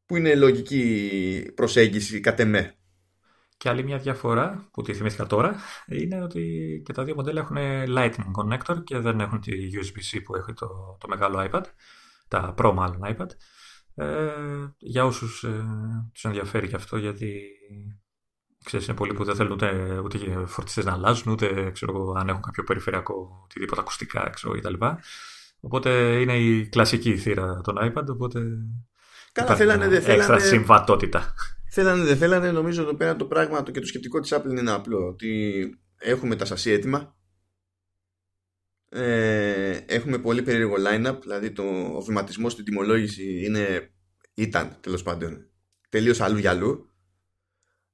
Που 0.05 0.15
είναι 0.17 0.35
λογική 0.35 1.51
προσέγγιση 1.55 2.19
κατ' 2.19 2.39
εμέ. 2.39 2.77
Και 3.57 3.69
άλλη 3.69 3.83
μια 3.83 3.97
διαφορά 3.97 4.69
που 4.71 4.81
τη 4.81 4.93
θυμήθηκα 4.93 5.25
τώρα 5.25 5.55
είναι 5.87 6.23
ότι 6.23 6.81
και 6.85 6.93
τα 6.93 7.03
δύο 7.03 7.15
μοντέλα 7.15 7.39
έχουν 7.39 7.57
Lightning 7.97 8.31
connector 8.41 8.83
και 8.83 8.99
δεν 8.99 9.19
έχουν 9.19 9.41
τη 9.41 9.51
USB-C 9.51 10.19
που 10.23 10.35
έχει 10.35 10.53
το, 10.53 10.97
το 10.99 11.07
μεγάλο 11.07 11.49
iPad, 11.51 11.63
τα 12.27 12.53
Pro 12.57 12.71
μάλλον 12.73 12.99
iPad. 13.03 13.29
Ε, 13.95 14.27
για 14.77 15.05
όσους 15.05 15.43
ε, 15.43 15.65
τους 16.13 16.23
ενδιαφέρει 16.25 16.67
και 16.67 16.75
αυτό 16.75 16.97
γιατί 16.97 17.41
ξέρεις, 18.63 18.87
είναι 18.87 18.95
πολλοί 18.95 19.13
που 19.13 19.23
δεν 19.23 19.35
θέλουν 19.35 19.51
ούτε, 19.51 19.99
ούτε 20.03 20.45
φορτιστές 20.45 20.85
να 20.85 20.93
αλλάζουν 20.93 21.31
ούτε 21.31 21.71
ξέρω, 21.71 22.13
αν 22.17 22.29
έχουν 22.29 22.41
κάποιο 22.41 22.63
περιφερειακό 22.63 23.41
οτιδήποτε 23.43 23.81
ακουστικά 23.81 24.29
ξέρω, 24.29 24.53
κτλ. 24.53 24.85
Οπότε 25.59 26.19
είναι 26.21 26.37
η 26.37 26.67
κλασική 26.67 27.17
θύρα 27.17 27.61
των 27.61 27.75
iPad 27.79 28.07
οπότε 28.07 28.41
Καλά, 29.31 29.55
θέλανε, 29.55 29.87
δεν 29.87 30.01
θέλανε. 30.01 30.19
Έξτρα 30.19 30.39
συμβατότητα. 30.39 31.33
Θέλανε, 31.75 32.03
δεν 32.03 32.17
θέλανε, 32.17 32.51
νομίζω 32.51 32.81
εδώ 32.81 32.95
πέρα 32.95 33.15
το 33.15 33.25
πράγμα 33.25 33.63
και 33.63 33.79
το 33.79 33.85
σκεπτικό 33.85 34.19
της 34.19 34.33
Apple 34.33 34.49
είναι 34.49 34.71
απλό. 34.71 35.07
Ότι 35.07 35.63
έχουμε 35.97 36.35
τα 36.35 36.45
σασί 36.45 36.71
έτοιμα. 36.71 37.15
Ε, 38.89 39.79
έχουμε 39.85 40.17
πολύ 40.17 40.41
περίεργο 40.41 40.75
line-up, 40.87 41.17
δηλαδή 41.21 41.51
το, 41.51 41.63
ο 41.95 42.01
βηματισμός 42.01 42.51
στην 42.51 42.65
τιμολόγηση 42.65 43.43
είναι, 43.45 43.93
ήταν 44.33 44.77
τέλος 44.81 45.03
πάντων 45.03 45.49
τελείως 45.89 46.21
αλλού 46.21 46.37
για 46.37 46.49
αλλού. 46.49 46.89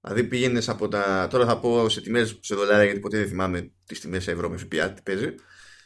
Δηλαδή 0.01 0.23
πήγαινες 0.23 0.69
από 0.69 0.88
τα. 0.88 1.27
Τώρα 1.30 1.45
θα 1.45 1.59
πω 1.59 1.89
σε 1.89 2.01
τιμές 2.01 2.39
σε 2.41 2.55
δολάρια, 2.55 2.84
γιατί 2.84 2.99
ποτέ 2.99 3.17
δεν 3.17 3.27
θυμάμαι 3.27 3.71
τις 3.86 3.99
τιμές 3.99 4.23
σε 4.23 4.32
ευρώ 4.32 4.49
με 4.49 4.57
ΦΠΑ 4.57 4.91
τι 4.91 5.01
παίζει. 5.01 5.36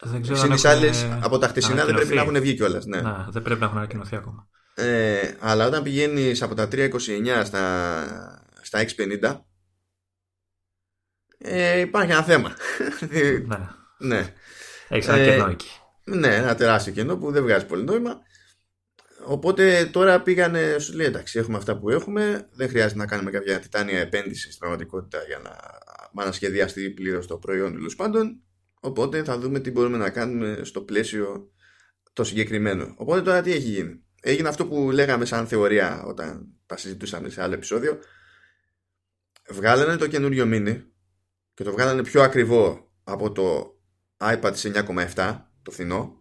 Δεν 0.01 0.21
ξέρω 0.21 0.39
αν 0.39 0.83
έχουν... 0.83 1.23
από 1.23 1.37
τα 1.37 1.47
χτεσινά 1.47 1.85
δεν 1.85 1.95
πρέπει 1.95 2.13
να 2.13 2.21
έχουν 2.21 2.39
βγει 2.39 2.53
κιόλας. 2.53 2.85
Ναι. 2.85 3.01
Να, 3.01 3.27
δεν 3.31 3.41
πρέπει 3.41 3.59
να 3.59 3.65
έχουν 3.65 3.77
ανακοινωθεί 3.77 4.15
ακόμα. 4.15 4.47
Ε, 4.75 5.33
αλλά 5.39 5.67
όταν 5.67 5.83
πηγαίνεις 5.83 6.41
από 6.41 6.55
τα 6.55 6.67
329 6.71 7.41
στα, 7.45 8.45
στα 8.61 8.85
650 9.21 9.39
ε, 11.45 11.79
υπάρχει 11.79 12.11
ένα 12.11 12.23
θέμα. 12.23 12.55
Ναι. 13.09 13.57
ναι. 14.17 14.33
Έχεις 14.87 15.07
ένα 15.07 15.17
ε, 15.17 15.29
κενό 15.29 15.49
εκεί. 15.49 15.69
Ναι, 16.03 16.35
ένα 16.35 16.55
τεράστιο 16.55 16.93
κενό 16.93 17.17
που 17.17 17.31
δεν 17.31 17.43
βγάζει 17.43 17.65
πολύ 17.65 17.83
νόημα. 17.83 18.21
Οπότε 19.25 19.85
τώρα 19.85 20.21
πήγανε, 20.21 20.75
σου 20.79 20.93
λέει 20.93 21.07
εντάξει, 21.07 21.39
έχουμε 21.39 21.57
αυτά 21.57 21.77
που 21.77 21.89
έχουμε. 21.89 22.49
Δεν 22.51 22.69
χρειάζεται 22.69 22.99
να 22.99 23.05
κάνουμε 23.05 23.31
κάποια 23.31 23.59
τιτάνια 23.59 23.99
επένδυση 23.99 24.47
στην 24.47 24.59
πραγματικότητα 24.59 25.23
για 25.23 25.39
να, 26.13 26.25
να 26.25 26.31
σχεδιαστεί 26.31 26.89
πλήρως 26.89 27.27
το 27.27 27.37
προϊόν 27.37 27.73
τέλος 27.73 27.95
πάντων. 27.95 28.41
Οπότε 28.79 29.23
θα 29.23 29.37
δούμε 29.39 29.59
τι 29.59 29.71
μπορούμε 29.71 29.97
να 29.97 30.09
κάνουμε 30.09 30.59
στο 30.63 30.81
πλαίσιο 30.81 31.51
το 32.13 32.23
συγκεκριμένο. 32.23 32.93
Οπότε 32.97 33.21
τώρα 33.21 33.41
τι 33.41 33.51
έχει 33.51 33.69
γίνει; 33.69 34.03
Έγινε 34.23 34.47
αυτό 34.49 34.65
που 34.65 34.91
λέγαμε 34.91 35.25
σαν 35.25 35.47
θεωρία 35.47 36.03
όταν 36.03 36.47
τα 36.65 36.77
συζητούσαμε 36.77 37.29
σε 37.29 37.41
άλλο 37.41 37.53
επεισόδιο. 37.53 37.99
Βγάλανε 39.49 39.95
το 39.95 40.07
καινούριο 40.07 40.45
mini 40.47 40.81
και 41.53 41.63
το 41.63 41.71
βγάλανε 41.71 42.03
πιο 42.03 42.21
ακριβό 42.21 42.91
από 43.03 43.31
το 43.31 43.75
iPad 44.17 44.51
σε 44.53 44.71
9,7 45.15 45.39
το 45.61 45.71
φθηνό. 45.71 46.17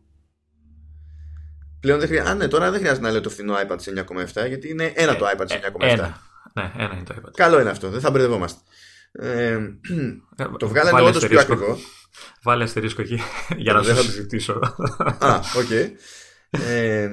Πλέον 1.81 1.99
δεν 1.99 2.09
χρειάζεται. 2.09 2.31
Α, 2.31 2.35
ναι, 2.35 2.49
τώρα 2.49 2.71
δεν 2.71 2.81
χρειάζεται 2.81 3.07
να 3.07 3.11
λέω 3.13 3.21
το 3.21 3.31
φθηνό 3.31 3.55
iPad 3.67 3.77
σε 3.77 4.07
9,7 4.35 4.49
γιατί 4.49 4.69
είναι 4.69 4.93
ένα 4.95 5.17
το 5.17 5.27
iPad 5.37 5.45
σε 5.45 5.61
9,7. 5.65 5.81
Ε, 5.81 5.91
ένα. 5.91 6.21
Ναι, 6.55 6.73
ένα 6.77 6.95
είναι 6.95 7.05
το 7.05 7.15
iPad. 7.19 7.31
Καλό 7.35 7.61
είναι 7.61 7.71
αυτό, 7.71 7.89
δεν 7.89 8.01
θα 8.01 8.11
μπερδευόμαστε. 8.11 8.61
Ε, 9.13 9.53
ε 10.37 10.49
το 10.59 10.69
βγάλανε 10.69 11.01
όντως 11.01 11.27
πιο 11.27 11.41
ακριβό. 11.41 11.79
Βάλε 12.43 12.65
αστερίσκο 12.65 13.03
εκεί 13.03 13.21
για 13.65 13.73
να 13.73 13.83
το 13.83 13.95
συζητήσω. 13.95 14.61
Α, 15.19 15.37
OK. 15.57 15.67
Okay. 15.71 15.91
Ε, 16.51 17.11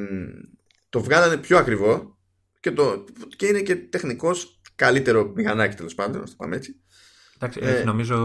το 0.89 1.01
βγάλανε 1.01 1.37
πιο 1.37 1.57
ακριβό 1.57 2.17
και, 2.59 2.71
το, 2.71 3.05
και 3.35 3.45
είναι 3.45 3.61
και 3.61 3.75
τεχνικά 3.75 4.31
καλύτερο 4.75 5.31
μηχανάκι 5.35 5.75
τέλος 5.75 5.95
πάντων, 5.95 6.21
να 6.21 6.27
το 6.27 6.33
πάμε 6.37 6.55
έτσι. 6.55 6.75
Εντάξει, 7.35 7.59
ε, 7.63 7.83
νομίζω 7.83 8.17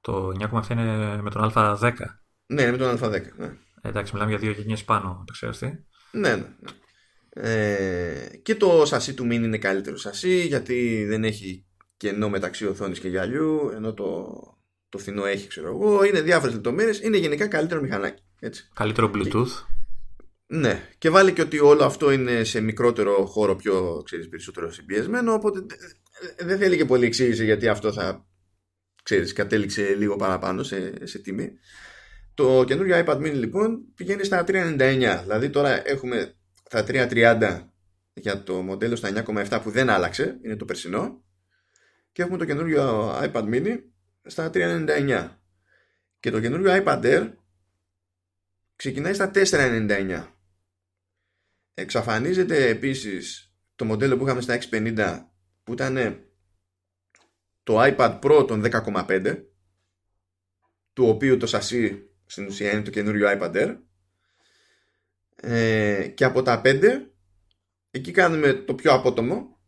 το 0.00 0.32
9,7 0.52 0.70
είναι 0.70 1.22
με 1.22 1.30
τον 1.30 1.52
Α10. 1.54 1.92
Ναι, 2.46 2.70
με 2.70 2.76
τον 2.76 2.98
Α10. 3.00 3.22
Ναι. 3.36 3.46
Ε, 3.82 3.88
εντάξει, 3.88 4.12
μιλάμε 4.12 4.30
για 4.30 4.40
δύο 4.40 4.50
γενιές 4.50 4.84
πάνω, 4.84 5.18
επεξεργαστή. 5.20 5.86
Ναι, 6.10 6.28
ναι. 6.28 6.36
ναι. 6.36 6.70
Ε, 7.38 8.36
και 8.42 8.54
το 8.54 8.84
σασί 8.86 9.14
του 9.14 9.24
Mini 9.24 9.32
είναι 9.32 9.58
καλύτερο 9.58 9.96
σασί 9.96 10.46
γιατί 10.46 11.04
δεν 11.04 11.24
έχει 11.24 11.66
κενό 11.96 12.28
μεταξύ 12.28 12.66
οθόνης 12.66 12.98
και 12.98 13.08
γυαλιού 13.08 13.70
ενώ 13.74 13.94
το, 13.94 14.28
το 14.88 14.98
φθηνό 14.98 15.24
έχει 15.24 15.48
ξέρω 15.48 15.68
εγώ 15.68 16.04
είναι 16.04 16.20
διάφορες 16.20 16.54
λεπτομέρειες. 16.54 17.00
είναι 17.00 17.16
γενικά 17.16 17.46
καλύτερο 17.46 17.80
μηχανάκι 17.80 18.22
έτσι. 18.40 18.68
καλύτερο 18.74 19.10
Bluetooth 19.14 19.75
ναι, 20.46 20.88
και 20.98 21.10
βάλει 21.10 21.32
και 21.32 21.42
ότι 21.42 21.58
όλο 21.58 21.84
αυτό 21.84 22.10
είναι 22.10 22.44
σε 22.44 22.60
μικρότερο 22.60 23.26
χώρο 23.26 23.56
πιο 23.56 24.02
ξέρεις, 24.04 24.28
περισσότερο 24.28 24.72
συμπιεσμένο, 24.72 25.32
οπότε 25.32 25.66
δεν 26.38 26.58
θέλει 26.58 26.76
και 26.76 26.84
πολύ 26.84 27.06
εξήγηση 27.06 27.44
γιατί 27.44 27.68
αυτό 27.68 27.92
θα 27.92 28.26
ξέρεις, 29.02 29.32
κατέληξε 29.32 29.94
λίγο 29.94 30.16
παραπάνω 30.16 30.62
σε, 30.62 31.06
σε 31.06 31.18
τιμή. 31.18 31.52
Το 32.34 32.64
καινούριο 32.66 33.04
iPad 33.06 33.16
mini 33.16 33.32
λοιπόν 33.32 33.94
πηγαίνει 33.94 34.24
στα 34.24 34.44
399, 34.46 35.20
δηλαδή 35.22 35.50
τώρα 35.50 35.88
έχουμε 35.88 36.34
τα 36.70 36.84
330 36.88 37.62
για 38.12 38.42
το 38.42 38.54
μοντέλο 38.54 38.96
στα 38.96 39.24
9,7 39.26 39.60
που 39.62 39.70
δεν 39.70 39.90
άλλαξε, 39.90 40.38
είναι 40.42 40.56
το 40.56 40.64
περσινό. 40.64 41.24
Και 42.12 42.22
έχουμε 42.22 42.38
το 42.38 42.44
καινούριο 42.44 43.10
iPad 43.22 43.44
mini 43.44 43.78
στα 44.22 44.50
399 44.54 45.28
και 46.20 46.30
το 46.30 46.40
καινούριο 46.40 46.82
iPad 46.84 47.02
Air 47.02 47.32
ξεκινάει 48.76 49.14
στα 49.14 49.30
499 49.34 50.35
Εξαφανίζεται 51.78 52.68
επίσης 52.68 53.54
το 53.74 53.84
μοντέλο 53.84 54.16
που 54.16 54.24
είχαμε 54.24 54.40
στα 54.40 54.58
650 54.70 55.26
που 55.64 55.72
ήταν 55.72 56.24
το 57.62 57.82
iPad 57.82 58.20
Pro 58.20 58.44
των 58.46 58.62
10,5 58.64 59.44
του 60.92 61.08
οποίου 61.08 61.36
το 61.36 61.46
σασί 61.46 62.10
στην 62.26 62.46
ουσία 62.46 62.72
είναι 62.72 62.82
το 62.82 62.90
καινούριο 62.90 63.28
iPad 63.30 63.54
Air. 63.54 63.76
Ε, 65.36 66.08
και 66.14 66.24
από 66.24 66.42
τα 66.42 66.60
5 66.64 66.82
εκεί 67.90 68.10
κάνουμε 68.10 68.52
το 68.52 68.74
πιο 68.74 68.92
απότομο 68.92 69.60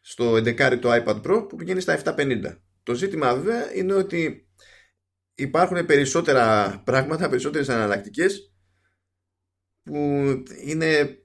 στο 0.00 0.32
11 0.34 0.78
το 0.80 0.92
iPad 0.92 1.22
Pro 1.22 1.46
που 1.48 1.56
πηγαίνει 1.56 1.80
στα 1.80 2.00
750 2.04 2.58
το 2.82 2.94
ζήτημα 2.94 3.34
βέβαια 3.34 3.74
είναι 3.74 3.94
ότι 3.94 4.48
υπάρχουν 5.34 5.86
περισσότερα 5.86 6.78
πράγματα, 6.84 7.28
περισσότερες 7.28 7.68
αναλλακτικές 7.68 8.53
που 9.84 9.96
είναι 10.64 11.18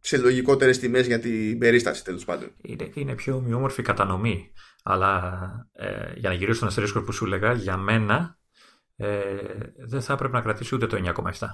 σε 0.00 0.16
λογικότερες 0.16 0.78
τιμές 0.78 1.06
για 1.06 1.18
την 1.18 1.58
περίσταση 1.58 2.04
τέλος 2.04 2.24
πάντων. 2.24 2.50
Είναι, 2.62 2.90
είναι 2.94 3.14
πιο 3.14 3.36
ομοιόμορφη 3.36 3.82
κατανομή. 3.82 4.52
Αλλά 4.82 5.40
ε, 5.72 6.12
για 6.16 6.28
να 6.28 6.34
γυρίσω 6.34 6.56
στον 6.56 6.68
αστερίσκο 6.68 7.02
που 7.02 7.12
σου 7.12 7.24
έλεγα, 7.24 7.52
για 7.52 7.76
μένα 7.76 8.38
ε, 8.96 9.36
δεν 9.76 10.02
θα 10.02 10.12
έπρεπε 10.12 10.36
να 10.36 10.42
κρατήσει 10.42 10.74
ούτε 10.74 10.86
το 10.86 11.12
9,7. 11.16 11.46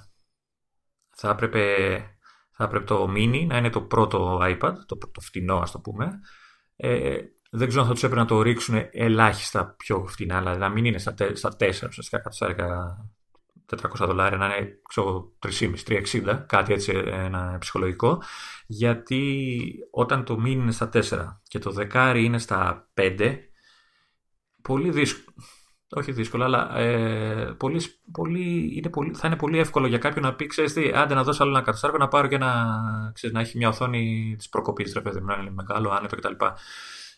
Θα 1.17 1.31
έπρεπε 1.31 1.97
Θα 2.53 2.69
πρέπει 2.69 2.85
το 2.85 3.13
mini 3.17 3.47
να 3.47 3.57
είναι 3.57 3.71
το 3.71 3.83
πρώτο 3.83 4.39
iPad, 4.43 4.75
το, 4.87 4.97
το 4.97 5.21
φτηνό 5.21 5.59
ας 5.59 5.71
το 5.71 5.81
πούμε. 5.81 6.21
Ε, 6.77 7.19
δεν 7.51 7.69
ξέρω 7.69 7.83
αν 7.83 7.89
θα 7.89 7.95
τους 7.95 8.03
έπρεπε 8.03 8.23
να 8.23 8.29
το 8.29 8.43
ρίξουν 8.43 8.89
ελάχιστα 8.91 9.75
πιο 9.79 10.07
φτηνά, 10.07 10.39
δηλαδή 10.39 10.59
να 10.59 10.69
μην 10.69 10.85
είναι 10.85 10.99
στα, 10.99 11.15
στα 11.33 11.57
4, 11.59 11.69
ουσιαστικά 11.69 12.19
κάτω 12.19 12.37
400 13.77 14.07
δολάρια, 14.07 14.39
να 14.39 14.47
είναι 14.57 14.81
3,5-360, 14.95 16.45
κάτι 16.47 16.73
έτσι 16.73 17.03
ένα 17.07 17.57
ψυχολογικό. 17.61 18.23
Γιατί 18.67 19.65
όταν 19.91 20.25
το 20.25 20.39
μήνυ 20.39 20.63
είναι 20.63 20.73
στα 20.73 20.91
4 20.93 21.01
και 21.49 21.59
το 21.59 21.71
δεκάρι 21.71 22.25
είναι 22.25 22.39
στα 22.39 22.89
5, 22.95 23.39
πολύ 24.63 24.91
δύσκολο. 24.91 25.37
Όχι 25.97 26.13
δύσκολο, 26.13 26.45
αλλά 26.45 26.77
ε, 26.77 27.55
πολύ, 27.57 27.81
πολύ, 28.13 28.73
είναι 28.77 28.89
πολύ, 28.89 29.15
θα 29.15 29.27
είναι 29.27 29.37
πολύ 29.37 29.59
εύκολο 29.59 29.87
για 29.87 29.99
κάποιον 29.99 30.25
να 30.25 30.35
πει: 30.35 30.47
Ξέρεις 30.47 30.73
τι, 30.73 30.91
άντε 30.95 31.15
να 31.15 31.23
δώσω 31.23 31.43
άλλο 31.43 31.53
ένα 31.53 31.63
καταστάρκο 31.63 31.97
να 31.97 32.09
πάρω 32.09 32.27
και 32.27 32.35
ένα, 32.35 32.81
ξέρεις, 33.15 33.37
να 33.37 33.43
έχει 33.43 33.57
μια 33.57 33.69
οθόνη 33.69 34.35
της 34.39 34.49
προκοπής, 34.49 34.93
ρε 34.93 35.01
παιδί 35.01 35.21
μου, 35.21 35.27
να 35.27 35.35
είναι 35.35 35.51
μεγάλο, 35.51 35.91
άνετο 35.91 36.17
κτλ. 36.17 36.45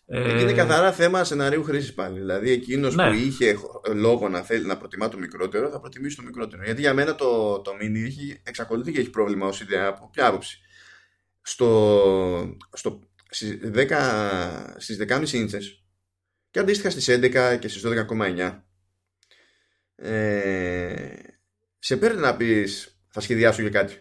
Ε... 0.07 0.41
Είναι 0.41 0.53
καθαρά 0.53 0.93
θέμα 0.93 1.25
σενάριου 1.25 1.65
χρήσης 1.65 1.95
πάλι. 1.95 2.19
Δηλαδή, 2.19 2.51
εκείνος 2.51 2.95
ναι. 2.95 3.09
που 3.09 3.15
είχε 3.15 3.59
λόγο 3.95 4.29
να 4.29 4.43
θέλει 4.43 4.67
να 4.67 4.77
προτιμά 4.77 5.09
το 5.09 5.19
μικρότερο, 5.19 5.71
θα 5.71 5.81
προτιμήσει 5.81 6.17
το 6.17 6.23
μικρότερο. 6.23 6.63
Γιατί 6.65 6.81
για 6.81 6.95
μένα 6.95 7.15
το, 7.15 7.61
το 7.61 7.71
mini 7.81 8.05
έχει, 8.05 8.41
εξακολουθεί 8.43 8.93
και 8.93 9.01
έχει 9.01 9.11
πρόβλημα 9.11 9.47
ως 9.47 9.61
ιδέα. 9.61 9.87
Από 9.87 10.11
ποια 10.13 10.27
άποψη. 10.27 10.61
Στο, 11.43 12.57
στο, 12.73 13.01
στις 13.31 13.59
10, 13.75 13.87
στις 14.77 14.99
10,5 15.09 15.33
ίντσες 15.33 15.85
και 16.51 16.59
αντίστοιχα 16.59 16.91
στις 16.91 17.09
11 17.09 17.57
και 17.61 17.69
στις 17.69 17.83
12,9 17.85 18.61
ε, 19.97 21.17
σε 21.79 21.97
παίρνει 21.97 22.21
να 22.21 22.37
πεις 22.37 23.01
θα 23.09 23.21
σχεδιάσω 23.21 23.61
για 23.61 23.71
κάτι 23.71 23.95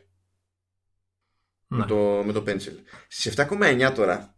ναι. 1.67 1.77
με, 1.77 1.85
το, 1.85 2.23
με 2.25 2.33
το 2.33 2.43
pencil. 2.47 2.73
Στις 3.07 3.33
7,9 3.35 3.91
τώρα 3.95 4.34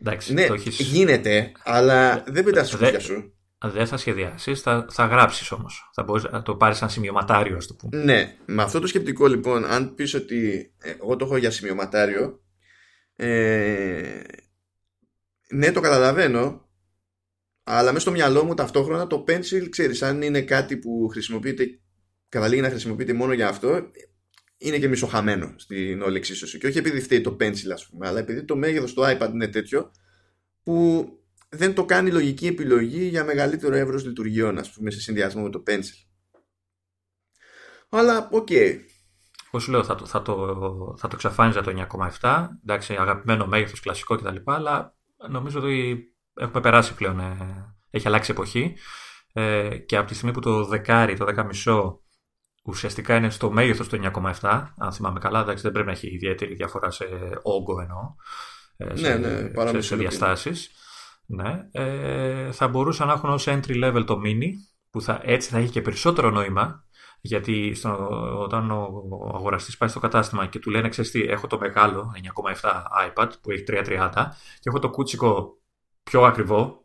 Εντάξει, 0.00 0.32
ναι, 0.32 0.46
το 0.46 0.54
έχεις... 0.54 0.78
γίνεται, 0.80 1.52
αλλά 1.64 2.22
δεν 2.26 2.44
πετάς 2.44 2.66
στη 2.66 2.76
σπίτια 2.76 3.00
σου. 3.00 3.32
Δεν 3.64 3.86
θα 3.86 3.96
σχεδιάσεις, 3.96 4.60
θα, 4.60 4.86
θα 4.90 5.06
γράψεις 5.06 5.52
όμως. 5.52 5.90
Θα 5.94 6.02
μπορείς 6.02 6.24
να 6.30 6.42
το 6.42 6.56
πάρεις 6.56 6.76
σαν 6.76 6.90
σημειωματάριο, 6.90 7.56
ας 7.56 7.66
το 7.66 7.74
πούμε. 7.74 8.04
Ναι, 8.04 8.36
με 8.46 8.62
αυτό 8.62 8.80
το 8.80 8.86
σκεπτικό 8.86 9.26
λοιπόν, 9.26 9.64
αν 9.64 9.94
πεις 9.94 10.14
ότι 10.14 10.72
ε, 10.78 10.90
εγώ 10.90 11.16
το 11.16 11.24
έχω 11.24 11.36
για 11.36 11.50
σημειωματάριο, 11.50 12.40
ε, 13.16 14.20
ναι, 15.50 15.72
το 15.72 15.80
καταλαβαίνω, 15.80 16.68
αλλά 17.64 17.88
μέσα 17.88 18.00
στο 18.00 18.10
μυαλό 18.10 18.44
μου 18.44 18.54
ταυτόχρονα 18.54 19.06
το 19.06 19.24
pencil, 19.28 19.68
ξέρεις, 19.70 20.02
αν 20.02 20.22
είναι 20.22 20.42
κάτι 20.42 20.76
που 20.76 21.08
χρησιμοποιείται, 21.10 21.80
καταλήγει 22.28 22.60
να 22.60 22.70
χρησιμοποιείται 22.70 23.12
μόνο 23.12 23.32
για 23.32 23.48
αυτό, 23.48 23.90
είναι 24.58 24.78
και 24.78 24.88
μισοχαμένο 24.88 25.54
στην 25.56 26.02
όλη 26.02 26.16
εξίσωση. 26.16 26.58
Και 26.58 26.66
όχι 26.66 26.78
επειδή 26.78 27.00
φταίει 27.00 27.20
το 27.20 27.36
pencil, 27.40 27.70
ας 27.72 27.88
πούμε, 27.88 28.08
αλλά 28.08 28.18
επειδή 28.18 28.44
το 28.44 28.56
μέγεθος 28.56 28.94
του 28.94 29.02
iPad 29.02 29.30
είναι 29.32 29.48
τέτοιο 29.48 29.90
που 30.62 31.08
δεν 31.48 31.74
το 31.74 31.84
κάνει 31.84 32.10
λογική 32.10 32.46
επιλογή 32.46 33.04
για 33.04 33.24
μεγαλύτερο 33.24 33.74
εύρος 33.74 34.04
λειτουργιών, 34.04 34.58
ας 34.58 34.72
πούμε, 34.72 34.90
σε 34.90 35.00
συνδυασμό 35.00 35.42
με 35.42 35.50
το 35.50 35.62
pencil. 35.66 36.08
Αλλά, 37.88 38.28
OK. 38.32 38.46
Okay. 38.50 38.78
Εγώ 39.52 39.62
σου 39.62 39.70
λέω, 39.70 39.84
θα 39.84 39.94
το, 39.94 40.06
θα 40.06 40.22
το, 40.22 40.94
θα 40.98 41.08
το 41.08 41.16
εξαφάνιζα 41.16 41.62
το 41.62 41.86
9,7. 42.20 42.46
Εντάξει, 42.62 42.94
αγαπημένο 42.94 43.46
μέγεθος, 43.46 43.80
κλασικό 43.80 44.16
κτλ. 44.16 44.36
Αλλά 44.44 44.96
νομίζω 45.28 45.58
ότι 45.58 46.04
έχουμε 46.34 46.60
περάσει 46.60 46.94
πλέον. 46.94 47.20
Ε, 47.20 47.76
έχει 47.90 48.06
αλλάξει 48.06 48.30
εποχή. 48.30 48.76
Ε, 49.32 49.78
και 49.78 49.96
από 49.96 50.08
τη 50.08 50.14
στιγμή 50.14 50.32
που 50.32 50.40
το 50.40 50.64
δεκάρι, 50.64 51.16
το 51.16 51.26
10,5 51.64 51.98
ουσιαστικά 52.62 53.16
είναι 53.16 53.30
στο 53.30 53.50
μέγεθος 53.50 53.88
του 53.88 54.00
9,7. 54.40 54.66
Αν 54.78 54.92
θυμάμαι 54.92 55.18
καλά, 55.18 55.40
εντάξει, 55.40 55.62
δεν 55.62 55.72
πρέπει 55.72 55.86
να 55.86 55.92
έχει 55.92 56.14
ιδιαίτερη 56.14 56.54
διαφορά 56.54 56.90
σε 56.90 57.04
όγκο 57.42 57.80
εννοώ. 57.80 58.14
Ε, 58.76 58.96
σε, 58.96 59.14
ναι, 59.14 59.28
ναι, 59.28 59.70
σε, 59.70 59.80
σε 59.80 59.96
διαστάσεις. 59.96 60.70
Ναι. 61.26 61.68
Ε, 61.70 62.52
θα 62.52 62.68
μπορούσαν 62.68 63.06
να 63.06 63.12
έχουν 63.12 63.30
ως 63.30 63.44
entry 63.48 63.84
level 63.84 64.04
το 64.06 64.20
mini, 64.24 64.50
που 64.90 65.00
θα, 65.00 65.20
έτσι 65.22 65.50
θα 65.50 65.58
έχει 65.58 65.70
και 65.70 65.82
περισσότερο 65.82 66.30
νόημα. 66.30 66.86
Γιατί 67.20 67.74
στο, 67.74 68.08
όταν 68.42 68.70
ο, 68.70 69.04
ο 69.10 69.36
αγοραστής 69.36 69.76
πάει 69.76 69.88
στο 69.88 70.00
κατάστημα 70.00 70.46
και 70.46 70.58
του 70.58 70.70
λένε, 70.70 70.88
ξέρεις 70.88 71.10
τι, 71.10 71.22
έχω 71.22 71.46
το 71.46 71.58
μεγάλο 71.58 72.12
9,7 72.60 72.70
iPad 73.08 73.28
που 73.42 73.50
έχει 73.50 73.64
330 73.68 74.10
και 74.60 74.68
έχω 74.68 74.78
το 74.78 74.90
κούτσικο 74.90 75.58
πιο 76.02 76.22
ακριβό. 76.22 76.82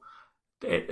Ε, 0.66 0.76
ε, 0.76 0.84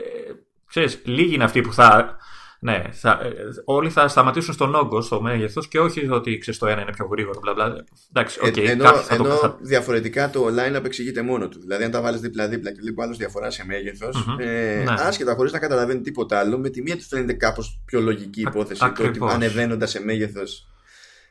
ξέρεις, 0.65 1.01
λίγοι 1.05 1.33
είναι 1.33 1.43
αυτοί 1.43 1.61
που 1.61 1.73
θα 1.73 2.17
ναι, 2.63 2.83
θα, 2.91 3.19
ε, 3.23 3.31
όλοι 3.65 3.89
θα 3.89 4.07
σταματήσουν 4.07 4.53
στον 4.53 4.75
όγκο, 4.75 5.01
στο 5.01 5.21
μέγεθος 5.21 5.67
και 5.67 5.79
όχι 5.79 6.09
ότι 6.09 6.37
ξέρεις 6.37 6.59
το 6.59 6.67
ένα 6.67 6.81
είναι 6.81 6.91
πιο 6.91 7.05
γρήγορο. 7.05 7.39
Μπλα, 7.39 7.53
μπλα. 7.53 7.83
Εντάξει, 8.09 8.39
okay, 8.43 8.57
ε, 8.57 8.71
ενώ 8.71 8.89
ενώ 9.09 9.23
το, 9.23 9.35
θα... 9.35 9.57
διαφορετικά 9.61 10.29
το 10.29 10.47
line-up 10.47 10.85
εξηγείται 10.85 11.21
μόνο 11.21 11.47
του. 11.47 11.59
Δηλαδή, 11.59 11.83
αν 11.83 11.91
τα 11.91 12.01
βάλεις 12.01 12.19
δίπλα-δίπλα 12.19 12.71
και 12.71 12.79
βλέπει 12.81 13.01
άλλος 13.01 13.17
διαφορά 13.17 13.49
σε 13.49 13.65
μέγεθος, 13.65 14.15
mm-hmm. 14.17 14.39
ε, 14.39 14.83
ναι. 14.83 14.93
άσχετα 14.97 15.35
χωρίς 15.35 15.51
να 15.51 15.59
καταλαβαίνει 15.59 16.01
τίποτα 16.01 16.39
άλλο, 16.39 16.57
με 16.57 16.69
τη 16.69 16.81
μία 16.81 16.95
τους 16.95 17.07
φαίνεται 17.07 17.33
κάπως 17.33 17.81
πιο 17.85 18.01
λογική 18.01 18.41
υπόθεση 18.41 18.83
Α, 18.83 18.91
το 18.91 19.03
ότι 19.03 19.19
ανεβαίνοντας 19.21 19.89
σε 19.89 20.03
μέγεθος 20.03 20.67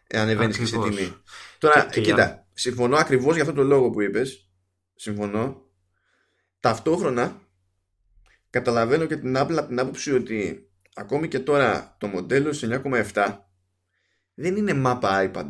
ε, 0.07 0.19
ανεβαίνεις 0.19 0.59
και 0.59 0.67
σε 0.67 0.79
τιμή. 0.79 1.15
Τώρα, 1.59 1.89
και, 1.91 2.01
κοίτα, 2.01 2.15
για... 2.15 2.47
συμφωνώ 2.53 2.97
ακριβώς 2.97 3.35
για 3.35 3.43
αυτό 3.43 3.55
το 3.55 3.63
λόγο 3.63 3.91
που 3.91 4.01
είπες. 4.01 4.49
Συμφωνώ. 4.95 5.63
Ταυτόχρονα 6.61 7.41
καταλαβαίνω 8.51 9.05
και 9.05 9.17
την 9.17 9.37
Apple 9.37 9.57
από 9.57 9.67
την 9.67 9.81
άποψη 9.81 10.15
ότι 10.15 10.70
ακόμη 11.01 11.29
και 11.29 11.39
τώρα 11.39 11.97
το 11.99 12.07
μοντέλο 12.07 12.53
σε 12.53 12.83
9,7 12.85 13.39
δεν 14.35 14.57
είναι 14.57 14.75
μάπα 14.75 15.31
iPad. 15.31 15.49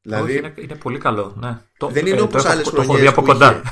Δηλαδή, 0.00 0.30
Όχι, 0.30 0.38
είναι, 0.38 0.54
είναι 0.56 0.76
πολύ 0.76 0.98
καλό. 0.98 1.36
Ναι. 1.40 1.58
Δεν 1.90 2.06
είναι 2.06 2.18
ε, 2.18 2.20
όπως 2.20 2.44
άλλες 2.44 2.70
το, 2.70 2.82
χρονιές 2.82 3.04
το 3.04 3.10
από 3.10 3.22
κοντά. 3.22 3.62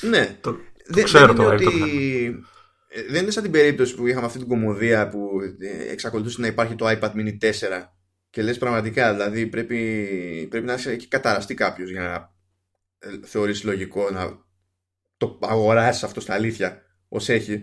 ναι. 0.00 0.38
το, 0.40 0.56
δεν, 0.86 1.04
ξέρω 1.04 1.32
δεν 1.32 1.44
είναι 1.44 1.54
ότι... 1.54 2.44
Δεν 3.10 3.22
είναι 3.22 3.30
σαν 3.30 3.42
την 3.42 3.52
περίπτωση 3.52 3.94
που 3.94 4.06
είχαμε 4.06 4.26
αυτή 4.26 4.38
την 4.38 4.48
κομμωδία 4.48 5.08
που 5.08 5.28
ε, 5.60 5.92
εξακολουθούσε 5.92 6.40
να 6.40 6.46
υπάρχει 6.46 6.74
το 6.74 6.86
iPad 6.88 7.10
mini 7.10 7.38
4 7.40 7.52
και 8.30 8.42
λες 8.42 8.58
πραγματικά, 8.58 9.12
δηλαδή 9.12 9.46
πρέπει, 9.46 10.46
πρέπει 10.50 10.66
να 10.66 10.72
έχει 10.72 11.08
καταραστεί 11.08 11.54
κάποιος 11.54 11.90
για 11.90 12.02
να 12.02 12.32
ε, 12.98 13.18
θεωρήσει 13.26 13.66
λογικό 13.66 14.10
να 14.10 14.38
το 15.16 15.38
αγοράσεις 15.42 16.02
αυτό 16.02 16.20
στα 16.20 16.34
αλήθεια 16.34 16.82
ως 17.08 17.28
έχει 17.28 17.62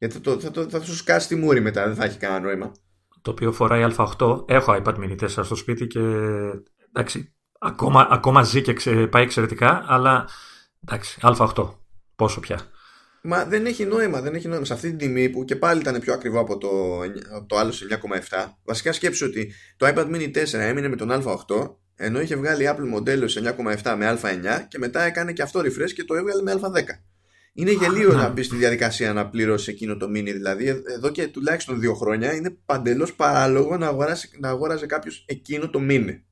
γιατί 0.00 0.14
θα, 0.14 0.20
το, 0.20 0.40
θα, 0.40 0.50
το, 0.50 0.68
θα 0.68 0.80
σου 0.80 0.96
σκάσει 0.96 1.28
τη 1.28 1.34
μούρη 1.34 1.60
μετά, 1.60 1.86
δεν 1.86 1.94
θα 1.94 2.04
έχει 2.04 2.18
κανένα 2.18 2.40
νόημα. 2.40 2.72
Το 3.22 3.30
οποίο 3.30 3.52
φοράει 3.52 3.86
Α8. 3.96 4.48
Έχω 4.48 4.82
iPad 4.82 4.94
mini 4.94 5.18
4 5.20 5.28
στο 5.28 5.54
σπίτι 5.54 5.86
και 5.86 6.00
εντάξει, 6.88 7.34
ακόμα, 7.58 8.08
ακόμα 8.10 8.42
ζει 8.42 8.62
και 8.62 8.72
ξε, 8.72 9.06
πάει 9.06 9.22
εξαιρετικά, 9.22 9.84
αλλά 9.86 10.28
εντάξει, 10.84 11.20
Α8. 11.22 11.70
Πόσο 12.16 12.40
πια. 12.40 12.60
Μα 13.22 13.44
δεν 13.44 13.66
έχει 13.66 13.84
νόημα, 13.84 14.20
δεν 14.20 14.34
έχει 14.34 14.48
νόημα. 14.48 14.64
Σε 14.64 14.72
αυτή 14.72 14.88
την 14.88 14.98
τιμή 14.98 15.28
που 15.28 15.44
και 15.44 15.56
πάλι 15.56 15.80
ήταν 15.80 16.00
πιο 16.00 16.12
ακριβό 16.12 16.40
από 16.40 16.58
το, 16.58 16.68
το 17.46 17.56
άλλο 17.56 17.72
σε 17.72 17.86
9,7. 17.90 17.98
Βασικά 18.64 18.92
σκέψου 18.92 19.26
ότι 19.26 19.52
το 19.76 19.86
iPad 19.86 20.06
mini 20.06 20.36
4 20.36 20.52
έμεινε 20.52 20.88
με 20.88 20.96
τον 20.96 21.10
Α8 21.10 21.74
ενώ 21.96 22.20
είχε 22.20 22.36
βγάλει 22.36 22.68
Apple 22.70 22.88
μοντέλο 22.88 23.28
σε 23.28 23.56
9,7 23.82 23.94
με 23.98 24.18
Α9 24.22 24.64
και 24.68 24.78
μετά 24.78 25.02
έκανε 25.02 25.32
και 25.32 25.42
αυτό 25.42 25.60
refresh 25.60 25.92
και 25.94 26.04
το 26.04 26.14
έβγαλε 26.14 26.42
με 26.42 26.60
Α10. 26.62 26.84
Είναι 27.52 27.70
γελίο 27.70 28.12
να 28.12 28.28
μπει 28.28 28.42
στη 28.42 28.56
διαδικασία 28.56 29.12
να 29.12 29.28
πληρώσει 29.28 29.70
εκείνο 29.70 29.96
το 29.96 30.06
mini. 30.06 30.32
Δηλαδή, 30.32 30.68
ε, 30.68 30.80
εδώ 30.86 31.10
και 31.10 31.28
τουλάχιστον 31.28 31.80
δύο 31.80 31.94
χρόνια 31.94 32.34
είναι 32.34 32.50
παντελώς 32.50 33.14
παράλογο 33.14 33.76
να, 33.76 33.86
αγοράσει, 33.86 34.30
να 34.40 34.48
αγόραζε 34.48 34.86
κάποιος 34.86 35.24
εκείνο 35.28 35.70
το 35.70 35.78
mini. 35.82 36.22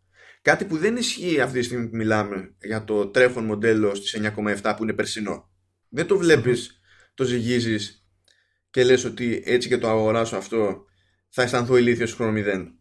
Κάτι 0.42 0.64
που 0.64 0.76
δεν 0.76 0.96
ισχύει 0.96 1.40
αυτή 1.40 1.58
τη 1.58 1.64
στιγμή 1.64 1.88
που 1.88 1.96
μιλάμε 1.96 2.54
για 2.60 2.84
το 2.84 3.06
τρέχον 3.06 3.44
μοντέλο 3.44 3.94
στις 3.94 4.20
9,7 4.36 4.74
που 4.76 4.82
είναι 4.82 4.92
περσινό. 4.92 5.50
Δεν 5.88 6.06
το 6.06 6.18
βλέπεις, 6.18 6.80
το 7.14 7.24
ζυγίζεις 7.24 8.06
και 8.70 8.84
λες 8.84 9.04
ότι 9.04 9.42
έτσι 9.46 9.68
και 9.68 9.78
το 9.78 9.88
αγοράσω 9.88 10.36
αυτό 10.36 10.84
θα 11.28 11.42
αισθανθώ 11.42 11.76
ηλίθιος 11.76 12.12
χρόνο 12.12 12.32
μηδέν. 12.32 12.72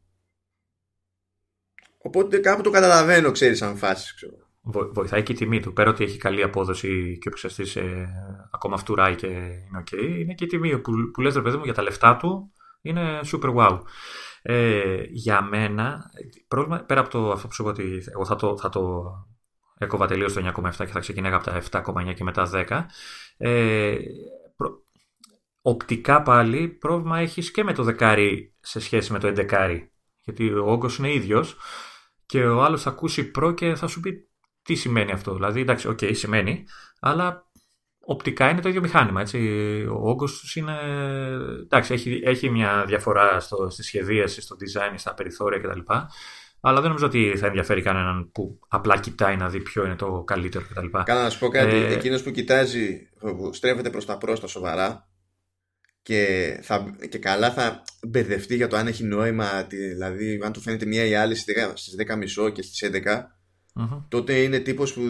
Οπότε 1.97 2.37
κάπου 2.37 2.61
το 2.61 2.69
καταλαβαίνω, 2.69 3.31
ξέρεις 3.31 3.61
αν 3.61 3.77
φάσεις, 3.77 4.13
ξέρω 4.13 4.46
βοηθάει 4.93 5.23
και 5.23 5.31
η 5.31 5.35
τιμή 5.35 5.59
του. 5.59 5.73
Πέρα 5.73 5.89
ότι 5.89 6.03
έχει 6.03 6.17
καλή 6.17 6.43
απόδοση 6.43 7.17
και 7.21 7.29
ο 7.29 7.31
ψευτή 7.31 7.79
ε, 7.79 8.05
ακόμα 8.51 8.77
φτουράει 8.77 9.15
και 9.15 9.27
είναι 9.27 9.83
ok, 9.85 9.93
είναι 10.19 10.33
και 10.33 10.43
η 10.43 10.47
τιμή 10.47 10.79
που, 10.79 10.91
που 11.13 11.21
λες 11.21 11.35
ρε 11.35 11.41
παιδί 11.41 11.57
μου 11.57 11.63
για 11.63 11.73
τα 11.73 11.81
λεφτά 11.81 12.15
του 12.15 12.51
είναι 12.81 13.19
super 13.23 13.55
wow. 13.55 13.81
Ε, 14.41 15.03
για 15.09 15.41
μένα, 15.41 16.11
πρόβλημα, 16.47 16.79
πέρα 16.79 16.99
από 16.99 17.09
το, 17.09 17.31
αυτό 17.31 17.47
που 17.47 17.53
σου 17.53 17.61
είπα 17.61 17.71
ότι 17.71 18.03
εγώ 18.11 18.25
θα 18.25 18.35
το, 18.35 18.57
θα 18.57 18.69
το 18.69 19.03
έκοβα 19.77 20.07
τελείως 20.07 20.33
το 20.33 20.53
9,7 20.55 20.71
και 20.77 20.85
θα 20.85 20.99
ξεκινάγα 20.99 21.35
από 21.35 21.69
τα 21.69 21.83
7,9 21.85 22.13
και 22.13 22.23
μετά 22.23 22.49
10. 22.53 22.85
Ε, 23.37 23.95
προ, 24.55 24.83
οπτικά 25.61 26.21
πάλι 26.21 26.67
πρόβλημα 26.67 27.19
έχεις 27.19 27.51
και 27.51 27.63
με 27.63 27.73
το 27.73 27.83
δεκάρι 27.83 28.55
σε 28.59 28.79
σχέση 28.79 29.11
με 29.11 29.19
το 29.19 29.27
εντεκάρι. 29.27 29.91
Γιατί 30.23 30.53
ο 30.53 30.71
όγκος 30.71 30.97
είναι 30.97 31.13
ίδιος 31.13 31.57
και 32.25 32.45
ο 32.45 32.63
άλλος 32.63 32.81
θα 32.81 32.89
ακούσει 32.89 33.31
Pro 33.31 33.51
και 33.51 33.75
θα 33.75 33.87
σου 33.87 33.99
πει 33.99 34.26
τι 34.67 34.75
σημαίνει 34.75 35.11
αυτό. 35.11 35.33
Δηλαδή, 35.33 35.61
εντάξει, 35.61 35.87
OK, 35.87 35.97
okay, 36.01 36.11
σημαίνει, 36.15 36.65
αλλά 36.99 37.47
οπτικά 37.99 38.49
είναι 38.49 38.61
το 38.61 38.69
ίδιο 38.69 38.81
μηχάνημα. 38.81 39.21
Έτσι. 39.21 39.37
Ο 39.91 40.09
όγκος 40.09 40.39
του 40.39 40.59
είναι. 40.59 40.77
Εντάξει, 41.63 41.93
έχει, 41.93 42.21
έχει 42.23 42.49
μια 42.49 42.83
διαφορά 42.87 43.39
στο, 43.39 43.69
στη 43.69 43.83
σχεδίαση, 43.83 44.41
στο 44.41 44.55
design, 44.59 44.93
στα 44.95 45.13
περιθώρια 45.13 45.59
κτλ. 45.59 45.79
Αλλά 46.61 46.79
δεν 46.79 46.87
νομίζω 46.87 47.05
ότι 47.05 47.33
θα 47.37 47.47
ενδιαφέρει 47.47 47.81
κανέναν 47.81 48.31
που 48.31 48.59
απλά 48.67 48.99
κοιτάει 48.99 49.35
να 49.35 49.49
δει 49.49 49.59
ποιο 49.59 49.85
είναι 49.85 49.95
το 49.95 50.23
καλύτερο 50.23 50.65
κτλ. 50.69 50.97
Κάτσε 51.03 51.23
να 51.23 51.29
σου 51.29 51.39
πω 51.39 51.47
κάτι. 51.47 51.75
Ε... 51.75 51.93
Εκείνος 51.93 52.23
που 52.23 52.31
κοιτάζει, 52.31 53.09
που 53.19 53.53
στρέφεται 53.53 53.89
προς 53.89 54.05
τα 54.05 54.17
προς 54.17 54.39
τα 54.39 54.47
σοβαρά 54.47 55.07
και, 56.01 56.59
θα, 56.63 56.95
και 57.09 57.17
καλά 57.17 57.51
θα 57.51 57.83
μπερδευτεί 58.07 58.55
για 58.55 58.67
το 58.67 58.75
αν 58.75 58.87
έχει 58.87 59.03
νόημα. 59.03 59.63
Δηλαδή, 59.63 60.39
αν 60.43 60.51
του 60.51 60.61
φαίνεται 60.61 60.85
μία 60.85 61.05
ή 61.05 61.15
άλλη 61.15 61.35
στις 61.35 61.95
10.30 62.37 62.51
και 62.53 62.61
στις 62.61 62.89
11, 63.05 63.23
mm 63.79 64.03
τότε 64.07 64.41
είναι 64.41 64.59
τύπος 64.59 64.93
που 64.93 65.01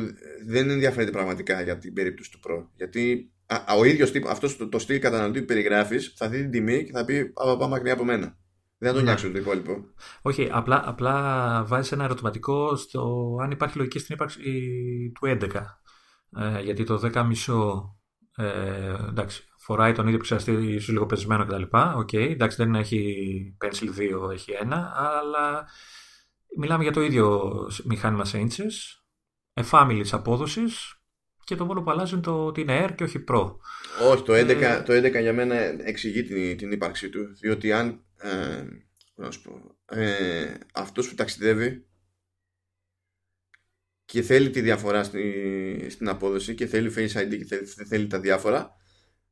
δεν 0.47 0.70
ενδιαφέρεται 0.70 1.11
πραγματικά 1.11 1.61
για 1.61 1.78
την 1.78 1.93
περίπτωση 1.93 2.32
του 2.32 2.39
Pro. 2.47 2.65
Γιατί 2.76 3.32
α, 3.45 3.76
ο 3.78 3.84
ίδιος 3.84 4.11
τύπος, 4.11 4.32
αυτός 4.32 4.57
το, 4.57 4.70
το 4.70 4.80
στυλ 4.80 4.99
καταναλωτή 4.99 5.39
που 5.39 5.45
περιγράφεις, 5.45 6.13
θα 6.18 6.30
δει 6.30 6.41
την 6.41 6.51
τιμή 6.51 6.84
και 6.84 6.91
θα 6.91 7.05
πει 7.05 7.34
Πάμε 7.34 7.68
μακριά 7.68 7.93
από 7.93 8.03
μένα. 8.03 8.38
Δεν 8.78 8.89
θα 8.89 8.95
τον 8.95 9.03
ναι. 9.03 9.09
νιάξουν 9.09 9.32
το 9.32 9.38
υπόλοιπο. 9.38 9.86
Όχι, 10.22 10.49
απλά, 10.51 10.84
απλά 10.86 11.63
βάζεις 11.63 11.91
ένα 11.91 12.03
ερωτηματικό 12.03 12.76
στο 12.76 13.36
αν 13.41 13.51
υπάρχει 13.51 13.78
λογική 13.78 13.99
στην 13.99 14.15
ύπαρξη 14.15 14.41
του 15.13 15.38
11. 15.41 15.49
Ε, 16.38 16.61
γιατί 16.61 16.84
το 16.84 17.01
10,5 17.13 18.43
ε, 18.43 19.09
εντάξει, 19.09 19.43
φοράει 19.57 19.91
τον 19.91 20.03
ίδιο 20.03 20.15
επεξεργαστή, 20.15 20.51
ίσως 20.51 20.89
λίγο 20.89 21.05
πεσμένο 21.05 21.45
κτλ. 21.45 21.61
OK, 21.61 22.09
okay, 22.11 22.30
εντάξει, 22.30 22.57
δεν 22.57 22.76
έχει 22.76 23.57
Pencil 23.65 24.18
2, 24.28 24.32
έχει 24.32 24.51
ένα, 24.51 24.93
αλλά 24.95 25.68
μιλάμε 26.57 26.83
για 26.83 26.91
το 26.91 27.01
ίδιο 27.01 27.51
μηχάνημα 27.83 28.25
σε 28.25 28.47
inches, 28.47 29.01
εφάμιλλης 29.53 30.05
απόδοσης 30.11 31.01
και 31.43 31.55
το 31.55 31.65
μόνο 31.65 31.81
που 31.81 31.91
αλλάζει 31.91 32.13
είναι 32.13 32.21
το 32.21 32.45
ότι 32.45 32.61
είναι 32.61 32.85
Air 32.85 32.95
και 32.95 33.03
όχι 33.03 33.23
Pro. 33.27 33.55
Όχι, 34.11 34.23
το 34.23 34.33
11, 34.33 34.49
ε... 34.49 34.81
το 34.81 34.93
11 34.93 35.21
για 35.21 35.33
μένα 35.33 35.55
εξηγεί 35.87 36.23
την, 36.23 36.57
την 36.57 36.71
ύπαρξή 36.71 37.09
του. 37.09 37.35
Διότι 37.39 37.71
αν. 37.71 38.05
Ε, 38.17 38.63
να 39.15 39.31
σου 39.31 39.41
πω, 39.41 39.77
ε, 39.85 40.53
αυτός 40.73 41.09
που 41.09 41.15
ταξιδεύει 41.15 41.85
και 44.05 44.21
θέλει 44.21 44.49
τη 44.49 44.61
διαφορά 44.61 45.03
στη, 45.03 45.87
στην 45.89 46.09
απόδοση 46.09 46.55
και 46.55 46.65
θέλει 46.65 46.93
Face 46.95 47.23
ID 47.23 47.37
και 47.37 47.45
θέλει, 47.45 47.65
θέλει 47.65 48.07
τα 48.07 48.19
διάφορα 48.19 48.75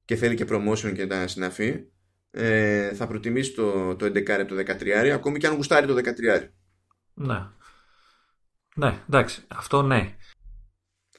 και 0.06 0.16
θέλει 0.16 0.36
και 0.36 0.46
promotion 0.50 0.94
και 0.96 1.08
τα 1.08 1.28
συναφή 1.28 1.86
ε, 2.32 2.94
θα 2.94 3.08
προτιμήσει 3.08 3.54
το, 3.54 3.96
το 3.96 4.06
11 4.06 4.30
από 4.30 4.56
το 4.56 4.64
13 4.68 4.88
ακόμη 5.14 5.40
και 5.40 5.48
αν 5.48 5.56
γουστάρει 5.56 5.88
το 5.88 5.96
13 5.96 6.50
Ναι. 7.16 7.48
Ναι, 8.76 9.00
εντάξει. 9.10 9.42
Αυτό 9.48 9.82
ναι. 9.82 10.16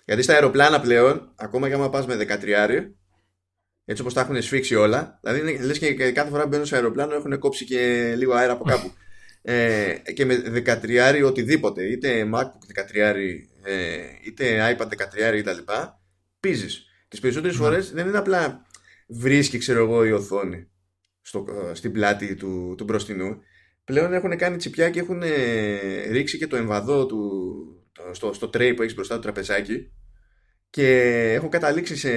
Γιατί 0.04 0.22
στα 0.22 0.32
αεροπλάνα 0.32 0.80
πλέον, 0.80 1.32
ακόμα 1.36 1.68
και 1.68 1.74
άμα 1.74 1.90
πας 1.90 2.06
με 2.06 2.16
13 2.16 2.90
έτσι 3.88 4.02
όπως 4.02 4.14
τα 4.14 4.20
έχουν 4.20 4.42
σφίξει 4.42 4.74
όλα, 4.74 5.20
δηλαδή 5.22 5.58
λες 5.58 5.78
και 5.78 6.12
κάθε 6.12 6.30
φορά 6.30 6.42
που 6.42 6.48
μπαίνουν 6.48 6.66
σε 6.66 6.74
αεροπλάνο 6.74 7.14
έχουν 7.14 7.38
κόψει 7.38 7.64
και 7.64 8.14
λίγο 8.16 8.32
αέρα 8.32 8.52
από 8.52 8.64
κάπου. 8.64 8.92
ε, 9.42 9.94
και 10.14 10.24
με 10.24 10.62
13 10.66 11.22
οτιδήποτε, 11.24 11.84
είτε 11.84 12.28
MacBook 12.34 12.94
13 12.94 13.14
ε, 13.62 13.96
είτε 14.24 14.76
iPad 14.78 14.86
13 14.86 15.40
κτλ. 15.42 15.72
Πίζεις. 16.40 16.84
Τις 17.08 17.20
περισσότερες 17.20 17.56
ναι. 17.56 17.64
φορές 17.64 17.92
δεν 17.92 18.08
είναι 18.08 18.18
απλά 18.18 18.66
βρίσκει 19.08 19.58
ξέρω 19.58 19.78
εγώ 19.78 20.04
η 20.04 20.12
οθόνη 20.12 20.68
στο, 21.22 21.44
στην 21.72 21.92
πλάτη 21.92 22.34
του, 22.34 22.74
του 22.76 22.84
μπροστινού 22.84 23.42
πλέον 23.86 24.12
έχουν 24.12 24.36
κάνει 24.36 24.56
τσιπιά 24.56 24.90
και 24.90 25.00
έχουν 25.00 25.22
ε, 25.22 26.10
ρίξει 26.10 26.38
και 26.38 26.46
το 26.46 26.56
εμβαδό 26.56 27.06
του, 27.06 27.20
το, 27.92 28.02
στο, 28.12 28.32
στο 28.32 28.46
tray 28.46 28.72
που 28.76 28.82
έχεις 28.82 28.94
μπροστά 28.94 29.14
το 29.14 29.20
τραπεζάκι 29.20 29.92
και 30.70 30.88
έχω 31.32 31.48
καταλήξει 31.48 31.96
σε, 31.96 32.10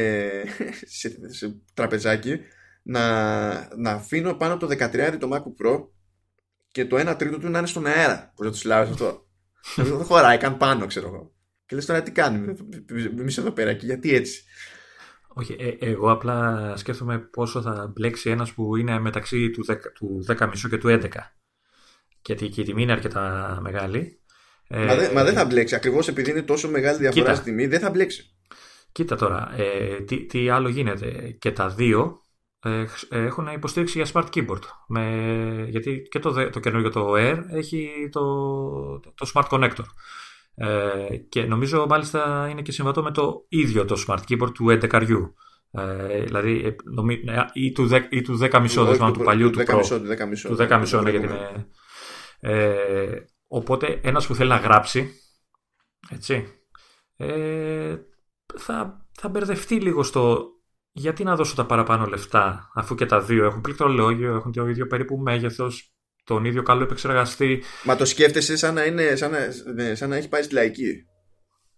σε, 1.00 1.34
σε 1.34 1.62
τραπεζάκι 1.74 2.40
να, 2.84 3.78
να 3.78 3.92
αφήνω 3.92 4.34
πάνω 4.34 4.54
από 4.54 4.68
το 4.68 4.76
13 4.86 5.18
το 5.20 5.30
MacBook 5.34 5.66
Pro 5.66 5.88
και 6.72 6.86
το 6.86 7.12
1 7.12 7.16
τρίτο 7.18 7.38
του 7.38 7.50
να 7.50 7.58
είναι 7.58 7.68
στον 7.68 7.86
αέρα. 7.86 8.34
Πώς 8.36 8.46
να 8.46 8.52
του 8.52 8.68
λέω 8.68 8.78
αυτό; 8.78 9.28
Δεν 9.76 10.04
χωράει 10.04 10.38
καν 10.38 10.58
πάνω, 10.58 10.86
ξέρω 10.86 11.08
εγώ. 11.08 11.34
Και 11.66 11.76
λες 11.76 11.86
τώρα 11.86 12.04
τι 12.04 12.12
κάνουμε; 12.12 12.56
Εμείς 13.18 13.38
εδώ 13.38 13.52
πέρα 13.52 13.74
και 13.74 13.86
γιατί 13.86 14.16
έτσι; 14.16 14.44
Όχι, 15.28 15.56
ε, 15.60 15.90
εγώ 15.90 16.12
απλά 16.12 16.74
σκέφτομαι 16.78 17.20
πόσο 17.20 17.62
θα 17.62 17.92
μπλέξει 17.96 18.30
ένας 18.30 18.54
που 18.54 18.76
είναι 18.76 19.00
μεταξύ 19.00 19.50
του 19.50 19.66
10, 19.68 19.76
του 19.94 20.26
10 20.28 20.70
και 20.70 20.78
του 20.78 20.88
11. 20.88 21.08
Γιατί 22.26 22.50
και 22.50 22.62
η 22.62 22.64
τιμή 22.64 22.82
είναι 22.82 22.92
αρκετά 22.92 23.58
μεγάλη. 23.62 24.20
Μα, 24.70 24.78
ε, 24.78 25.12
μα 25.14 25.24
δεν 25.24 25.34
θα 25.34 25.46
μπλέξει. 25.46 25.76
Ακριβώς 25.76 26.08
επειδή 26.08 26.30
είναι 26.32 26.42
τόσο 26.42 26.70
μεγάλη 26.70 26.98
διαφορά 26.98 27.24
κοίτα, 27.24 27.36
στη 27.36 27.44
τιμή, 27.44 27.68
δεν 27.68 27.80
θα 27.80 27.90
μπλέξει. 27.90 28.36
Κοίτα 28.92 29.16
τώρα, 29.16 29.54
ε, 29.58 30.02
τι, 30.02 30.26
τι, 30.26 30.50
άλλο 30.50 30.70
γίνεται. 30.70 31.36
Και 31.40 31.52
τα 31.52 31.70
δύο 31.70 32.22
ε, 32.60 32.86
έχουν 33.10 33.48
υποστήριξη 33.48 34.02
για 34.02 34.12
smart 34.14 34.30
keyboard. 34.34 34.62
Με, 34.88 35.66
γιατί 35.70 36.08
και 36.12 36.20
το, 36.20 36.50
το 36.50 36.60
καινούργιο 36.60 36.90
το 36.90 37.14
Air 37.18 37.44
έχει 37.52 38.10
το, 38.12 38.22
το, 39.00 39.14
το 39.16 39.32
smart 39.34 39.48
connector. 39.50 39.86
Ε, 40.56 41.18
και 41.18 41.44
νομίζω 41.44 41.86
μάλιστα 41.90 42.48
είναι 42.52 42.62
και 42.62 42.72
συμβατό 42.72 43.04
με 43.04 43.12
το 43.12 43.46
ίδιο 43.50 43.86
το 43.86 44.04
smart 44.08 44.20
keyboard 44.30 44.54
του 44.54 44.80
11 44.82 45.06
ε, 45.72 46.24
δηλαδή 46.24 46.62
ε, 46.66 46.76
νομί, 46.84 47.14
ε, 47.14 47.46
ή 47.54 47.72
του 47.72 47.90
10, 47.92 48.02
ή 48.10 48.22
του 48.22 48.40
10 48.42 48.60
μισό, 48.62 48.86
του, 48.86 49.12
του 49.12 49.24
παλιού 49.24 49.50
του, 49.50 49.60
10 49.60 49.76
μισό, 49.76 50.00
του 50.00 50.58
10 50.60 50.78
μισό, 50.80 51.02
ναι, 51.02 51.10
γιατί 51.10 51.26
είναι, 51.26 51.68
ε, 52.40 53.20
οπότε 53.48 54.00
ένας 54.04 54.28
που 54.28 54.36
θέλει 54.36 54.50
να 54.50 54.58
γράψει 54.58 55.12
έτσι 56.10 56.48
ε, 57.18 57.96
θα, 58.58 59.08
θα 59.12 59.30
μπερδευτεί 59.30 59.76
λίγο 59.76 60.04
στο 60.04 60.50
γιατί 60.92 61.24
να 61.24 61.36
δώσω 61.36 61.56
τα 61.56 61.66
παραπάνω 61.66 62.06
λεφτά 62.06 62.72
αφού 62.74 62.96
και 62.96 63.06
τα 63.06 63.22
δύο 63.22 63.46
έχουν 63.46 63.62
πληκτρολόγιο, 63.62 64.36
έχουν 64.36 64.52
το 64.52 64.68
ίδιο 64.68 64.88
περίπου 64.88 65.18
μέγεθος 65.18 65.94
τον 66.24 66.46
ίδιο 66.46 66.64
καλό 66.64 66.84
επεξεργαστή. 66.84 67.64
Μα 67.84 67.96
το 67.96 68.06
σκέφτεσαι 68.06 68.58
σαν 68.58 68.74
να, 68.74 68.86
είναι, 68.86 69.16
σαν 69.16 69.32
να, 69.32 69.40
ναι, 69.74 69.96
σαν 69.96 70.10
να 70.10 70.16
έχει 70.16 70.30
πάει 70.30 70.44
στη 70.44 70.54
λαϊκή. 70.54 71.06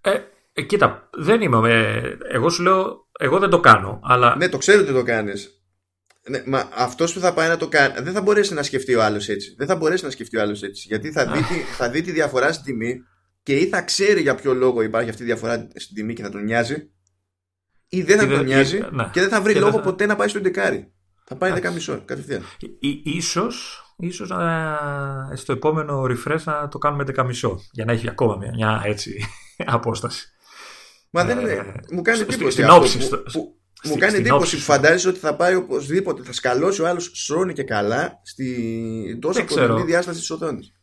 Ε, 0.01 0.19
ε, 0.53 0.61
κοίτα, 0.61 1.09
δεν 1.13 1.41
είμαι. 1.41 1.73
Ε, 1.73 2.17
εγώ 2.35 2.49
σου 2.49 2.63
λέω, 2.63 3.07
εγώ 3.19 3.39
δεν 3.39 3.49
το 3.49 3.59
κάνω. 3.59 3.99
Αλλά... 4.03 4.35
Ναι, 4.35 4.49
το 4.49 4.57
ξέρω 4.57 4.81
ότι 4.81 4.93
το 4.93 5.03
κάνεις. 5.03 5.60
Ναι, 6.29 6.43
μα 6.45 6.69
αυτός 6.75 7.13
που 7.13 7.19
θα 7.19 7.33
πάει 7.33 7.47
να 7.47 7.57
το 7.57 7.67
κάνει, 7.67 7.93
δεν 8.01 8.13
θα 8.13 8.21
μπορέσει 8.21 8.53
να 8.53 8.63
σκεφτεί 8.63 8.95
ο 8.95 9.03
άλλος 9.03 9.29
έτσι. 9.29 9.55
Δεν 9.57 9.67
θα 9.67 9.75
μπορέσει 9.75 10.03
να 10.03 10.09
σκεφτεί 10.09 10.37
ο 10.37 10.41
άλλος 10.41 10.63
έτσι. 10.63 10.87
Γιατί 10.87 11.11
θα 11.11 11.25
δει, 11.25 11.39
τη, 11.43 11.53
θα 11.53 11.89
δει 11.89 12.01
τη 12.01 12.11
διαφορά 12.11 12.53
στην 12.53 12.65
τιμή 12.65 13.01
και 13.43 13.55
ή 13.57 13.67
θα 13.67 13.81
ξέρει 13.81 14.21
για 14.21 14.35
ποιο 14.35 14.53
λόγο 14.53 14.81
υπάρχει 14.81 15.09
αυτή 15.09 15.21
η 15.21 15.25
διαφορά 15.25 15.67
στην 15.75 15.95
τιμή 15.95 16.13
και 16.13 16.23
θα 16.23 16.29
τον 16.29 16.43
νοιάζει, 16.43 16.91
ή 17.87 18.01
δεν 18.01 18.17
θα 18.19 18.27
τον 18.27 18.45
νοιάζει 18.45 18.79
ναι. 18.91 19.09
και 19.11 19.19
δεν 19.19 19.29
θα 19.29 19.41
βρει 19.41 19.55
λόγο 19.55 19.79
ποτέ 19.79 20.05
να 20.05 20.15
πάει 20.15 20.27
στο 20.27 20.39
δεκάρι. 20.39 20.91
Θα 21.23 21.35
πάει 21.35 21.53
10 21.55 21.71
μισό 21.73 22.01
κατευθείαν. 22.05 22.43
Ίσως 23.03 23.85
ίσως 24.01 24.29
να, 24.29 24.77
στο 25.35 25.53
επόμενο 25.53 26.03
refresh 26.03 26.43
να 26.43 26.67
το 26.67 26.77
κάνουμε 26.77 27.03
10 27.15 27.25
μισό 27.25 27.59
για 27.71 27.85
να 27.85 27.91
έχει 27.91 28.09
ακόμα 28.09 28.37
μια, 28.37 28.51
μια 28.55 28.81
έτσι 28.85 29.25
απόσταση. 29.65 30.31
Μα 31.09 31.23
δεν 31.23 31.39
είναι. 31.39 31.51
Ε, 31.51 31.73
μου 31.91 32.01
κάνει 32.01 32.19
εντύπωση 32.19 32.63
αυτό. 32.63 33.17
Που, 33.17 33.23
που, 33.31 33.60
μου 33.83 33.97
κάνει 33.97 34.17
εντύπωση 34.17 34.55
που 34.55 34.61
φαντάζεσαι 34.61 35.07
ότι 35.07 35.19
θα 35.19 35.35
πάει 35.35 35.55
οπωσδήποτε, 35.55 36.23
θα 36.23 36.33
σκαλώσει 36.33 36.81
ο 36.81 36.87
άλλος 36.87 37.11
σώνει 37.13 37.53
και 37.53 37.63
καλά 37.63 38.21
στη 38.23 39.17
τόσο 39.21 39.45
κοντινή 39.45 39.83
διάσταση 39.83 40.19
της 40.19 40.29
οθόνης. 40.29 40.73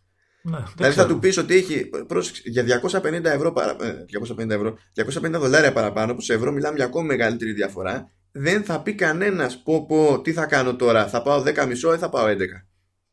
Ναι, 0.43 0.59
δηλαδή 0.77 0.95
θα 0.95 1.07
του 1.07 1.19
πεις 1.19 1.39
ότι 1.39 1.55
έχει 1.55 1.91
για 2.45 2.81
250 3.03 3.25
ευρώ, 3.25 3.53
παρα, 3.53 3.77
250 4.39 4.49
ε, 4.51 4.55
ευρώ, 4.55 4.77
250 5.23 5.31
δολάρια 5.31 5.73
παραπάνω, 5.73 6.15
που 6.15 6.21
σε 6.21 6.35
ευρώ 6.35 6.53
μιλάμε 6.53 6.77
για 6.77 6.85
ακόμη 6.85 7.07
μεγαλύτερη 7.07 7.53
διαφορά, 7.53 8.11
δεν 8.33 8.65
θα 8.65 8.81
πει 8.81 8.95
κανένας 8.95 9.63
πω, 9.63 9.87
πω 9.87 10.21
τι 10.21 10.33
θα 10.33 10.47
κάνω 10.47 10.77
τώρα, 10.77 11.07
θα 11.07 11.23
πάω 11.23 11.43
10 11.47 11.67
μισό 11.67 11.95
ή 11.95 11.97
θα 11.97 12.09
πάω 12.09 12.27
11. 12.27 12.37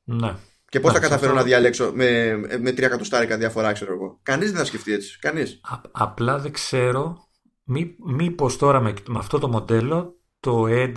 Ναι. 0.03 0.35
Και 0.69 0.79
πώς 0.79 0.93
θα 0.93 0.99
καταφέρω 0.99 1.33
να 1.33 1.43
διαλέξω 1.43 1.91
με, 1.93 2.35
με 2.59 2.69
3 2.69 2.81
εκατοστάρικα 2.81 3.37
διαφορά, 3.37 3.71
ξέρω 3.71 3.93
εγώ. 3.93 4.19
Κανείς 4.23 4.49
δεν 4.49 4.59
θα 4.59 4.65
σκεφτεί 4.65 4.93
έτσι. 4.93 5.19
Κανείς. 5.19 5.61
Απλά 5.91 6.39
δεν 6.39 6.51
ξέρω 6.51 7.24
μή, 7.65 7.95
μήπως 8.05 8.57
τώρα 8.57 8.79
με, 8.79 8.93
με 9.07 9.17
αυτό 9.17 9.39
το 9.39 9.47
μοντέλο 9.47 10.19
το 10.39 10.63
11. 10.67 10.95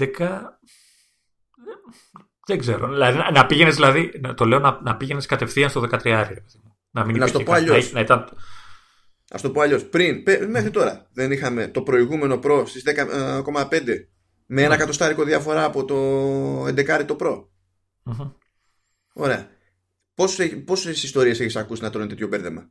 Δεν 2.46 2.58
ξέρω. 2.58 2.88
Δηλαδή, 2.88 3.18
να 3.32 3.46
πήγαινες, 3.46 3.74
δηλαδή, 3.74 4.20
το 4.34 4.44
λέω 4.44 4.58
να, 4.58 4.80
να 4.82 4.96
πήγαινες 4.96 5.26
κατευθείαν 5.26 5.70
στο 5.70 5.88
13. 6.04 6.26
Να 6.90 7.04
μην 7.04 7.16
να 7.16 7.30
το 7.30 7.42
πω 7.42 7.52
αλλιώς. 7.52 7.92
Να, 7.92 8.00
ήταν... 8.00 8.18
Α 9.30 9.38
το 9.42 9.50
πω 9.50 9.60
αλλιώς. 9.60 9.84
Πριν, 9.84 10.22
μέχρι 10.48 10.70
τώρα, 10.70 11.08
δεν 11.12 11.32
είχαμε 11.32 11.68
το 11.68 11.82
προηγούμενο 11.82 12.40
Pro 12.42 12.62
στις 12.66 12.82
10,5 12.86 14.06
με 14.46 14.60
ένα 14.60 14.68
ναι. 14.68 14.74
εκατοστάρικο 14.74 15.24
διαφορά 15.24 15.64
από 15.64 15.84
το 15.84 15.96
11 16.66 17.04
το 17.06 17.16
Pro. 17.20 17.44
Mm-hmm. 18.04 18.32
Ωραία. 19.12 19.48
Πόσες 20.64 21.02
ιστορίες 21.02 21.40
έχεις 21.40 21.56
ακούσει 21.56 21.82
να 21.82 21.90
τρώνε 21.90 22.06
τέτοιο 22.06 22.28
μπέρδεμα; 22.28 22.70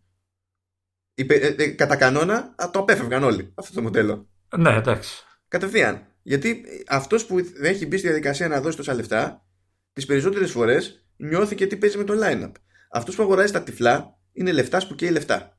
Ε, 1.19 1.47
ε, 1.57 1.67
κατά 1.67 1.95
κανόνα 1.95 2.55
το 2.71 2.79
απέφευγαν 2.79 3.23
όλοι 3.23 3.51
αυτό 3.55 3.73
το 3.73 3.81
μοντέλο. 3.81 4.29
Ναι, 4.57 4.75
εντάξει. 4.75 5.23
Κατευθείαν. 5.47 6.01
Γιατί 6.21 6.65
αυτός 6.87 7.25
που 7.25 7.37
έχει 7.61 7.85
μπει 7.85 7.97
στη 7.97 8.07
διαδικασία 8.07 8.47
να 8.47 8.61
δώσει 8.61 8.77
τόσα 8.77 8.93
λεφτά, 8.93 9.45
τις 9.93 10.05
περισσότερες 10.05 10.51
φορές 10.51 11.05
νιώθηκε 11.17 11.67
τι 11.67 11.77
παίζει 11.77 11.97
με 11.97 12.03
το 12.03 12.13
line-up. 12.23 12.51
Αυτός 12.91 13.15
που 13.15 13.23
αγοράζει 13.23 13.51
τα 13.53 13.63
τυφλά 13.63 14.17
είναι 14.33 14.51
λεφτάς 14.51 14.87
που 14.87 14.95
καίει 14.95 15.09
λεφτά. 15.09 15.57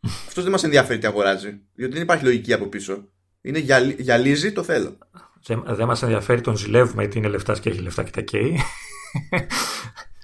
αυτός 0.28 0.42
δεν 0.42 0.52
μας 0.52 0.64
ενδιαφέρει 0.64 0.98
τι 0.98 1.06
αγοράζει, 1.06 1.60
διότι 1.74 1.92
δεν 1.92 2.02
υπάρχει 2.02 2.24
λογική 2.24 2.52
από 2.52 2.66
πίσω. 2.66 3.12
Είναι 3.40 3.58
γυαλίζει, 3.98 4.52
το 4.52 4.62
θέλω. 4.62 4.98
Δεν, 5.46 5.62
δεν 5.66 5.86
μας 5.86 6.02
ενδιαφέρει, 6.02 6.40
τον 6.40 6.56
ζηλεύουμε 6.56 7.02
γιατί 7.02 7.18
είναι 7.18 7.28
λεφτάς 7.28 7.60
και 7.60 7.70
έχει 7.70 7.80
λεφτά 7.80 8.02
και 8.02 8.10
τα 8.10 8.20
καίει. 8.20 8.60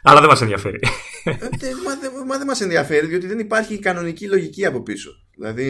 Αλλά 0.09 0.20
δεν 0.20 0.28
μας 0.28 0.40
ενδιαφέρει. 0.40 0.78
Ε, 1.24 1.68
μα, 1.84 2.24
μα 2.26 2.36
δεν 2.36 2.46
μας 2.46 2.61
ενδιαφέρει, 2.61 3.07
διότι 3.07 3.26
δεν 3.26 3.38
υπάρχει 3.38 3.78
κανονική 3.78 4.28
λογική 4.28 4.66
από 4.66 4.82
πίσω. 4.82 5.11
Δηλαδή, 5.36 5.64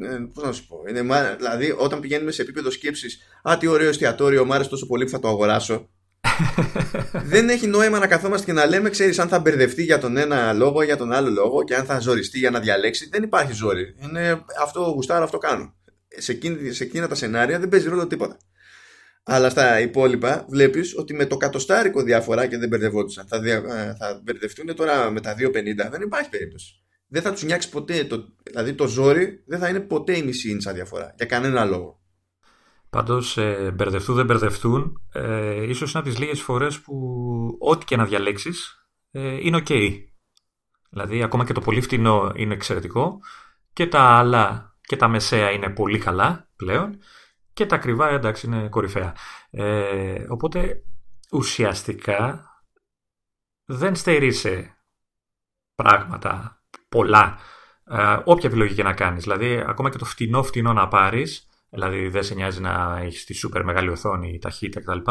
ε, 0.00 0.18
πώς 0.32 0.44
να 0.44 0.52
σου 0.52 0.66
πω. 0.66 0.82
Είναι, 0.88 1.02
δηλαδή, 1.36 1.74
όταν 1.78 2.00
πηγαίνουμε 2.00 2.30
σε 2.30 2.42
επίπεδο 2.42 2.70
σκέψης, 2.70 3.18
Α, 3.42 3.56
τι 3.58 3.66
ωραίο 3.66 3.88
εστιατόριο, 3.88 4.44
μου 4.44 4.54
άρεσε 4.54 4.70
τόσο 4.70 4.86
πολύ 4.86 5.04
που 5.04 5.10
θα 5.10 5.18
το 5.18 5.28
αγοράσω. 5.28 5.88
δεν 7.32 7.48
έχει 7.48 7.66
νόημα 7.66 7.98
να 7.98 8.06
καθόμαστε 8.06 8.46
και 8.46 8.52
να 8.52 8.66
λέμε, 8.66 8.90
ξέρεις, 8.90 9.18
αν 9.18 9.28
θα 9.28 9.38
μπερδευτεί 9.38 9.82
για 9.82 9.98
τον 9.98 10.16
ένα 10.16 10.52
λόγο 10.52 10.82
ή 10.82 10.84
για 10.84 10.96
τον 10.96 11.12
άλλο 11.12 11.30
λόγο 11.30 11.64
και 11.64 11.74
αν 11.74 11.84
θα 11.84 11.98
ζοριστεί 11.98 12.38
για 12.38 12.50
να 12.50 12.60
διαλέξει. 12.60 13.08
Δεν 13.08 13.22
υπάρχει 13.22 13.52
ζόρι. 13.52 13.94
Είναι 14.02 14.44
αυτό 14.62 14.80
γουστάρω, 14.80 15.24
αυτό 15.24 15.38
κάνω. 15.38 15.74
Σε, 16.08 16.32
εκείνη, 16.32 16.72
σε 16.72 16.84
εκείνα 16.84 17.08
τα 17.08 17.14
σενάρια 17.14 17.58
δεν 17.58 17.68
παίζει 17.68 17.88
ρόλο 17.88 18.06
τίποτα. 18.06 18.36
Αλλά 19.28 19.50
στα 19.50 19.80
υπόλοιπα 19.80 20.46
βλέπεις 20.48 20.94
ότι 20.98 21.14
με 21.14 21.26
το 21.26 21.36
κατοστάρικο 21.36 22.02
διαφορά 22.02 22.46
και 22.46 22.58
δεν 22.58 22.68
μπερδευόντουσαν. 22.68 23.26
Θα, 23.26 23.40
δια, 23.40 23.56
ε, 23.56 23.94
θα 23.98 24.20
μπερδευτούν 24.24 24.74
τώρα 24.74 25.10
με 25.10 25.20
τα 25.20 25.34
2,50. 25.38 25.90
Δεν 25.90 26.02
υπάρχει 26.02 26.28
περίπτωση. 26.28 26.74
Δεν 27.08 27.22
θα 27.22 27.32
τους 27.32 27.42
νιάξεις 27.42 27.70
ποτέ. 27.70 28.04
Το, 28.04 28.24
δηλαδή 28.42 28.74
το 28.74 28.86
ζόρι 28.86 29.42
δεν 29.46 29.58
θα 29.58 29.68
είναι 29.68 29.80
ποτέ 29.80 30.16
η 30.16 30.22
μισή 30.22 30.50
ίντσα 30.50 30.72
διαφορά. 30.72 31.14
Για 31.16 31.26
κανένα 31.26 31.64
λόγο. 31.64 32.00
Πάντως, 32.90 33.36
ε, 33.36 33.72
μπερδευτούν 33.74 34.14
δεν 34.14 34.24
μπερδευτούν, 34.26 35.00
ε, 35.12 35.68
ίσως 35.68 35.90
είναι 35.90 36.00
από 36.00 36.10
τις 36.10 36.18
λίγες 36.18 36.40
φορές 36.40 36.80
που 36.80 36.94
ό,τι 37.58 37.84
και 37.84 37.96
να 37.96 38.04
διαλέξεις 38.04 38.88
ε, 39.10 39.36
είναι 39.40 39.62
OK. 39.66 39.92
Δηλαδή, 40.90 41.22
ακόμα 41.22 41.44
και 41.44 41.52
το 41.52 41.60
πολύ 41.60 41.80
φτηνό 41.80 42.32
είναι 42.34 42.54
εξαιρετικό 42.54 43.18
και 43.72 43.86
τα 43.86 44.00
άλλα 44.00 44.74
και 44.80 44.96
τα 44.96 45.08
μεσαία 45.08 45.50
είναι 45.50 45.70
πολύ 45.70 45.98
καλά 45.98 46.48
πλέον 46.56 46.98
και 47.56 47.66
τα 47.66 47.76
ακριβά 47.76 48.08
εντάξει 48.08 48.46
είναι 48.46 48.68
κορυφαία. 48.68 49.14
Ε, 49.50 50.24
οπότε 50.28 50.82
ουσιαστικά 51.32 52.50
δεν 53.64 53.94
στερείσαι 53.94 54.76
πράγματα 55.74 56.62
πολλά 56.88 57.38
ε, 57.84 58.18
όποια 58.24 58.48
επιλογή 58.48 58.74
και 58.74 58.82
να 58.82 58.94
κάνεις. 58.94 59.22
Δηλαδή 59.22 59.64
ακόμα 59.66 59.90
και 59.90 59.98
το 59.98 60.04
φτηνό 60.04 60.42
φτηνό 60.42 60.72
να 60.72 60.88
πάρεις 60.88 61.48
δηλαδή 61.70 62.08
δεν 62.08 62.22
σε 62.22 62.34
νοιάζει 62.34 62.60
να 62.60 62.98
έχεις 63.02 63.24
τη 63.24 63.34
σούπερ 63.34 63.64
μεγάλη 63.64 63.88
οθόνη, 63.88 64.38
ταχύτητα 64.38 64.80
κτλ. 64.80 65.10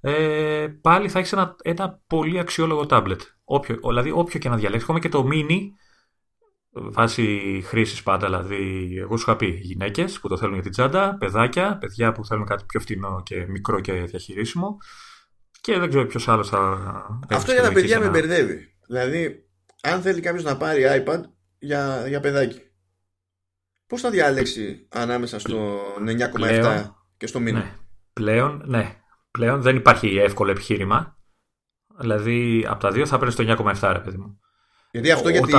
Ε, 0.00 0.66
πάλι 0.80 1.08
θα 1.08 1.18
έχεις 1.18 1.32
ένα, 1.32 1.56
ένα 1.62 2.00
πολύ 2.06 2.38
αξιόλογο 2.38 2.86
τάμπλετ. 2.86 3.20
Όποιο, 3.44 3.78
δηλαδή 3.82 4.10
όποιο 4.10 4.38
και 4.38 4.48
να 4.48 4.56
διαλέξεις, 4.56 4.84
ακόμα 4.88 5.00
και 5.00 5.08
το 5.08 5.28
mini 5.32 5.58
βάσει 6.72 7.60
χρήσης 7.64 8.02
πάντα. 8.02 8.26
Δηλαδή, 8.26 8.94
εγώ 8.98 9.16
σου 9.16 9.24
είχα 9.28 9.36
πει 9.36 9.46
γυναίκες 9.46 10.20
που 10.20 10.28
το 10.28 10.36
θέλουν 10.36 10.54
για 10.54 10.62
την 10.62 10.72
τσάντα, 10.72 11.16
παιδάκια, 11.18 11.78
παιδιά 11.78 12.12
που 12.12 12.26
θέλουν 12.26 12.46
κάτι 12.46 12.64
πιο 12.64 12.80
φτηνό 12.80 13.22
και 13.22 13.46
μικρό 13.46 13.80
και 13.80 13.92
διαχειρίσιμο. 13.92 14.76
Και 15.60 15.78
δεν 15.78 15.88
ξέρω 15.88 16.06
ποιος 16.06 16.28
άλλος 16.28 16.48
θα. 16.48 17.20
Αυτό 17.30 17.52
για 17.52 17.62
τα 17.62 17.72
παιδιά 17.72 18.00
με 18.00 18.08
μπερδεύει. 18.08 18.74
Δηλαδή, 18.86 19.48
αν 19.82 20.00
θέλει 20.00 20.20
κάποιος 20.20 20.44
να 20.44 20.56
πάρει 20.56 20.82
iPad 20.84 21.20
για, 21.58 22.04
για 22.08 22.20
παιδάκι, 22.20 22.60
πώς 23.86 24.00
θα 24.00 24.10
διαλέξει 24.10 24.86
ανάμεσα 24.90 25.38
στο 25.38 25.78
9,7 26.40 26.90
και 27.16 27.26
στο 27.26 27.40
μήνα. 27.40 27.58
Ναι. 27.58 27.74
Πλέον, 28.12 28.62
ναι. 28.66 28.94
Πλέον 29.30 29.62
δεν 29.62 29.76
υπάρχει 29.76 30.16
εύκολο 30.16 30.50
επιχείρημα. 30.50 31.18
Δηλαδή, 31.98 32.66
από 32.68 32.80
τα 32.80 32.90
δύο 32.90 33.06
θα 33.06 33.18
παίρνει 33.18 33.34
το 33.34 33.72
9,7, 33.80 33.90
ρε 33.92 33.98
παιδί 33.98 34.16
μου. 34.16 34.40
Γιατί 34.90 35.10
αυτό 35.10 35.28
για, 35.28 35.40
τη, 35.40 35.50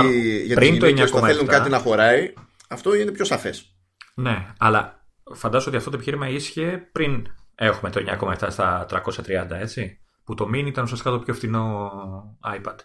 για 0.45 0.55
τις 0.57 0.69
γυναίκες 0.69 1.11
που 1.11 1.19
θέλουν 1.19 1.47
κάτι 1.47 1.69
να 1.69 1.79
χωράει, 1.79 2.34
αυτό 2.69 2.95
είναι 2.95 3.11
πιο 3.11 3.25
σαφές. 3.25 3.75
Ναι, 4.15 4.47
αλλά 4.57 5.05
φαντάζομαι 5.34 5.69
ότι 5.69 5.77
αυτό 5.77 5.89
το 5.89 5.95
επιχείρημα 5.95 6.29
ίσχυε 6.29 6.89
πριν 6.91 7.27
έχουμε 7.55 7.89
το 7.89 8.03
9,7 8.39 8.47
στα 8.49 8.86
330, 8.89 9.47
έτσι. 9.49 9.99
Που 10.23 10.34
το 10.34 10.49
mini 10.53 10.65
ήταν 10.65 10.84
ουσιαστικά 10.84 11.11
το 11.11 11.19
πιο 11.19 11.34
φθηνό 11.34 11.91
iPad. 12.55 12.75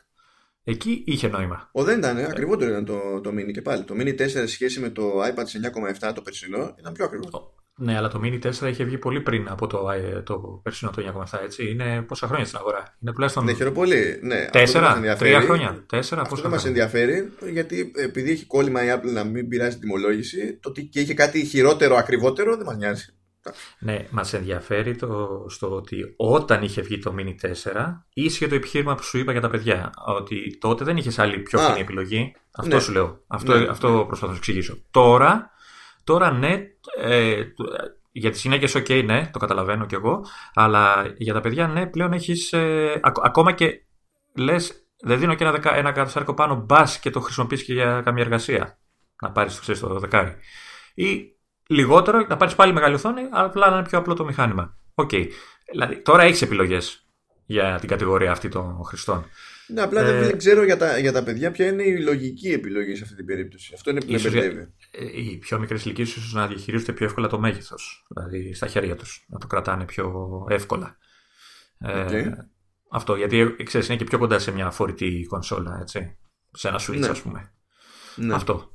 Εκεί 0.65 1.03
είχε 1.07 1.29
νόημα. 1.29 1.69
Ο 1.73 1.85
δεν 1.85 1.99
ήταν, 1.99 2.19
ακριβότερο 2.19 2.71
ήταν 2.71 2.85
το, 2.85 3.21
το 3.21 3.31
mini 3.31 3.53
και 3.53 3.63
πάλι. 3.63 3.85
Το 3.85 3.95
mini 3.99 4.21
4 4.21 4.29
σε 4.29 4.47
σχέση 4.47 4.81
με 4.81 4.91
το 4.91 5.23
iPad 5.23 5.43
σε 5.45 5.73
9,7 6.01 6.13
το 6.15 6.23
περσινό 6.23 6.75
ήταν 6.79 6.93
πιο 6.93 7.05
ακριβό. 7.05 7.55
Ναι, 7.79 7.97
αλλά 7.97 8.09
το 8.09 8.21
Mini 8.25 8.41
4 8.43 8.69
είχε 8.69 8.85
βγει 8.85 8.99
πολύ 8.99 9.21
πριν 9.21 9.49
από 9.49 9.67
το, 9.67 9.91
ε, 9.91 10.23
το 10.23 10.61
περσινό 10.63 10.91
το 10.91 11.25
9,7, 11.31 11.39
έτσι. 11.43 11.71
Είναι 11.71 12.03
πόσα 12.03 12.27
χρόνια 12.27 12.45
στην 12.45 12.59
αγορά; 12.59 12.97
Είναι 12.99 13.13
τουλάχιστον. 13.13 13.45
Ναι, 13.45 13.53
χαίρομαι 13.53 13.77
πολύ. 13.77 14.19
Ναι, 14.23 14.45
τέσσερα, 14.45 15.17
τρία 15.19 15.41
χρόνια; 15.41 15.85
Τέσσερα, 15.89 16.21
αυτό 16.21 16.37
δεν 16.37 16.51
μας 16.51 16.65
ενδιαφέρει, 16.65 17.33
γιατί 17.53 17.93
επειδή 17.97 18.31
έχει 18.31 18.47
κόλλημα 18.47 18.85
η 18.85 18.89
Apple 18.91 19.13
να 19.13 19.25
μην 19.25 19.49
πειράζει 19.49 19.71
την 19.71 19.81
τιμολόγηση, 19.81 20.59
το 20.63 20.69
ότι 20.69 20.83
και 20.83 21.01
είχε 21.01 21.15
κάτι 21.15 21.45
χειρότερο, 21.45 21.97
ακριβότερο, 21.97 22.57
δεν 22.57 22.67
μας 22.67 22.77
νοιάζει. 22.77 23.11
Ναι, 23.79 24.07
μας 24.11 24.33
ενδιαφέρει 24.33 24.97
το, 24.97 25.45
στο 25.49 25.71
ότι 25.75 26.15
όταν 26.17 26.63
είχε 26.63 26.83
βγει 26.83 26.99
το 26.99 27.15
Mini 27.19 27.47
4, 27.47 27.53
ίσχυε 28.13 28.49
το 28.49 28.55
επιχείρημα 28.55 28.95
που 28.95 29.03
σου 29.03 29.19
είπα 29.19 29.33
για 29.33 29.41
τα 29.41 29.51
παιδιά. 29.51 29.91
Ότι 30.07 30.59
τότε 30.61 30.85
δεν 30.85 30.97
είχες 30.97 31.19
άλλη 31.19 31.39
πιο 31.39 31.59
φθηνή 31.59 31.81
επιλογή. 31.81 32.35
Αυτό 32.51 32.75
ναι. 32.75 32.81
σου 32.81 32.93
λέω. 32.93 33.21
Αυτό, 33.27 33.59
ναι. 33.59 33.67
αυτό 33.69 34.05
προσπαθώ 34.07 34.27
να 34.27 34.33
σου 34.33 34.39
εξηγήσω. 34.39 34.79
Τώρα 34.91 35.51
Τώρα 36.07 36.33
ναι, 36.33 36.63
ε, 37.01 37.43
για 38.13 38.31
τις 38.31 38.43
γυναίκες 38.43 38.77
ok 38.77 39.05
ναι, 39.05 39.31
το 39.33 39.39
καταλαβαίνω 39.39 39.87
κι 39.87 39.95
εγώ, 39.95 40.27
αλλά 40.55 41.15
για 41.17 41.33
τα 41.33 41.41
παιδιά 41.41 41.67
ναι, 41.67 41.87
πλέον 41.87 42.13
έχεις, 42.13 42.53
ε, 42.53 43.01
ακόμα 43.03 43.53
και 43.53 43.85
λες, 44.35 44.87
δεν 45.01 45.19
δίνω 45.19 45.35
και 45.35 45.45
ένα, 45.45 45.53
δεκα, 45.53 45.77
ένα 45.77 45.93
κατοστάρικο 45.93 46.35
πάνω, 46.35 46.55
μπας 46.55 46.99
και 46.99 47.11
το 47.11 47.21
χρησιμοποιείς 47.21 47.65
και 47.65 47.73
για 47.73 48.03
καμία 48.05 48.23
εργασία, 48.23 48.79
να 49.23 49.31
πάρεις 49.31 49.61
ξέρεις, 49.61 49.81
το 49.81 49.99
δεκάρι. 49.99 50.35
Ή 50.95 51.37
λιγότερο, 51.67 52.27
να 52.29 52.37
πάρεις 52.37 52.55
πάλι 52.55 52.73
μεγάλη 52.73 52.95
οθόνη, 52.95 53.23
απλά 53.31 53.71
να 53.71 53.77
είναι 53.77 53.89
πιο 53.89 53.99
απλό 53.99 54.15
το 54.15 54.25
μηχάνημα. 54.25 54.77
OK. 54.95 55.11
Okay. 55.13 55.27
Δηλαδή, 55.71 56.03
τώρα 56.03 56.23
έχεις 56.23 56.43
επιλογές 56.43 57.07
για 57.47 57.79
την 57.81 57.89
κατηγορία 57.89 58.31
αυτή 58.31 58.49
των 58.49 58.85
χρηστών. 58.85 59.27
Ναι, 59.67 59.81
απλά 59.81 60.01
ε, 60.01 60.21
δεν 60.21 60.39
ξέρω 60.39 60.65
για 60.65 60.77
τα, 60.77 60.99
για 60.99 61.13
τα 61.13 61.23
παιδιά 61.23 61.51
ποια 61.51 61.67
είναι 61.67 61.83
η 61.83 62.01
λογική 62.01 62.49
επιλογής 62.49 62.97
σε 62.99 63.05
αυτή 63.05 63.17
την 63.17 63.27
περίπτωση. 63.27 63.73
Αυτό 63.75 63.91
είναι 63.91 64.01
που 64.01 64.13
με 64.13 64.19
μπερδεύει. 64.19 64.75
Ε, 64.99 65.21
οι 65.21 65.37
πιο 65.37 65.59
μικρές 65.59 65.85
ηλικίες 65.85 66.17
ίσως 66.17 66.33
να 66.33 66.47
διαχειρίζονται 66.47 66.93
πιο 66.93 67.07
εύκολα 67.07 67.29
το 67.29 67.39
μέγεθος. 67.39 68.07
Δηλαδή 68.09 68.55
στα 68.55 68.67
χέρια 68.67 68.97
τους. 68.97 69.27
Να 69.29 69.39
το 69.39 69.47
κρατάνε 69.47 69.85
πιο 69.85 70.13
εύκολα. 70.51 70.97
Okay. 71.85 72.13
Ε, 72.13 72.31
αυτό 72.91 73.15
γιατί 73.15 73.57
ξέρεις, 73.65 73.89
είναι 73.89 73.97
και 73.97 74.05
πιο 74.05 74.19
κοντά 74.19 74.39
σε 74.39 74.53
μια 74.53 74.71
φορητή 74.71 75.27
κονσόλα. 75.29 75.79
Έτσι, 75.81 76.19
σε 76.53 76.69
ένα 76.69 76.81
switch, 76.81 76.99
ναι. 76.99 77.09
ας 77.09 77.23
πούμε. 77.23 77.53
Ναι. 78.17 78.35
Αυτό. 78.35 78.71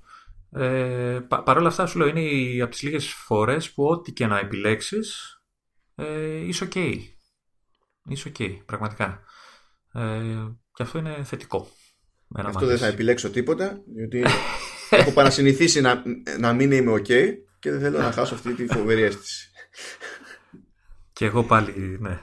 Ε, 0.52 1.20
πα, 1.28 1.44
Παρ' 1.44 1.58
όλα 1.58 1.68
αυτά, 1.68 1.86
σου 1.86 1.98
λέω, 1.98 2.08
είναι 2.08 2.62
από 2.62 2.72
τις 2.72 2.82
λίγες 2.82 3.08
φορές 3.08 3.72
που 3.72 3.86
ό,τι 3.86 4.12
και 4.12 4.28
να 4.28 4.40
επιλέξεις 4.40 5.36
ε, 5.96 6.36
είσαι 6.36 6.68
OK. 6.72 6.98
Είσαι 8.06 8.32
OK, 8.36 8.58
πραγματικά. 8.66 9.24
Ε, 9.94 10.48
και 10.74 10.84
αυτό 10.84 10.98
είναι 10.98 11.24
θετικό. 11.24 11.68
Αυτό 12.36 12.66
δεν 12.66 12.78
θα 12.78 12.88
επιλέξω 12.88 13.30
τίποτα, 13.30 13.82
διότι 13.96 14.24
έχω 14.98 15.12
παρασυνηθίσει 15.12 15.82
να, 15.82 16.04
να 16.40 16.54
μην 16.54 16.72
είμαι 16.72 16.92
ok 16.92 17.10
και 17.60 17.72
δεν 17.72 17.80
θέλω 17.80 17.98
να 17.98 18.12
χάσω 18.12 18.34
αυτή 18.34 18.54
τη 18.54 18.68
φοβερή 18.68 19.02
αίσθηση. 19.02 19.52
Και 21.14 21.26
εγώ 21.26 21.44
πάλι, 21.44 21.98
ναι, 22.00 22.20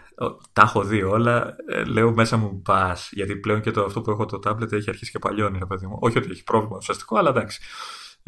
τα 0.52 0.62
έχω 0.62 0.84
δει 0.84 1.02
όλα. 1.02 1.56
Ε, 1.68 1.84
λέω 1.84 2.12
μέσα 2.12 2.36
μου 2.36 2.62
πας. 2.62 3.08
Γιατί 3.12 3.36
πλέον 3.36 3.60
και 3.60 3.70
το 3.70 3.84
αυτό 3.84 4.00
που 4.00 4.10
έχω 4.10 4.24
το 4.24 4.40
tablet 4.44 4.72
έχει 4.72 4.90
αρχίσει 4.90 5.10
και 5.10 5.18
παλιώνει, 5.18 5.58
ρε 5.58 5.66
παιδί 5.66 5.86
μου. 5.86 5.96
Όχι 6.00 6.18
ότι 6.18 6.30
έχει 6.30 6.44
πρόβλημα 6.44 6.76
ουσιαστικό, 6.76 7.18
αλλά 7.18 7.30
εντάξει. 7.30 7.60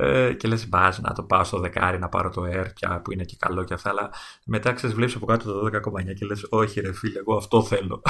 Ε, 0.02 0.32
και 0.32 0.48
λες, 0.48 0.68
μπας 0.68 1.00
να 1.00 1.12
το 1.12 1.22
πάω 1.22 1.44
στο 1.44 1.58
δεκάρι 1.58 1.98
να 1.98 2.08
πάρω 2.08 2.30
το 2.30 2.42
Air 2.42 2.66
πια, 2.74 3.00
που 3.04 3.12
είναι 3.12 3.24
και 3.24 3.36
καλό 3.38 3.64
και 3.64 3.74
αυτά. 3.74 3.90
Αλλά 3.90 4.10
μετά 4.44 4.72
ξέρεις, 4.72 4.96
βλέπεις 4.96 5.14
από 5.14 5.26
κάτω 5.26 5.52
το 5.52 5.66
12,9 5.66 6.14
και 6.14 6.26
λες, 6.26 6.46
Όχι, 6.48 6.80
ρε 6.80 6.92
φίλε, 6.92 7.18
εγώ 7.18 7.36
αυτό 7.36 7.62
θέλω. 7.62 8.02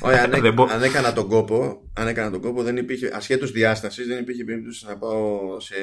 Όχι, 0.00 0.18
αν, 0.24 0.30
δεν 0.30 0.60
αν 0.60 0.82
έκανα 0.82 1.12
τον 1.12 1.28
κόπο, 1.28 1.90
αν 1.94 2.06
έκανα 2.06 2.30
τον 2.30 2.40
κόπο, 2.40 2.62
δεν 2.62 2.76
υπήρχε, 2.76 3.10
ασχέτως 3.14 3.50
διάστασης, 3.50 4.06
δεν 4.06 4.18
υπήρχε 4.18 4.44
περίπτωση 4.44 4.86
να 4.86 4.98
πάω 4.98 5.60
σε 5.60 5.74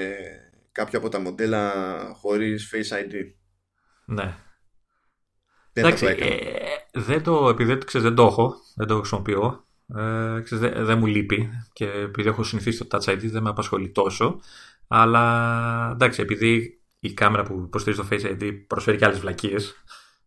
κάποιο 0.72 1.00
από 1.00 1.10
τα 1.10 1.20
μοντέλα 1.20 1.72
χωρίς 2.22 2.74
Face 2.74 2.96
ID. 2.96 3.14
Ναι. 4.06 4.36
Δεν 5.74 5.86
Εντάξει, 5.86 6.06
ε, 6.06 6.38
δεν 6.94 7.24
το, 7.24 7.50
επειδή 7.50 7.78
ξέρεις, 7.78 8.08
δεν 8.08 8.16
το 8.16 8.24
έχω, 8.24 8.56
δεν 8.76 8.88
το 8.88 8.98
χρησιμοποιώ, 8.98 9.66
ε, 9.96 10.42
ξέρεις, 10.44 10.64
δεν, 10.70 10.86
δεν 10.86 10.98
μου 10.98 11.06
λείπει 11.06 11.50
και 11.74 11.86
επειδή 11.86 12.28
έχω 12.28 12.44
συνηθίσει 12.44 12.86
το 12.86 12.98
Touch 12.98 13.12
ID 13.12 13.20
δεν 13.22 13.44
με 13.44 13.50
απασχολεί 13.50 13.90
τόσο. 13.90 14.40
Αλλά 14.94 15.90
εντάξει, 15.94 16.22
επειδή 16.22 16.82
η 17.00 17.14
κάμερα 17.14 17.44
που 17.44 17.62
υποστηρίζει 17.66 18.02
το 18.02 18.08
Face 18.12 18.26
ID 18.26 18.52
προσφέρει 18.68 18.98
και 18.98 19.06
άλλες 19.06 19.20
βλακίες. 19.20 19.76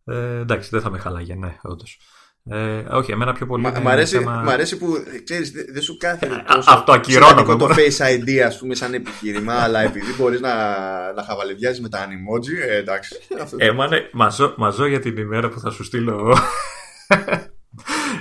Ε, 0.05 0.39
εντάξει, 0.39 0.69
δεν 0.71 0.81
θα 0.81 0.89
με 0.89 0.97
χαλάγε, 0.97 1.35
ναι, 1.35 1.57
όντως. 1.61 1.99
Ε, 2.49 2.83
όχι, 2.89 3.11
εμένα 3.11 3.33
πιο 3.33 3.45
πολύ. 3.45 3.63
Μ' 3.81 3.87
αρέσει, 3.87 4.17
θέμα... 4.17 4.43
αρέσει 4.47 4.77
που 4.77 4.93
ξέρεις, 5.23 5.51
δεν 5.51 5.81
σου 5.81 5.97
κάθεται 5.97 6.35
ε, 6.35 6.53
τόσο 6.53 6.71
Αυτό 6.71 6.91
ακυρώνω. 6.91 7.57
το 7.57 7.69
Face 7.69 7.97
ID, 7.97 8.37
ας 8.45 8.57
πούμε, 8.57 8.75
σαν 8.75 8.93
επιχείρημα, 8.93 9.53
αλλά 9.63 9.79
επειδή 9.79 10.13
μπορείς 10.17 10.41
να, 10.41 10.53
να 11.13 11.23
χαβαλεδιάζεις 11.23 11.81
με 11.81 11.89
τα 11.89 12.05
emoji, 12.05 12.69
ε, 12.69 12.77
εντάξει. 12.77 13.15
Ε, 13.57 13.71
μάνε, 13.71 14.09
μαζώ 14.55 14.85
για 14.85 14.99
την 14.99 15.17
ημέρα 15.17 15.49
που 15.49 15.59
θα 15.59 15.69
σου 15.69 15.83
στείλω 15.83 16.37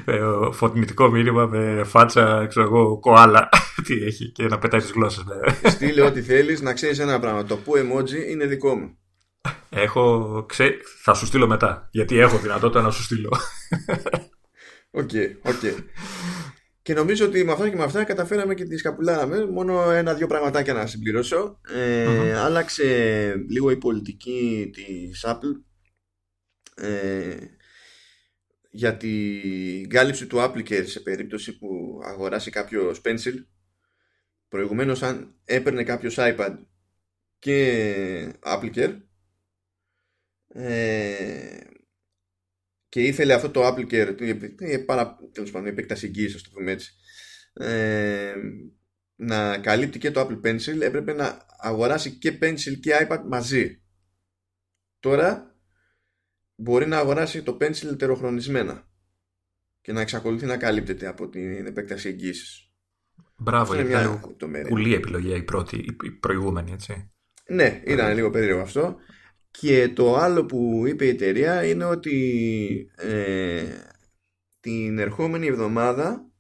ε, 0.04 0.20
φωτεινητικό 0.52 1.10
μήνυμα 1.10 1.46
με 1.46 1.84
φάτσα, 1.84 2.46
ξέρω 2.46 2.66
εγώ, 2.66 2.98
κοάλα. 2.98 3.48
Τι 3.86 3.94
έχει 4.04 4.32
και 4.32 4.46
να 4.46 4.58
πετάει 4.58 4.80
τις 4.80 4.90
γλώσσες. 4.90 5.24
Ναι. 5.24 5.70
Στείλε 5.70 6.02
ό,τι 6.02 6.22
θέλεις 6.22 6.60
να 6.60 6.72
ξέρεις 6.72 6.98
ένα 6.98 7.20
πράγμα. 7.20 7.44
Το 7.44 7.56
που 7.56 7.72
emoji 7.76 8.30
είναι 8.30 8.46
δικό 8.46 8.74
μου. 8.74 8.98
Έχω. 9.70 10.44
Ξέ... 10.48 10.76
Θα 11.02 11.14
σου 11.14 11.26
στείλω 11.26 11.46
μετά. 11.46 11.88
Γιατί 11.90 12.18
έχω 12.18 12.38
δυνατότητα 12.38 12.82
να 12.82 12.90
σου 12.90 13.02
στείλω. 13.02 13.28
Οκ, 14.90 15.10
οκ. 15.42 15.84
Και 16.82 16.94
νομίζω 16.94 17.26
ότι 17.26 17.44
με 17.44 17.52
αυτά 17.52 17.68
και 17.68 17.76
με 17.76 17.82
αυτά 17.82 18.04
καταφέραμε 18.04 18.54
και 18.54 18.64
τη 18.64 18.76
σκαπουλάραμε. 18.76 19.46
Μόνο 19.46 19.90
ένα-δύο 19.90 20.26
πραγματάκια 20.26 20.72
να 20.72 20.86
συμπληρώσω. 20.86 21.60
Ε, 21.74 22.38
Άλλαξε 22.38 22.84
λίγο 23.48 23.70
η 23.70 23.76
πολιτική 23.76 24.70
της 24.74 25.24
Apple 25.26 25.62
ε, 26.74 27.36
για 28.76 28.96
την 28.96 29.88
κάλυψη 29.88 30.26
του 30.26 30.36
Applicare 30.38 30.86
σε 30.86 31.00
περίπτωση 31.00 31.58
που 31.58 32.00
αγοράσει 32.04 32.50
κάποιο 32.50 32.94
Pencil. 33.04 33.34
Προηγουμένως 34.48 35.02
αν 35.02 35.40
έπαιρνε 35.44 35.84
κάποιο 35.84 36.10
iPad 36.14 36.58
και 37.38 38.38
Applicare 38.42 39.00
ε, 40.48 41.60
και 42.88 43.02
ήθελε 43.02 43.32
αυτό 43.32 43.50
το 43.50 43.66
Applicare 43.66 44.84
πάρα, 44.86 45.18
τέλος 45.32 45.50
πάντων, 45.50 45.66
η 45.66 45.70
επέκταση 45.70 46.06
εγγύησης, 46.06 46.42
το 46.42 46.50
πούμε 46.52 46.70
έτσι 46.70 46.92
ε, 47.52 48.34
να 49.16 49.58
καλύπτει 49.58 49.98
και 49.98 50.10
το 50.10 50.20
Apple 50.20 50.46
Pencil 50.46 50.80
έπρεπε 50.80 51.12
να 51.12 51.46
αγοράσει 51.58 52.10
και 52.10 52.38
Pencil 52.42 52.80
και 52.80 53.06
iPad 53.08 53.22
μαζί 53.28 53.82
τώρα 55.00 55.53
μπορεί 56.54 56.86
να 56.86 56.98
αγοράσει 56.98 57.42
το 57.42 57.56
Pencil 57.60 57.86
ετεροχρονισμένα 57.92 58.88
και 59.80 59.92
να 59.92 60.00
εξακολουθεί 60.00 60.46
να 60.46 60.56
καλύπτεται 60.56 61.06
από 61.06 61.28
την 61.28 61.66
επέκταση 61.66 62.08
εγγύησης 62.08 62.64
Μπράβο, 63.36 63.74
είναι 63.74 63.84
μια 63.84 64.20
κουλή 64.68 64.94
επιλογή 64.94 65.34
η 65.34 65.42
πρώτη, 65.42 65.96
η 66.02 66.10
προηγούμενη, 66.10 66.72
έτσι. 66.72 67.10
Ναι, 67.46 67.82
ήταν 67.84 68.14
λίγο 68.14 68.30
περίεργο 68.30 68.60
αυτό. 68.60 68.96
Και 69.50 69.88
το 69.88 70.16
άλλο 70.16 70.46
που 70.46 70.84
είπε 70.86 71.04
η 71.04 71.08
εταιρεία 71.08 71.64
είναι 71.64 71.84
ότι 71.84 72.90
ε, 72.96 73.64
την 74.60 74.98
ερχόμενη 74.98 75.46
εβδομάδα 75.46 76.30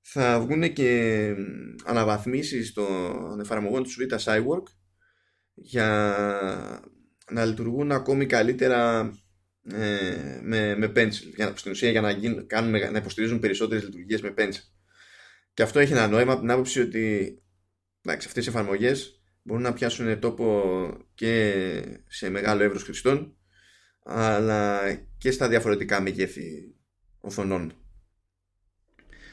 θα 0.00 0.40
βγουν 0.40 0.72
και 0.72 1.34
αναβαθμίσεις 1.84 2.72
των 2.72 3.40
εφαρμογών 3.40 3.82
του 3.82 3.90
Vita 3.90 4.18
Cywork 4.18 4.62
για 5.54 6.16
να 7.30 7.44
λειτουργούν 7.44 7.92
ακόμη 7.92 8.26
καλύτερα 8.26 9.12
ε, 9.62 10.40
με, 10.42 10.76
με 10.76 10.92
Pencil 10.96 11.32
για, 11.34 11.52
στην 11.56 11.70
ουσία 11.70 11.90
για 11.90 12.00
να, 12.00 12.10
γίνουν, 12.10 12.46
κάνουμε, 12.46 12.90
να 12.90 12.98
υποστηρίζουν 12.98 13.38
περισσότερες 13.38 13.84
λειτουργίες 13.84 14.22
με 14.22 14.34
Pencil 14.36 14.60
και 15.54 15.62
αυτό 15.62 15.78
έχει 15.78 15.92
ένα 15.92 16.08
νόημα 16.08 16.32
από 16.32 16.40
την 16.40 16.50
άποψη 16.50 16.80
ότι 16.80 17.36
εντάξει, 18.02 18.26
αυτές 18.28 18.46
οι 18.46 18.48
εφαρμογές 18.48 19.22
μπορούν 19.42 19.62
να 19.62 19.72
πιάσουν 19.72 20.18
τόπο 20.18 20.62
και 21.14 21.54
σε 22.06 22.30
μεγάλο 22.30 22.62
εύρος 22.62 22.82
χρηστών 22.82 23.36
αλλά 24.04 24.80
και 25.18 25.30
στα 25.30 25.48
διαφορετικά 25.48 26.00
μεγέθη 26.00 26.74
οθονών. 27.20 27.72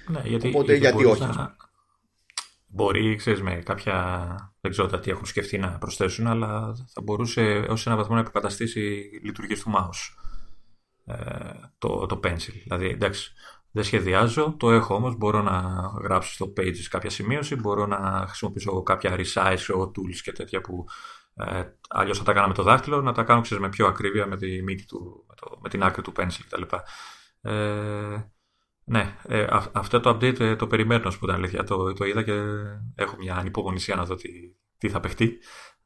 Ναι, 0.07 0.21
γιατί, 0.25 0.47
Οπότε 0.47 0.75
γιατί, 0.75 1.05
όχι. 1.05 1.21
Να... 1.21 1.55
Μπορεί, 2.78 3.15
ξέρεις, 3.15 3.41
με 3.41 3.55
κάποια... 3.55 4.36
Δεν 4.61 4.71
ξέρω 4.71 4.99
τι 4.99 5.11
έχουν 5.11 5.25
σκεφτεί 5.25 5.57
να 5.57 5.78
προσθέσουν, 5.78 6.28
αλλά 6.28 6.75
θα 6.93 7.01
μπορούσε 7.01 7.65
ως 7.69 7.88
ένα 7.88 7.95
βαθμό 7.95 8.15
να 8.15 8.21
επικαταστήσει 8.21 9.09
λειτουργίες 9.23 9.63
του 9.63 9.71
mouse. 9.75 10.15
Ε, 11.05 11.15
το, 11.78 12.05
το 12.05 12.19
pencil. 12.23 12.53
Δηλαδή, 12.63 12.88
εντάξει, 12.88 13.34
δεν 13.71 13.84
σχεδιάζω, 13.84 14.55
το 14.59 14.71
έχω 14.71 14.95
όμως, 14.95 15.15
μπορώ 15.17 15.41
να 15.41 15.61
γράψω 16.03 16.34
στο 16.34 16.53
Pages 16.57 16.84
κάποια 16.89 17.09
σημείωση, 17.09 17.55
μπορώ 17.55 17.86
να 17.86 18.25
χρησιμοποιήσω 18.28 18.84
κάποια 18.84 19.15
resize 19.17 19.75
tools 19.75 20.15
και 20.23 20.32
τέτοια 20.32 20.61
που 20.61 20.86
ε, 21.36 21.63
αλλιώς 21.89 22.17
θα 22.17 22.23
τα 22.23 22.34
κάνω 22.34 22.47
με 22.47 22.53
το 22.53 22.63
δάχτυλο, 22.63 23.01
να 23.01 23.13
τα 23.13 23.23
κάνω 23.23 23.41
ξέρεις, 23.41 23.63
με 23.63 23.69
πιο 23.69 23.88
ακρίβεια 23.88 24.28
με, 24.28 24.38
τη 24.38 24.63
μύτη 24.63 24.86
του, 24.86 25.25
με, 25.28 25.34
το, 25.36 25.59
με 25.61 25.69
την 25.69 25.84
άκρη 25.84 26.01
του 26.01 26.13
pencil 26.15 26.41
κτλ. 26.49 26.75
Ε, 27.41 28.32
ναι, 28.89 29.15
ε, 29.27 29.45
αυτό 29.71 29.99
το 29.99 30.09
update 30.09 30.39
ε, 30.39 30.55
το 30.55 30.67
περιμένω, 30.67 31.09
που 31.09 31.19
ήταν 31.25 31.35
αλήθεια. 31.35 31.63
Το, 31.63 31.93
το 31.93 32.05
είδα 32.05 32.23
και 32.23 32.33
έχω 32.95 33.15
μια 33.17 33.35
ανυπομονησία 33.35 33.95
να 33.95 34.05
δω 34.05 34.15
τι, 34.15 34.29
τι 34.77 34.89
θα 34.89 34.99
παιχτεί. 34.99 35.38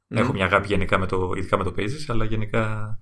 Mm. 0.08 0.18
Έχω 0.18 0.34
μια 0.34 0.46
αγάπη 0.46 0.68
γενικά 0.68 0.98
με 0.98 1.06
το, 1.06 1.32
ειδικά 1.38 1.58
με 1.58 1.64
το 1.64 1.74
Pages, 1.78 2.06
αλλά 2.08 2.26
γενικά 2.26 3.00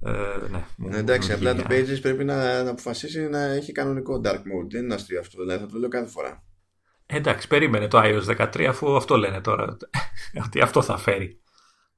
ε, 0.00 0.10
ναι, 0.50 0.64
ναι, 0.76 0.96
εντάξει, 0.96 1.32
απλά 1.32 1.54
το 1.54 1.64
Pages 1.68 1.98
πρέπει 2.02 2.24
να, 2.24 2.62
να 2.62 2.70
αποφασίσει 2.70 3.28
να 3.28 3.38
έχει 3.38 3.72
κανονικό 3.72 4.20
dark 4.24 4.38
mode. 4.38 4.70
Δεν 4.70 4.84
είναι 4.84 4.94
αστείο 4.94 5.20
αυτό, 5.20 5.40
δηλαδή 5.42 5.60
θα 5.64 5.70
το 5.70 5.78
λέω 5.78 5.88
κάθε 5.88 6.10
φορά. 6.10 6.44
Εντάξει, 7.06 7.48
περίμενε 7.48 7.88
το 7.88 8.00
iOS 8.02 8.36
13 8.36 8.62
αφού 8.62 8.96
αυτό 8.96 9.16
λένε 9.16 9.40
τώρα. 9.40 9.76
ότι 10.46 10.60
αυτό 10.60 10.82
θα 10.82 10.96
φέρει. 10.96 11.40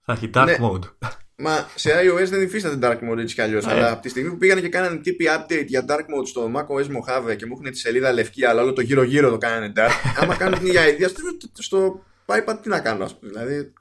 Θα 0.01 0.13
έχει 0.13 0.31
dark 0.35 0.45
ναι, 0.45 0.57
mode. 0.61 1.09
Μα 1.41 1.69
σε 1.75 1.91
iOS 1.91 2.29
δεν 2.29 2.43
υφίσταται 2.43 2.79
dark 2.83 3.11
mode 3.11 3.19
έτσι 3.19 3.35
κι 3.35 3.41
αλλιώς. 3.41 3.67
Ε. 3.67 3.71
Αλλά 3.71 3.93
από 3.93 4.03
τη 4.03 4.09
στιγμή 4.09 4.31
που 4.31 4.39
πήγανε 4.39 4.61
και 4.61 4.69
κάνανε 4.69 4.97
τύπη 4.97 5.27
update 5.29 5.67
για 5.67 5.85
dark 5.89 6.01
mode 6.01 6.27
στο 6.27 6.51
macOS 6.55 6.85
Mojave 6.85 7.37
και 7.37 7.47
μου 7.47 7.59
έχουν 7.59 7.71
τη 7.71 7.79
σελίδα 7.79 8.13
λευκή, 8.13 8.45
αλλά 8.45 8.63
όλο 8.63 8.73
το 8.73 8.81
γύρω-γύρω 8.81 9.31
το 9.31 9.39
κάνανε 9.39 9.73
dark. 9.77 9.91
άμα 10.21 10.37
κάνουν 10.37 10.59
την 10.59 10.67
ίδια 10.67 10.89
ιδέα 10.89 11.09
στο 11.53 12.05
iPad, 12.27 12.59
τι 12.63 12.69
να 12.69 12.81
κάνω, 12.81 13.05
ας 13.05 13.19
πούμε. 13.19 13.33
Δηλαδή, 13.33 13.73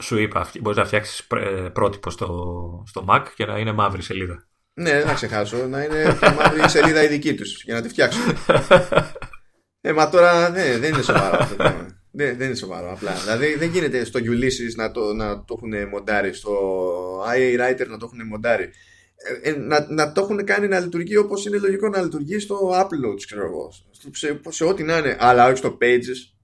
σου, 0.00 0.18
είπα, 0.18 0.50
μπορείς 0.60 0.78
να 0.78 0.84
φτιάξεις 0.84 1.26
πρότυπο 1.72 2.10
στο, 2.10 2.84
στο 2.86 3.04
Mac 3.08 3.22
και 3.34 3.46
να 3.46 3.58
είναι 3.58 3.72
μαύρη 3.72 4.02
σελίδα. 4.02 4.48
Ναι, 4.74 4.90
δεν 4.90 5.06
θα 5.06 5.14
ξεχάσω. 5.14 5.66
Να 5.66 5.82
είναι 5.82 6.18
μαύρη 6.36 6.68
σελίδα 6.76 7.02
η 7.02 7.06
δική 7.06 7.34
τους 7.34 7.62
για 7.64 7.74
να 7.74 7.82
τη 7.82 7.88
φτιάξω. 7.88 8.20
ε, 9.80 9.92
μα 9.92 10.08
τώρα 10.10 10.48
ναι, 10.48 10.78
δεν 10.78 10.92
είναι 10.92 11.02
σοβαρό 11.02 11.36
αυτό 11.40 11.54
το 11.54 11.56
πράγμα. 11.56 11.99
Δεν, 12.12 12.36
δεν 12.36 12.46
είναι 12.46 12.56
σοβαρό 12.56 12.92
απλά. 12.92 13.14
Δηλαδή 13.14 13.54
δεν 13.54 13.70
γίνεται 13.70 14.04
στο 14.04 14.20
Ulysses 14.22 14.74
να 14.76 14.90
το, 14.90 15.12
να 15.12 15.44
το 15.44 15.54
έχουν 15.56 15.88
μοντάρει, 15.88 16.32
στο 16.32 16.52
IA 17.24 17.60
Writer 17.60 17.86
να 17.88 17.96
το 17.98 18.10
έχουν 18.12 18.26
μοντάρει. 18.26 18.70
Ε, 19.42 19.50
ε, 19.50 19.56
να, 19.56 19.86
να 19.88 20.12
το 20.12 20.20
έχουν 20.20 20.44
κάνει 20.44 20.68
να 20.68 20.80
λειτουργεί 20.80 21.16
όπως 21.16 21.46
είναι 21.46 21.58
λογικό 21.58 21.88
να 21.88 22.02
λειτουργεί 22.02 22.38
στο 22.38 22.70
Upload, 22.74 23.16
ξέρω 23.24 23.44
εγώ. 23.44 23.72
Σε, 24.10 24.40
σε 24.48 24.64
ό,τι 24.64 24.82
να 24.82 24.98
είναι. 24.98 25.16
Αλλά 25.20 25.46
όχι 25.46 25.56
στο 25.56 25.78
Pages 25.80 26.40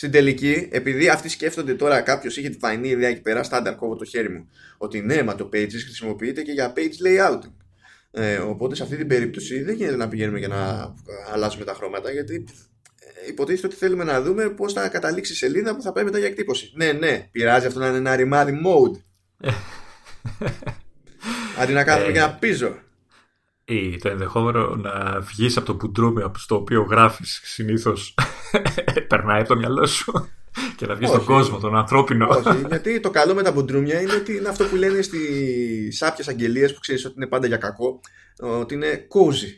στην 0.00 0.12
τελική, 0.12 0.68
επειδή 0.72 1.08
αυτοί 1.08 1.28
σκέφτονται 1.28 1.74
τώρα 1.74 2.00
κάποιος 2.00 2.36
είχε 2.36 2.48
τη 2.48 2.58
φανή 2.58 2.88
ιδέα 2.88 3.08
εκεί 3.08 3.20
πέρα, 3.20 3.42
στάνταρ 3.42 3.76
κόβω 3.76 3.96
το 3.96 4.04
χέρι 4.04 4.28
μου, 4.28 4.48
ότι 4.78 5.00
ναι, 5.00 5.22
μα 5.22 5.34
το 5.34 5.48
Pages 5.52 5.80
χρησιμοποιείται 5.84 6.42
και 6.42 6.52
για 6.52 6.72
page 6.76 7.06
layout. 7.06 7.40
Ε, 8.10 8.36
οπότε 8.36 8.74
σε 8.74 8.82
αυτή 8.82 8.96
την 8.96 9.06
περίπτωση 9.06 9.62
δεν 9.62 9.74
γίνεται 9.74 9.96
να 9.96 10.08
πηγαίνουμε 10.08 10.38
για 10.38 10.48
να 10.48 10.94
αλλάζουμε 11.32 11.64
τα 11.64 11.74
χρώματα, 11.74 12.10
γιατί 12.10 12.44
ε, 12.44 12.69
υποτίθεται 13.28 13.66
ότι 13.66 13.76
θέλουμε 13.76 14.04
να 14.04 14.22
δούμε 14.22 14.48
πώς 14.48 14.72
θα 14.72 14.88
καταλήξει 14.88 15.32
η 15.32 15.36
σελίδα 15.36 15.76
που 15.76 15.82
θα 15.82 15.92
πάει 15.92 16.04
μετά 16.04 16.18
για 16.18 16.26
εκτύπωση. 16.26 16.72
Ναι, 16.74 16.92
ναι, 16.92 17.28
πειράζει 17.32 17.66
αυτό 17.66 17.78
να 17.78 17.86
είναι 17.86 17.96
ένα 17.96 18.16
ρημάδι 18.16 18.60
mode. 18.66 19.00
Αντί 21.60 21.72
να 21.72 21.84
κάνουμε 21.84 22.08
ε, 22.08 22.12
και 22.12 22.18
ένα 22.18 22.30
πίζο 22.32 22.78
ή 23.70 23.96
το 23.96 24.08
ενδεχόμενο 24.08 24.76
να 24.76 25.20
βγεις 25.20 25.56
από 25.56 25.66
το 25.66 25.74
πουντρούμιο 25.74 26.32
στο 26.36 26.56
οποίο 26.56 26.82
γράφεις 26.82 27.40
συνήθως 27.44 28.14
περνάει 29.08 29.40
από 29.40 29.48
το 29.48 29.56
μυαλό 29.56 29.86
σου 29.86 30.12
και 30.76 30.86
να 30.86 30.94
βγεις 30.94 31.08
στον 31.08 31.24
κόσμο, 31.24 31.58
τον 31.58 31.76
ανθρώπινο. 31.76 32.28
Όχι, 32.28 32.64
γιατί 32.68 33.00
το 33.00 33.10
καλό 33.10 33.34
με 33.34 33.42
τα 33.42 33.52
μπουντρούμια 33.52 34.00
είναι 34.00 34.12
ότι 34.12 34.36
είναι 34.36 34.48
αυτό 34.48 34.64
που 34.64 34.76
λένε 34.76 35.02
στις 35.02 35.96
σάπιες 35.96 36.28
αγγελίες 36.28 36.74
που 36.74 36.80
ξέρεις 36.80 37.04
ότι 37.04 37.14
είναι 37.16 37.26
πάντα 37.26 37.46
για 37.46 37.56
κακό, 37.56 38.00
ότι 38.40 38.74
είναι 38.74 39.06
cozy. 39.08 39.48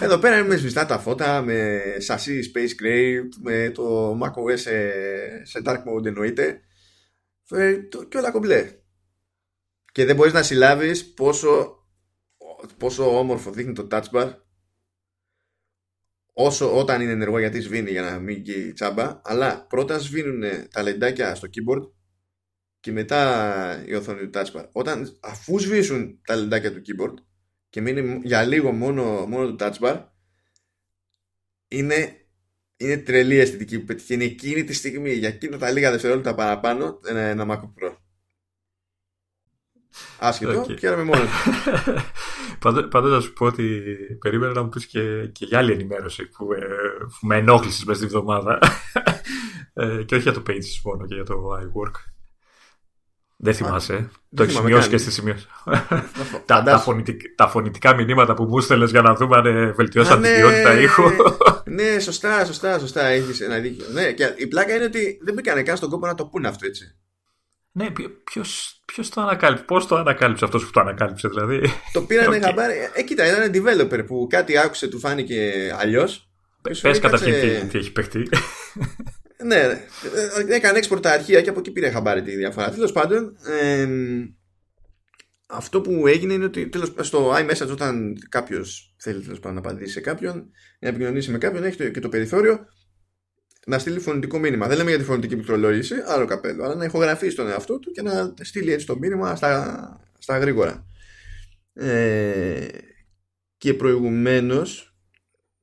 Ε. 0.00 0.04
Εδώ 0.04 0.18
πέρα 0.18 0.38
είναι 0.38 0.48
με 0.48 0.56
σβηστά 0.56 0.86
τα 0.86 0.98
φώτα, 0.98 1.42
με 1.42 1.80
σασί 1.98 2.52
Space 2.54 2.82
Gray, 2.82 3.28
με 3.42 3.70
το 3.74 4.18
macOS 4.22 4.58
σε, 4.58 4.90
σε 5.44 5.62
dark 5.64 5.78
mode 5.78 6.04
εννοείται. 6.04 6.60
Ε, 7.50 7.76
και 8.08 8.18
όλα 8.18 8.30
κομπλέ 8.30 8.78
και 9.92 10.04
δεν 10.04 10.16
μπορείς 10.16 10.32
να 10.32 10.42
συλλάβεις 10.42 11.14
πόσο, 11.14 11.76
πόσο 12.76 13.18
όμορφο 13.18 13.50
δείχνει 13.50 13.72
το 13.72 13.86
touch 13.90 14.10
bar 14.12 14.34
όσο 16.32 16.78
όταν 16.78 17.00
είναι 17.00 17.12
ενεργό 17.12 17.38
γιατί 17.38 17.60
σβήνει 17.60 17.90
για 17.90 18.02
να 18.02 18.18
μην 18.18 18.42
γίνει 18.42 18.72
τσάμπα 18.72 19.20
αλλά 19.24 19.66
πρώτα 19.66 19.98
σβήνουν 19.98 20.42
τα 20.70 20.82
λεντάκια 20.82 21.34
στο 21.34 21.48
keyboard 21.48 21.90
και 22.80 22.92
μετά 22.92 23.84
η 23.86 23.94
οθόνη 23.94 24.28
του 24.28 24.30
touch 24.38 24.52
bar 24.52 24.68
όταν, 24.72 25.18
αφού 25.20 25.58
σβήσουν 25.58 26.20
τα 26.24 26.36
λεντάκια 26.36 26.72
του 26.72 26.80
keyboard 26.80 27.14
και 27.68 27.80
μείνει 27.80 28.20
για 28.24 28.44
λίγο 28.44 28.72
μόνο, 28.72 29.26
μόνο 29.26 29.54
το 29.54 29.56
touch 29.66 29.78
bar 29.78 30.04
είναι, 31.68 32.26
είναι 32.76 32.96
τρελή 32.96 33.38
αισθητική 33.38 33.78
που 33.78 33.84
πετυχαίνει 33.84 34.24
εκείνη 34.24 34.64
τη 34.64 34.72
στιγμή 34.72 35.12
για 35.12 35.28
εκείνα 35.28 35.58
τα 35.58 35.70
λίγα 35.70 35.90
δευτερόλεπτα 35.90 36.34
παραπάνω 36.34 37.00
ένα, 37.04 37.20
ένα 37.20 37.46
MacBook 37.48 37.82
Pro 37.82 37.96
Άσχετο, 40.18 40.62
okay. 40.62 40.78
χαίρομαι 40.78 41.02
μόνος. 41.02 41.28
Πάντως 42.90 43.10
να 43.10 43.20
σου 43.20 43.32
πω 43.32 43.46
ότι 43.46 43.82
περίμενα 44.18 44.52
να 44.52 44.62
μου 44.62 44.68
πεις 44.68 44.86
και, 44.86 45.26
και 45.26 45.44
για 45.44 45.58
άλλη 45.58 45.72
ενημέρωση 45.72 46.26
που, 46.26 46.52
ε, 46.52 46.66
που 47.20 47.26
με 47.26 47.36
ενόχλησες 47.36 47.84
μέσα 47.84 47.98
στη 47.98 48.08
βδομάδα. 48.08 48.58
ε, 49.72 50.02
και 50.02 50.14
όχι 50.14 50.22
για 50.22 50.32
το 50.32 50.42
Pages 50.46 50.80
μόνο 50.84 51.06
και 51.06 51.14
για 51.14 51.24
το 51.24 51.34
iWork. 51.60 52.17
Δεν 53.40 53.54
θυμάσαι. 53.54 54.10
το 54.34 54.42
έχεις 54.42 54.54
σημειώσει 54.54 54.88
και 54.88 54.96
στη 54.96 55.10
σημείωση. 55.10 55.46
τα, 56.46 56.62
τα, 56.62 56.78
φωνητικά, 56.78 57.28
τα, 57.36 57.48
φωνητικά 57.48 57.94
μηνύματα 57.94 58.34
που 58.34 58.44
μου 58.44 58.60
στέλνες 58.60 58.90
για 58.90 59.02
να 59.02 59.14
δούμε 59.14 59.36
αν 59.36 59.74
βελτιώσαν 59.74 60.22
την 60.22 60.34
ποιότητα 60.34 60.80
ήχου. 60.80 61.02
ναι, 61.76 61.98
σωστά, 61.98 62.44
σωστά, 62.44 62.78
σωστά. 62.78 63.06
Έχεις 63.06 63.40
ένα 63.40 63.58
δίκιο. 63.58 63.86
Ναι, 63.92 64.12
και 64.12 64.32
η 64.36 64.46
πλάκα 64.46 64.74
είναι 64.74 64.84
ότι 64.84 65.18
δεν 65.22 65.34
μπήκανε 65.34 65.62
καν 65.62 65.76
στον 65.76 65.90
κόπο 65.90 66.06
να 66.06 66.14
το 66.14 66.26
πούνε 66.26 66.48
αυτό 66.48 66.66
έτσι. 66.66 66.96
Ναι, 67.72 67.90
ποιος, 68.24 68.80
ποιος 68.84 69.08
το 69.08 69.20
ανακάλυψε, 69.20 69.64
πώς 69.64 69.86
το 69.86 69.96
ανακάλυψε 69.96 70.44
αυτός 70.44 70.64
που 70.64 70.70
το 70.70 70.80
ανακάλυψε 70.80 71.28
δηλαδή; 71.28 71.70
Το 71.92 72.02
πήρανε 72.02 72.36
okay. 72.38 72.42
χαμπάρι, 72.42 72.74
ε, 72.94 73.02
κοίτα, 73.02 73.26
ήταν 73.26 73.50
developer 73.54 74.06
που 74.06 74.26
κάτι 74.30 74.58
άκουσε, 74.58 74.88
του 74.88 74.98
φάνηκε 74.98 75.52
αλλιώς. 75.78 76.28
Πες 76.62 76.98
καταρχήν 76.98 77.32
τι, 77.32 77.66
τι 77.66 77.78
έχει 77.78 77.92
παιχτεί. 77.92 78.28
Ναι, 79.44 79.56
ε, 79.56 80.54
έκανε 80.54 80.80
export 80.82 81.02
τα 81.02 81.12
αρχεία 81.12 81.40
και 81.40 81.50
από 81.50 81.58
εκεί 81.58 81.70
πήρε 81.70 81.90
χαμπάρι 81.90 82.22
τη 82.22 82.36
διαφορά. 82.36 82.70
Τέλος 82.70 82.92
πάντων, 82.92 83.36
ε, 83.60 83.88
αυτό 85.46 85.80
που 85.80 86.06
έγινε 86.06 86.32
είναι 86.32 86.44
ότι 86.44 86.68
τέλος, 86.68 86.94
στο 87.00 87.34
iMessage 87.34 87.70
όταν 87.70 88.18
κάποιος 88.28 88.94
θέλει 88.98 89.22
τέλος 89.22 89.40
πάντων, 89.40 89.62
να 89.62 89.68
απαντήσει 89.68 89.92
σε 89.92 90.00
κάποιον, 90.00 90.50
να 90.78 90.88
επικοινωνήσει 90.88 91.30
με 91.30 91.38
κάποιον, 91.38 91.64
έχει 91.64 91.90
και 91.90 92.00
το 92.00 92.08
περιθώριο 92.08 92.66
να 93.66 93.78
στείλει 93.78 93.98
φωνητικό 93.98 94.38
μήνυμα. 94.38 94.66
Δεν 94.66 94.76
λέμε 94.76 94.90
για 94.90 94.98
τη 94.98 95.04
φωνητική 95.04 95.34
πληκτρολόγηση, 95.34 95.94
άλλο 96.06 96.24
καπέλο, 96.24 96.64
αλλά 96.64 96.74
να 96.74 96.84
ηχογραφήσει 96.84 97.36
τον 97.36 97.48
εαυτό 97.48 97.78
του 97.78 97.90
και 97.90 98.02
να 98.02 98.34
στείλει 98.40 98.72
έτσι 98.72 98.86
το 98.86 98.98
μήνυμα 98.98 99.36
στα, 99.36 100.00
στα 100.18 100.38
γρήγορα. 100.38 100.86
Ε, 101.72 102.66
και 103.58 103.74
προηγουμένως 103.74 104.96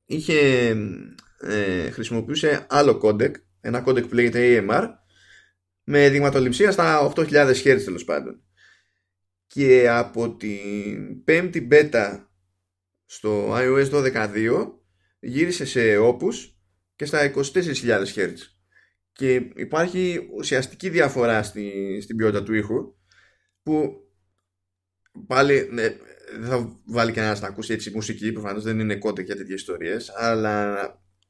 είχε 0.04 0.68
ε, 1.40 1.90
χρησιμοποιούσε 1.90 2.66
άλλο 2.68 2.98
codec, 2.98 3.36
ένα 3.66 3.80
codec 3.80 4.06
που 4.06 4.14
λέγεται 4.14 4.66
AMR, 4.68 4.88
με 5.84 6.08
δειγματοληψία 6.08 6.70
στα 6.70 7.12
8000 7.14 7.54
Hz 7.54 7.82
τέλος 7.84 8.04
πάντων. 8.04 8.42
Και 9.46 9.88
από 9.88 10.36
την 10.36 11.24
πέμπτη 11.24 11.68
beta 11.70 12.24
στο 13.04 13.54
iOS 13.56 13.90
12.2 13.90 14.72
γύρισε 15.20 15.64
σε 15.64 15.80
Opus 15.98 16.34
και 16.96 17.04
στα 17.04 17.32
24.000 17.34 18.04
Hz. 18.14 18.34
Και 19.12 19.34
υπάρχει 19.56 20.28
ουσιαστική 20.36 20.88
διαφορά 20.88 21.42
στη, 21.42 21.98
στην 22.02 22.16
ποιότητα 22.16 22.42
του 22.42 22.54
ήχου 22.54 22.94
που 23.62 24.00
πάλι 25.26 25.68
ναι, 25.72 25.96
δεν 26.38 26.48
θα 26.48 26.80
βάλει 26.84 27.12
κανένας 27.12 27.40
να 27.40 27.46
ακούσει 27.46 27.72
έτσι 27.72 27.90
μουσική, 27.90 28.32
προφανώς 28.32 28.62
δεν 28.62 28.80
είναι 28.80 28.96
κότε 28.96 29.22
για 29.22 29.36
τέτοιες 29.36 29.60
ιστορίες, 29.60 30.12
αλλά 30.16 30.88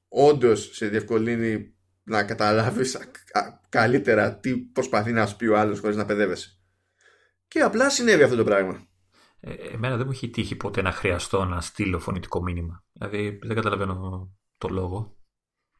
όντως 0.08 0.70
σε 0.72 0.88
διευκολύνει 0.88 1.75
να 2.06 2.24
καταλάβεις 2.24 2.98
καλύτερα 3.68 4.38
τι 4.38 4.56
προσπαθεί 4.56 5.12
να 5.12 5.26
σου 5.26 5.36
πει 5.36 5.46
ο 5.46 5.58
άλλος 5.58 5.80
χωρίς 5.80 5.96
να 5.96 6.04
παιδεύεσαι. 6.04 6.50
Και 7.48 7.60
απλά 7.60 7.90
συνέβη 7.90 8.22
αυτό 8.22 8.36
το 8.36 8.44
πράγμα. 8.44 8.86
Ε, 9.40 9.52
εμένα 9.52 9.96
δεν 9.96 10.06
μου 10.06 10.12
έχει 10.12 10.30
τύχει 10.30 10.56
ποτέ 10.56 10.82
να 10.82 10.92
χρειαστώ 10.92 11.44
να 11.44 11.60
στείλω 11.60 11.98
φωνητικό 11.98 12.42
μήνυμα. 12.42 12.84
Δηλαδή 12.92 13.38
δεν 13.42 13.56
καταλαβαίνω 13.56 14.28
το 14.58 14.68
λόγο. 14.68 15.16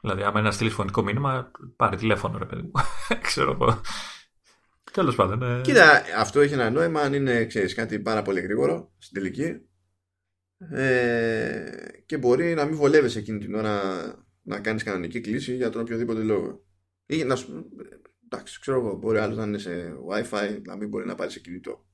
Δηλαδή, 0.01 0.21
άμα 0.21 0.39
είναι 0.39 0.47
να 0.47 0.53
στείλεις 0.53 0.73
φωνητικό 0.73 1.03
μήνυμα, 1.03 1.51
πάρε 1.75 1.95
τηλέφωνο, 1.95 2.37
ρε 2.37 2.45
παιδί 2.45 2.61
μου. 2.61 2.71
Ξέρω 3.27 3.51
εγώ. 3.51 3.81
Τέλος 4.91 5.15
πάντων. 5.15 5.41
Ε... 5.41 5.61
Κοίτα, 5.61 6.03
αυτό 6.17 6.39
έχει 6.39 6.53
ένα 6.53 6.69
νόημα 6.69 7.01
αν 7.01 7.13
είναι 7.13 7.45
ξέρεις, 7.45 7.73
κάτι 7.73 7.99
πάρα 7.99 8.21
πολύ 8.21 8.39
γρήγορο 8.39 8.91
στην 8.97 9.21
τελική. 9.21 9.61
Ε, 10.71 11.71
και 12.05 12.17
μπορεί 12.17 12.53
να 12.53 12.65
μην 12.65 12.75
βολεύεσαι 12.75 13.19
εκείνη 13.19 13.39
την 13.39 13.55
ώρα 13.55 13.81
να 14.47 14.59
κάνεις 14.59 14.83
κανονική 14.83 15.21
κλίση 15.21 15.55
για 15.55 15.69
τον 15.69 15.81
οποιοδήποτε 15.81 16.21
λόγο. 16.23 16.63
Ή 17.05 17.23
να 17.23 17.35
σου. 17.35 17.65
Εντάξει, 18.29 18.59
ξέρω 18.59 18.77
εγώ, 18.77 18.95
μπορεί 18.95 19.17
άλλος 19.17 19.37
να 19.37 19.43
είναι 19.43 19.57
σε 19.57 19.93
WiFi, 20.11 20.61
να 20.65 20.75
μην 20.75 20.89
μπορεί 20.89 21.05
να 21.05 21.15
πάρει 21.15 21.31
σε 21.31 21.39
κινητό. 21.39 21.85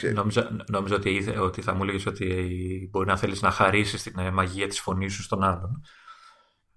ε, 0.00 0.10
νόμιζα, 0.10 0.64
νόμιζα 0.68 0.94
ότι, 0.94 1.34
ότι 1.38 1.62
θα 1.62 1.74
μου 1.74 1.82
έλεγε 1.82 2.08
ότι 2.08 2.88
μπορεί 2.90 3.06
να 3.06 3.16
θέλεις 3.16 3.42
να 3.42 3.50
χαρίσεις 3.50 4.02
την 4.02 4.18
ε, 4.18 4.30
μαγεία 4.30 4.66
της 4.66 4.80
φωνής 4.80 5.14
σου 5.14 5.22
στον 5.22 5.42
άλλον. 5.42 5.82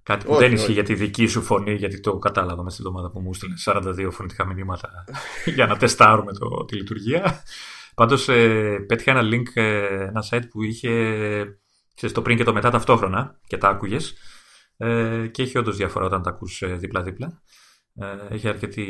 Κάτι 0.04 0.26
που 0.26 0.32
όχι, 0.32 0.44
δεν 0.44 0.54
ισχύει 0.54 0.72
για 0.72 0.84
τη 0.84 0.94
δική 0.94 1.28
σου 1.28 1.42
φωνή, 1.42 1.74
γιατί 1.74 2.00
το 2.00 2.18
κατάλαβα 2.18 2.64
μες 2.64 2.74
στην 2.74 2.86
εβδομάδα 2.86 3.12
που 3.12 3.20
μου 3.20 3.30
έστειλε 3.30 3.54
42 3.66 4.08
φωνητικά 4.12 4.46
μηνύματα 4.46 4.90
για 5.56 5.66
να 5.66 5.78
τεστάρουμε 5.78 6.34
το, 6.34 6.66
τη 6.66 6.76
λειτουργία. 6.76 7.44
Πάντως 7.96 8.30
ε, 8.30 8.78
πέτυχα 8.88 9.12
ένα 9.12 9.22
link, 9.24 9.54
ε, 9.54 10.04
ένα 10.04 10.24
site 10.30 10.50
που 10.50 10.64
είχε 10.64 10.92
ξέρεις, 11.96 12.16
το 12.16 12.22
πριν 12.22 12.38
και 12.38 12.44
το 12.44 12.54
μετά 12.54 12.70
ταυτόχρονα 12.70 13.40
και 13.48 13.58
τα 13.58 13.68
άκουγες. 13.68 14.14
Ε, 14.78 15.28
και 15.32 15.42
έχει 15.42 15.58
όντως 15.58 15.78
διαφορά 15.78 16.06
όταν 16.06 16.22
τα 16.22 16.30
ακούς 16.30 16.62
ε, 16.62 16.68
δίπλα-δίπλα. 16.68 17.42
Ε, 18.00 18.34
έχει 18.34 18.48
αρκετή, 18.48 18.86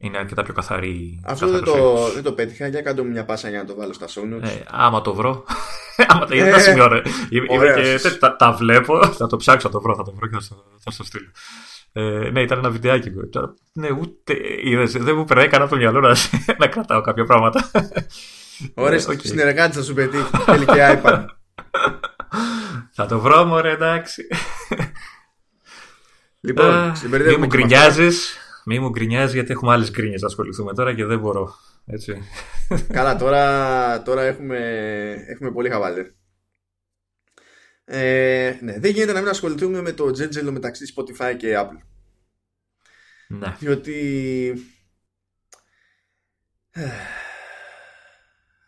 είναι 0.00 0.18
αρκετά 0.18 0.42
πιο 0.42 0.54
καθαρή. 0.54 1.20
Αυτό 1.24 1.48
δεν 1.48 1.64
το, 1.64 1.96
δεν 2.14 2.22
το 2.22 2.32
πέτυχα. 2.32 2.66
Για 2.66 2.82
κάνω 2.82 3.04
μια 3.04 3.24
πάσα 3.24 3.48
για 3.48 3.58
να 3.58 3.64
το 3.64 3.74
βάλω 3.74 3.92
στα 3.92 4.08
σόνου. 4.08 4.36
Ε, 4.36 4.64
άμα 4.66 5.00
το 5.00 5.14
βρω. 5.14 5.44
άμα 6.08 6.26
τα 6.26 6.34
είδα, 6.34 6.50
τα 6.50 6.58
σημειώνω. 6.58 7.00
και 7.00 8.10
τα, 8.20 8.36
τα, 8.36 8.52
βλέπω. 8.52 9.06
Θα 9.18 9.26
το 9.26 9.36
ψάξω, 9.36 9.68
θα 9.68 9.74
το 9.74 9.80
βρω, 9.80 9.94
θα 9.94 10.02
το 10.02 10.12
βρω 10.14 10.26
και 10.28 10.34
θα 10.34 10.40
στο, 10.40 10.64
θα 10.78 10.90
στο 10.90 11.04
στείλω. 11.04 11.30
Ε, 11.92 12.30
ναι, 12.30 12.42
ήταν 12.42 12.58
ένα 12.58 12.70
βιντεάκι. 12.70 13.10
Ναι, 13.72 13.90
ούτε, 13.90 14.34
είδες, 14.64 14.92
δεν 14.92 15.16
μου 15.16 15.24
περνάει 15.24 15.46
κανένα 15.46 15.64
από 15.64 15.72
το 15.72 15.80
μυαλό 15.80 16.00
να, 16.00 16.16
να 16.60 16.66
κρατάω 16.66 17.00
κάποια 17.00 17.24
πράγματα. 17.24 17.70
Ωραία, 18.74 18.98
okay. 18.98 19.20
συνεργάτη 19.22 19.76
θα 19.76 19.82
σου 19.82 19.94
πετύχει. 19.94 20.36
Θέλει 20.44 20.64
και 20.64 21.00
iPad. 21.02 21.24
θα 22.92 23.06
το 23.06 23.18
βρω, 23.20 23.44
μωρέ, 23.44 23.70
εντάξει. 23.70 24.22
Λοιπόν, 26.46 26.92
μην 27.26 27.36
μου 27.38 27.46
γκρινιάζεις. 27.46 28.36
Μη 28.64 28.78
μου 28.78 28.88
γκρινιάζεις 28.88 29.34
γιατί 29.34 29.52
έχουμε 29.52 29.72
άλλες 29.72 29.90
γκρίνιε 29.90 30.16
να 30.20 30.26
ασχοληθούμε 30.26 30.74
τώρα 30.74 30.94
και 30.94 31.04
δεν 31.04 31.18
μπορώ. 31.18 31.54
Έτσι. 31.86 32.22
Καλά, 32.92 33.16
τώρα, 33.16 34.02
τώρα 34.02 34.22
έχουμε, 34.22 34.58
έχουμε 35.26 35.52
πολύ 35.52 35.68
χαβάλε. 35.68 36.10
Ε, 37.84 38.58
ναι, 38.60 38.78
δεν 38.78 38.90
γίνεται 38.90 39.12
να 39.12 39.20
μην 39.20 39.28
ασχοληθούμε 39.28 39.80
με 39.80 39.92
το 39.92 40.10
τζέντζελο 40.10 40.52
μεταξύ 40.52 40.94
Spotify 40.96 41.34
και 41.36 41.58
Apple. 41.58 41.80
Ναι. 43.28 43.56
Διότι 43.58 44.54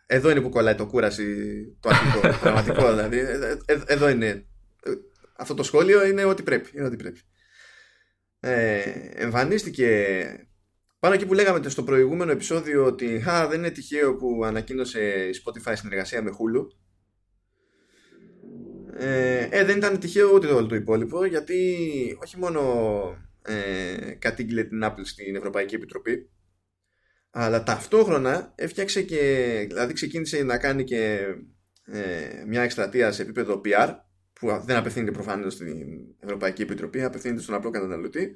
εδώ 0.05 0.29
είναι 0.29 0.41
που 0.41 0.49
κολλάει 0.49 0.75
το 0.75 0.85
κούραση 0.85 1.35
το 1.79 1.89
αρχικό, 1.89 2.19
πραγματικό 2.41 2.89
δηλαδή. 2.89 3.17
Ε, 3.19 3.57
ε, 3.65 3.81
εδώ 3.85 4.09
είναι. 4.09 4.45
Αυτό 5.37 5.53
το 5.53 5.63
σχόλιο 5.63 6.05
είναι 6.05 6.23
ό,τι 6.23 6.43
πρέπει. 6.43 6.69
Είναι 6.73 6.85
ό,τι 6.85 6.95
πρέπει 6.95 7.19
ε, 8.39 8.79
εμφανίστηκε 9.13 10.47
πάνω 10.99 11.13
εκεί 11.13 11.25
που 11.25 11.33
λέγαμε 11.33 11.69
στο 11.69 11.83
προηγούμενο 11.83 12.31
επεισόδιο 12.31 12.85
ότι 12.85 13.23
α, 13.29 13.47
δεν 13.47 13.59
είναι 13.59 13.69
τυχαίο 13.69 14.15
που 14.15 14.45
ανακοίνωσε 14.45 15.29
η 15.29 15.41
Spotify 15.43 15.73
συνεργασία 15.75 16.21
με 16.21 16.31
Hulu 16.31 16.67
ε, 18.97 19.47
ε, 19.51 19.63
δεν 19.63 19.77
ήταν 19.77 19.99
τυχαίο 19.99 20.31
ούτε 20.33 20.47
το 20.47 20.55
όλο 20.55 20.67
το 20.67 20.75
υπόλοιπο 20.75 21.25
γιατί 21.25 21.77
όχι 22.21 22.37
μόνο 22.37 22.61
ε, 23.41 24.11
κατήγγειλε 24.19 24.63
την 24.63 24.81
Apple 24.83 25.01
στην 25.03 25.35
Ευρωπαϊκή 25.35 25.75
Επιτροπή 25.75 26.29
αλλά 27.31 27.63
ταυτόχρονα 27.63 28.53
έφτιαξε 28.55 29.01
και 29.01 29.65
δηλαδή 29.67 29.93
ξεκίνησε 29.93 30.43
να 30.43 30.57
κάνει 30.57 30.83
και 30.83 31.19
ε, 31.85 32.43
μια 32.47 32.61
εκστρατεία 32.61 33.11
σε 33.11 33.21
επίπεδο 33.21 33.61
PR 33.65 33.95
που 34.39 34.61
δεν 34.65 34.77
απευθύνεται 34.77 35.11
προφανώς 35.11 35.53
στην 35.53 35.75
Ευρωπαϊκή 36.19 36.61
Επιτροπή, 36.61 37.03
απευθύνεται 37.03 37.41
στον 37.41 37.55
απλό 37.55 37.69
καταναλωτή 37.69 38.35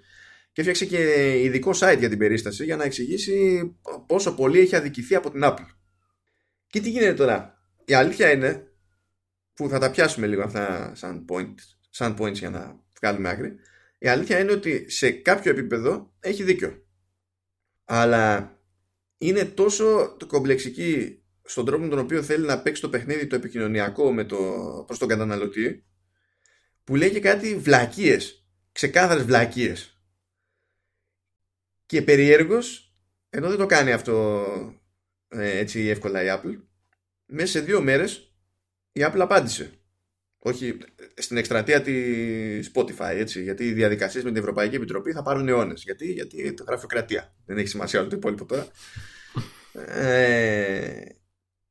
και 0.52 0.62
έφτιαξε 0.62 0.86
και 0.86 1.32
ειδικό 1.44 1.72
site 1.74 1.96
για 2.00 2.10
την 2.10 2.18
περίσταση 2.18 2.64
για 2.64 2.76
να 2.76 2.84
εξηγήσει 2.84 3.64
πόσο 4.08 4.36
πολύ 4.36 4.60
έχει 4.60 4.76
αδικηθεί 4.76 5.16
από 5.16 5.32
την 5.32 5.42
Apple. 5.44 5.68
Και 6.68 6.80
τι 6.80 6.90
γίνεται 6.90 7.14
τώρα; 7.14 7.64
Η 7.86 7.94
αλήθεια 7.94 8.32
είναι, 8.32 8.72
που 9.54 9.70
θα 9.70 9.80
τα 9.80 9.92
πιάσουμε 9.92 10.28
λίγο 10.28 10.44
αυτά 10.44 10.96
σαν, 10.96 11.26
point, 11.30 11.56
σαν 11.90 12.16
points 12.20 12.34
για 12.34 12.50
να 12.50 12.80
βγάλουμε 13.00 13.30
άκρη, 13.30 13.56
η 13.98 14.08
αλήθεια 14.08 14.40
είναι 14.40 14.52
ότι 14.52 14.90
σε 14.90 15.12
κάποιο 15.12 15.52
επίπεδο 15.52 16.14
έχει 16.20 16.44
δίκιο. 16.44 16.86
Αλλά 17.86 18.58
είναι 19.18 19.46
τόσο 19.46 20.18
κομπλεξική 20.28 21.18
στον 21.44 21.66
τρόπο 21.66 21.84
με 21.84 21.90
τον 21.90 22.00
οποίο 22.00 22.24
θέλει 22.24 22.46
να 22.46 22.62
παίξει 22.62 22.82
το 22.82 22.90
παιχνίδι 22.90 23.28
το 23.28 23.36
επικοινωνιακό 23.36 24.14
με 24.14 24.24
το, 24.24 24.38
προς 24.88 25.00
τον 25.00 25.08
καταναλωτή 25.08 25.86
που 26.84 26.96
λέει 26.96 27.12
και 27.12 27.20
κάτι 27.20 27.56
βλακίες, 27.58 28.48
ξεκάθαρες 28.72 29.24
βλακίες. 29.24 30.02
Και 31.86 32.02
περιέργως, 32.02 32.96
ενώ 33.30 33.50
δεν 33.50 33.58
το 33.58 33.66
κάνει 33.66 33.92
αυτό 33.92 34.46
ε, 35.28 35.58
έτσι 35.58 35.88
εύκολα 35.88 36.24
η 36.24 36.28
Apple, 36.30 36.62
μέσα 37.26 37.52
σε 37.52 37.60
δύο 37.60 37.82
μέρες 37.82 38.34
η 38.92 39.02
Apple 39.04 39.20
απάντησε. 39.20 39.72
Όχι 40.46 40.78
στην 41.18 41.38
εκστρατεία 41.38 41.82
της 41.82 42.72
Spotify, 42.74 43.14
έτσι, 43.14 43.44
γιατί 43.44 43.68
οι 43.68 43.74
διαδικασίες 43.74 44.24
με 44.24 44.30
την 44.30 44.40
Ευρωπαϊκή 44.40 44.76
Επιτροπή 44.76 45.12
θα 45.12 45.24
πάρουν 45.24 45.48
αιώνες. 45.48 45.84
Γιατί, 45.84 46.12
γιατί 46.12 46.54
το 46.54 46.64
γραφειοκρατία. 46.68 47.36
Δεν 47.46 47.58
έχει 47.58 47.68
σημασία 47.68 48.00
όλο 48.00 48.10
το 48.10 48.16
υπόλοιπο 48.16 48.46
τώρα. 48.46 48.68
ε, 49.74 51.02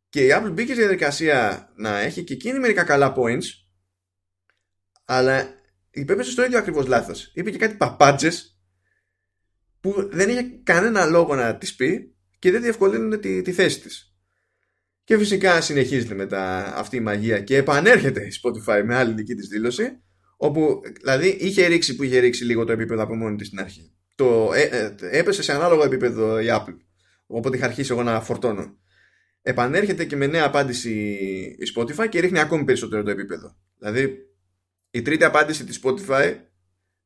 και 0.08 0.24
η 0.24 0.28
Apple 0.32 0.52
μπήκε 0.52 0.72
στη 0.72 0.80
διαδικασία 0.80 1.68
να 1.76 1.98
έχει 1.98 2.24
και 2.24 2.32
εκείνη 2.32 2.58
μερικά 2.58 2.84
καλά 2.84 3.14
points 3.16 3.44
αλλά 5.04 5.54
υπέπεσε 5.90 6.30
στο 6.30 6.44
ίδιο 6.44 6.58
ακριβώς 6.58 6.86
λάθος. 6.86 7.30
Είπε 7.34 7.50
και 7.50 7.58
κάτι 7.58 7.74
παπάντζες 7.74 8.60
που 9.80 10.08
δεν 10.12 10.28
είχε 10.28 10.42
κανένα 10.62 11.04
λόγο 11.04 11.34
να 11.34 11.56
τη 11.56 11.74
πει 11.76 12.14
και 12.38 12.50
δεν 12.50 12.62
διευκολύνουν 12.62 13.20
τη, 13.20 13.42
τη 13.42 13.52
θέση 13.52 13.80
της. 13.80 14.16
Και 15.04 15.18
φυσικά 15.18 15.60
συνεχίζεται 15.60 16.14
μετά 16.14 16.74
αυτή 16.76 16.96
η 16.96 17.00
μαγεία 17.00 17.40
και 17.40 17.56
επανέρχεται 17.56 18.20
η 18.26 18.30
Spotify 18.42 18.82
με 18.84 18.94
άλλη 18.94 19.14
δική 19.14 19.34
της 19.34 19.48
δήλωση 19.48 20.02
όπου 20.36 20.80
δηλαδή 21.00 21.28
είχε 21.28 21.66
ρίξει 21.66 21.96
που 21.96 22.02
είχε 22.02 22.18
ρίξει 22.18 22.44
λίγο 22.44 22.64
το 22.64 22.72
επίπεδο 22.72 23.02
από 23.02 23.14
μόνη 23.14 23.36
της 23.36 23.46
στην 23.46 23.60
αρχή. 23.60 23.92
Το 24.14 24.50
ε, 24.54 24.62
ε, 24.62 25.18
έπεσε 25.18 25.42
σε 25.42 25.52
ανάλογο 25.52 25.84
επίπεδο 25.84 26.40
η 26.40 26.46
Apple 26.48 26.76
οπότε 27.26 27.56
είχα 27.56 27.66
αρχίσει 27.66 27.92
εγώ 27.92 28.02
να 28.02 28.20
φορτώνω. 28.20 28.76
Επανέρχεται 29.42 30.04
και 30.04 30.16
με 30.16 30.26
νέα 30.26 30.44
απάντηση 30.44 30.90
η 31.58 31.72
Spotify 31.76 32.08
και 32.08 32.20
ρίχνει 32.20 32.38
ακόμη 32.38 32.64
περισσότερο 32.64 33.02
το 33.02 33.10
επίπεδο. 33.10 33.56
Δηλαδή, 33.78 34.16
η 34.94 35.02
τρίτη 35.02 35.24
απάντηση 35.24 35.64
της 35.64 35.80
Spotify 35.84 36.36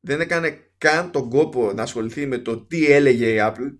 δεν 0.00 0.20
έκανε 0.20 0.70
καν 0.78 1.10
τον 1.10 1.30
κόπο 1.30 1.72
να 1.72 1.82
ασχοληθεί 1.82 2.26
με 2.26 2.38
το 2.38 2.66
τι 2.66 2.92
έλεγε 2.92 3.32
η 3.32 3.38
Apple 3.40 3.78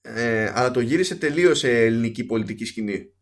ε, 0.00 0.52
αλλά 0.54 0.70
το 0.70 0.80
γύρισε 0.80 1.16
τελείως 1.16 1.58
σε 1.58 1.84
ελληνική 1.84 2.24
πολιτική 2.24 2.64
σκηνή. 2.64 3.12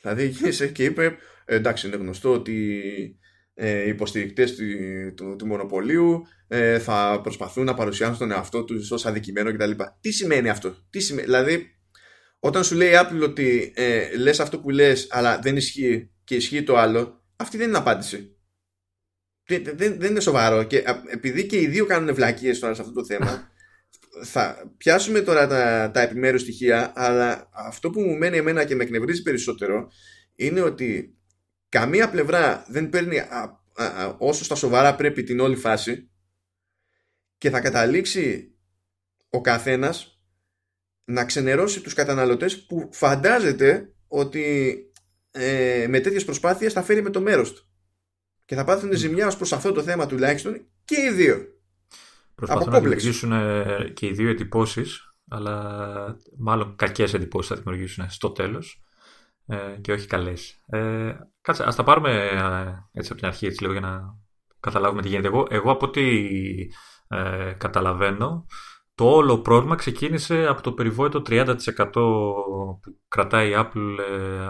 Δηλαδή 0.00 0.26
γύρισε 0.26 0.68
και 0.68 0.84
είπε 0.84 1.16
«Ε, 1.44 1.54
εντάξει 1.54 1.86
είναι 1.86 1.96
γνωστό 1.96 2.32
ότι 2.32 2.82
ε, 3.54 3.84
οι 3.84 3.88
υποστηρικτές 3.88 4.56
του, 4.56 4.64
του, 5.14 5.36
του 5.36 5.46
μονοπωλίου 5.46 6.26
ε, 6.48 6.78
θα 6.78 7.20
προσπαθούν 7.22 7.64
να 7.64 7.74
παρουσιάσουν 7.74 8.18
τον 8.18 8.30
εαυτό 8.30 8.64
τους 8.64 8.90
ως 8.90 9.06
αδικημένο 9.06 9.52
κτλ. 9.52 9.70
Τι 10.00 10.10
σημαίνει 10.10 10.48
αυτό, 10.48 10.86
τι 10.90 11.00
σημαίνει, 11.00 11.26
δηλαδή 11.26 11.66
όταν 12.38 12.64
σου 12.64 12.74
λέει 12.74 12.90
η 12.90 12.94
Apple 12.94 13.22
ότι 13.22 13.72
ε, 13.76 14.16
λες 14.16 14.40
αυτό 14.40 14.58
που 14.58 14.70
λες 14.70 15.06
αλλά 15.10 15.38
δεν 15.38 15.56
ισχύει 15.56 16.10
και 16.24 16.34
ισχύει 16.34 16.62
το 16.62 16.76
άλλο, 16.76 17.19
αυτή 17.40 17.56
δεν 17.56 17.68
είναι 17.68 17.78
απάντηση. 17.78 18.34
Δεν, 19.46 19.62
δεν, 19.64 20.00
δεν 20.00 20.10
είναι 20.10 20.20
σοβαρό 20.20 20.62
και 20.62 20.84
επειδή 21.10 21.46
και 21.46 21.60
οι 21.60 21.66
δύο 21.66 21.86
κάνουν 21.86 22.14
βλακίες 22.14 22.58
τώρα 22.58 22.74
σε 22.74 22.80
αυτό 22.80 22.92
το 22.92 23.04
θέμα 23.04 23.50
θα 24.32 24.72
πιάσουμε 24.76 25.20
τώρα 25.20 25.46
τα, 25.46 25.90
τα 25.90 26.00
επιμέρους 26.00 26.40
στοιχεία 26.40 26.92
αλλά 26.94 27.48
αυτό 27.52 27.90
που 27.90 28.00
μου 28.00 28.16
μένει 28.16 28.36
εμένα 28.36 28.64
και 28.64 28.74
με 28.74 28.82
εκνευρίζει 28.82 29.22
περισσότερο 29.22 29.90
είναι 30.34 30.60
ότι 30.60 31.18
καμία 31.68 32.10
πλευρά 32.10 32.64
δεν 32.68 32.88
παίρνει 32.88 33.22
όσο 34.18 34.44
στα 34.44 34.54
σοβαρά 34.54 34.94
πρέπει 34.94 35.22
την 35.22 35.40
όλη 35.40 35.56
φάση 35.56 36.10
και 37.38 37.50
θα 37.50 37.60
καταλήξει 37.60 38.54
ο 39.28 39.40
καθένας 39.40 40.20
να 41.04 41.24
ξενερώσει 41.24 41.80
τους 41.80 41.94
καταναλωτές 41.94 42.66
που 42.66 42.88
φαντάζεται 42.92 43.94
ότι 44.08 44.74
ε, 45.30 45.86
με 45.88 46.00
τέτοιες 46.00 46.24
προσπάθειες 46.24 46.72
θα 46.72 46.82
φέρει 46.82 47.02
με 47.02 47.10
το 47.10 47.20
μέρος 47.20 47.52
του 47.52 47.64
και 48.44 48.54
θα 48.54 48.64
πάθουν 48.64 48.92
ζημιά 48.92 49.26
ως 49.26 49.36
προς 49.36 49.52
αυτό 49.52 49.72
το 49.72 49.82
θέμα 49.82 50.06
τουλάχιστον 50.06 50.66
και 50.84 51.00
οι 51.00 51.10
δύο 51.10 51.46
Προσπαθούν 52.40 52.72
να 52.72 52.80
δημιουργήσουν 52.80 53.32
ε, 53.32 53.92
και 53.94 54.06
οι 54.06 54.12
δύο 54.12 54.28
εντυπώσεις, 54.30 55.10
αλλά 55.28 56.16
μάλλον 56.38 56.76
κακές 56.76 57.14
εντυπώσεις 57.14 57.50
θα 57.50 57.56
δημιουργήσουν 57.62 58.10
στο 58.10 58.30
τέλος 58.30 58.82
ε, 59.46 59.76
και 59.80 59.92
όχι 59.92 60.06
καλές. 60.06 60.62
Ε, 60.66 61.12
κάτσε, 61.40 61.64
ας 61.66 61.76
τα 61.76 61.82
πάρουμε 61.82 62.10
ε, 62.10 62.98
έτσι 62.98 63.12
από 63.12 63.20
την 63.20 63.26
αρχή 63.26 63.46
έτσι, 63.46 63.60
λίγο 63.60 63.72
για 63.72 63.80
να 63.80 64.16
καταλάβουμε 64.60 65.02
τι 65.02 65.08
γίνεται. 65.08 65.26
Εγώ, 65.28 65.46
εγώ 65.50 65.70
από 65.70 65.86
ό,τι 65.86 66.02
ε, 67.08 67.52
καταλαβαίνω, 67.58 68.46
το 68.94 69.04
όλο 69.04 69.38
πρόβλημα 69.38 69.74
ξεκίνησε 69.74 70.46
από 70.46 70.62
το 70.62 70.72
περιβόητο 70.72 71.22
30% 71.26 71.56
που 71.92 72.80
κρατάει 73.08 73.50
η 73.50 73.54
Apple 73.56 73.96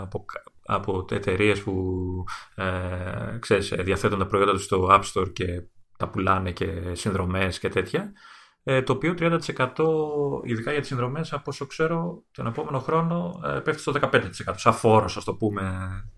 από, 0.01 0.25
από 0.73 1.05
εταιρείες 1.11 1.63
που 1.63 2.25
ε, 2.55 3.39
ξέρεις, 3.39 3.73
διαθέτουν 3.79 4.19
τα 4.19 4.27
προϊόντα 4.27 4.53
τους 4.53 4.65
στο 4.65 4.89
App 4.91 5.03
Store 5.15 5.33
και 5.33 5.63
τα 5.99 6.09
πουλάνε 6.09 6.53
και 6.53 6.95
συνδρομές 6.95 7.59
και 7.59 7.69
τέτοια. 7.69 8.13
Ε, 8.73 8.83
το 8.83 8.93
οποίο 8.93 9.15
30% 9.19 9.39
ειδικά 10.45 10.71
για 10.71 10.81
τις 10.81 10.89
συνδρομές 10.89 11.33
από 11.33 11.43
όσο 11.47 11.67
ξέρω 11.67 12.25
τον 12.33 12.47
επόμενο 12.47 12.79
χρόνο 12.79 13.41
ε, 13.47 13.59
πέφτει 13.59 13.81
στο 13.81 13.93
15% 14.13 14.21
σαν 14.57 14.73
φόρος 14.73 15.17
ας 15.17 15.25
το 15.25 15.35
πούμε 15.35 15.73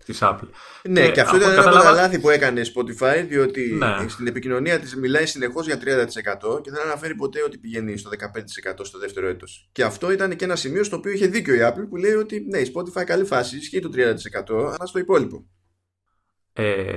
της 0.05 0.19
Apple. 0.21 0.47
Ναι 0.83 1.05
και, 1.05 1.11
και 1.11 1.21
αυτό 1.21 1.35
ήταν 1.35 1.51
ένα 1.51 1.61
από 1.61 1.79
τα 1.79 1.91
λάθη 1.91 2.19
που 2.19 2.29
έκανε 2.29 2.59
η 2.59 2.63
Spotify 2.75 3.25
διότι 3.27 3.73
ναι. 3.73 4.07
στην 4.07 4.27
επικοινωνία 4.27 4.79
της 4.79 4.95
μιλάει 4.95 5.25
συνεχώς 5.25 5.65
για 5.65 5.75
30% 5.75 6.63
και 6.63 6.71
δεν 6.71 6.81
αναφέρει 6.81 7.15
ποτέ 7.15 7.43
ότι 7.43 7.57
πηγαίνει 7.57 7.97
στο 7.97 8.09
15% 8.73 8.73
στο 8.81 8.99
δεύτερο 8.99 9.27
έτος. 9.27 9.69
Και 9.71 9.83
αυτό 9.83 10.11
ήταν 10.11 10.35
και 10.35 10.45
ένα 10.45 10.55
σημείο 10.55 10.83
στο 10.83 10.95
οποίο 10.95 11.11
είχε 11.11 11.27
δίκιο 11.27 11.53
η 11.53 11.59
Apple 11.61 11.85
που 11.89 11.95
λέει 11.95 12.13
ότι 12.13 12.45
ναι 12.49 12.57
η 12.57 12.73
Spotify 12.75 13.03
καλή 13.05 13.25
φάση 13.25 13.57
ισχύει 13.57 13.79
το 13.79 13.89
30% 13.93 13.97
αλλά 14.49 14.85
στο 14.85 14.99
υπόλοιπο. 14.99 15.45
Ε, 16.53 16.95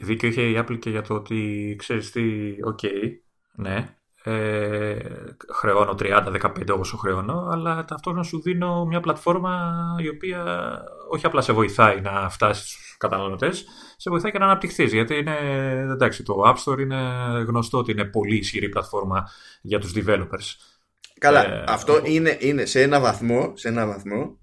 δίκιο 0.00 0.28
είχε 0.28 0.42
η 0.42 0.54
Apple 0.58 0.78
και 0.78 0.90
για 0.90 1.02
το 1.02 1.14
ότι 1.14 1.74
ξέρεις 1.78 2.10
τι, 2.10 2.22
οκ, 2.64 2.80
ναι, 3.54 3.95
ε, 4.28 4.96
χρεώνω 5.52 5.94
30-15 5.98 6.78
όσο 6.78 6.96
χρεώνω, 6.96 7.48
αλλά 7.52 7.84
ταυτόχρονα 7.84 8.24
σου 8.24 8.42
δίνω 8.42 8.84
μια 8.84 9.00
πλατφόρμα 9.00 9.74
η 10.02 10.08
οποία 10.08 10.44
όχι 11.10 11.26
απλά 11.26 11.40
σε 11.40 11.52
βοηθάει 11.52 12.00
να 12.00 12.28
φτάσεις 12.28 12.70
στους 12.70 12.96
καταναλωτές, 12.98 13.64
σε 13.96 14.10
βοηθάει 14.10 14.32
και 14.32 14.38
να 14.38 14.44
αναπτυχθείς, 14.44 14.92
γιατί 14.92 15.14
είναι, 15.14 15.36
εντάξει, 15.92 16.22
το 16.22 16.42
App 16.46 16.54
Store 16.64 16.78
είναι 16.78 16.96
γνωστό 17.46 17.78
ότι 17.78 17.92
είναι 17.92 18.04
πολύ 18.04 18.36
ισχυρή 18.36 18.68
πλατφόρμα 18.68 19.28
για 19.62 19.78
τους 19.78 19.92
developers. 19.96 20.54
Καλά, 21.18 21.44
ε, 21.44 21.64
αυτό 21.68 22.00
είναι, 22.04 22.36
είναι 22.40 22.64
σε 22.64 22.82
ένα 22.82 23.00
βαθμό, 23.00 23.52
σε 23.56 23.68
ένα 23.68 23.86
βαθμό, 23.86 24.38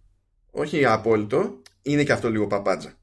όχι 0.51 0.85
απόλυτο, 0.85 1.61
είναι 1.81 2.03
και 2.03 2.11
αυτό 2.11 2.29
λίγο 2.29 2.47
παπάτζα. 2.47 2.93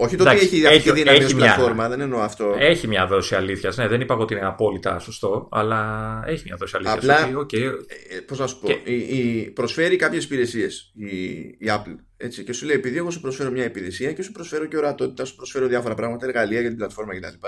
Όχι 0.00 0.16
το 0.16 0.30
ότι 0.30 0.38
έχει, 0.38 0.62
έχει 0.62 0.92
δύναμη 0.92 1.24
ως 1.24 1.34
πλατφόρμα, 1.34 1.88
δεν 1.88 2.00
εννοώ 2.00 2.20
αυτό. 2.20 2.54
Έχει 2.58 2.86
μια 2.86 3.06
δόση 3.06 3.34
αλήθειας. 3.34 3.76
Ναι, 3.76 3.88
δεν 3.88 4.00
είπα 4.00 4.14
ότι 4.14 4.34
είναι 4.34 4.46
απόλυτα 4.46 4.98
σωστό, 4.98 5.48
αλλά 5.50 6.22
έχει 6.26 6.42
μια 6.46 6.56
δόση 6.56 6.76
αλήθειας. 6.76 6.96
Απλά, 6.96 7.38
okay. 7.40 7.62
Ε, 8.08 8.20
πώς 8.26 8.38
να 8.38 8.46
σου 8.46 8.60
πω, 8.60 8.66
και... 8.66 8.92
η, 8.92 9.18
η, 9.18 9.50
προσφέρει 9.50 9.96
κάποιες 9.96 10.24
υπηρεσίες 10.24 10.92
η, 10.94 11.16
η 11.58 11.66
Apple. 11.66 11.96
Έτσι, 12.16 12.44
και 12.44 12.52
σου 12.52 12.66
λέει, 12.66 12.76
επειδή 12.76 12.96
εγώ 12.96 13.10
σου 13.10 13.20
προσφέρω 13.20 13.50
μια 13.50 13.64
υπηρεσία 13.64 14.12
και 14.12 14.22
σου 14.22 14.32
προσφέρω 14.32 14.66
και 14.66 14.76
ορατότητα, 14.76 15.24
σου 15.24 15.36
προσφέρω 15.36 15.66
διάφορα 15.66 15.94
πράγματα, 15.94 16.26
εργαλεία 16.26 16.60
για 16.60 16.68
την 16.68 16.78
πλατφόρμα 16.78 17.14
κτλ. 17.18 17.46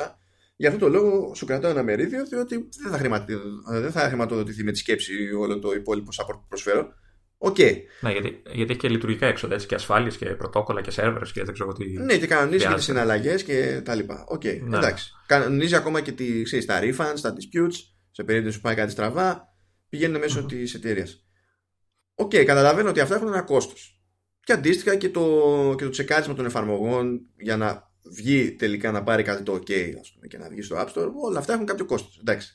Γι' 0.57 0.67
αυτό 0.67 0.79
το 0.79 0.89
λόγο 0.89 1.35
σου 1.35 1.47
κρατάω 1.47 1.71
ένα 1.71 1.83
μερίδιο, 1.83 2.27
διότι 2.27 2.69
δεν 2.83 2.93
θα, 2.93 2.99
χρηματοδοτηθεί, 2.99 3.81
δεν 3.81 3.91
θα 3.91 4.01
χρηματοδοτηθεί 4.01 4.65
με 4.65 4.73
τη 4.73 4.79
σκέψη 4.79 5.13
όλο 5.39 5.59
το 5.59 5.73
υπόλοιπο 5.73 6.11
support 6.17 6.39
που 6.41 6.47
προσφέρω. 6.49 6.89
Okay. 7.43 7.77
Ναι, 8.01 8.13
γιατί, 8.13 8.43
γιατί 8.53 8.71
έχει 8.71 8.81
και 8.81 8.89
λειτουργικά 8.89 9.27
έξοδα 9.27 9.55
έτσι, 9.55 9.67
και 9.67 9.75
ασφάλειες 9.75 10.17
και 10.17 10.27
πρωτόκολλα 10.27 10.81
και 10.81 10.91
σερβέρ 10.91 11.23
και 11.23 11.45
δεν 11.45 11.55
ξέρω 11.55 11.73
τι. 11.73 11.85
Ναι, 11.85 12.17
και 12.17 12.27
κανονίζει 12.27 12.67
και 12.67 12.75
τις 12.75 12.85
συναλλαγές 12.85 13.43
και 13.43 13.81
τα 13.85 13.95
λοιπά. 13.95 14.25
OK, 14.29 14.41
okay, 14.41 14.61
ναι. 14.61 14.77
εντάξει. 14.77 15.13
Κανονίζει 15.27 15.75
ακόμα 15.75 16.01
και 16.01 16.13
τη, 16.13 16.43
ξέρεις, 16.43 16.67
τα 16.67 16.81
refunds, 16.83 17.21
τα 17.21 17.33
disputes, 17.33 17.75
σε 18.11 18.25
περίπτωση 18.25 18.57
που 18.57 18.63
πάει 18.63 18.75
κάτι 18.75 18.91
στραβά, 18.91 19.49
πηγαίνουν 19.89 20.21
μέσω 20.21 20.41
mm-hmm. 20.41 20.49
της 20.49 20.75
εταιρείας. 20.75 21.25
OK, 22.15 22.31
okay, 22.31 22.45
καταλαβαίνω 22.45 22.89
ότι 22.89 23.01
αυτά 23.01 23.15
έχουν 23.15 23.29
ένα 23.29 23.43
κόστος. 23.43 24.01
Και 24.41 24.53
αντίστοιχα 24.53 24.97
και 24.97 25.09
το, 25.09 25.75
και 25.79 25.85
το 25.85 25.91
τσεκάρισμα 25.91 26.35
των 26.35 26.45
εφαρμογών 26.45 27.21
για 27.37 27.57
να 27.57 27.91
βγει 28.17 28.53
τελικά 28.53 28.91
να 28.91 29.03
πάρει 29.03 29.23
κάτι 29.23 29.43
το 29.43 29.53
OK 29.53 29.73
ας 30.01 30.13
πούμε, 30.13 30.27
και 30.29 30.39
να 30.39 30.49
βγει 30.49 30.63
στο 30.63 30.77
App 30.77 30.87
Store, 30.87 31.11
όλα 31.25 31.39
αυτά 31.39 31.53
έχουν 31.53 31.67
κάποιο 31.67 31.85
κόστος. 31.85 32.19
Εντάξει. 32.21 32.55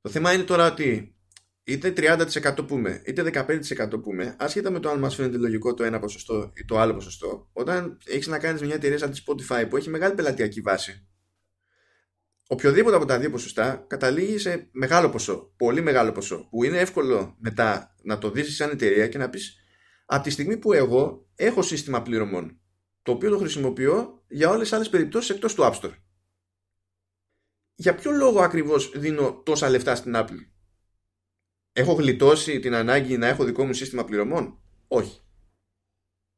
Το 0.00 0.10
θέμα 0.10 0.32
είναι 0.32 0.42
τώρα 0.42 0.66
ότι 0.72 1.17
είτε 1.68 1.92
30% 1.96 2.66
πούμε, 2.66 3.02
είτε 3.06 3.30
15% 3.34 4.02
πούμε, 4.02 4.36
άσχετα 4.38 4.70
με 4.70 4.80
το 4.80 4.90
αν 4.90 4.98
μας 4.98 5.14
φαίνεται 5.14 5.36
λογικό 5.36 5.74
το 5.74 5.84
ένα 5.84 5.98
ποσοστό 5.98 6.52
ή 6.54 6.64
το 6.64 6.78
άλλο 6.78 6.94
ποσοστό, 6.94 7.48
όταν 7.52 7.98
έχεις 8.04 8.26
να 8.26 8.38
κάνεις 8.38 8.62
μια 8.62 8.74
εταιρεία 8.74 8.98
σαν 8.98 9.10
τη 9.10 9.22
Spotify 9.26 9.68
που 9.68 9.76
έχει 9.76 9.90
μεγάλη 9.90 10.14
πελατειακή 10.14 10.60
βάση, 10.60 11.06
οποιοδήποτε 12.46 12.96
από 12.96 13.04
τα 13.04 13.18
δύο 13.18 13.30
ποσοστά 13.30 13.84
καταλήγει 13.88 14.38
σε 14.38 14.68
μεγάλο 14.72 15.10
ποσό, 15.10 15.52
πολύ 15.56 15.80
μεγάλο 15.80 16.12
ποσό, 16.12 16.48
που 16.50 16.64
είναι 16.64 16.78
εύκολο 16.78 17.36
μετά 17.38 17.94
να 18.02 18.18
το 18.18 18.30
δεις 18.30 18.56
σαν 18.56 18.70
εταιρεία 18.70 19.08
και 19.08 19.18
να 19.18 19.30
πεις 19.30 19.56
από 20.06 20.22
τη 20.22 20.30
στιγμή 20.30 20.56
που 20.56 20.72
εγώ 20.72 21.28
έχω 21.34 21.62
σύστημα 21.62 22.02
πληρωμών, 22.02 22.60
το 23.02 23.12
οποίο 23.12 23.30
το 23.30 23.38
χρησιμοποιώ 23.38 24.24
για 24.28 24.48
όλες 24.48 24.62
τις 24.62 24.72
άλλες 24.72 24.88
περιπτώσεις 24.88 25.30
εκτός 25.30 25.54
του 25.54 25.62
App 25.62 25.80
Store. 25.80 25.94
Για 27.74 27.94
ποιο 27.94 28.10
λόγο 28.10 28.40
ακριβώς 28.40 28.92
δίνω 28.96 29.42
τόσα 29.44 29.68
λεφτά 29.68 29.94
στην 29.94 30.12
Apple; 30.16 30.57
Έχω 31.78 31.92
γλιτώσει 31.92 32.60
την 32.60 32.74
ανάγκη 32.74 33.18
να 33.18 33.26
έχω 33.26 33.44
δικό 33.44 33.64
μου 33.64 33.72
σύστημα 33.72 34.04
πληρωμών; 34.04 34.58
Όχι. 34.88 35.20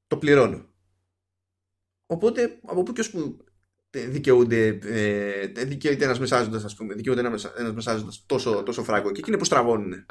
Το 0.06 0.16
πληρώνω. 0.16 0.64
Οπότε 2.06 2.58
από 2.66 2.82
πού 2.82 2.92
και 2.92 3.00
ως 3.00 3.10
που 3.10 3.36
δικαιούνται, 3.90 4.66
ε, 4.82 5.46
δικαιούται 5.46 6.04
ένας 6.04 6.18
μεσάζοντας 6.18 6.64
ας 6.64 6.74
πούμε, 6.74 6.94
δικαιούται 6.94 7.20
ένας 7.20 7.50
μεσάζοντας 7.74 8.24
τόσο, 8.26 8.62
τόσο 8.62 8.84
φράγκο 8.84 9.10
και 9.12 9.20
εκείνοι 9.20 9.36
που 9.36 9.44
στραβώνουν; 9.44 10.06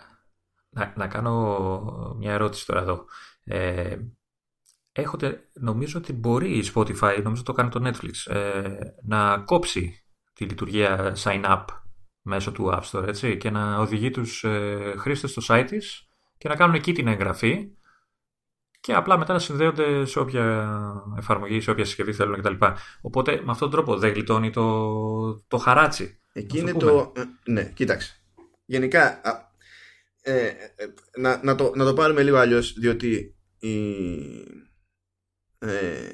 Να, 0.70 0.94
να 0.98 1.08
κάνω 1.08 2.16
μια 2.18 2.34
ερώτηση 2.34 2.66
τώρα 2.66 2.82
εδώ. 2.82 3.06
Ε, 3.44 3.98
έχετε, 4.92 5.50
νομίζω 5.54 6.00
ότι 6.00 6.14
μπορεί 6.14 6.58
η 6.58 6.72
Spotify, 6.76 7.20
νομίζω 7.24 7.44
το 7.44 7.54
κάνει 7.54 7.70
το 7.70 7.82
Netflix, 7.88 8.34
ε, 8.34 8.78
να 9.04 9.38
κόψει 9.38 10.06
τη 10.34 10.46
λειτουργία 10.46 11.16
sign 11.24 11.46
up 11.46 11.66
μέσω 12.22 12.52
του 12.52 12.70
App 12.74 12.82
Store 12.92 13.08
έτσι, 13.08 13.38
και 13.38 13.50
να 13.50 13.80
οδηγεί 13.80 14.10
τους 14.12 14.44
ε, 14.44 14.94
χρήστες 14.98 15.32
στο 15.32 15.42
site 15.48 15.66
της 15.68 16.10
και 16.38 16.48
να 16.48 16.56
κάνουν 16.56 16.76
εκεί 16.76 16.92
την 16.92 17.08
εγγραφή 17.08 17.72
και 18.80 18.94
απλά 18.94 19.18
μετά 19.18 19.34
να 19.34 19.40
συνδέονται 19.40 20.06
σε 20.06 20.20
όποια 20.20 20.74
εφαρμογή, 21.18 21.62
σε 21.62 21.72
όποια 21.72 21.86
συσκευή 21.86 22.14
θέλουν 22.14 22.42
κτλ. 22.42 22.66
Οπότε 23.02 23.32
με 23.32 23.52
αυτόν 23.52 23.70
τον 23.70 23.72
τρόπο 23.72 23.98
δεν 23.98 24.14
γλιτώνει 24.14 24.50
το, 24.50 25.46
το 25.48 25.58
χαράτσι. 25.58 26.20
Εκεί 26.34 26.60
είναι 26.60 26.74
το... 26.74 27.12
Ε, 27.16 27.24
ναι, 27.52 27.64
κοίταξε. 27.64 28.24
Γενικά, 28.66 29.22
ε, 30.22 30.46
ε, 30.46 30.54
να, 31.18 31.44
να, 31.44 31.56
το, 31.56 31.72
να 31.76 31.86
το 31.86 31.94
πάρουμε 31.94 32.24
λίγο 32.24 32.38
αλλιώς, 32.38 32.74
διότι 32.74 33.36
η, 33.60 33.94
ε, 35.60 36.14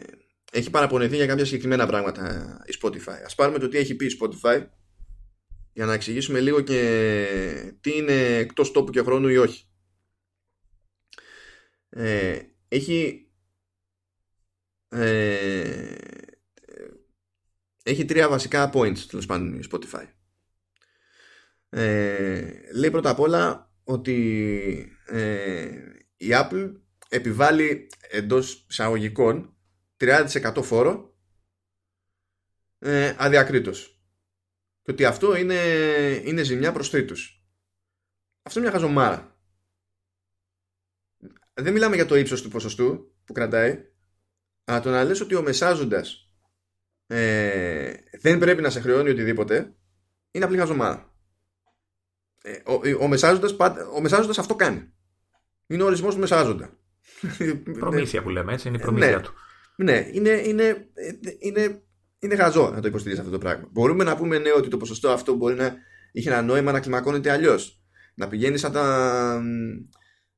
έχει 0.52 0.70
παραπονεθεί 0.70 1.16
για 1.16 1.26
κάποια 1.26 1.46
συγκεκριμένα 1.46 1.86
πράγματα 1.86 2.58
η 2.66 2.78
Spotify. 2.82 3.22
Ας 3.26 3.36
πάρουμε 3.36 3.60
το 3.60 3.68
τι 3.68 3.78
έχει 3.78 3.96
πει 3.96 4.06
η 4.06 4.18
Spotify 4.22 4.66
για 5.76 5.86
να 5.86 5.94
εξηγήσουμε 5.94 6.40
λίγο 6.40 6.62
και 6.62 7.74
τι 7.82 7.98
είναι 7.98 8.38
εκτός 8.38 8.72
τόπου 8.72 8.92
και 8.92 9.02
χρόνου 9.02 9.28
ή 9.28 9.38
όχι. 9.38 9.70
ε, 11.90 12.42
έχει 12.68 13.30
ε, 14.90 15.96
έχει 17.84 18.06
τρία 18.06 18.30
βασικά 18.30 18.72
points 18.74 18.98
τέλος 19.00 19.26
πάντων 19.26 19.60
η 19.60 19.64
Spotify. 19.72 20.08
Ε, 21.70 22.72
λέει 22.74 22.92
πρώτα 22.92 23.10
απ' 23.10 23.20
όλα 23.20 23.74
ότι 23.84 24.98
ε, 25.06 25.70
η 26.18 26.28
Apple 26.30 26.72
επιβάλλει 27.10 27.90
εντός 28.10 28.66
εισαγωγικών 28.70 29.58
30% 29.98 30.60
φόρο 30.64 31.18
ε, 32.80 33.16
αδιακρίτως. 33.18 33.95
Και 34.86 34.92
ότι 34.92 35.06
αυτό 35.06 35.36
είναι, 35.36 35.56
είναι 36.26 36.44
ζημιά 36.44 36.72
προς 36.72 36.90
τρίτους. 36.90 37.44
Αυτό 38.42 38.60
είναι 38.60 38.70
μια 38.70 38.80
χαζομάρα. 38.80 39.40
Δεν 41.54 41.74
μιλάμε 41.74 41.96
για 41.96 42.06
το 42.06 42.16
ύψος 42.16 42.42
του 42.42 42.50
ποσοστού 42.50 43.16
που 43.26 43.34
κρατάει, 43.34 43.92
αλλά 44.64 44.80
το 44.80 44.90
να 44.90 45.04
λες 45.04 45.22
ότι 45.22 45.36
ο 45.36 45.42
μεσάζοντας 45.42 46.32
ε, 47.08 47.94
δεν 48.22 48.40
πρέπει 48.40 48.62
να 48.62 48.70
σε 48.70 48.80
χρεώνει 48.80 49.10
οτιδήποτε, 49.10 49.76
είναι 50.32 50.46
απλή 50.46 50.58
χαζομάρα. 50.58 51.14
Ε, 52.42 52.62
ο, 52.66 53.04
ο, 53.04 53.08
μεσάζοντας, 53.08 53.56
ο 53.94 54.02
μεσάζοντας 54.02 54.38
αυτό 54.38 54.56
κάνει. 54.56 54.94
Είναι 55.68 55.84
ο 55.84 55.86
ορισμός 55.86 56.14
του 56.14 56.20
μεσάζοντα. 56.20 56.80
Προμήθεια 57.80 58.22
που 58.22 58.30
λέμε 58.30 58.54
έτσι, 58.54 58.68
είναι 58.68 58.78
η 58.78 58.82
προμήθεια 58.82 59.16
ναι, 59.16 59.22
του. 59.22 59.34
Ναι, 59.76 60.10
είναι, 60.12 60.30
είναι, 60.30 60.90
είναι, 61.40 61.85
είναι 62.26 62.36
χαζό 62.36 62.70
να 62.70 62.82
το 62.82 62.88
υποστηρίζει 62.88 63.20
αυτό 63.20 63.32
το 63.32 63.38
πράγμα. 63.38 63.68
Μπορούμε 63.72 64.04
να 64.04 64.16
πούμε 64.16 64.38
ναι 64.38 64.50
ότι 64.58 64.68
το 64.70 64.78
ποσοστό 64.78 65.10
αυτό 65.10 65.34
μπορεί 65.34 65.56
να 65.56 65.76
είχε 66.12 66.30
ένα 66.30 66.42
νόημα 66.42 66.72
να 66.72 66.80
κλιμακώνεται 66.80 67.32
αλλιώς. 67.32 67.84
Να 68.16 68.28
πηγαίνει 68.28 68.58
σαν 68.58 68.72
τα. 68.72 69.44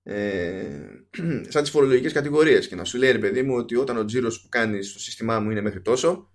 Ε, 0.04 0.64
σαν 1.54 1.62
τις 1.62 1.70
φορολογικές 1.72 2.14
κατηγορίες 2.14 2.68
και 2.68 2.76
να 2.76 2.84
σου 2.84 2.98
λέει 2.98 3.12
ρε 3.12 3.18
παιδί 3.18 3.42
μου 3.42 3.56
ότι 3.56 3.76
όταν 3.76 3.98
ο 3.98 4.06
τζίρος 4.06 4.42
που 4.42 4.50
κάνεις 4.50 4.90
στο 4.90 5.00
σύστημά 5.00 5.40
μου 5.40 5.52
είναι 5.52 5.62
μέχρι 5.62 5.82
τόσο 5.82 6.32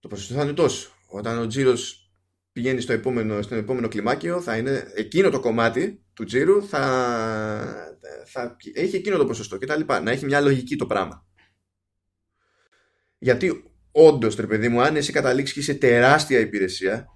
το 0.00 0.08
ποσοστό 0.08 0.34
θα 0.34 0.42
είναι 0.42 0.52
τόσο 0.52 0.90
όταν 1.06 1.38
ο 1.38 1.46
τζίρος 1.46 2.10
πηγαίνει 2.52 2.80
στο 2.80 2.92
επόμενο, 2.92 3.42
στο 3.42 3.54
επόμενο 3.54 3.88
κλιμάκιο 3.88 4.40
θα 4.40 4.56
είναι 4.56 4.92
εκείνο 4.94 5.30
το 5.30 5.40
κομμάτι 5.40 6.04
του 6.12 6.24
τζίρου 6.24 6.66
θα, 6.66 7.96
θα 8.26 8.56
έχει 8.72 8.96
εκείνο 8.96 9.16
το 9.16 9.24
ποσοστό 9.26 9.58
και 9.58 9.66
τα 9.66 9.76
λοιπά. 9.76 10.00
Να 10.00 10.10
έχει 10.10 10.24
μια 10.24 10.40
λογική 10.40 10.76
το 10.76 10.86
πράγμα. 10.86 11.26
Γιατί 13.18 13.69
όντως, 13.92 14.36
τρε 14.36 14.46
παιδί 14.46 14.68
μου, 14.68 14.82
αν 14.82 14.96
εσύ 14.96 15.12
καταλήξεις 15.12 15.54
και 15.54 15.60
είσαι 15.60 15.74
τεράστια 15.74 16.38
υπηρεσία, 16.38 17.06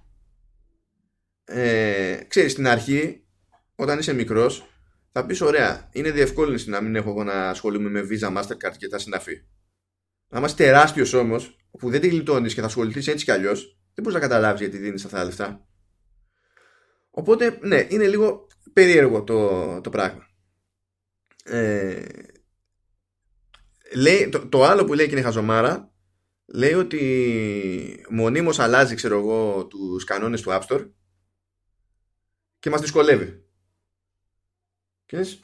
ε, 1.45 2.17
ξέρεις, 2.27 2.51
στην 2.51 2.67
αρχή, 2.67 3.25
όταν 3.75 3.99
είσαι 3.99 4.13
μικρός, 4.13 4.69
θα 5.11 5.25
πεις 5.25 5.41
ωραία, 5.41 5.89
είναι 5.91 6.11
διευκόλυνση 6.11 6.69
να 6.69 6.81
μην 6.81 6.95
έχω 6.95 7.09
εγώ 7.09 7.23
να 7.23 7.49
ασχολούμαι 7.49 7.89
με 7.89 8.07
Visa, 8.09 8.37
Mastercard 8.37 8.77
και 8.77 8.87
τα 8.87 8.97
συναφή. 8.97 9.41
Αν 10.29 10.43
είσαι 10.43 10.55
τεράστιος 10.55 11.13
όμως, 11.13 11.57
που 11.79 11.89
δεν 11.89 12.01
τη 12.01 12.07
γλιτώνεις 12.07 12.53
και 12.53 12.59
θα 12.59 12.65
ασχοληθείς 12.65 13.07
έτσι 13.07 13.25
κι 13.25 13.31
αλλιώς, 13.31 13.77
δεν 13.93 14.03
μπορείς 14.03 14.13
να 14.13 14.19
καταλάβεις 14.19 14.59
γιατί 14.59 14.77
δίνεις 14.77 15.05
αυτά 15.05 15.17
τα 15.17 15.23
λεφτά. 15.23 15.67
Οπότε, 17.09 17.59
ναι, 17.61 17.87
είναι 17.89 18.07
λίγο 18.07 18.47
περίεργο 18.73 19.23
το, 19.23 19.81
το 19.81 19.89
πράγμα. 19.89 20.27
Ε, 21.43 22.05
λέει, 23.95 24.29
το, 24.29 24.47
το, 24.47 24.63
άλλο 24.63 24.85
που 24.85 24.93
λέει 24.93 25.05
και 25.05 25.11
είναι 25.11 25.21
χαζομάρα 25.21 25.93
λέει 26.45 26.73
ότι 26.73 28.05
μονίμως 28.09 28.59
αλλάζει 28.59 28.95
ξέρω 28.95 29.19
εγώ 29.19 29.67
τους 29.67 30.03
κανόνες 30.03 30.41
του 30.41 30.49
App 30.51 30.61
Store 30.61 30.89
και 32.59 32.69
μας 32.69 32.81
δυσκολεύει 32.81 33.45
και 35.05 35.17
λες 35.17 35.39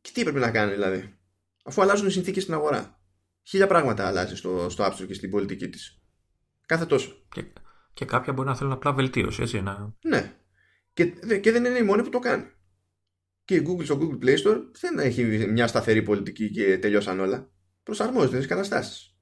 και 0.00 0.10
τι 0.14 0.22
πρέπει 0.22 0.38
να 0.38 0.50
κάνει 0.50 0.72
δηλαδή 0.72 1.18
αφού 1.64 1.82
αλλάζουν 1.82 2.06
οι 2.06 2.10
συνθήκες 2.10 2.42
στην 2.42 2.54
αγορά 2.54 3.00
χίλια 3.42 3.66
πράγματα 3.66 4.06
αλλάζει 4.06 4.36
στο, 4.36 4.68
στο 4.68 4.84
App 4.84 4.92
Store 4.92 5.06
και 5.06 5.14
στην 5.14 5.30
πολιτική 5.30 5.68
της 5.68 6.00
Κάθε 6.66 6.86
τόσο. 6.86 7.26
Και, 7.34 7.44
και 7.94 8.04
κάποια 8.04 8.32
μπορεί 8.32 8.48
να 8.48 8.56
θέλουν 8.56 8.72
απλά 8.72 8.92
βελτίωση, 8.92 9.42
έτσι. 9.42 9.60
Να... 9.60 9.94
Ναι. 10.00 10.36
Και, 10.92 11.04
και 11.40 11.52
δεν 11.52 11.64
είναι 11.64 11.78
η 11.78 11.82
μόνη 11.82 12.02
που 12.02 12.08
το 12.08 12.18
κάνει. 12.18 12.44
Και 13.44 13.54
η 13.54 13.66
Google 13.68 13.84
στο 13.84 13.98
Google 14.00 14.24
Play 14.24 14.36
Store 14.36 14.62
δεν 14.80 14.98
έχει 14.98 15.24
μια 15.24 15.66
σταθερή 15.66 16.02
πολιτική 16.02 16.50
και 16.50 16.78
τελειώσαν 16.78 17.20
όλα. 17.20 17.50
Προσαρμόζεται 17.86 18.38
στι 18.38 18.46
καταστάσεις. 18.46 19.16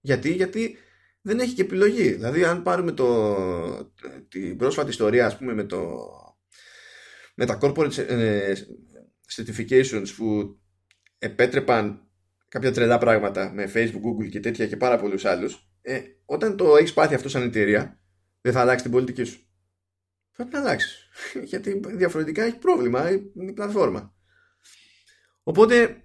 Γιατί, 0.00 0.32
γιατί 0.32 0.76
δεν 1.20 1.38
έχει 1.38 1.54
και 1.54 1.62
επιλογή. 1.62 2.12
Δηλαδή, 2.12 2.44
αν 2.44 2.62
πάρουμε 2.62 2.92
το, 2.92 3.36
την 4.28 4.56
πρόσφατη 4.56 4.90
ιστορία, 4.90 5.26
ας 5.26 5.38
πούμε, 5.38 5.54
με, 5.54 5.64
το, 5.64 5.98
με 7.34 7.46
τα 7.46 7.58
corporate 7.60 7.96
ε, 7.96 8.54
certifications 9.36 10.06
που 10.16 10.58
επέτρεπαν 11.18 12.08
κάποια 12.48 12.72
τρελά 12.72 12.98
πράγματα 12.98 13.52
με 13.52 13.70
Facebook, 13.74 14.24
Google 14.24 14.28
και 14.30 14.40
τέτοια 14.40 14.66
και 14.66 14.76
πάρα 14.76 14.98
πολλούς 14.98 15.24
άλλους 15.24 15.68
ε, 15.82 16.02
όταν 16.24 16.56
το 16.56 16.76
έχεις 16.76 16.92
πάθει 16.92 17.14
αυτό 17.14 17.28
σαν 17.28 17.42
εταιρεία, 17.42 18.00
δεν 18.40 18.52
θα 18.52 18.60
αλλάξει 18.60 18.82
την 18.82 18.92
πολιτική 18.92 19.24
σου. 19.24 19.38
Θα 20.30 20.44
την 20.44 20.56
αλλάξεις. 20.56 21.08
Γιατί 21.50 21.80
διαφορετικά 21.84 22.42
έχει 22.42 22.58
πρόβλημα 22.58 23.10
η 23.10 23.52
πλατφόρμα. 23.54 24.14
Οπότε 25.42 26.03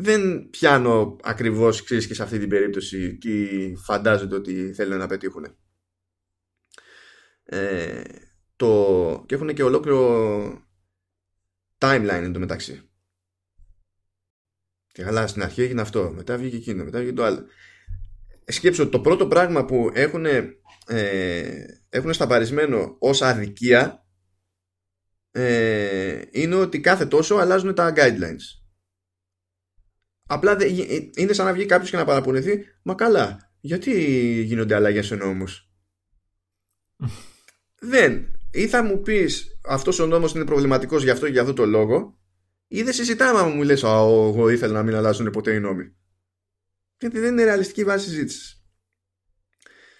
δεν 0.00 0.50
πιάνω 0.50 1.16
ακριβώς 1.22 1.82
ξέρεις 1.82 2.06
και 2.06 2.14
σε 2.14 2.22
αυτή 2.22 2.38
την 2.38 2.48
περίπτωση 2.48 3.18
και 3.18 3.48
φαντάζονται 3.76 4.34
ότι 4.34 4.72
θέλουν 4.72 4.98
να 4.98 5.06
πετύχουν. 5.06 5.56
Ε, 7.44 8.02
το, 8.56 9.24
και 9.26 9.34
έχουν 9.34 9.54
και 9.54 9.62
ολόκληρο 9.62 10.68
timeline 11.78 12.20
εν 12.22 12.32
τω 12.32 12.38
μεταξύ. 12.38 12.90
Και 14.92 15.02
καλά 15.02 15.26
στην 15.26 15.42
αρχή 15.42 15.62
έγινε 15.62 15.80
αυτό, 15.80 16.12
μετά 16.16 16.36
βγήκε 16.36 16.56
εκείνο, 16.56 16.84
μετά 16.84 16.98
βγήκε 16.98 17.14
το 17.14 17.24
άλλο 17.24 17.46
σκέψω 18.52 18.82
ότι 18.82 18.90
το 18.90 19.00
πρώτο 19.00 19.26
πράγμα 19.26 19.64
που 19.64 19.90
έχουν, 19.94 20.26
ε, 20.86 21.64
έχουν 21.88 22.12
σταπαρισμένο 22.12 22.96
ως 22.98 23.22
αδικία 23.22 24.04
ε, 25.30 26.22
είναι 26.30 26.54
ότι 26.54 26.80
κάθε 26.80 27.06
τόσο 27.06 27.34
αλλάζουν 27.34 27.74
τα 27.74 27.92
guidelines. 27.96 28.59
Απλά 30.32 30.56
ε, 30.60 30.66
είναι 31.16 31.32
σαν 31.32 31.46
να 31.46 31.52
βγει 31.52 31.66
κάποιος 31.66 31.90
και 31.90 31.96
να 31.96 32.04
παραπονεθεί 32.04 32.64
Μα 32.82 32.94
καλά, 32.94 33.52
γιατί 33.60 33.92
γίνονται 34.42 34.74
αλλαγές 34.74 35.06
σε 35.06 35.14
νόμους; 35.14 35.70
Δεν 37.80 38.26
Ή 38.50 38.68
θα 38.68 38.82
μου 38.82 39.00
πεις 39.00 39.60
αυτός 39.64 39.98
ο 39.98 40.06
νόμος 40.06 40.34
είναι 40.34 40.44
προβληματικός 40.44 41.02
γι' 41.02 41.10
αυτό 41.10 41.26
και 41.26 41.32
για 41.32 41.40
αυτό 41.40 41.52
το 41.52 41.66
λόγο 41.66 42.18
Ή 42.66 42.82
δεν 42.82 42.92
συζητάμε 42.92 43.38
άμα 43.38 43.48
μου 43.48 43.62
λες 43.62 43.82
εγώ 43.82 44.48
ήθελα 44.48 44.72
να 44.72 44.82
μην 44.82 44.94
αλλάζουν 44.94 45.30
ποτέ 45.30 45.54
οι 45.54 45.60
νόμοι 45.60 45.94
γιατί 47.00 47.18
δεν 47.18 47.32
είναι 47.32 47.44
ρεαλιστική 47.44 47.84
βάση 47.84 48.08
συζήτησης. 48.08 48.64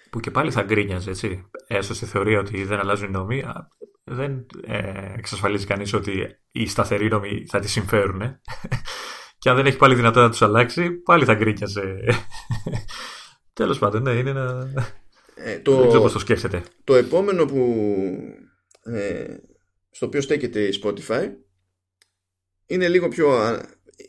Που 0.09 0.19
και 0.19 0.31
πάλι 0.31 0.51
θα 0.51 0.61
γκρίνιαζε, 0.61 1.09
έτσι. 1.09 1.49
Έστω 1.67 1.93
στη 1.93 2.05
θεωρία 2.05 2.39
ότι 2.39 2.63
δεν 2.63 2.79
αλλάζουν 2.79 3.07
οι 3.07 3.11
νόμοι, 3.11 3.43
δεν 4.03 4.45
ε, 4.63 5.13
εξασφαλίζει 5.17 5.65
κανείς 5.65 5.93
ότι 5.93 6.41
οι 6.51 6.67
σταθεροί 6.67 7.07
νόμοι 7.07 7.45
θα 7.47 7.59
τη 7.59 7.69
συμφέρουν. 7.69 8.21
Και 9.41 9.49
αν 9.49 9.55
δεν 9.55 9.65
έχει 9.65 9.77
πάλι 9.77 9.95
δυνατότητα 9.95 10.23
να 10.23 10.29
τους 10.29 10.41
αλλάξει, 10.41 10.91
πάλι 10.91 11.25
θα 11.25 11.33
γκρίνιαζε. 11.33 12.03
Τέλος 13.53 13.79
πάντων, 13.79 14.01
ναι, 14.01 14.11
είναι 14.11 14.29
ένα. 14.29 14.73
Ε, 15.35 15.59
το, 15.59 15.77
δεν 15.77 15.87
ξέρω 15.87 16.01
πώς 16.01 16.11
το 16.11 16.19
σκέφτεται. 16.19 16.63
Το 16.83 16.95
επόμενο 16.95 17.45
που. 17.45 17.85
Ε, 18.83 19.35
στο 19.91 20.05
οποίο 20.05 20.21
στέκεται 20.21 20.61
η 20.61 20.81
Spotify 20.83 21.29
είναι 22.65 22.87
λίγο 22.87 23.07
πιο 23.07 23.57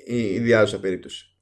η 0.06 0.34
ιδιάζουσα 0.34 0.80
περίπτωση 0.80 1.32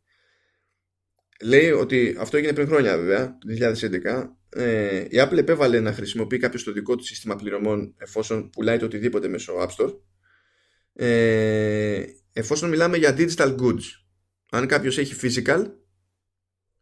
λέει 1.43 1.71
ότι 1.71 2.17
αυτό 2.19 2.37
έγινε 2.37 2.53
πριν 2.53 2.67
χρόνια 2.67 2.97
βέβαια, 2.97 3.39
το 3.39 3.75
2011. 4.13 4.29
Ε, 4.49 5.05
η 5.09 5.17
Apple 5.17 5.37
επέβαλε 5.37 5.81
να 5.81 5.93
χρησιμοποιεί 5.93 6.39
κάποιο 6.39 6.63
το 6.63 6.73
δικό 6.73 6.97
του 6.97 7.05
σύστημα 7.05 7.37
πληρωμών 7.37 7.95
εφόσον 7.99 8.51
πουλάει 8.51 8.79
το 8.79 8.85
οτιδήποτε 8.85 9.29
μέσω 9.29 9.55
App 9.59 9.69
Store. 9.69 9.95
Ε, 10.93 12.05
εφόσον 12.33 12.69
μιλάμε 12.69 12.97
για 12.97 13.15
digital 13.19 13.57
goods, 13.57 13.83
αν 14.51 14.67
κάποιος 14.67 14.99
έχει 14.99 15.15
physical, 15.23 15.71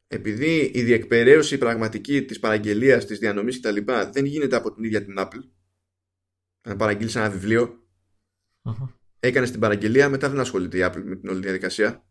επειδή 0.07 0.71
η 0.75 0.83
διεκπαιρέωση 0.83 1.59
πραγματική 1.59 2.25
της 2.25 2.39
παραγγελίας, 2.39 3.07
της 3.07 3.19
διανομής 3.19 3.61
κτλ. 3.61 3.77
δεν 4.13 4.25
γίνεται 4.25 4.57
από 4.57 4.75
την 4.75 4.85
ίδια 4.85 5.05
την 5.05 5.15
Apple, 5.19 5.51
αν 6.61 6.77
παραγγείλεις 6.77 7.17
ένα 7.17 7.31
βιβλίο, 7.31 7.89
uh-huh. 8.63 8.89
έκανες 9.21 9.51
την 9.51 9.61
παραγγελία, 9.61 10.09
μετά 10.09 10.29
δεν 10.29 10.41
ασχολείται 10.41 10.79
η 10.79 10.83
Apple 10.85 11.03
με 11.05 11.17
την 11.17 11.29
όλη 11.29 11.41
διαδικασία 11.41 12.09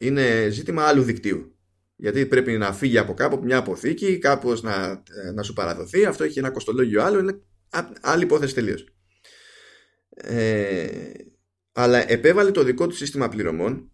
είναι 0.00 0.48
ζήτημα 0.48 0.84
άλλου 0.84 1.02
δικτύου. 1.02 1.54
Γιατί 1.96 2.26
πρέπει 2.26 2.58
να 2.58 2.72
φύγει 2.72 2.98
από 2.98 3.14
κάπου, 3.14 3.34
από 3.34 3.44
μια 3.44 3.56
αποθήκη, 3.56 4.18
κάπως 4.18 4.62
να, 4.62 5.02
ε, 5.24 5.30
να 5.30 5.42
σου 5.42 5.52
παραδοθεί. 5.52 6.04
Αυτό 6.04 6.24
έχει 6.24 6.38
ένα 6.38 6.50
κοστολόγιο 6.50 7.02
άλλο. 7.02 7.18
Είναι 7.18 7.40
άλλη 8.00 8.22
υπόθεση 8.22 8.54
τελείως. 8.54 8.84
Ε, 10.10 11.10
αλλά 11.72 12.10
επέβαλε 12.10 12.50
το 12.50 12.62
δικό 12.62 12.86
του 12.86 12.94
σύστημα 12.94 13.28
πληρωμών, 13.28 13.90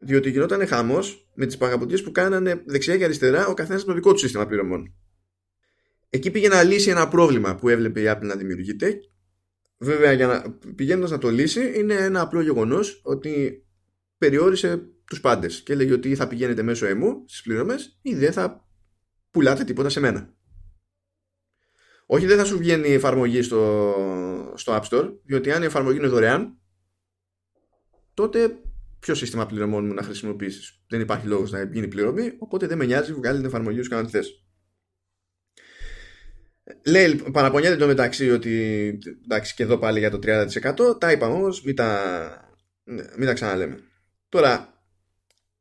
διότι 0.00 0.30
γινόταν 0.30 0.66
χαμός 0.66 1.30
με 1.34 1.46
τις 1.46 1.56
παγαποντιέ 1.56 2.02
που 2.02 2.12
κάνανε 2.12 2.62
δεξιά 2.66 2.96
και 2.96 3.04
αριστερά 3.04 3.46
ο 3.46 3.54
καθένας 3.54 3.84
το 3.84 3.92
δικό 3.92 4.12
του 4.12 4.18
σύστημα 4.18 4.46
πληρωμών. 4.46 4.94
Εκεί 6.10 6.30
πήγε 6.30 6.48
να 6.48 6.62
λύσει 6.62 6.90
ένα 6.90 7.08
πρόβλημα 7.08 7.54
που 7.54 7.68
έβλεπε 7.68 8.00
η 8.00 8.04
Apple 8.06 8.22
να 8.22 8.36
δημιουργείται 8.36 9.00
βέβαια 9.78 10.12
για 10.12 10.26
να, 10.26 10.58
πηγαίνοντας 10.74 11.10
να 11.10 11.18
το 11.18 11.30
λύσει 11.30 11.78
είναι 11.78 11.94
ένα 11.94 12.20
απλό 12.20 12.40
γεγονός 12.40 13.00
ότι 13.04 13.64
περιόρισε 14.18 14.82
τους 15.06 15.20
πάντες 15.20 15.62
και 15.62 15.72
έλεγε 15.72 15.92
ότι 15.92 16.14
θα 16.14 16.28
πηγαίνετε 16.28 16.62
μέσω 16.62 16.86
εμού 16.86 17.24
στις 17.26 17.42
πληρωμές 17.42 17.98
ή 18.02 18.14
δεν 18.14 18.32
θα 18.32 18.68
πουλάτε 19.30 19.64
τίποτα 19.64 19.88
σε 19.88 20.00
μένα. 20.00 20.34
Όχι 22.06 22.26
δεν 22.26 22.38
θα 22.38 22.44
σου 22.44 22.58
βγαίνει 22.58 22.88
η 22.88 22.92
εφαρμογή 22.92 23.42
στο, 23.42 23.94
στο 24.54 24.76
App 24.76 24.88
Store 24.88 25.12
διότι 25.24 25.52
αν 25.52 25.62
η 25.62 25.64
εφαρμογή 25.64 25.98
είναι 25.98 26.06
δωρεάν 26.06 26.59
τότε 28.14 28.58
ποιο 29.00 29.14
σύστημα 29.14 29.46
πληρωμών 29.46 29.86
μου 29.86 29.94
να 29.94 30.02
χρησιμοποιήσεις; 30.02 30.82
Δεν 30.88 31.00
υπάρχει 31.00 31.26
λόγος 31.26 31.50
να 31.50 31.62
γίνει 31.62 31.88
πληρωμή, 31.88 32.32
οπότε 32.38 32.66
δεν 32.66 32.78
με 32.78 32.84
νοιάζει, 32.84 33.12
βγάλει 33.12 33.36
την 33.36 33.46
εφαρμογή 33.46 33.82
σου 33.82 33.88
και 33.88 33.94
αν 33.94 34.08
θες. 34.08 34.44
Λέει, 36.86 37.14
παραπονιέται 37.32 37.76
το 37.76 37.86
μεταξύ 37.86 38.30
ότι 38.30 38.98
εντάξει 39.24 39.54
και 39.54 39.62
εδώ 39.62 39.78
πάλι 39.78 39.98
για 39.98 40.10
το 40.10 40.18
30% 40.22 41.00
τα 41.00 41.12
είπαμε 41.12 41.34
όμως 41.34 41.62
μην 41.62 41.74
τα, 41.74 42.00
μην 43.16 43.26
τα 43.26 43.32
ξαναλέμε 43.32 43.78
τώρα 44.28 44.84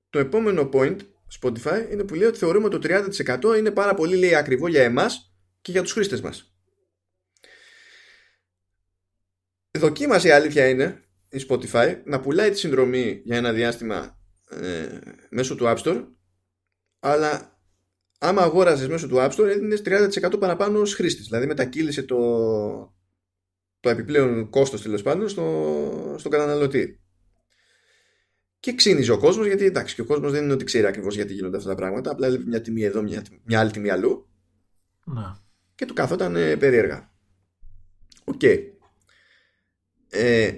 το 0.10 0.20
επόμενο 0.20 0.70
point 0.74 0.98
Spotify 1.42 1.88
είναι 1.92 2.04
που 2.04 2.14
λέει 2.14 2.28
ότι 2.28 2.38
θεωρούμε 2.38 2.66
ότι 2.66 2.88
το 2.88 3.10
30% 3.54 3.58
είναι 3.58 3.72
πάρα 3.72 3.94
πολύ 3.94 4.16
λέει, 4.16 4.36
ακριβό 4.36 4.68
για 4.68 4.84
εμάς 4.84 5.34
και 5.62 5.72
για 5.72 5.82
τους 5.82 5.92
χρήστες 5.92 6.22
μας 6.22 6.54
δοκίμαση 9.78 10.28
η 10.28 10.32
αλήθεια 10.32 10.68
είναι 10.68 11.04
η 11.30 11.46
Spotify 11.50 12.02
να 12.06 12.20
πουλάει 12.20 12.50
τη 12.50 12.58
συνδρομή 12.58 13.22
για 13.24 13.38
ένα 13.38 13.54
διάστημα 13.54 14.20
ε, 14.50 15.00
μέσω 15.30 15.56
του 15.56 15.66
App 15.68 15.78
Store 15.78 16.06
αλλά 17.00 17.60
άμα 18.20 18.42
αγόραζες 18.42 18.88
μέσω 18.88 19.08
του 19.08 19.16
App 19.18 19.30
Store 19.30 19.48
έδινες 19.48 19.82
30% 19.86 20.40
παραπάνω 20.40 20.80
ως 20.80 20.94
χρήστης. 20.94 21.26
Δηλαδή 21.28 21.46
μετακύλησε 21.46 22.04
το, 22.04 22.18
το 23.80 23.90
επιπλέον 23.90 24.50
κόστος 24.50 24.82
τέλος 24.82 25.02
πάντων 25.02 25.30
στο, 25.30 26.16
στον 26.18 26.32
καταναλωτή. 26.32 27.00
Και 28.60 28.74
ξύνιζε 28.74 29.12
ο 29.12 29.18
κόσμος 29.18 29.48
γιατί 29.48 29.66
εντάξει 29.66 29.96
και 29.96 30.02
ο 30.02 30.06
κόσμος 30.06 30.32
δεν 30.32 30.44
είναι 30.44 30.54
ότι 30.54 30.64
ξέρει 30.64 30.86
ακριβώς 30.86 31.16
γιατί 31.16 31.34
γίνονται 31.34 31.58
αυτά 31.58 31.70
τα 31.70 31.76
πράγματα. 31.76 32.12
Απλά 32.12 32.28
έλεγε 32.28 32.44
μια 32.46 32.62
τιμή 32.62 32.84
εδώ, 32.84 33.02
μια, 33.02 33.24
μια 33.44 33.60
άλλη 33.60 33.72
τιμή 33.72 33.90
αλλού. 33.90 34.30
Να. 35.06 35.44
Και 35.76 35.86
του 35.86 35.94
καθόταν 35.94 36.36
ε, 36.36 36.56
περίεργα. 36.56 37.14
OK. 38.24 38.40
Okay. 38.42 38.60
Ε, 40.10 40.52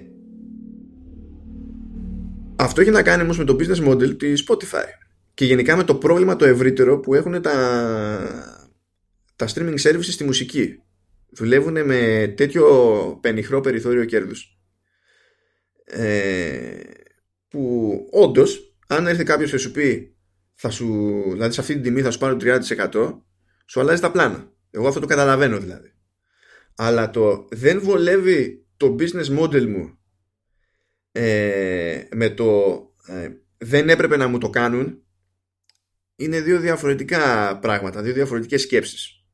αυτό 2.62 2.80
έχει 2.80 2.90
να 2.90 3.02
κάνει 3.02 3.22
όμως 3.22 3.38
με 3.38 3.44
το 3.44 3.56
business 3.58 3.88
model 3.88 4.18
της 4.18 4.44
Spotify 4.48 4.84
και 5.34 5.44
γενικά 5.44 5.76
με 5.76 5.84
το 5.84 5.94
πρόβλημα 5.94 6.36
το 6.36 6.44
ευρύτερο 6.44 7.00
που 7.00 7.14
έχουν 7.14 7.42
τα, 7.42 7.52
τα 9.36 9.48
streaming 9.48 9.78
services 9.78 10.02
στη 10.02 10.24
μουσική. 10.24 10.82
Δουλεύουν 11.30 11.84
με 11.84 12.32
τέτοιο 12.36 12.64
πενιχρό 13.22 13.60
περιθώριο 13.60 14.04
κέρδους. 14.04 14.58
Ε, 15.84 16.80
που 17.48 17.92
όντως, 18.10 18.76
αν 18.86 19.06
έρθει 19.06 19.24
κάποιος 19.24 19.50
και 19.50 19.56
σου 19.56 19.70
πει 19.70 20.16
θα 20.54 20.70
σου, 20.70 20.86
δηλαδή 21.32 21.54
σε 21.54 21.60
αυτή 21.60 21.72
την 21.72 21.82
τιμή 21.82 22.02
θα 22.02 22.10
σου 22.10 22.18
πάρω 22.18 22.36
30% 22.40 23.20
σου 23.66 23.80
αλλάζει 23.80 24.00
τα 24.00 24.10
πλάνα. 24.10 24.52
Εγώ 24.70 24.88
αυτό 24.88 25.00
το 25.00 25.06
καταλαβαίνω 25.06 25.58
δηλαδή. 25.58 25.92
Αλλά 26.76 27.10
το 27.10 27.48
δεν 27.50 27.80
βολεύει 27.80 28.66
το 28.76 28.96
business 28.98 29.38
model 29.38 29.66
μου 29.66 29.98
ε, 31.12 32.02
με 32.14 32.30
το 32.30 32.76
ε, 33.06 33.28
δεν 33.58 33.88
έπρεπε 33.88 34.16
να 34.16 34.28
μου 34.28 34.38
το 34.38 34.50
κάνουν 34.50 35.02
είναι 36.16 36.40
δύο 36.40 36.60
διαφορετικά 36.60 37.58
πράγματα, 37.58 38.02
δύο 38.02 38.12
διαφορετικές 38.12 38.62
σκέψεις. 38.62 39.24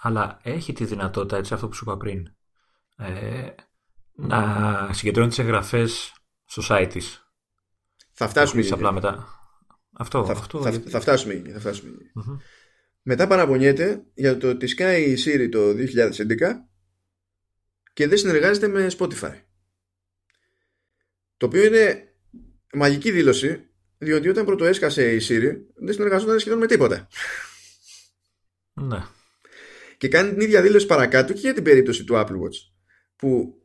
Αλλά 0.00 0.40
έχει 0.42 0.72
τη 0.72 0.84
δυνατότητα, 0.84 1.36
έτσι 1.36 1.54
αυτό 1.54 1.68
που 1.68 1.74
σου 1.74 1.84
είπα 1.86 1.96
πριν, 1.96 2.34
ε, 2.96 3.48
να 4.12 4.88
συγκεντρώνει 4.92 5.28
τις 5.28 5.38
εγγραφές 5.38 6.12
στο 6.44 6.62
site 6.68 6.88
της. 6.90 7.28
Θα 8.12 8.28
φτάσουμε 8.28 8.68
Απλά 8.70 8.92
μετά. 8.92 9.28
Αυτό, 9.92 10.24
θα, 10.24 10.32
αυτό, 10.32 10.62
θα, 10.62 10.72
θα, 10.72 11.00
φτάσουμε 11.00 11.34
εκεί. 11.34 11.50
Θα 11.50 11.60
φτάσουμε 11.60 11.90
Μετά 13.02 13.26
παραπονιέται 13.26 14.04
για 14.14 14.38
το 14.38 14.48
ότι 14.48 14.66
σκάει 14.66 15.02
η 15.02 15.16
Siri 15.24 15.48
το 15.50 15.58
2011 15.68 16.36
και 17.92 18.08
δεν 18.08 18.18
συνεργάζεται 18.18 18.68
με 18.68 18.90
Spotify. 18.98 19.43
Το 21.44 21.50
οποίο 21.50 21.64
είναι 21.64 22.14
μαγική 22.72 23.10
δήλωση 23.10 23.68
διότι 23.98 24.28
όταν 24.28 24.44
πρώτο 24.44 24.64
έσκασε 24.64 25.14
η 25.14 25.20
Siri 25.28 25.56
δεν 25.74 25.94
συνεργαζόταν 25.94 26.38
σχεδόν 26.38 26.58
με 26.58 26.66
τίποτα. 26.66 27.08
Ναι. 28.72 29.02
Και 29.96 30.08
κάνει 30.08 30.30
την 30.30 30.40
ίδια 30.40 30.62
δήλωση 30.62 30.86
παρακάτω 30.86 31.32
και 31.32 31.40
για 31.40 31.54
την 31.54 31.62
περίπτωση 31.62 32.04
του 32.04 32.14
Apple 32.14 32.32
Watch 32.32 32.72
που 33.16 33.62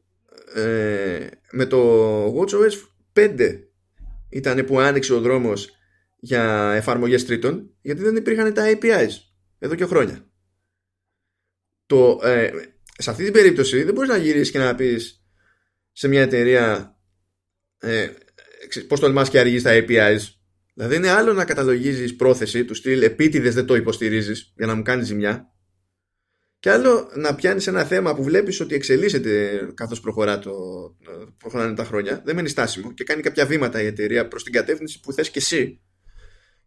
ε, 0.55 1.27
με 1.51 1.65
το 1.65 2.25
WatchOS 2.25 2.73
5 3.13 3.59
ήταν 4.29 4.65
που 4.65 4.79
άνοιξε 4.79 5.13
ο 5.13 5.19
δρόμος 5.19 5.69
για 6.19 6.73
εφαρμογές 6.75 7.25
τρίτων 7.25 7.75
γιατί 7.81 8.01
δεν 8.01 8.15
υπήρχαν 8.15 8.53
τα 8.53 8.63
APIs 8.71 9.11
εδώ 9.59 9.75
και 9.75 9.85
χρόνια. 9.85 10.29
Το, 11.85 12.19
ε, 12.23 12.51
σε 12.97 13.09
αυτή 13.09 13.23
την 13.23 13.33
περίπτωση 13.33 13.83
δεν 13.83 13.93
μπορείς 13.93 14.09
να 14.09 14.17
γυρίσεις 14.17 14.51
και 14.51 14.59
να 14.59 14.75
πεις 14.75 15.23
σε 15.91 16.07
μια 16.07 16.21
εταιρεία 16.21 16.93
ε, 17.79 18.09
πώς 18.87 18.99
τολμάς 18.99 19.29
και 19.29 19.39
αργείς 19.39 19.61
στα 19.61 19.71
APIs. 19.73 20.19
Δηλαδή 20.73 20.95
είναι 20.95 21.09
άλλο 21.09 21.33
να 21.33 21.45
καταλογίζεις 21.45 22.15
πρόθεση 22.15 22.65
του 22.65 22.73
στυλ 22.73 23.01
επίτηδες 23.01 23.53
δεν 23.53 23.65
το 23.65 23.75
υποστηρίζεις 23.75 24.53
για 24.55 24.65
να 24.65 24.75
μου 24.75 24.81
κάνεις 24.81 25.07
ζημιά. 25.07 25.53
Και 26.59 26.71
άλλο 26.71 27.11
να 27.15 27.35
πιάνεις 27.35 27.67
ένα 27.67 27.83
θέμα 27.83 28.15
που 28.15 28.23
βλέπεις 28.23 28.59
ότι 28.59 28.75
εξελίσσεται 28.75 29.61
καθώς 29.73 29.99
προχωρά 29.99 30.39
το, 30.39 30.53
προχωράνε 31.37 31.75
τα 31.75 31.83
χρόνια, 31.83 32.21
δεν 32.25 32.35
μένει 32.35 32.49
στάσιμο 32.49 32.93
και 32.93 33.03
κάνει 33.03 33.21
κάποια 33.21 33.45
βήματα 33.45 33.81
η 33.81 33.85
εταιρεία 33.85 34.27
προς 34.27 34.43
την 34.43 34.53
κατεύθυνση 34.53 34.99
που 34.99 35.13
θες 35.13 35.29
και 35.29 35.39
εσύ. 35.39 35.81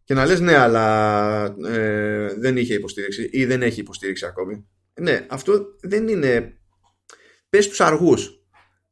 Και 0.04 0.14
να 0.14 0.26
λες 0.26 0.40
ναι, 0.40 0.56
αλλά 0.56 1.44
ε, 1.66 2.34
δεν 2.38 2.56
είχε 2.56 2.74
υποστήριξη 2.74 3.28
ή 3.32 3.44
δεν 3.44 3.62
έχει 3.62 3.80
υποστήριξη 3.80 4.26
ακόμη. 4.26 4.68
Ναι, 5.00 5.26
αυτό 5.28 5.66
δεν 5.82 6.08
είναι. 6.08 6.58
Πες 7.48 7.68
τους 7.68 7.80
αργούς. 7.80 8.30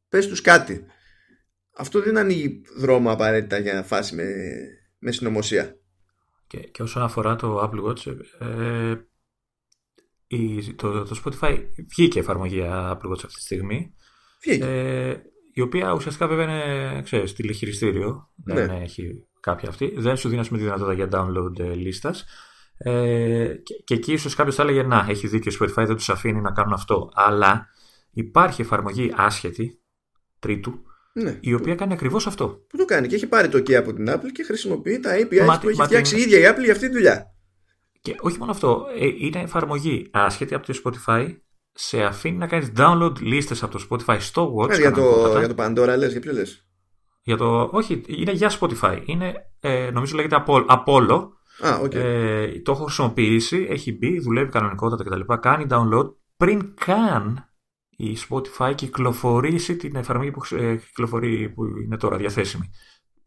Πες 0.09 0.27
τους 0.27 0.41
κάτι 0.41 0.85
αυτό 1.77 2.01
δεν 2.01 2.17
ανοίγει 2.17 2.61
δρόμο 2.77 3.11
απαραίτητα 3.11 3.57
για 3.57 3.83
φάση 3.83 4.15
με, 4.15 4.23
με 4.99 5.11
συνωμοσία. 5.11 5.75
Και, 6.47 6.57
και 6.57 6.81
όσον 6.81 7.03
αφορά 7.03 7.35
το 7.35 7.61
Apple 7.61 7.89
Watch, 7.89 8.15
ε, 8.39 8.95
η, 10.27 10.73
το, 10.73 11.03
το 11.03 11.21
Spotify 11.25 11.57
βγήκε 11.89 12.19
εφαρμογή 12.19 12.61
Apple 12.65 13.09
Watch 13.09 13.23
αυτή 13.25 13.33
τη 13.33 13.41
στιγμή. 13.41 13.95
Βγήκε. 14.41 14.65
Ε, 14.65 15.21
η 15.53 15.61
οποία 15.61 15.93
ουσιαστικά 15.93 16.27
βέβαια 16.27 16.43
είναι, 16.43 17.01
ξέρεις, 17.01 17.33
τηλεχειριστήριο. 17.33 18.29
Ναι. 18.45 18.53
Δεν 18.53 18.69
έχει 18.69 19.27
κάποια 19.39 19.69
αυτή. 19.69 19.93
Δεν 19.97 20.17
σου 20.17 20.29
δίνει 20.29 20.41
τη 20.41 20.57
δυνατότητα 20.57 20.93
για 20.93 21.09
download 21.11 21.59
ε, 21.59 21.73
λίστας. 21.73 22.25
Ε, 22.77 23.55
και, 23.63 23.73
και 23.83 23.93
εκεί 23.93 24.13
ίσως 24.13 24.35
κάποιος 24.35 24.55
θα 24.55 24.63
έλεγε 24.63 24.83
να, 24.83 25.05
έχει 25.09 25.27
δίκιο 25.27 25.51
ο 25.51 25.63
Spotify, 25.63 25.85
δεν 25.85 25.95
τους 25.95 26.09
αφήνει 26.09 26.41
να 26.41 26.51
κάνουν 26.51 26.73
αυτό. 26.73 27.09
Αλλά 27.13 27.67
υπάρχει 28.11 28.61
εφαρμογή 28.61 29.13
άσχετη 29.15 29.81
τρίτου 30.39 30.81
ναι. 31.13 31.37
Η 31.41 31.53
οποία 31.53 31.75
κάνει 31.75 31.93
ακριβώς 31.93 32.27
αυτό. 32.27 32.47
Που 32.67 32.77
το 32.77 32.85
κάνει 32.85 33.07
και 33.07 33.15
έχει 33.15 33.27
πάρει 33.27 33.47
το 33.49 33.57
OK 33.57 33.73
από 33.73 33.93
την 33.93 34.09
Apple 34.09 34.31
και 34.33 34.43
χρησιμοποιεί 34.43 34.99
τα 34.99 35.11
API 35.15 35.59
που 35.61 35.69
έχει 35.69 35.81
φτιάξει 35.81 36.17
η 36.17 36.21
ίδια 36.21 36.39
η 36.39 36.53
Apple 36.53 36.63
για 36.63 36.71
αυτή 36.71 36.87
τη 36.87 36.93
δουλειά. 36.93 37.25
Και 38.01 38.15
όχι 38.19 38.37
μόνο 38.37 38.51
αυτό, 38.51 38.85
ε, 38.99 39.05
είναι 39.17 39.41
εφαρμογή 39.41 40.09
άσχετη 40.11 40.53
από 40.53 40.65
το 40.65 40.81
Spotify. 40.83 41.35
Σε 41.73 42.03
αφήνει 42.03 42.37
να 42.37 42.47
κάνεις 42.47 42.71
download 42.77 43.19
λίστες 43.19 43.63
από 43.63 43.77
το 43.77 43.87
Spotify 43.89 44.17
στο 44.19 44.55
Watch. 44.55 44.79
για, 44.79 44.91
το, 44.91 45.37
για 45.37 45.55
το 45.55 45.63
Pandora 45.63 45.95
λες, 45.97 46.11
για 46.11 46.21
ποιο 46.21 46.33
λες; 46.33 46.67
Για 47.23 47.37
το, 47.37 47.69
όχι, 47.71 48.01
είναι 48.07 48.31
για 48.31 48.51
Spotify. 48.59 49.01
Είναι, 49.05 49.33
ε, 49.59 49.89
νομίζω 49.91 50.15
λέγεται 50.15 50.43
Apollo. 50.47 51.29
Α, 51.59 51.81
okay. 51.81 51.95
ε, 51.95 52.59
το 52.61 52.71
έχω 52.71 52.83
χρησιμοποιήσει, 52.83 53.67
έχει 53.69 53.97
μπει, 53.97 54.19
δουλεύει 54.19 54.51
κανονικότατα 54.51 55.03
κτλ. 55.03 55.33
Κάνει 55.39 55.65
download 55.69 56.13
πριν 56.37 56.73
καν 56.85 57.50
η 58.01 58.17
Spotify 58.29 58.73
κυκλοφορήσει 58.75 59.75
την 59.75 59.95
εφαρμογή 59.95 60.31
που, 60.31 60.55
ε, 60.55 60.75
κυκλοφορεί, 60.75 61.49
που 61.49 61.65
είναι 61.65 61.97
τώρα 61.97 62.17
διαθέσιμη. 62.17 62.71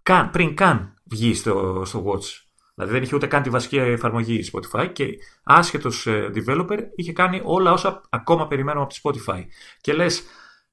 Καν, 0.03 0.31
πριν 0.31 0.55
καν 0.55 0.95
βγει 1.05 1.35
στο, 1.35 1.83
στο 1.85 2.05
Watch. 2.07 2.45
Δηλαδή 2.75 2.93
δεν 2.93 3.03
είχε 3.03 3.15
ούτε 3.15 3.27
καν 3.27 3.43
τη 3.43 3.51
βασική 3.51 3.77
εφαρμογή 3.77 4.35
η 4.35 4.51
Spotify 4.53 4.91
και 4.93 5.07
άσχετος 5.43 6.07
ε, 6.07 6.31
developer 6.35 6.79
είχε 6.95 7.13
κάνει 7.13 7.41
όλα 7.45 7.73
όσα 7.73 8.01
ακόμα 8.09 8.47
περιμένουμε 8.47 8.85
από 8.85 8.93
τη 8.93 9.01
Spotify. 9.03 9.45
Και 9.81 9.93
λες, 9.93 10.23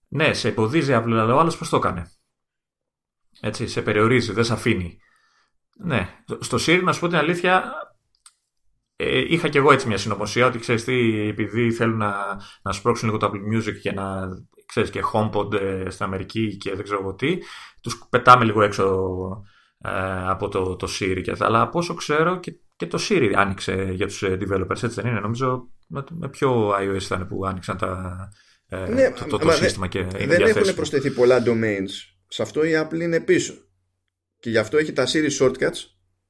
ναι, 0.07 0.33
σε 0.33 0.47
εμποδίζει 0.47 0.93
αλλά 0.93 1.35
ο 1.35 1.39
άλλος 1.39 1.57
πώς 1.57 1.69
το 1.69 1.77
έκανε; 1.77 2.11
Έτσι, 3.41 3.67
σε 3.67 3.81
περιορίζει, 3.81 4.31
δεν 4.31 4.43
σε 4.43 4.53
αφήνει. 4.53 4.99
Ναι, 5.77 6.23
στο 6.39 6.57
Siri 6.59 6.81
να 6.83 6.93
σου 6.93 6.99
πω 6.99 7.07
την 7.07 7.17
αλήθεια, 7.17 7.57
ε, 7.57 7.90
είχα 9.27 9.47
και 9.47 9.57
εγώ 9.57 9.71
έτσι 9.71 9.87
μια 9.87 9.97
συνωμοσία 9.97 10.45
ότι 10.45 10.59
ξέρεις 10.59 10.83
τι, 10.83 11.27
επειδή 11.27 11.71
θέλουν 11.71 11.97
να, 11.97 12.13
να 12.61 12.71
σπρώξουν 12.71 13.07
λίγο 13.07 13.19
το 13.19 13.31
Apple 13.33 13.55
Music 13.55 13.79
και 13.81 13.91
να 13.91 14.27
ξέρεις 14.65 14.89
και 14.89 15.01
HomePod 15.13 15.53
ε, 15.53 15.89
στην 15.89 16.05
Αμερική 16.05 16.57
και 16.57 16.75
δεν 16.75 16.83
ξέρω 16.83 16.99
εγώ 17.01 17.13
τι, 17.13 17.37
τους 17.81 18.07
πετάμε 18.09 18.45
λίγο 18.45 18.61
έξω 18.61 18.85
ε, 19.77 19.89
από 20.29 20.47
το, 20.47 20.75
το 20.75 20.87
Siri 20.99 21.21
και 21.23 21.31
αυτά. 21.31 21.45
Αλλά 21.45 21.61
από 21.61 21.79
όσο 21.79 21.93
ξέρω 21.93 22.39
και, 22.39 22.53
και 22.75 22.87
το 22.87 22.99
Siri 23.09 23.31
άνοιξε 23.35 23.91
για 23.93 24.07
τους 24.07 24.23
developers, 24.25 24.83
έτσι 24.83 25.01
δεν 25.01 25.05
είναι. 25.05 25.19
Νομίζω 25.19 25.69
με, 25.87 26.03
με 26.09 26.29
ποιο 26.29 26.69
iOS 26.69 27.01
ήταν 27.01 27.27
που 27.27 27.45
άνοιξαν 27.45 27.77
τα, 27.77 28.29
ε, 28.67 28.89
ναι, 28.89 29.11
το, 29.11 29.25
το, 29.25 29.37
το 29.37 29.51
σύστημα 29.51 29.87
και 29.87 29.99
είναι 29.99 30.25
Δεν 30.25 30.41
έχουν 30.41 30.75
προσθεθεί 30.75 31.11
πολλά 31.11 31.43
domains. 31.45 31.89
Σε 32.27 32.41
αυτό 32.41 32.63
η 32.63 32.71
Apple 32.75 32.99
είναι 32.99 33.19
πίσω. 33.19 33.53
Και 34.39 34.49
γι' 34.49 34.57
αυτό 34.57 34.77
έχει 34.77 34.93
τα 34.93 35.07
series 35.07 35.37
shortcuts 35.39 35.85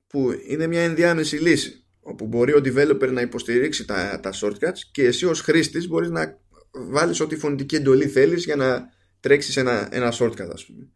που 0.08 0.32
είναι 0.48 0.68
μια 0.68 0.82
ενδιάμεση 0.82 1.36
λύση 1.36 1.81
όπου 2.02 2.28
μπορεί 2.28 2.54
ο 2.54 2.62
developer 2.66 3.12
να 3.12 3.22
υποστηρίξει 3.22 3.86
τα, 3.86 4.20
τα 4.20 4.34
shortcuts 4.42 4.80
και 4.92 5.04
εσύ 5.06 5.26
ως 5.26 5.42
χρήστης 5.42 5.88
μπορείς 5.88 6.10
να 6.10 6.38
βάλεις 6.72 7.20
ό,τι 7.20 7.36
φωνητική 7.36 7.76
εντολή 7.76 8.08
θέλεις 8.08 8.46
για 8.46 8.56
να 8.56 8.90
τρέξεις 9.20 9.58
ένα, 9.58 9.88
ένα 9.92 10.14
shortcut 10.14 10.50
ας 10.54 10.66
πούμε. 10.66 10.88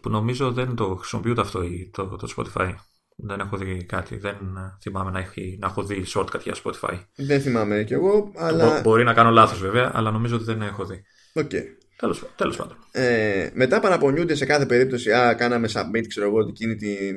Που 0.00 0.10
νομίζω 0.10 0.52
δεν 0.52 0.74
το 0.74 0.94
χρησιμοποιούνται 0.94 1.40
αυτό 1.40 1.62
το, 1.90 2.16
το 2.16 2.34
Spotify. 2.36 2.74
Δεν 3.16 3.40
έχω 3.40 3.56
δει 3.56 3.84
κάτι. 3.84 4.16
Δεν 4.16 4.36
θυμάμαι 4.82 5.10
να, 5.10 5.18
έχει, 5.18 5.56
να 5.60 5.66
έχω 5.66 5.82
δει 5.82 6.04
shortcut 6.14 6.40
για 6.42 6.56
Spotify. 6.64 7.04
Δεν 7.16 7.40
θυμάμαι 7.40 7.84
κι 7.84 7.92
εγώ. 7.92 8.32
Αλλά... 8.36 8.80
μπορεί 8.80 9.04
να 9.04 9.12
κάνω 9.12 9.30
λάθος 9.30 9.60
βέβαια, 9.60 9.90
αλλά 9.94 10.10
νομίζω 10.10 10.34
ότι 10.34 10.44
δεν 10.44 10.62
έχω 10.62 10.84
δει. 10.84 11.02
Okay. 11.34 11.62
Τέλος, 11.96 12.24
τέλος 12.36 12.56
πάντων. 12.56 12.76
Ε, 12.90 13.50
μετά 13.54 13.80
παραπονιούνται 13.80 14.34
σε 14.34 14.46
κάθε 14.46 14.66
περίπτωση. 14.66 15.12
Α, 15.12 15.34
κάναμε 15.34 15.68
submit, 15.72 16.06
ξέρω 16.08 16.26
εγώ, 16.26 16.40
εκείνη 16.48 16.76
την 16.76 17.16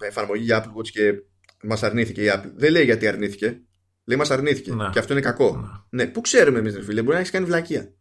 εφαρμογή 0.00 0.42
για 0.42 0.64
Apple 0.64 0.78
Watch 0.78 0.88
και 0.88 1.12
μας 1.62 1.82
αρνήθηκε 1.82 2.22
η 2.22 2.30
Apple. 2.34 2.50
Δεν 2.54 2.70
λέει 2.70 2.84
γιατί 2.84 3.06
αρνήθηκε. 3.06 3.60
Λέει 4.04 4.18
μας 4.18 4.30
αρνήθηκε. 4.30 4.74
Ναι. 4.74 4.88
Και 4.92 4.98
αυτό 4.98 5.12
είναι 5.12 5.22
κακό. 5.22 5.56
Ναι. 5.90 6.04
ναι. 6.04 6.10
Πού 6.10 6.20
ξέρουμε 6.20 6.58
εμείς, 6.58 6.78
φίλε, 6.84 7.00
μπορεί 7.00 7.12
να 7.12 7.18
έχεις 7.18 7.30
κάνει 7.30 7.44
βλακεία. 7.44 7.92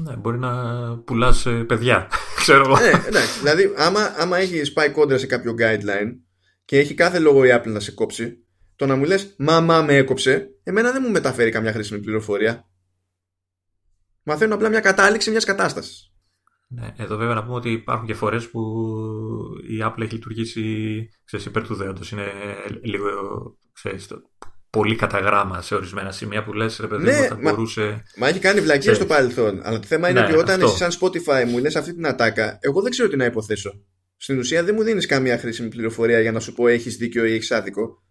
Ναι, 0.00 0.16
μπορεί 0.16 0.38
να 0.38 0.52
πουλάς 0.98 1.46
ε, 1.46 1.50
παιδιά. 1.50 2.08
Ξέρω 2.42 2.64
εγώ. 2.64 2.78
Ναι, 2.78 3.06
εντάξει. 3.06 3.38
Δηλαδή, 3.38 3.72
άμα, 3.76 4.14
άμα 4.16 4.38
έχει 4.38 4.72
πάει 4.72 4.90
κόντρα 4.90 5.18
σε 5.18 5.26
κάποιο 5.26 5.54
guideline 5.58 6.16
και 6.64 6.78
έχει 6.78 6.94
κάθε 6.94 7.18
λόγο 7.18 7.44
η 7.44 7.48
Apple 7.52 7.70
να 7.70 7.80
σε 7.80 7.92
κόψει, 7.92 8.46
το 8.76 8.86
να 8.86 8.96
μου 8.96 9.04
λες 9.04 9.34
Μα, 9.38 9.60
μα 9.60 9.82
με 9.82 9.96
έκοψε, 9.96 10.48
εμένα 10.62 10.92
δεν 10.92 11.02
μου 11.04 11.10
μεταφέρει 11.10 11.50
καμιά 11.50 11.72
χρήσιμη 11.72 12.00
πληροφορία. 12.00 12.68
Μαθαίνω 14.22 14.54
απλά 14.54 14.68
μια 14.68 14.80
κατάληξη 14.80 15.30
μιας 15.30 15.44
κατάστασης. 15.44 16.11
Ναι, 16.74 16.94
εδώ 16.96 17.16
βέβαια 17.16 17.34
να 17.34 17.44
πούμε 17.44 17.54
ότι 17.54 17.70
υπάρχουν 17.70 18.06
και 18.06 18.14
φορές 18.14 18.50
που 18.50 18.60
η 19.68 19.78
Apple 19.82 20.00
έχει 20.00 20.12
λειτουργήσει 20.12 21.08
ξέρεις, 21.24 21.46
υπέρ 21.46 21.66
του 21.66 21.74
δέοντος. 21.74 22.10
Είναι 22.10 22.26
λίγο 22.82 23.10
ξέρεις, 23.72 24.06
το, 24.06 24.22
πολύ 24.70 24.96
κατά 24.96 25.18
γράμμα 25.18 25.62
σε 25.62 25.74
ορισμένα 25.74 26.10
σημεία 26.12 26.44
που 26.44 26.52
λες 26.52 26.78
ρε 26.80 26.86
παιδί 26.86 27.04
ναι, 27.04 27.18
μου 27.18 27.24
θα 27.24 27.38
μα, 27.40 27.50
μπορούσε... 27.50 28.02
Μα 28.16 28.28
έχει 28.28 28.38
κάνει 28.38 28.60
βλακία 28.60 28.94
στο 28.94 29.06
παρελθόν. 29.06 29.60
Αλλά 29.62 29.78
το 29.78 29.86
θέμα 29.86 30.08
είναι 30.08 30.20
ναι, 30.20 30.26
ότι 30.26 30.36
όταν 30.36 30.62
αυτό. 30.62 30.66
εσύ 30.66 30.76
σαν 30.76 30.90
Spotify 31.00 31.50
μου 31.50 31.58
λες 31.58 31.76
αυτή 31.76 31.94
την 31.94 32.06
ατάκα, 32.06 32.58
εγώ 32.60 32.82
δεν 32.82 32.90
ξέρω 32.90 33.08
τι 33.08 33.16
να 33.16 33.24
υποθέσω. 33.24 33.84
Στην 34.16 34.38
ουσία 34.38 34.64
δεν 34.64 34.74
μου 34.78 34.82
δίνεις 34.82 35.06
καμία 35.06 35.38
χρήσιμη 35.38 35.68
πληροφορία 35.68 36.20
για 36.20 36.32
να 36.32 36.40
σου 36.40 36.52
πω 36.52 36.68
έχεις 36.68 36.96
δίκιο 36.96 37.24
ή 37.24 37.32
έχεις 37.32 37.50
άδικο. 37.50 38.02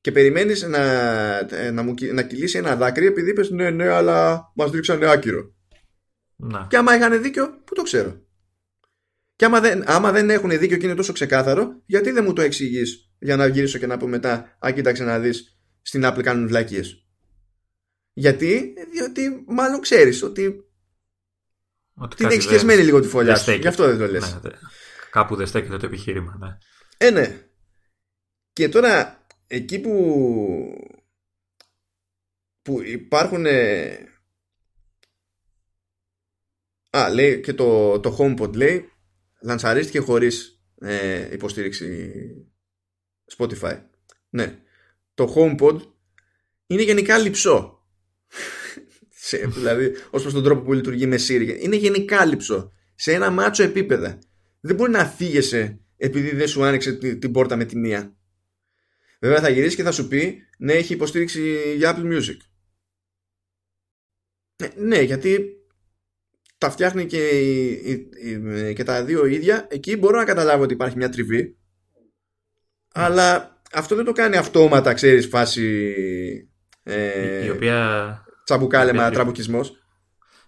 Και 0.00 0.12
περιμένεις 0.12 0.62
να, 0.62 1.72
να, 1.72 1.82
μου, 1.82 1.94
να 2.12 2.22
κυλήσει 2.22 2.58
ένα 2.58 2.76
δάκρυ 2.76 3.06
επειδή 3.06 3.30
είπες 3.30 3.50
ναι, 3.50 3.70
ναι, 3.70 3.88
αλλά 3.88 4.50
μας 4.54 4.70
ρίξανε 4.70 5.10
άκυρο. 5.10 5.54
Να. 6.40 6.66
Και 6.70 6.76
άμα 6.76 6.96
είχαν 6.96 7.22
δίκιο, 7.22 7.60
πού 7.64 7.74
το 7.74 7.82
ξέρω. 7.82 8.20
Και 9.36 9.44
άμα 9.44 9.60
δεν, 9.60 9.82
άμα 9.86 10.12
δεν 10.12 10.30
έχουν 10.30 10.58
δίκιο 10.58 10.76
και 10.76 10.86
είναι 10.86 10.94
τόσο 10.94 11.12
ξεκάθαρο, 11.12 11.82
γιατί 11.86 12.10
δεν 12.10 12.24
μου 12.24 12.32
το 12.32 12.42
εξηγείς 12.42 13.12
για 13.18 13.36
να 13.36 13.46
γυρίσω 13.46 13.78
και 13.78 13.86
να 13.86 13.96
πω 13.96 14.06
μετά, 14.06 14.56
Α, 14.66 14.70
κοίταξε 14.70 15.04
να 15.04 15.18
δεις, 15.18 15.58
στην 15.82 16.02
Apple 16.04 16.22
κάνουν 16.22 16.48
βλακίες. 16.48 17.04
Γιατί, 18.12 18.74
διότι 18.92 19.44
μάλλον 19.46 19.80
ξέρεις 19.80 20.22
ότι. 20.22 20.64
ότι 21.94 22.16
την 22.16 22.26
έχεις 22.26 22.46
χεσμένη 22.46 22.82
λίγο 22.82 23.00
τη 23.00 23.08
φωλιά 23.08 23.36
σου. 23.36 23.52
Γι' 23.52 23.68
αυτό 23.68 23.86
δεν 23.86 23.98
το 23.98 24.06
λες. 24.06 24.38
Ναι, 24.42 24.50
κάπου 25.10 25.36
δεν 25.36 25.46
στέκεται 25.46 25.76
το 25.76 25.86
επιχείρημα. 25.86 26.36
Ναι. 26.40 26.58
Ε, 27.06 27.10
ναι. 27.10 27.48
Και 28.52 28.68
τώρα, 28.68 29.26
εκεί 29.46 29.78
που, 29.78 29.94
που 32.62 32.82
υπάρχουν 32.82 33.46
Α, 36.90 37.10
λέει 37.14 37.40
και 37.40 37.54
το, 37.54 38.00
το 38.00 38.16
HomePod 38.18 38.54
λέει 38.54 38.90
λανσαρίστηκε 39.42 39.98
χωρίς 39.98 40.62
ε, 40.80 41.32
υποστήριξη 41.32 42.12
Spotify. 43.36 43.80
Ναι. 44.30 44.58
Το 45.14 45.34
HomePod 45.36 45.80
είναι 46.66 46.82
γενικά 46.82 47.18
λυψό. 47.18 47.84
Σε, 49.22 49.36
δηλαδή, 49.36 49.92
ως 50.10 50.22
προς 50.22 50.32
τον 50.32 50.42
τρόπο 50.42 50.62
που 50.62 50.72
λειτουργεί 50.72 51.06
με 51.06 51.16
Siri. 51.28 51.58
Είναι 51.60 51.76
γενικά 51.76 52.24
λυψό. 52.24 52.72
Σε 52.94 53.12
ένα 53.12 53.30
μάτσο 53.30 53.62
επίπεδα. 53.62 54.18
Δεν 54.60 54.76
μπορεί 54.76 54.90
να 54.90 55.04
φύγεσαι 55.04 55.80
επειδή 55.96 56.34
δεν 56.34 56.48
σου 56.48 56.64
άνοιξε 56.64 56.92
την, 56.92 57.20
την 57.20 57.32
πόρτα 57.32 57.56
με 57.56 57.64
τη 57.64 57.76
μία. 57.76 58.16
Βέβαια 59.20 59.40
θα 59.40 59.48
γυρίσει 59.48 59.76
και 59.76 59.82
θα 59.82 59.92
σου 59.92 60.08
πει 60.08 60.42
ναι, 60.58 60.72
έχει 60.72 60.92
υποστήριξη 60.92 61.74
για 61.76 61.96
Apple 61.96 62.12
Music. 62.12 62.36
Ναι, 64.56 64.68
ναι 64.76 65.00
γιατί 65.00 65.59
τα 66.60 66.70
φτιάχνει 66.70 67.06
και, 67.06 67.28
και 68.74 68.84
τα 68.84 69.04
δύο 69.04 69.26
ίδια, 69.26 69.66
εκεί 69.70 69.96
μπορώ 69.96 70.18
να 70.18 70.24
καταλάβω 70.24 70.62
ότι 70.62 70.72
υπάρχει 70.72 70.96
μια 70.96 71.08
τριβή. 71.08 71.58
Αλλά 72.94 73.60
αυτό 73.72 73.94
δεν 73.94 74.04
το 74.04 74.12
κάνει 74.12 74.36
αυτόματα, 74.36 74.92
ξέρεις, 74.92 75.26
φάση 75.26 75.94
ε, 76.82 77.44
η 77.44 77.50
οποία, 77.50 78.24
τσαμπουκάλεμα, 78.44 79.08
η, 79.08 79.10
τραμπουκισμός. 79.10 79.72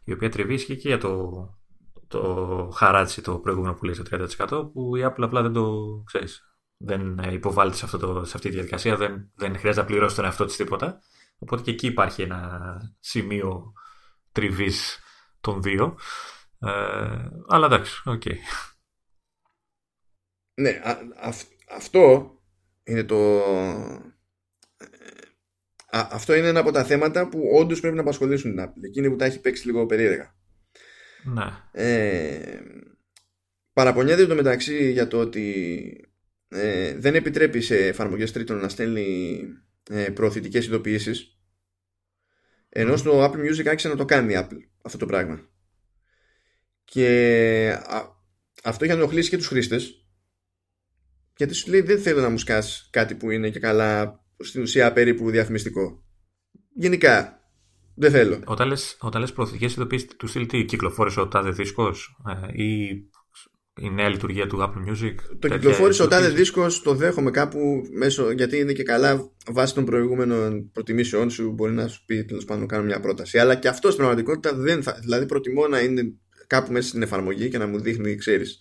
Η 0.05 0.13
οποία 0.13 0.29
τριβή 0.29 0.55
ισχύει 0.55 0.77
και 0.77 0.89
για 0.89 0.99
το, 0.99 1.31
το 2.09 2.23
χαράτσι 2.75 3.23
το 3.23 3.39
προηγούμενο 3.39 3.75
που 3.75 3.85
λέει 3.85 3.95
στο 3.95 4.05
30% 4.49 4.71
που 4.73 4.97
η 4.97 5.03
Apple 5.05 5.23
απλά 5.23 5.43
δεν 5.43 5.53
το 5.53 5.75
ξέρεις. 6.07 6.57
Δεν 6.77 7.19
υποβάλλεται 7.31 7.77
σε, 7.77 7.85
αυτό 7.85 7.99
το, 7.99 8.25
σε 8.25 8.33
αυτή 8.35 8.49
τη 8.49 8.55
διαδικασία, 8.55 8.97
δεν, 8.97 9.31
δεν 9.35 9.59
χρειάζεται 9.59 9.81
να 9.81 9.91
πληρώσει 9.91 10.17
τον 10.17 10.25
εαυτό 10.25 10.45
της 10.45 10.57
τίποτα. 10.57 10.99
Οπότε 11.39 11.63
και 11.63 11.71
εκεί 11.71 11.87
υπάρχει 11.87 12.23
ένα 12.23 12.61
σημείο 13.01 13.73
τριβής 14.33 15.03
των 15.43 15.63
δύο. 15.63 15.99
Ε, 16.59 17.29
αλλά 17.49 17.67
εντάξει, 17.67 18.03
OK. 18.05 18.23
Okay. 18.25 18.37
Ναι, 20.61 20.81
αυτό 21.75 22.35
είναι 22.85 23.05
το... 23.05 23.41
Α, 25.87 26.09
αυτό 26.11 26.35
είναι 26.35 26.49
ένα 26.49 26.61
από 26.61 26.71
τα 26.71 26.85
θέματα 26.85 27.29
που 27.29 27.41
όντως 27.55 27.81
πρέπει 27.81 27.95
να 27.95 28.01
απασχολήσουν 28.01 28.51
την 28.51 28.65
Apple. 28.65 28.85
Εκείνη 28.85 29.11
που 29.11 29.17
τα 29.17 29.25
έχει 29.25 29.41
παίξει 29.41 29.67
λίγο 29.67 29.87
περίεργα. 29.87 30.35
Ναι. 31.25 31.45
Ε, 31.73 32.61
παραπονιέται 33.73 34.27
το 34.27 34.35
μεταξύ 34.35 34.91
για 34.91 35.09
το 35.09 35.21
ότι 35.21 36.15
ε, 36.49 36.99
δεν 36.99 37.15
επιτρέπει 37.15 37.61
σε 37.61 37.87
εφαρμογές 37.87 38.33
τρίτων 38.33 38.59
να 38.59 38.69
στέλνει 38.69 39.41
ε, 39.91 40.11
προωθητικές 40.11 40.67
ειδοποιήσεις 40.67 41.37
ενώ 42.69 42.97
στο 42.97 43.25
Apple 43.25 43.39
Music 43.39 43.67
άρχισε 43.67 43.89
να 43.89 43.97
το 43.97 44.05
κάνει 44.05 44.33
η 44.33 44.37
Apple 44.41 44.72
αυτό 44.83 44.99
το 44.99 45.07
πράγμα. 45.07 45.49
Και 46.85 47.79
αυτό 48.65 48.85
για 48.85 48.95
να 48.95 49.01
ενοχλήσει 49.01 49.31
και 49.31 49.37
τους 49.37 49.47
χρήστες 49.47 50.03
γιατί 51.37 51.55
σου 51.55 51.71
λέει 51.71 51.81
δεν 51.81 52.01
θέλω 52.01 52.21
να 52.21 52.29
μου 52.29 52.39
σκάσει 52.39 52.89
κάτι 52.91 53.15
που 53.15 53.31
είναι 53.31 53.51
και 53.51 53.59
καλά 53.59 54.21
στην 54.39 54.63
ουσία 54.63 54.93
περίπου 54.93 55.31
διαφημιστικό. 55.31 56.05
Γενικά 56.75 57.41
δεν 57.95 58.11
θέλω. 58.11 58.41
Όταν 58.45 58.69
λες, 58.69 58.97
όταν 59.01 59.21
λες 59.21 59.33
προωθητικές 59.33 59.73
ειδοποιήσεις 59.73 60.09
του 60.17 60.27
στυλ 60.27 60.47
τι 60.47 60.65
κυκλοφόρησε 60.65 61.21
ο 61.21 61.29
τάδε 61.29 61.51
δίσκος 61.51 62.17
ε, 62.27 62.63
ή 62.63 63.03
η 63.81 63.91
νέα 63.91 64.09
λειτουργία 64.09 64.47
του 64.47 64.59
Apple 64.61 64.91
Music. 64.91 65.15
Το 65.39 65.49
κυκλοφόρησε 65.49 66.03
ο 66.03 66.09
τάδε 66.09 66.29
δίσκος, 66.29 66.83
το 66.83 66.95
δέχομαι 66.95 67.31
κάπου 67.31 67.83
μέσω, 67.93 68.31
γιατί 68.31 68.59
είναι 68.59 68.73
και 68.73 68.83
καλά 68.83 69.31
βάσει 69.47 69.75
των 69.75 69.85
προηγούμενων 69.85 70.71
προτιμήσεών 70.73 71.31
σου. 71.31 71.51
Μπορεί 71.51 71.73
να 71.73 71.89
σου 71.89 72.05
πει 72.05 72.25
τέλος 72.25 72.45
πάντων 72.45 72.67
κάνω 72.67 72.85
μια 72.85 73.01
πρόταση. 73.01 73.39
Αλλά 73.39 73.55
και 73.55 73.69
αυτό 73.69 73.87
στην 73.87 73.99
πραγματικότητα 73.99 74.55
δεν 74.55 74.83
θα. 74.83 74.99
Δηλαδή 75.01 75.27
προτιμώ 75.27 75.67
να 75.67 75.81
είναι 75.81 76.03
κάπου 76.47 76.73
μέσα 76.73 76.89
στην 76.89 77.03
εφαρμογή 77.03 77.49
και 77.49 77.59
να 77.59 77.67
μου 77.67 77.81
δείχνει, 77.81 78.17
ξέρεις, 78.17 78.61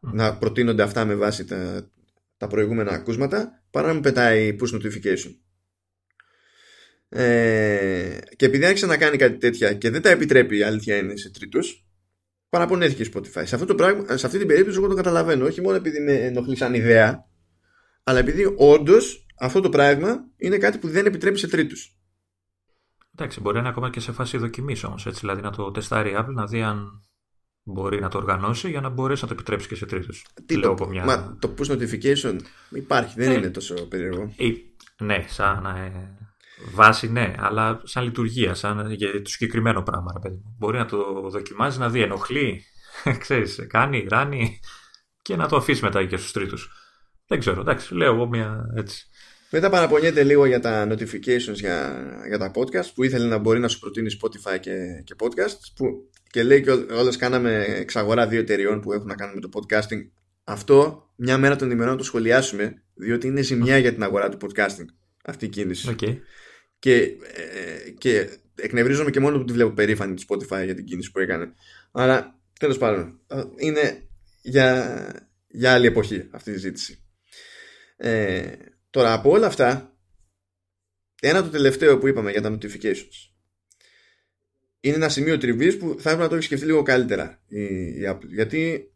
να 0.00 0.36
προτείνονται 0.36 0.82
αυτά 0.82 1.04
με 1.04 1.14
βάση 1.14 1.44
τα, 1.44 1.90
τα 2.36 2.46
προηγούμενα 2.46 2.90
ακούσματα 2.90 3.62
παρά 3.70 3.86
να 3.86 3.94
μου 3.94 4.00
πετάει 4.00 4.56
push 4.60 4.74
notification. 4.74 5.34
Ε, 7.08 8.18
και 8.36 8.46
επειδή 8.46 8.64
άρχισε 8.64 8.86
να 8.86 8.96
κάνει 8.96 9.16
κάτι 9.16 9.36
τέτοια 9.36 9.72
και 9.72 9.90
δεν 9.90 10.02
τα 10.02 10.08
επιτρέπει 10.08 10.56
η 10.58 10.62
αλήθεια 10.62 10.96
είναι 10.96 11.16
σε 11.16 11.30
τρίτους 11.30 11.87
παραπονέθηκε 12.48 13.02
η 13.02 13.10
Spotify. 13.14 13.42
Σε, 13.44 13.54
αυτό 13.54 13.64
το 13.64 13.74
πράγμα, 13.74 14.16
σε 14.16 14.26
αυτή 14.26 14.38
την 14.38 14.46
περίπτωση 14.46 14.78
εγώ 14.78 14.88
το 14.88 14.94
καταλαβαίνω. 14.94 15.44
Όχι 15.44 15.60
μόνο 15.60 15.76
επειδή 15.76 16.00
με 16.00 16.12
ενοχλεί 16.12 16.56
σαν 16.56 16.74
ιδέα, 16.74 17.24
αλλά 18.02 18.18
επειδή 18.18 18.54
όντως 18.56 19.26
αυτό 19.38 19.60
το 19.60 19.68
πράγμα 19.68 20.24
είναι 20.36 20.58
κάτι 20.58 20.78
που 20.78 20.88
δεν 20.88 21.06
επιτρέπει 21.06 21.38
σε 21.38 21.48
τρίτους. 21.48 21.92
Εντάξει, 23.14 23.40
μπορεί 23.40 23.54
να 23.54 23.60
είναι 23.60 23.68
ακόμα 23.68 23.90
και 23.90 24.00
σε 24.00 24.12
φάση 24.12 24.36
δοκιμής 24.36 24.84
όμως. 24.84 25.06
Δηλαδή 25.20 25.42
να 25.42 25.50
το 25.50 25.70
τεστάρει 25.70 26.10
η 26.10 26.14
Apple, 26.18 26.32
να 26.32 26.46
δει 26.46 26.62
αν 26.62 27.02
μπορεί 27.62 28.00
να 28.00 28.08
το 28.08 28.18
οργανώσει 28.18 28.70
για 28.70 28.80
να 28.80 28.88
μπορέσει 28.88 29.22
να 29.22 29.28
το 29.28 29.34
επιτρέψει 29.34 29.68
και 29.68 29.74
σε 29.74 29.86
τρίτους. 29.86 30.26
Τι 30.46 30.60
το, 30.60 30.86
μια... 30.88 31.04
μα, 31.04 31.36
το 31.40 31.54
push 31.58 31.66
notification 31.66 32.38
υπάρχει, 32.70 33.14
δεν 33.16 33.30
ε, 33.30 33.34
είναι 33.34 33.50
τόσο 33.50 33.88
περίεργο. 33.88 34.34
Ε, 34.36 34.46
ναι, 35.04 35.24
σαν 35.28 35.64
ε, 35.64 36.17
βάση 36.72 37.12
ναι, 37.12 37.34
αλλά 37.38 37.80
σαν 37.84 38.04
λειτουργία, 38.04 38.54
σαν 38.54 38.90
για 38.90 39.22
το 39.22 39.30
συγκεκριμένο 39.30 39.82
πράγμα. 39.82 40.12
Ρε, 40.12 40.18
παιδί. 40.18 40.42
Μπορεί 40.58 40.78
να 40.78 40.86
το 40.86 41.28
δοκιμάζει, 41.28 41.78
να 41.78 41.88
δει 41.88 42.02
ενοχλεί, 42.02 42.64
ξέρεις, 43.22 43.66
κάνει, 43.68 44.06
ράνει 44.08 44.60
και 45.22 45.36
να 45.36 45.48
το 45.48 45.56
αφήσει 45.56 45.84
μετά 45.84 46.04
και 46.04 46.16
στους 46.16 46.32
τρίτους. 46.32 46.70
Δεν 47.26 47.38
ξέρω, 47.38 47.60
εντάξει, 47.60 47.94
λέω 47.94 48.14
εγώ 48.14 48.26
μια 48.26 48.70
έτσι 48.76 49.06
Μετά 49.50 49.70
παραπονιέται 49.70 50.22
λίγο 50.22 50.46
για 50.46 50.60
τα 50.60 50.88
notifications 50.90 51.54
για, 51.54 52.06
για 52.28 52.38
τα 52.38 52.50
podcast 52.54 52.92
που 52.94 53.04
ήθελε 53.04 53.26
να 53.26 53.38
μπορεί 53.38 53.58
να 53.60 53.68
σου 53.68 53.78
προτείνει 53.78 54.18
Spotify 54.22 54.60
και, 54.60 55.02
και 55.04 55.14
podcast 55.18 55.58
που, 55.76 56.10
και 56.30 56.42
λέει 56.42 56.62
και 56.62 56.70
όλες 56.70 57.16
κάναμε 57.16 57.64
εξαγορά 57.68 58.26
δύο 58.26 58.40
εταιριών 58.40 58.80
που 58.80 58.92
έχουν 58.92 59.06
να 59.06 59.14
κάνουν 59.14 59.34
με 59.34 59.40
το 59.40 59.48
podcasting. 59.52 60.10
Αυτό 60.44 61.08
μια 61.16 61.38
μέρα 61.38 61.56
των 61.56 61.70
ημερών 61.70 61.92
να 61.92 61.98
το 61.98 62.04
σχολιάσουμε 62.04 62.82
διότι 62.94 63.26
είναι 63.26 63.40
ζημιά 63.40 63.78
για 63.78 63.92
την 63.92 64.02
αγορά 64.02 64.28
του 64.28 64.38
podcasting 64.42 64.86
αυτή 65.24 65.44
η 65.44 65.48
κίνηση. 65.48 65.96
Okay. 66.00 66.16
Και, 66.78 66.94
ε, 66.94 67.90
και 67.98 68.38
εκνευρίζομαι 68.54 69.10
και 69.10 69.20
μόνο 69.20 69.38
που 69.38 69.44
τη 69.44 69.52
βλέπω 69.52 69.70
περήφανη 69.70 70.14
του 70.14 70.22
Spotify 70.28 70.64
για 70.64 70.74
την 70.74 70.84
κίνηση 70.84 71.10
που 71.10 71.18
έκανε. 71.18 71.52
Αλλά 71.92 72.40
τέλος 72.58 72.78
πάντων 72.78 73.20
είναι 73.56 74.08
για, 74.42 75.30
για 75.48 75.72
άλλη 75.72 75.86
εποχή 75.86 76.28
αυτή 76.30 76.50
η 76.50 76.56
ζήτηση. 76.56 77.02
Ε, 77.96 78.52
Τώρα 78.90 79.12
από 79.12 79.30
όλα 79.30 79.46
αυτά, 79.46 79.96
ένα 81.20 81.42
το 81.42 81.48
τελευταίο 81.48 81.98
που 81.98 82.08
είπαμε 82.08 82.30
για 82.30 82.42
τα 82.42 82.58
notifications 82.58 83.28
είναι 84.80 84.94
ένα 84.94 85.08
σημείο 85.08 85.38
τριβής 85.38 85.76
που 85.76 85.86
θα 85.86 86.10
έπρεπε 86.10 86.22
να 86.22 86.28
το 86.28 86.34
έχει 86.34 86.44
σκεφτεί 86.44 86.66
λίγο 86.66 86.82
καλύτερα 86.82 87.42
η, 87.48 87.64
η 87.86 88.02
Apple. 88.08 88.28
Γιατί 88.28 88.92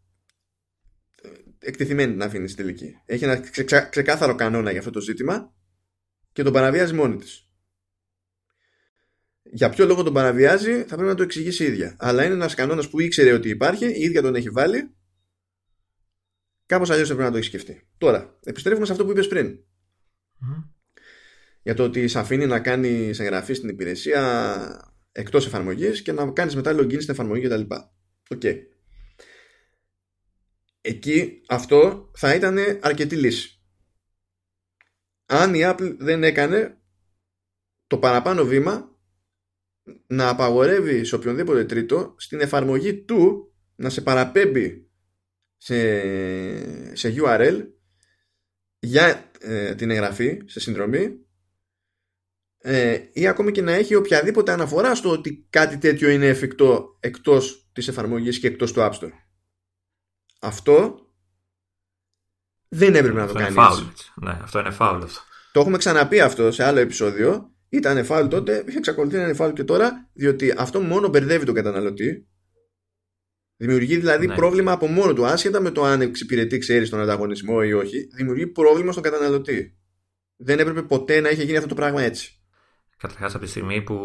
ε, 1.22 1.28
εκτεθειμένη 1.58 2.14
να 2.14 2.24
αφήνεις 2.24 2.52
στη 2.52 2.62
τελική. 2.62 2.94
Έχει 3.06 3.24
ένα 3.24 3.40
ξεκάθαρο 3.88 4.34
κανόνα 4.34 4.70
για 4.70 4.78
αυτό 4.78 4.90
το 4.90 5.00
ζήτημα 5.00 5.54
και 6.32 6.42
τον 6.42 6.52
παραβιάζει 6.52 6.94
μόνη 6.94 7.16
της. 7.16 7.48
Για 9.54 9.70
ποιο 9.70 9.86
λόγο 9.86 10.02
τον 10.02 10.12
παραβιάζει 10.12 10.72
θα 10.72 10.94
πρέπει 10.94 11.08
να 11.08 11.14
το 11.14 11.22
εξηγήσει 11.22 11.64
η 11.64 11.66
ίδια. 11.66 11.96
Αλλά 11.98 12.24
είναι 12.24 12.34
ένας 12.34 12.54
κανόνας 12.54 12.88
που 12.88 13.00
ήξερε 13.00 13.32
ότι 13.32 13.48
υπάρχει, 13.48 13.86
η 13.86 14.02
ίδια 14.02 14.22
τον 14.22 14.34
έχει 14.34 14.50
βάλει. 14.50 14.94
Κάπως 16.66 16.90
αλλιώς 16.90 17.08
θα 17.08 17.14
πρέπει 17.14 17.28
να 17.28 17.34
το 17.34 17.38
έχει 17.38 17.46
σκεφτεί. 17.46 17.88
Τώρα, 17.98 18.38
επιστρέφουμε 18.44 18.86
σε 18.86 18.92
αυτό 18.92 19.04
που 19.04 19.10
είπες 19.10 19.28
πριν 19.28 19.58
για 21.62 21.74
το 21.74 21.82
ότι 21.82 22.08
σε 22.08 22.18
αφήνει 22.18 22.46
να 22.46 22.60
κάνεις 22.60 23.18
εγγραφή 23.18 23.54
στην 23.54 23.68
υπηρεσία 23.68 24.94
εκτός 25.12 25.46
εφαρμογής 25.46 26.02
και 26.02 26.12
να 26.12 26.30
κάνεις 26.30 26.54
μετά 26.54 26.74
login 26.74 27.00
στην 27.00 27.10
εφαρμογή 27.10 27.46
κτλ. 27.46 27.60
OK. 27.60 28.40
Okay. 28.40 28.56
Εκεί 30.80 31.42
αυτό 31.48 32.10
θα 32.14 32.34
ήταν 32.34 32.58
αρκετή 32.80 33.16
λύση. 33.16 33.60
Αν 35.26 35.54
η 35.54 35.60
Apple 35.62 35.96
δεν 35.98 36.24
έκανε 36.24 36.80
το 37.86 37.98
παραπάνω 37.98 38.44
βήμα 38.44 38.91
να 40.06 40.28
απαγορεύει 40.28 41.04
σε 41.04 41.14
οποιονδήποτε 41.14 41.64
τρίτο 41.64 42.14
στην 42.18 42.40
εφαρμογή 42.40 42.94
του 42.94 43.52
να 43.76 43.90
σε 43.90 44.00
παραπέμπει 44.00 44.90
σε, 45.56 46.96
σε 46.96 47.14
URL 47.16 47.66
για 48.78 49.30
ε, 49.40 49.74
την 49.74 49.90
εγγραφή 49.90 50.42
σε 50.44 50.60
συνδρομή 50.60 51.22
ε, 52.58 52.98
ή 53.12 53.26
ακόμη 53.26 53.52
και 53.52 53.62
να 53.62 53.72
έχει 53.72 53.94
οποιαδήποτε 53.94 54.52
αναφορά 54.52 54.94
στο 54.94 55.10
ότι 55.10 55.46
κάτι 55.50 55.78
τέτοιο 55.78 56.08
είναι 56.08 56.26
εφικτό 56.26 56.96
εκτός 57.00 57.70
της 57.72 57.88
εφαρμογής 57.88 58.38
και 58.38 58.46
εκτός 58.46 58.72
του 58.72 58.80
App 58.80 58.90
Store. 58.90 59.12
Αυτό 60.40 61.06
δεν 62.68 62.94
έπρεπε 62.94 63.18
να 63.18 63.26
το 63.26 63.32
κάνεις. 63.32 63.56
Ναι, 64.14 64.38
αυτό 64.42 64.58
είναι 64.58 64.76
foul 64.78 65.00
αυτό. 65.02 65.20
Το 65.52 65.60
έχουμε 65.60 65.78
ξαναπεί 65.78 66.20
αυτό 66.20 66.50
σε 66.50 66.64
άλλο 66.64 66.78
επεισόδιο. 66.78 67.51
Ήταν 67.72 68.06
foul 68.08 68.26
τότε, 68.30 68.64
εξακολουθεί 68.76 69.16
να 69.16 69.22
είναι 69.22 69.36
foul 69.38 69.52
και 69.54 69.64
τώρα, 69.64 70.10
διότι 70.12 70.54
αυτό 70.56 70.80
μόνο 70.80 71.08
μπερδεύει 71.08 71.44
τον 71.44 71.54
καταναλωτή 71.54 72.26
Δημιουργεί 73.62 73.96
δηλαδή 73.96 74.26
ναι. 74.26 74.34
πρόβλημα 74.34 74.72
από 74.72 74.86
μόνο 74.86 75.12
του, 75.12 75.26
άσχετα 75.26 75.60
με 75.60 75.70
το 75.70 75.84
αν 75.84 76.00
εξυπηρετεί, 76.00 76.58
ξέρεις 76.58 76.90
τον 76.90 77.00
ανταγωνισμό 77.00 77.60
ή 77.64 77.72
όχι. 77.72 78.08
Δημιουργεί 78.14 78.46
πρόβλημα 78.46 78.92
στον 78.92 79.04
καταναλωτή. 79.04 79.76
Δεν 80.36 80.58
έπρεπε 80.58 80.82
ποτέ 80.82 81.20
να 81.20 81.28
είχε 81.28 81.42
γίνει 81.42 81.56
αυτό 81.56 81.68
το 81.68 81.74
πράγμα 81.74 82.02
έτσι. 82.02 82.42
Καταρχάς, 82.96 83.34
από 83.34 83.44
τη 83.44 83.50
στιγμή 83.50 83.82
που 83.82 83.96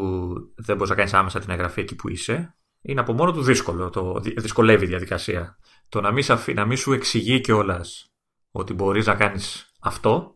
δεν 0.56 0.76
μπορείς 0.76 0.90
να 0.90 0.96
κάνεις 0.96 1.14
άμεσα 1.14 1.40
την 1.40 1.50
εγγραφή 1.50 1.82
εκεί 1.82 1.96
που 1.96 2.10
είσαι, 2.10 2.56
είναι 2.82 3.00
από 3.00 3.14
μόνο 3.14 3.32
του 3.32 3.42
δύσκολο. 3.42 3.90
Το 3.90 4.22
δυσκολεύει 4.38 4.86
η 4.86 4.88
διαδικασία. 4.88 5.58
Το 5.90 6.02
να 6.02 6.12
μην, 6.12 6.26
να 6.54 6.66
μην 6.66 6.78
σου 6.78 6.94
εξηγεί 6.94 7.42
κιόλας 7.42 8.12
ότι 8.52 8.74
μπορείς 8.74 9.06
να 9.06 9.16
κάνεις 9.16 9.72
αυτό, 9.80 10.36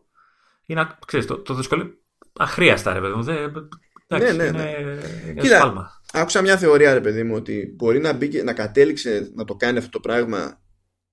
είναι 0.66 0.96
ξέρεις, 1.06 1.26
το, 1.26 1.38
το 1.38 1.54
δυσκολεύει. 1.54 2.01
Αχρίαστα, 2.38 2.92
ρε 2.92 3.00
παιδί 3.00 3.14
μου. 3.14 3.22
Δεν, 3.22 3.68
εντάξει, 4.06 4.36
ναι, 4.36 4.44
ναι, 4.44 4.50
ναι. 4.50 4.70
Είναι, 5.28 5.40
Κοίτα, 5.40 5.90
άκουσα 6.12 6.42
μια 6.42 6.56
θεωρία, 6.56 6.94
ρε 6.94 7.00
παιδί 7.00 7.22
μου, 7.22 7.34
ότι 7.34 7.74
μπορεί 7.76 8.00
να, 8.00 8.12
μπήκε, 8.12 8.42
να 8.42 8.52
κατέληξε 8.52 9.30
να 9.34 9.44
το 9.44 9.54
κάνει 9.54 9.78
αυτό 9.78 9.90
το 9.90 10.00
πράγμα 10.00 10.60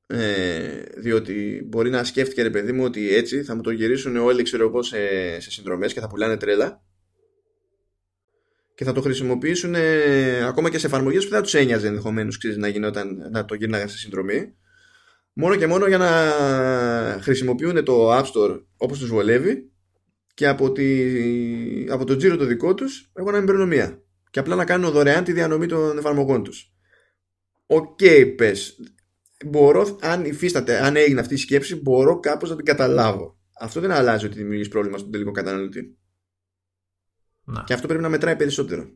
ε, 0.07 0.81
διότι 0.97 1.61
μπορεί 1.65 1.89
να 1.89 2.03
σκέφτηκε, 2.03 2.41
ρε 2.41 2.49
παιδί 2.49 2.71
μου, 2.71 2.83
ότι 2.83 3.15
έτσι 3.15 3.43
θα 3.43 3.55
μου 3.55 3.61
το 3.61 3.71
γυρίσουν 3.71 4.15
όλοι, 4.15 4.43
ξέρω 4.43 4.67
εγώ, 4.67 4.83
σε, 4.83 4.97
σε 5.39 5.51
συνδρομές 5.51 5.93
και 5.93 5.99
θα 5.99 6.07
πουλάνε 6.07 6.37
τρέλα 6.37 6.83
και 8.79 8.85
θα 8.85 8.91
το 8.91 9.01
χρησιμοποιήσουν 9.01 9.75
ε, 9.75 10.45
ακόμα 10.45 10.69
και 10.69 10.77
σε 10.77 10.85
εφαρμογές 10.85 11.23
που 11.23 11.29
δεν 11.29 11.41
τους 11.41 11.53
ένοιαζε 11.53 11.87
ενδεχομένως 11.87 12.39
να, 12.57 12.67
γινόταν, 12.67 13.29
να 13.31 13.45
το 13.45 13.55
γυρνάγαν 13.55 13.89
σε 13.89 13.97
συνδρομή 13.97 14.55
μόνο 15.33 15.55
και 15.55 15.67
μόνο 15.67 15.87
για 15.87 15.97
να 15.97 16.09
χρησιμοποιούν 17.21 17.83
το 17.83 18.17
App 18.17 18.23
Store 18.23 18.63
όπως 18.77 18.99
τους 18.99 19.09
βολεύει 19.09 19.71
και 20.39 20.47
από, 20.47 20.71
τη, 20.71 21.91
από 21.91 22.05
το 22.05 22.15
τζίρο 22.15 22.37
το 22.37 22.45
δικό 22.45 22.73
τους 22.73 23.11
έχω 23.13 23.31
να 23.31 23.41
μην 23.41 23.67
μία 23.67 24.03
και 24.29 24.39
απλά 24.39 24.55
να 24.55 24.65
κάνουν 24.65 24.91
δωρεάν 24.91 25.23
τη 25.23 25.33
διανομή 25.33 25.67
των 25.67 25.97
εφαρμογών 25.97 26.43
τους. 26.43 26.73
OK, 27.65 27.97
okay, 27.99 28.33
πες. 28.37 28.75
Μπορώ, 29.45 29.97
αν 30.01 30.25
υφίσταται, 30.25 30.85
αν 30.85 30.95
έγινε 30.95 31.19
αυτή 31.19 31.33
η 31.33 31.37
σκέψη, 31.37 31.75
μπορώ 31.75 32.19
κάπως 32.19 32.49
να 32.49 32.55
την 32.55 32.65
καταλάβω. 32.65 33.39
Αυτό 33.59 33.79
δεν 33.79 33.91
αλλάζει 33.91 34.25
ότι 34.25 34.37
δημιουργείς 34.37 34.67
πρόβλημα 34.67 34.97
στον 34.97 35.11
τελικό 35.11 35.31
καταναλωτή. 35.31 35.97
Να. 37.43 37.63
Και 37.63 37.73
αυτό 37.73 37.87
πρέπει 37.87 38.03
να 38.03 38.09
μετράει 38.09 38.35
περισσότερο. 38.35 38.89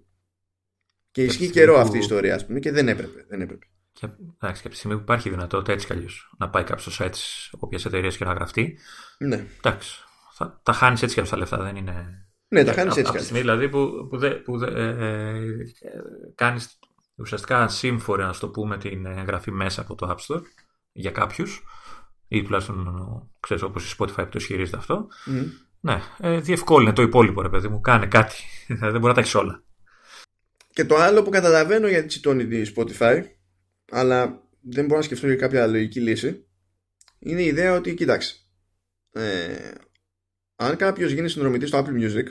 Και 1.11 1.23
ισχύει 1.23 1.49
καιρό 1.49 1.79
αυτή 1.79 1.97
η 1.97 1.99
ιστορία, 1.99 2.35
ας 2.35 2.45
πούμε, 2.45 2.59
και 2.59 2.71
δεν 2.71 2.87
έπρεπε. 2.87 3.25
Δεν 3.27 3.41
έπρεπε. 3.41 3.65
Και, 3.91 4.05
εντάξει, 4.05 4.61
και 4.61 4.67
από 4.67 4.69
τη 4.69 4.75
στιγμή 4.75 4.95
που 4.95 5.01
υπάρχει 5.01 5.29
δυνατότητα 5.29 5.71
έτσι 5.71 5.85
κι 5.85 5.93
αλλιώς 5.93 6.35
να 6.37 6.49
πάει 6.49 6.63
κάποιος 6.63 6.93
στο 6.93 7.05
site 7.05 7.11
της 7.11 7.49
όποια 7.59 7.79
εταιρείας 7.85 8.17
και 8.17 8.25
να 8.25 8.33
γραφτεί. 8.33 8.77
Ναι. 9.17 9.45
Εντάξει. 9.57 10.03
Θα, 10.33 10.59
τα 10.63 10.73
χάνεις 10.73 11.01
έτσι 11.01 11.13
κι 11.13 11.19
αλλιώ 11.19 11.31
τα 11.31 11.37
λεφτά. 11.37 11.57
Δεν 11.57 11.75
είναι. 11.75 12.27
Ναι, 12.47 12.63
τα 12.63 12.73
χάνεις 12.73 12.97
έτσι. 12.97 13.09
Από 13.09 13.17
τη 13.17 13.23
στιγμή 13.23 13.41
δηλαδή 13.41 13.69
που, 13.69 14.07
που, 14.09 14.17
δε, 14.17 14.29
που 14.29 14.57
δε, 14.57 14.67
ε, 14.67 14.89
ε, 14.89 15.61
κάνεις 16.35 16.79
ουσιαστικά 17.15 17.67
σύμφωνα, 17.67 18.25
να 18.25 18.33
το 18.33 18.49
πούμε, 18.49 18.77
την 18.77 19.05
εγγραφή 19.05 19.51
μέσα 19.51 19.81
από 19.81 19.95
το 19.95 20.09
App 20.09 20.33
Store 20.33 20.41
για 20.91 21.11
κάποιους, 21.11 21.63
ή 22.27 22.43
τουλάχιστον 22.43 22.87
ξέρεις 23.39 23.63
όπως 23.63 23.91
η 23.91 23.95
Spotify 23.99 24.15
που 24.15 24.29
το 24.29 24.37
ισχυρίζεται 24.37 24.77
αυτό. 24.77 25.07
Mm. 25.27 25.45
Ναι, 25.79 26.01
ε, 26.19 26.39
διευκόλυνε 26.39 26.93
το 26.93 27.01
υπόλοιπο, 27.01 27.41
ρε 27.41 27.49
παιδί 27.49 27.67
μου. 27.67 27.81
Κάνε 27.81 28.07
κάτι. 28.07 28.35
δεν 28.67 28.91
μπορεί 28.91 29.05
να 29.05 29.13
τα 29.13 29.19
έχεις 29.19 29.35
όλα. 29.35 29.63
Και 30.73 30.85
το 30.85 30.95
άλλο 30.95 31.23
που 31.23 31.29
καταλαβαίνω 31.29 31.87
γιατί 31.87 32.07
τσιτώνει 32.07 32.47
τη 32.47 32.73
Spotify, 32.75 33.21
αλλά 33.91 34.41
δεν 34.61 34.85
μπορώ 34.85 34.97
να 34.97 35.05
σκεφτώ 35.05 35.27
για 35.27 35.35
κάποια 35.35 35.67
λογική 35.67 35.99
λύση, 35.99 36.47
είναι 37.19 37.41
η 37.41 37.45
ιδέα 37.45 37.73
ότι, 37.73 37.93
κοίταξε, 37.93 38.35
ε, 39.11 39.71
αν 40.63 40.75
κάποιος 40.75 41.11
γίνει 41.11 41.29
συνδρομητής 41.29 41.67
στο 41.67 41.85
Apple 41.85 42.01
Music, 42.01 42.25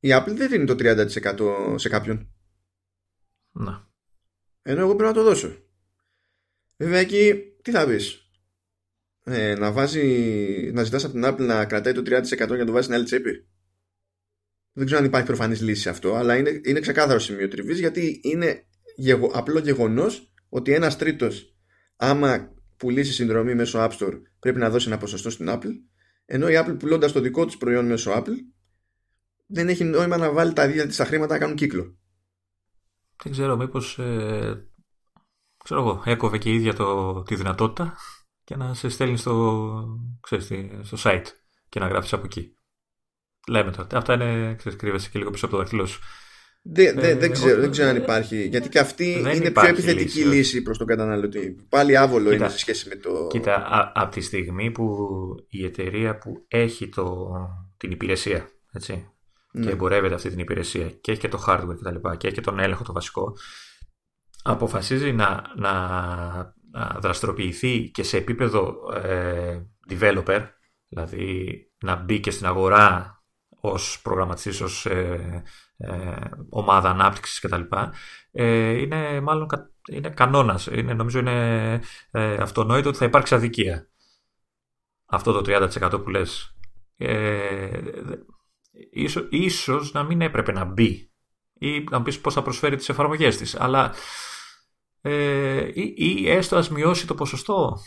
η 0.00 0.08
Apple 0.12 0.34
δεν 0.34 0.48
δίνει 0.48 0.64
το 0.64 0.74
30% 0.78 1.74
σε 1.78 1.88
κάποιον. 1.88 2.30
Να. 3.52 3.90
Ενώ 4.62 4.80
εγώ 4.80 4.94
πρέπει 4.96 5.08
να 5.08 5.16
το 5.16 5.22
δώσω. 5.22 5.56
Βέβαια 6.76 6.98
εκεί 6.98 7.34
τι 7.62 7.70
θα 7.70 7.86
πεις; 7.86 8.30
Ε, 9.24 9.54
να 9.54 9.72
βάζει, 9.72 10.70
να 10.74 10.82
ζητάς 10.82 11.04
από 11.04 11.12
την 11.12 11.24
Apple 11.24 11.46
να 11.46 11.64
κρατάει 11.64 11.92
το 11.92 12.00
30% 12.00 12.32
για 12.36 12.46
να 12.46 12.64
το 12.64 12.72
βάζει 12.72 12.84
στην 12.84 12.94
άλλη 12.94 13.04
τσέπη. 13.04 13.46
Δεν 14.72 14.84
ξέρω 14.84 15.00
αν 15.00 15.06
υπάρχει 15.06 15.26
προφανής 15.26 15.60
λύση 15.60 15.80
σε 15.80 15.88
αυτό, 15.88 16.14
αλλά 16.14 16.36
είναι, 16.36 16.60
είναι 16.64 16.80
ξεκάθαρο 16.80 17.18
σημείο 17.18 17.48
τριβής 17.48 17.78
γιατί 17.78 18.20
είναι 18.22 18.66
γεγο, 18.96 19.26
απλό 19.26 19.58
γεγονός 19.58 20.32
ότι 20.48 20.72
ένας 20.72 20.96
τρίτος 20.98 21.56
άμα 21.96 22.54
πουλήσει 22.76 23.12
συνδρομή 23.12 23.54
μέσω 23.54 23.78
App 23.78 23.98
Store 23.98 24.20
πρέπει 24.38 24.58
να 24.58 24.70
δώσει 24.70 24.88
ένα 24.88 24.98
ποσοστό 24.98 25.30
στην 25.30 25.46
Apple 25.48 25.72
ενώ 26.32 26.48
η 26.48 26.54
Apple 26.56 26.78
πουλώντας 26.78 27.12
το 27.12 27.20
δικό 27.20 27.46
της 27.46 27.56
προϊόν 27.56 27.86
μέσω 27.86 28.12
Apple 28.14 28.36
δεν 29.46 29.68
έχει 29.68 29.84
νόημα 29.84 30.16
να 30.16 30.32
βάλει 30.32 30.52
τα 30.52 30.64
ίδια 30.64 30.86
της 30.86 30.96
τα 30.96 31.04
χρήματα 31.04 31.32
να 31.32 31.38
κάνουν 31.38 31.56
κύκλο. 31.56 31.96
Δεν 33.22 33.32
ξέρω, 33.32 33.56
μήπως 33.56 33.98
ε, 33.98 34.70
ξέρω 35.64 35.80
εγώ, 35.80 36.02
έκοβε 36.04 36.38
και 36.38 36.50
η 36.50 36.54
ίδια 36.54 36.74
το, 36.74 37.22
τη 37.22 37.34
δυνατότητα 37.34 37.96
και 38.44 38.56
να 38.56 38.74
σε 38.74 38.88
στέλνει 38.88 39.16
στο, 39.16 39.98
ξέρεις, 40.20 40.46
στο 40.82 40.96
site 41.00 41.24
και 41.68 41.80
να 41.80 41.86
γράφεις 41.86 42.12
από 42.12 42.24
εκεί. 42.24 42.56
Λέμε 43.48 43.70
τώρα. 43.70 43.88
Αυτά 43.92 44.14
είναι, 44.14 44.54
ξέρεις, 44.54 44.78
κρύβεσαι 44.78 45.10
και 45.10 45.18
λίγο 45.18 45.30
πίσω 45.30 45.44
από 45.44 45.54
το 45.54 45.60
δάχτυλό 45.60 45.86
σου. 45.86 46.00
Δεν, 46.64 46.98
ε, 46.98 47.14
δεν, 47.14 47.32
ξέρω, 47.32 47.60
δεν 47.60 47.70
ξέρω 47.70 47.88
αν 47.88 47.96
υπάρχει. 47.96 48.46
Γιατί 48.46 48.68
και 48.68 48.78
αυτή 48.78 49.12
είναι 49.34 49.50
πιο 49.50 49.66
επιθετική 49.68 50.18
λύση, 50.18 50.34
λύση 50.34 50.62
προς 50.62 50.78
τον 50.78 50.86
καταναλωτή. 50.86 51.56
Πάλι 51.68 51.96
άβολο 51.96 52.30
κοίτα, 52.30 52.36
είναι 52.36 52.48
σε 52.48 52.58
σχέση 52.58 52.88
με 52.88 52.96
το. 52.96 53.26
Κοίτα, 53.30 53.92
από 53.94 54.12
τη 54.12 54.20
στιγμή 54.20 54.70
που 54.70 54.96
η 55.48 55.64
εταιρεία 55.64 56.18
που 56.18 56.44
έχει 56.48 56.88
το, 56.88 57.30
την 57.76 57.90
υπηρεσία 57.90 58.48
έτσι, 58.72 59.10
ναι. 59.52 59.64
και 59.64 59.70
εμπορεύεται 59.70 60.14
αυτή 60.14 60.28
την 60.28 60.38
υπηρεσία 60.38 60.90
και 60.90 61.10
έχει 61.10 61.20
και 61.20 61.28
το 61.28 61.44
hardware 61.46 61.76
κτλ. 61.80 62.08
Και, 62.10 62.16
και 62.16 62.26
έχει 62.26 62.36
και 62.36 62.40
τον 62.40 62.58
έλεγχο 62.58 62.84
το 62.84 62.92
βασικό, 62.92 63.36
αποφασίζει 64.42 65.12
να, 65.12 65.42
να, 65.56 65.72
να 66.70 66.98
δραστηριοποιηθεί 67.00 67.90
και 67.90 68.02
σε 68.02 68.16
επίπεδο 68.16 68.74
ε, 69.02 69.60
developer, 69.90 70.48
δηλαδή 70.88 71.56
να 71.84 71.96
μπει 71.96 72.20
και 72.20 72.30
στην 72.30 72.46
αγορά 72.46 73.16
ως 73.60 74.00
προγραμματιστής, 74.02 74.60
ως 74.60 74.86
ε, 74.86 74.90
ε, 74.90 75.42
ομάδα 76.48 76.90
ανάπτυξης 76.90 77.40
κτλ. 77.40 77.62
Ε, 78.32 78.72
είναι 78.72 79.20
μάλλον 79.20 79.46
είναι 79.88 80.08
κανόνας. 80.08 80.66
Είναι, 80.66 80.94
νομίζω 80.94 81.18
είναι 81.18 81.80
ε, 82.10 82.34
αυτονόητο 82.34 82.88
ότι 82.88 82.98
θα 82.98 83.04
υπάρξει 83.04 83.34
αδικία. 83.34 83.88
Αυτό 85.06 85.32
το 85.32 85.68
30% 85.82 86.02
που 86.02 86.10
λες. 86.10 86.56
Ε, 86.96 87.80
ίσως, 88.90 89.26
ίσως 89.30 89.92
να 89.92 90.02
μην 90.02 90.20
έπρεπε 90.20 90.52
να 90.52 90.64
μπει 90.64 91.10
ή 91.58 91.84
να 91.90 92.02
πεις 92.02 92.20
πώς 92.20 92.34
θα 92.34 92.42
προσφέρει 92.42 92.76
τις 92.76 92.88
εφαρμογές 92.88 93.36
της. 93.36 93.60
Αλλά 93.60 93.94
ε, 95.00 95.70
ή, 95.74 95.94
ή 95.96 96.30
έστω 96.30 96.56
ας 96.56 96.70
μειώσει 96.70 97.06
το 97.06 97.14
ποσοστό. 97.14 97.78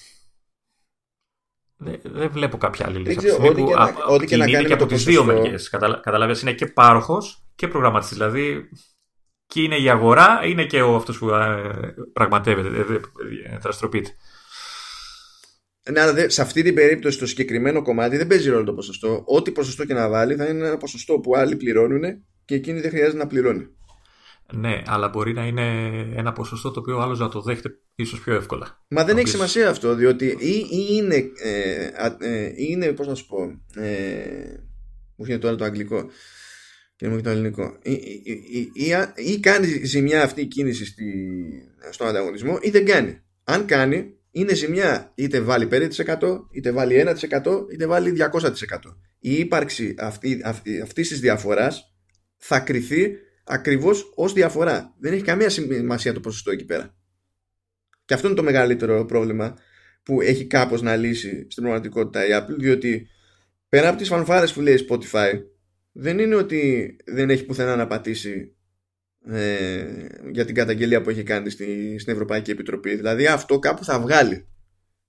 Δεν, 1.77 2.01
δεν 2.03 2.31
βλέπω 2.31 2.57
κάποια 2.57 2.85
άλλη 2.85 2.99
λύση. 2.99 3.29
Ό,τι 3.29 3.63
και, 3.63 3.73
να, 3.75 3.93
ό,τι 4.07 4.25
και 4.25 4.37
να 4.37 4.51
κάνει 4.51 4.65
και 4.65 4.73
από 4.73 4.85
τις 4.85 5.03
δύο 5.03 5.23
μεριές. 5.23 5.69
Καταλάβει, 6.01 6.39
είναι 6.41 6.53
και 6.53 6.65
πάροχος 6.65 7.44
και 7.55 7.67
προγραμματιστής. 7.67 8.17
Δηλαδή, 8.17 8.69
και 9.47 9.61
είναι 9.61 9.75
η 9.75 9.89
αγορά, 9.89 10.39
είναι 10.45 10.65
και 10.65 10.81
ο 10.81 10.95
αυτός 10.95 11.17
που 11.17 11.29
πραγματεύεται, 12.13 12.69
δραστηριοποιείται. 13.61 14.09
Ναι, 15.91 16.01
αλλά 16.01 16.29
σε 16.29 16.41
αυτή 16.41 16.63
την 16.63 16.73
περίπτωση 16.73 17.19
το 17.19 17.25
συγκεκριμένο 17.25 17.81
κομμάτι 17.81 18.17
δεν 18.17 18.27
παίζει 18.27 18.49
ρόλο 18.49 18.63
το 18.63 18.73
ποσοστό. 18.73 19.23
Ό,τι 19.25 19.51
ποσοστό 19.51 19.85
και 19.85 19.93
να 19.93 20.09
βάλει 20.09 20.35
θα 20.35 20.45
είναι 20.45 20.67
ένα 20.67 20.77
ποσοστό 20.77 21.19
που 21.19 21.35
άλλοι 21.35 21.55
πληρώνουν 21.55 22.03
και 22.45 22.55
εκείνη 22.55 22.79
δεν 22.79 22.89
χρειάζεται 22.89 23.17
να 23.17 23.27
πληρώνει. 23.27 23.67
Ναι, 24.53 24.81
αλλά 24.85 25.09
μπορεί 25.09 25.33
να 25.33 25.45
είναι 25.45 25.89
ένα 26.15 26.33
ποσοστό 26.33 26.71
το 26.71 26.79
οποίο 26.79 26.97
ο 26.97 27.01
άλλος 27.01 27.19
να 27.19 27.29
το 27.29 27.41
δέχεται 27.41 27.69
ίσως 27.95 28.19
πιο 28.19 28.33
εύκολα. 28.33 28.83
Μα 28.87 29.03
δεν 29.03 29.17
έχει 29.17 29.27
σημασία 29.27 29.69
αυτό, 29.69 29.95
διότι 29.95 30.25
ή, 30.25 30.67
είναι, 30.69 31.15
ε, 31.43 31.89
ε, 32.19 32.51
είναι, 32.55 32.91
πώς 32.91 33.07
να 33.07 33.15
σου 33.15 33.25
πω, 33.25 33.61
ε, 33.81 34.63
μου 35.15 35.25
το 35.25 35.39
τώρα 35.39 35.55
το 35.55 35.63
αγγλικό 35.63 36.09
και 36.95 37.07
μου 37.07 37.21
το 37.21 37.29
ελληνικό, 37.29 37.77
ή, 37.81 37.91
ή, 37.91 38.71
ή, 38.73 38.87
ή, 39.15 39.39
κάνει 39.39 39.67
ζημιά 39.83 40.23
αυτή 40.23 40.41
η 40.41 40.45
κίνηση 40.45 40.85
στη, 40.85 41.13
στον 41.89 42.07
ανταγωνισμό 42.07 42.57
ή 42.61 42.69
δεν 42.69 42.85
κάνει. 42.85 43.21
Αν 43.43 43.65
κάνει, 43.65 44.13
είναι 44.31 44.53
ζημιά 44.53 45.11
είτε 45.15 45.41
βάλει 45.41 45.67
5% 45.71 45.89
είτε 46.51 46.71
βάλει 46.71 47.03
1% 47.07 47.71
είτε 47.73 47.87
βάλει 47.87 48.13
200%. 48.33 48.41
Η 49.19 49.33
ύπαρξη 49.33 49.95
αυτή, 49.97 50.41
αυτή, 50.43 50.81
αυτής 50.81 51.07
της 51.07 51.19
διαφοράς 51.19 51.95
θα 52.37 52.59
κριθεί 52.59 53.11
ακριβώς 53.43 54.11
ως 54.15 54.33
διαφορά. 54.33 54.95
Δεν 54.99 55.13
έχει 55.13 55.23
καμία 55.23 55.49
σημασία 55.49 56.13
το 56.13 56.19
ποσοστό 56.19 56.51
εκεί 56.51 56.65
πέρα. 56.65 56.95
Και 58.05 58.13
αυτό 58.13 58.27
είναι 58.27 58.35
το 58.35 58.43
μεγαλύτερο 58.43 59.05
πρόβλημα 59.05 59.57
που 60.03 60.21
έχει 60.21 60.45
κάπως 60.45 60.81
να 60.81 60.95
λύσει 60.95 61.45
στην 61.49 61.63
πραγματικότητα 61.63 62.25
η 62.27 62.29
Apple, 62.31 62.55
διότι 62.57 63.07
πέρα 63.69 63.89
από 63.89 63.97
τις 63.97 64.07
φανφάρες 64.07 64.53
που 64.53 64.61
λέει 64.61 64.87
Spotify, 64.89 65.31
δεν 65.97 66.19
είναι 66.19 66.35
ότι 66.35 66.95
δεν 67.05 67.29
έχει 67.29 67.45
πουθενά 67.45 67.75
να 67.75 67.87
πατήσει 67.87 68.55
ε, 69.25 70.07
για 70.31 70.45
την 70.45 70.55
καταγγελία 70.55 71.01
που 71.01 71.09
έχει 71.09 71.23
κάνει 71.23 71.49
στη, 71.49 71.99
στην 71.99 72.13
Ευρωπαϊκή 72.13 72.51
Επιτροπή. 72.51 72.95
Δηλαδή 72.95 73.27
αυτό 73.27 73.59
κάπου 73.59 73.83
θα 73.83 73.99
βγάλει. 73.99 74.47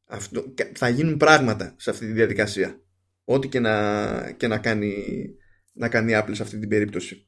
Αυτό, 0.04 0.54
θα 0.74 0.88
γίνουν 0.88 1.16
πράγματα 1.16 1.74
σε 1.76 1.90
αυτή 1.90 2.06
τη 2.06 2.12
διαδικασία. 2.12 2.80
Ό,τι 3.24 3.48
και 3.48 3.60
να, 3.60 4.30
και 4.36 4.46
να, 4.46 4.58
κάνει, 4.58 4.94
να 5.72 5.88
κάνει 5.88 6.12
η 6.12 6.14
Apple 6.18 6.30
σε 6.32 6.42
αυτή 6.42 6.58
την 6.58 6.68
περίπτωση. 6.68 7.26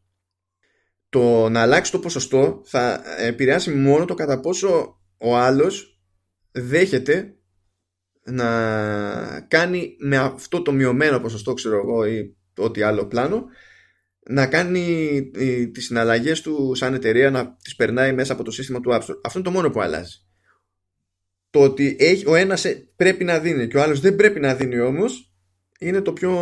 Το 1.09 1.49
να 1.49 1.61
αλλάξει 1.61 1.93
το 1.93 1.99
ποσοστό 1.99 2.63
θα 2.65 3.03
επηρεάσει 3.19 3.71
μόνο 3.71 4.05
το 4.05 4.15
κατά 4.15 4.41
πόσο 4.41 5.01
ο 5.17 5.37
άλλος 5.37 6.01
δέχεται 6.51 7.37
να 8.23 9.41
κάνει 9.41 9.97
με 9.99 10.17
αυτό 10.17 10.63
το 10.63 10.73
μειωμένο 10.73 11.21
ποσοστό 11.21 11.55
ξέρω 11.55 11.77
εγώ 11.77 12.07
ή 12.07 12.38
ό,τι 12.59 12.83
άλλο 12.83 13.07
πλάνο 13.07 13.45
να 14.31 14.47
κάνει 14.47 15.23
τις 15.73 15.85
συναλλαγές 15.85 16.41
του 16.41 16.75
σαν 16.75 16.95
εταιρεία 16.95 17.31
να 17.31 17.57
τις 17.63 17.77
περνάει 17.77 18.13
μέσα 18.13 18.33
από 18.33 18.43
το 18.43 18.51
σύστημα 18.51 18.81
του 18.81 18.91
App 18.93 19.01
Store. 19.01 19.21
Αυτό 19.23 19.39
είναι 19.39 19.43
το 19.43 19.51
μόνο 19.51 19.71
που 19.71 19.81
αλλάζει. 19.81 20.17
Το 21.51 21.61
ότι 21.61 21.97
έχει, 21.99 22.29
ο 22.29 22.35
ένας 22.35 22.65
ε, 22.65 22.89
πρέπει 22.97 23.25
να 23.25 23.39
δίνει 23.39 23.69
και 23.69 23.77
ο 23.77 23.83
άλλος 23.83 24.01
δεν 24.01 24.17
πρέπει 24.17 24.41
να 24.41 24.55
δίνει 24.55 24.81
όμως 24.81 25.33
είναι 25.79 26.01
το 26.01 26.13
πιο 26.13 26.33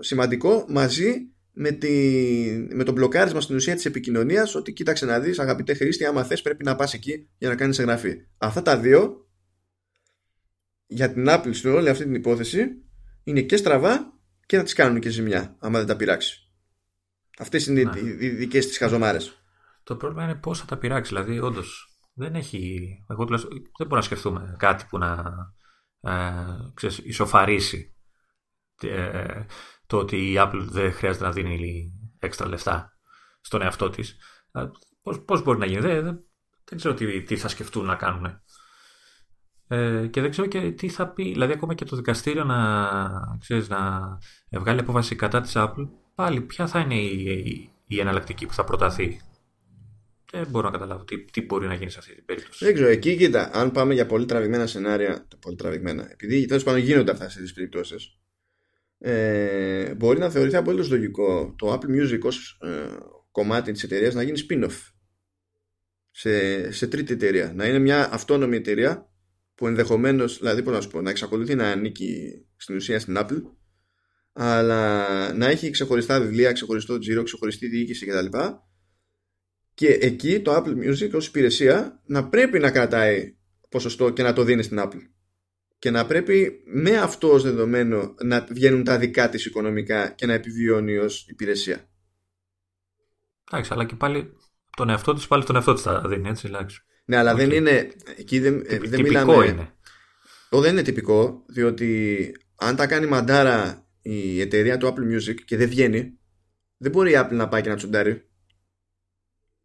σημαντικό 0.00 0.64
μαζί 0.68 1.30
με, 1.52 1.70
τη, 1.70 1.88
με 2.70 2.84
το 2.84 2.92
μπλοκάρισμα 2.92 3.40
στην 3.40 3.56
ουσία 3.56 3.74
της 3.74 3.84
επικοινωνίας 3.84 4.54
ότι 4.54 4.72
κοίταξε 4.72 5.06
να 5.06 5.20
δεις 5.20 5.38
αγαπητέ 5.38 5.74
χρήστη 5.74 6.04
άμα 6.04 6.24
θες 6.24 6.42
πρέπει 6.42 6.64
να 6.64 6.76
πας 6.76 6.94
εκεί 6.94 7.28
για 7.38 7.48
να 7.48 7.54
κάνεις 7.54 7.78
εγγραφή. 7.78 8.14
Αυτά 8.38 8.62
τα 8.62 8.78
δύο 8.78 9.28
για 10.86 11.12
την 11.12 11.26
Apple 11.28 11.50
στην 11.52 11.70
όλη 11.70 11.88
αυτή 11.88 12.04
την 12.04 12.14
υπόθεση 12.14 12.66
είναι 13.24 13.40
και 13.40 13.56
στραβά 13.56 14.15
και 14.46 14.56
θα 14.56 14.62
τις 14.62 14.72
κάνουν 14.72 15.00
και 15.00 15.08
ζημιά 15.08 15.56
άμα 15.58 15.78
δεν 15.78 15.86
τα 15.86 15.96
πειράξει. 15.96 16.40
Αυτές 17.38 17.66
είναι 17.66 17.82
ναι. 17.82 17.98
οι 18.00 18.28
δικές 18.28 18.66
της 18.66 18.78
χαζομάρες. 18.78 19.40
Το 19.82 19.96
πρόβλημα 19.96 20.24
είναι 20.24 20.34
πώς 20.34 20.58
θα 20.58 20.64
τα 20.64 20.76
πειράξει. 20.76 21.14
Δηλαδή, 21.14 21.38
όντως 21.40 21.98
δεν 22.12 22.34
έχει. 22.34 22.88
Εγώ 23.08 23.24
δεν 23.26 23.86
μπορώ 23.86 23.96
να 23.96 24.02
σκεφτούμε 24.02 24.56
κάτι 24.58 24.86
που 24.88 24.98
να 24.98 25.34
ε, 26.00 26.32
ξέρεις, 26.74 26.98
ισοφαρίσει 26.98 27.96
ε, 28.80 29.44
το 29.86 29.96
ότι 29.96 30.32
η 30.32 30.34
Apple 30.38 30.64
δεν 30.68 30.92
χρειάζεται 30.92 31.24
να 31.24 31.32
δίνει 31.32 31.92
έξτρα 32.18 32.48
λεφτά 32.48 32.98
στον 33.40 33.62
εαυτό 33.62 33.90
της. 33.90 34.16
Ε, 34.52 34.66
πώς, 35.02 35.20
πώς 35.20 35.42
μπορεί 35.42 35.58
να 35.58 35.66
γίνει. 35.66 35.80
Δεν, 35.80 36.04
δεν, 36.04 36.24
δεν 36.64 36.78
ξέρω 36.78 36.94
τι, 36.94 37.22
τι 37.22 37.36
θα 37.36 37.48
σκεφτούν 37.48 37.84
να 37.84 37.94
κάνουν. 37.94 38.42
Ε, 39.68 40.06
και 40.10 40.20
δεν 40.20 40.30
ξέρω 40.30 40.48
και 40.48 40.72
τι 40.72 40.88
θα 40.88 41.08
πει, 41.08 41.22
δηλαδή 41.22 41.52
ακόμα 41.52 41.74
και 41.74 41.84
το 41.84 41.96
δικαστήριο 41.96 42.44
να, 42.44 43.36
ξέρεις, 43.40 43.68
να 43.68 44.18
βγάλει 44.50 44.80
απόφαση 44.80 45.16
κατά 45.16 45.40
της 45.40 45.52
Apple, 45.56 45.88
πάλι 46.14 46.40
ποια 46.40 46.66
θα 46.66 46.80
είναι 46.80 46.94
η, 46.94 47.70
η, 47.86 48.00
εναλλακτική 48.00 48.46
που 48.46 48.52
θα 48.52 48.64
προταθεί. 48.64 49.20
Δεν 50.32 50.46
μπορώ 50.50 50.66
να 50.66 50.72
καταλάβω 50.72 51.04
τι, 51.04 51.24
τι 51.24 51.42
μπορεί 51.42 51.66
να 51.66 51.74
γίνει 51.74 51.90
σε 51.90 51.98
αυτή 51.98 52.14
την 52.14 52.24
περίπτωση. 52.24 52.64
Δεν 52.64 52.74
ξέρω, 52.74 52.88
εκεί 52.88 53.16
κοίτα, 53.16 53.50
αν 53.52 53.70
πάμε 53.70 53.94
για 53.94 54.06
πολύ 54.06 54.24
τραβηγμένα 54.24 54.66
σενάρια, 54.66 55.26
πολύ 55.40 55.56
τραβηγμένα, 55.56 56.10
επειδή 56.10 56.46
τέλος 56.46 56.62
πάντων 56.62 56.80
γίνονται 56.80 57.10
αυτά 57.10 57.28
σε 57.28 57.40
τις 57.40 57.52
περιπτώσεις, 57.52 58.18
ε, 58.98 59.94
μπορεί 59.94 60.18
να 60.18 60.30
θεωρηθεί 60.30 60.56
απολύτως 60.56 60.90
λογικό 60.90 61.54
το 61.58 61.72
Apple 61.72 62.02
Music 62.02 62.20
ως 62.22 62.58
ε, 62.62 62.96
κομμάτι 63.30 63.72
της 63.72 63.82
εταιρείας 63.82 64.14
να 64.14 64.22
γίνει 64.22 64.40
spin-off 64.48 64.90
σε, 66.10 66.72
σε 66.72 66.86
τρίτη 66.86 67.12
εταιρεία. 67.12 67.52
Να 67.54 67.66
είναι 67.66 67.78
μια 67.78 68.12
αυτόνομη 68.12 68.56
εταιρεία 68.56 69.10
που 69.56 69.66
ενδεχομένως, 69.66 70.38
δηλαδή 70.38 70.62
πώς 70.62 70.74
να 70.74 70.80
σου 70.80 70.88
πω, 70.88 71.00
να 71.00 71.10
εξακολουθεί 71.10 71.54
να 71.54 71.70
ανήκει 71.70 72.42
στην 72.56 72.76
ουσία 72.76 73.00
στην 73.00 73.16
Apple, 73.18 73.42
αλλά 74.32 75.32
να 75.32 75.46
έχει 75.46 75.70
ξεχωριστά 75.70 76.20
βιβλία, 76.20 76.52
ξεχωριστό 76.52 76.98
τζίρο, 76.98 77.22
ξεχωριστή 77.22 77.68
διοίκηση 77.68 78.06
κτλ. 78.06 78.38
Και 79.74 79.88
εκεί 79.88 80.40
το 80.40 80.56
Apple 80.56 80.88
Music 80.88 81.10
ως 81.12 81.26
υπηρεσία 81.26 82.02
να 82.06 82.28
πρέπει 82.28 82.58
να 82.58 82.70
κρατάει 82.70 83.36
ποσοστό 83.68 84.10
και 84.10 84.22
να 84.22 84.32
το 84.32 84.42
δίνει 84.42 84.62
στην 84.62 84.78
Apple. 84.80 85.00
Και 85.78 85.90
να 85.90 86.06
πρέπει 86.06 86.62
με 86.66 86.96
αυτό 86.96 87.32
ως 87.32 87.42
δεδομένο 87.42 88.14
να 88.22 88.46
βγαίνουν 88.50 88.84
τα 88.84 88.98
δικά 88.98 89.28
της 89.28 89.46
οικονομικά 89.46 90.10
και 90.10 90.26
να 90.26 90.32
επιβιώνει 90.32 90.96
ως 90.96 91.26
υπηρεσία. 91.28 91.88
Εντάξει, 93.50 93.72
αλλά 93.72 93.84
και 93.84 93.94
πάλι 93.94 94.32
τον 94.76 94.88
εαυτό 94.88 95.14
της 95.14 95.26
πάλι 95.26 95.44
τον 95.44 95.54
εαυτό 95.54 95.72
της 95.72 95.82
θα 95.82 96.02
δίνει, 96.06 96.28
έτσι, 96.28 96.46
εντάξει. 96.46 96.84
Ναι, 97.08 97.16
αλλά 97.16 97.34
δεν 97.34 97.50
είναι. 97.50 97.90
Εκεί 98.16 98.38
δεν, 98.38 98.62
ε, 98.66 98.78
δεν 98.78 99.02
τυπικό 99.02 99.42
είναι. 99.42 99.70
Το 100.48 100.60
δεν 100.60 100.72
είναι 100.72 100.82
τυπικό, 100.82 101.44
διότι 101.46 102.32
αν 102.56 102.76
τα 102.76 102.86
κάνει 102.86 103.06
μαντάρα 103.06 103.86
η 104.00 104.40
εταιρεία 104.40 104.76
του 104.76 104.86
Apple 104.86 105.14
Music 105.14 105.34
και 105.44 105.56
δεν 105.56 105.68
βγαίνει, 105.68 106.18
δεν 106.76 106.90
μπορεί 106.90 107.10
η 107.12 107.14
Apple 107.16 107.32
να 107.32 107.48
πάει 107.48 107.62
και 107.62 107.68
να 107.68 107.76
τσουντάρει. 107.76 108.28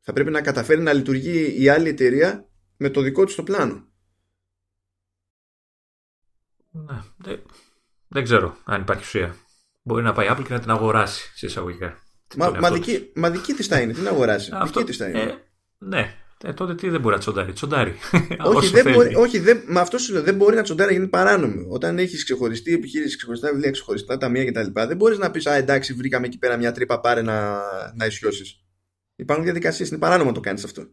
Θα 0.01 0.13
πρέπει 0.13 0.31
να 0.31 0.41
καταφέρει 0.41 0.81
να 0.81 0.93
λειτουργεί 0.93 1.63
η 1.63 1.69
άλλη 1.69 1.89
εταιρεία 1.89 2.49
με 2.77 2.89
το 2.89 3.01
δικό 3.01 3.25
της 3.25 3.35
το 3.35 3.43
πλάνο. 3.43 3.89
Ναι, 6.71 7.01
δεν, 7.17 7.41
δεν 8.07 8.23
ξέρω 8.23 8.57
αν 8.63 8.81
υπάρχει 8.81 9.03
ουσία. 9.03 9.35
Μπορεί 9.81 10.03
να 10.03 10.13
πάει 10.13 10.27
η 10.27 10.29
Apple 10.31 10.43
και 10.47 10.53
να 10.53 10.59
την 10.59 10.69
αγοράσει 10.69 11.31
σε 11.37 11.45
εισαγωγικά. 11.45 12.03
Μα, 12.35 12.49
μα, 12.49 12.71
δική, 12.71 13.11
μα 13.15 13.29
δική 13.29 13.53
της 13.53 13.67
θα 13.67 13.81
είναι, 13.81 13.93
την 13.93 14.07
αγοράσει. 14.07 14.51
Αυτό, 14.53 14.79
δική 14.79 14.91
της 14.91 14.97
θα 14.97 15.09
είναι. 15.09 15.21
Ε, 15.21 15.37
ναι, 15.77 16.20
ε, 16.43 16.53
τότε 16.53 16.75
τι 16.75 16.89
δεν 16.89 17.01
μπορεί 17.01 17.13
να 17.15 17.19
τσοντάρει. 17.21 17.53
Τσοντάρει. 17.53 17.95
όχι, 18.55 18.69
δεν 18.69 18.93
μπορεί, 18.93 19.15
όχι 19.15 19.39
δεν, 19.39 19.61
με 19.65 19.79
αυτό 19.79 19.97
σου 19.97 20.13
λέω, 20.13 20.21
δεν 20.21 20.35
μπορεί 20.35 20.55
να 20.55 20.61
τσοντάρει 20.61 20.89
γιατί 20.89 21.03
είναι 21.03 21.23
παράνομο. 21.23 21.65
Όταν 21.69 21.97
έχεις 21.97 22.23
ξεχωριστή 22.23 22.73
επιχείρηση, 22.73 23.17
ξεχωριστά 23.17 23.51
βιβλία, 23.51 23.71
ξεχωριστά 23.71 24.17
ταμεία 24.17 24.45
κτλ. 24.45 24.67
Δεν 24.73 24.97
μπορείς 24.97 25.17
να 25.17 25.31
πεις 25.31 25.45
Α, 25.45 25.55
εντάξει, 25.55 25.93
βρήκαμε 25.93 26.25
εκεί 26.25 26.37
πέρα 26.37 26.57
μια 26.57 26.71
τρύπα, 26.71 26.99
πάρε 26.99 27.21
να, 27.21 27.61
να 27.95 28.05
ισιώσεις. 28.05 28.63
Υπάρχουν 29.15 29.43
διαδικασίες, 29.43 29.89
είναι 29.89 29.99
παράνομο 29.99 30.29
να 30.29 30.35
το 30.35 30.41
κάνεις 30.41 30.63
αυτό. 30.63 30.87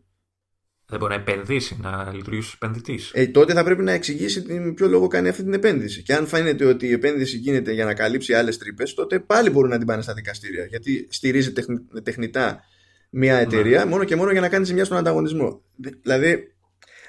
Δεν 0.91 0.99
μπορεί 0.99 1.15
να 1.15 1.21
επενδύσει, 1.21 1.77
να 1.81 2.13
λειτουργήσεις 2.13 2.49
ως 2.49 2.55
επενδυτής. 2.55 3.11
Ε, 3.15 3.27
τότε 3.27 3.53
θα 3.53 3.65
πρέπει 3.65 3.83
να 3.83 3.93
εξηγήσει 3.93 4.43
την, 4.43 4.75
ποιο 4.75 4.89
λόγο 4.89 5.07
κάνει 5.07 5.29
αυτή 5.29 5.43
την 5.43 5.53
επένδυση. 5.53 6.03
Και 6.03 6.15
αν 6.15 6.27
φαίνεται 6.27 6.65
ότι 6.65 6.87
η 6.87 6.93
επένδυση 6.93 7.37
γίνεται 7.37 7.73
για 7.73 7.85
να 7.85 7.95
καλύψει 7.95 8.35
άλλες 8.35 8.59
τρύπες, 8.59 8.95
τότε 8.95 9.19
πάλι 9.19 9.51
μπορούν 9.51 9.71
να 9.71 9.79
την 9.79 9.87
πάνε 9.87 10.03
στα 10.03 10.15
δικαστήρια. 10.15 10.65
Γιατί 10.65 11.09
στηρίζει 11.11 11.53
τεχνητά 12.03 12.65
μια 13.11 13.37
εταιρεία 13.37 13.85
ναι. 13.85 13.91
μόνο 13.91 14.05
και 14.05 14.17
μόνο 14.17 14.31
για 14.31 14.41
να 14.41 14.49
κάνεις 14.49 14.69
ζημιά 14.69 14.85
στον 14.85 14.97
ανταγωνισμό. 14.97 15.63
Δηλαδή, 16.03 16.55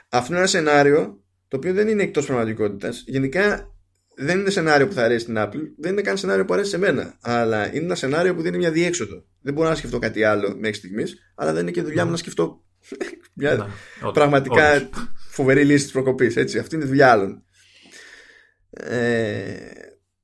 αυτό 0.10 0.28
είναι 0.32 0.38
ένα 0.38 0.48
σενάριο 0.48 1.24
το 1.48 1.58
οποίο 1.58 1.74
δεν 1.74 1.88
είναι 1.88 2.04
εκτός 2.04 2.26
πραγματικότητας. 2.26 3.04
Γενικά 3.08 3.74
δεν 4.16 4.40
είναι 4.40 4.50
σενάριο 4.50 4.88
που 4.88 4.94
θα 4.94 5.04
αρέσει 5.04 5.20
στην 5.20 5.36
Apple, 5.38 5.62
δεν 5.78 5.92
είναι 5.92 6.02
καν 6.02 6.18
σενάριο 6.18 6.46
που 6.46 6.54
αρέσει 6.54 6.70
σε 6.70 6.78
μένα. 6.78 7.18
Αλλά 7.22 7.68
είναι 7.74 7.86
ένα 7.86 7.96
σενάριο 7.96 8.36
που 8.36 8.42
δίνει 8.42 8.58
μια 8.58 8.72
διέξοδο. 8.72 9.24
Δεν 9.42 9.54
μπορώ 9.54 9.70
να 9.70 9.76
σκεφτώ 9.76 10.00
κάτι 10.00 10.24
άλλο 10.24 10.56
μέχρι 10.58 10.76
στιγμής, 10.76 11.18
αλλά 11.36 11.54
δεν 11.54 11.62
είναι 11.62 11.72
και 11.72 11.82
δουλειά 11.82 12.06
μου 12.06 12.12
να 12.12 12.18
σκεφτώ 12.18 12.64
μια 13.34 13.56
ναι, 13.56 14.12
πραγματικά 14.12 14.90
φοβερή 15.30 15.64
λύση 15.66 15.84
της 15.84 15.92
προκοπής. 15.92 16.38
Αυτή 16.38 16.76
είναι 16.76 16.84
η 16.84 16.88
δουλειά 16.88 17.12
άλλων. 17.12 17.44
Ε, 18.70 19.56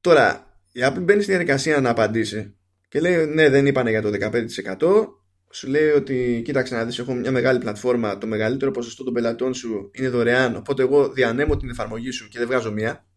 τώρα, 0.01 0.59
η 0.71 0.79
Apple 0.83 1.01
μπαίνει 1.01 1.21
στη 1.21 1.31
διαδικασία 1.31 1.81
να 1.81 1.89
απαντήσει 1.89 2.55
και 2.87 2.99
λέει: 2.99 3.25
Ναι, 3.25 3.49
δεν 3.49 3.65
είπανε 3.65 3.89
για 3.89 4.01
το 4.01 4.09
15%. 4.09 5.07
Σου 5.55 5.67
λέει 5.67 5.89
ότι 5.89 6.41
κοίταξε 6.45 6.75
να 6.75 6.85
δεις 6.85 6.99
έχω 6.99 7.13
μια 7.13 7.31
μεγάλη 7.31 7.59
πλατφόρμα 7.59 8.17
το 8.17 8.27
μεγαλύτερο 8.27 8.71
ποσοστό 8.71 9.03
των 9.03 9.13
πελατών 9.13 9.53
σου 9.53 9.91
είναι 9.93 10.09
δωρεάν 10.09 10.55
οπότε 10.55 10.81
εγώ 10.81 11.09
διανέμω 11.09 11.57
την 11.57 11.69
εφαρμογή 11.69 12.11
σου 12.11 12.27
και 12.27 12.37
δεν 12.37 12.47
βγάζω 12.47 12.71
μία 12.71 13.07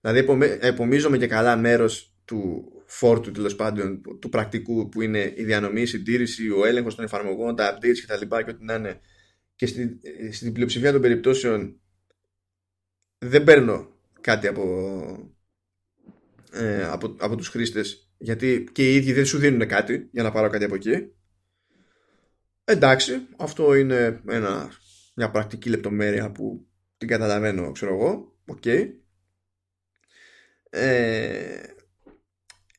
δηλαδή 0.00 0.26
επομίζομαι 0.60 1.18
και 1.18 1.26
καλά 1.26 1.56
μέρος 1.56 2.14
του 2.24 2.68
φόρτου 2.86 3.30
τέλος 3.30 3.56
πάντων 3.56 4.00
του 4.20 4.28
πρακτικού 4.28 4.88
που 4.88 5.02
είναι 5.02 5.32
η 5.36 5.44
διανομή, 5.44 5.80
η 5.80 5.86
συντήρηση, 5.86 6.50
ο 6.50 6.64
έλεγχος 6.64 6.94
των 6.94 7.04
εφαρμογών, 7.04 7.56
τα 7.56 7.78
updates 7.78 7.98
κτλ. 8.06 8.36
Και, 8.36 8.42
και 8.42 8.50
ό,τι 8.50 8.64
να 8.64 8.74
είναι 8.74 9.00
και 9.54 9.66
στην, 9.66 10.00
στην 10.32 10.52
πλειοψηφία 10.52 10.92
των 10.92 11.00
περιπτώσεων 11.00 11.80
δεν 13.18 13.44
παίρνω 13.44 13.88
κάτι 14.20 14.46
από, 14.46 14.64
ε, 16.52 16.84
από, 16.84 17.16
από 17.18 17.36
τους 17.36 17.48
χρήστες 17.48 18.03
γιατί 18.18 18.68
και 18.72 18.90
οι 18.90 18.94
ίδιοι 18.94 19.12
δεν 19.12 19.26
σου 19.26 19.38
δίνουν 19.38 19.68
κάτι 19.68 20.08
για 20.12 20.22
να 20.22 20.30
πάρω 20.30 20.48
κάτι 20.48 20.64
από 20.64 20.74
εκεί. 20.74 21.12
Εντάξει 22.64 23.26
αυτό 23.36 23.74
είναι 23.74 24.22
ένα, 24.28 24.72
μια 25.16 25.30
πρακτική 25.30 25.68
λεπτομέρεια 25.68 26.32
που 26.32 26.66
την 26.96 27.08
καταλαβαίνω 27.08 27.72
ξέρω 27.72 27.94
εγώ. 27.94 28.38
OK. 28.46 28.62
Okay. 28.64 28.88
ε, 30.70 31.62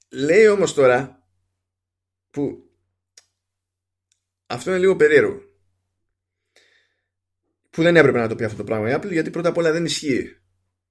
λέει 0.10 0.48
όμως 0.48 0.74
τώρα 0.74 1.28
που 2.30 2.70
αυτό 4.46 4.70
είναι 4.70 4.80
λίγο 4.80 4.96
περίεργο. 4.96 5.40
Που 7.70 7.82
δεν 7.82 7.96
έπρεπε 7.96 8.20
να 8.20 8.28
το 8.28 8.36
πει 8.36 8.44
αυτό 8.44 8.58
το 8.58 8.64
πράγμα 8.64 8.90
η 8.90 8.94
Apple 8.96 9.12
γιατί 9.12 9.30
πρώτα 9.30 9.50
απ' 9.50 9.58
όλα 9.58 9.72
δεν 9.72 9.86
ισχύει. 9.86 10.40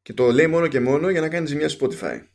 Και 0.02 0.12
το 0.12 0.30
λέει 0.30 0.46
μόνο 0.46 0.68
και 0.68 0.80
μόνο 0.80 1.10
για 1.10 1.20
να 1.20 1.28
κάνεις 1.28 1.50
ζημιά 1.50 1.70
Spotify 1.78 2.34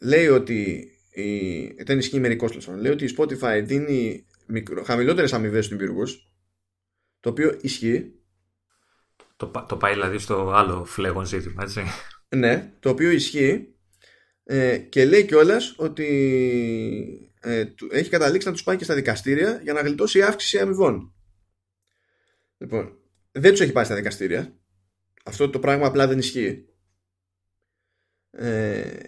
λέει 0.00 0.26
ότι 0.26 0.90
η, 1.10 1.66
δεν 1.66 1.98
ισχύει 1.98 2.20
μερικό 2.20 2.48
λέει 2.76 2.92
ότι 2.92 3.04
η 3.04 3.14
Spotify 3.18 3.62
δίνει 3.64 4.26
μικρο, 4.46 4.82
χαμηλότερες 4.84 5.32
αμοιβές 5.32 5.64
στους 5.64 5.76
υπουργούς 5.80 6.28
το 7.20 7.30
οποίο 7.30 7.58
ισχύει. 7.60 8.12
Το, 9.36 9.66
το 9.68 9.76
πάει 9.76 9.92
δηλαδή 9.92 10.18
στο 10.18 10.50
άλλο 10.50 10.84
φλέγον 10.84 11.24
ζήτημα 11.24 11.62
έτσι. 11.62 11.82
Ναι 12.28 12.72
το 12.80 12.90
οποίο 12.90 13.10
ισχύει. 13.10 13.72
Ε, 14.44 14.78
και 14.78 15.04
λέει 15.04 15.24
κιόλας 15.24 15.74
ότι 15.76 16.06
ε, 17.40 17.64
έχει 17.90 18.10
καταλήξει 18.10 18.46
να 18.46 18.52
τους 18.52 18.62
πάει 18.62 18.76
και 18.76 18.84
στα 18.84 18.94
δικαστήρια 18.94 19.60
για 19.62 19.72
να 19.72 19.80
γλιτώσει 19.80 20.18
η 20.18 20.22
αύξηση 20.22 20.58
αμοιβών. 20.58 21.14
Λοιπόν, 22.58 22.98
δεν 23.32 23.50
τους 23.50 23.60
έχει 23.60 23.72
πάει 23.72 23.84
στα 23.84 23.94
δικαστήρια. 23.94 24.56
Αυτό 25.24 25.50
το 25.50 25.58
πράγμα 25.58 25.86
απλά 25.86 26.06
δεν 26.06 26.18
ισχύει. 26.18 26.68
Ε, 28.30 29.00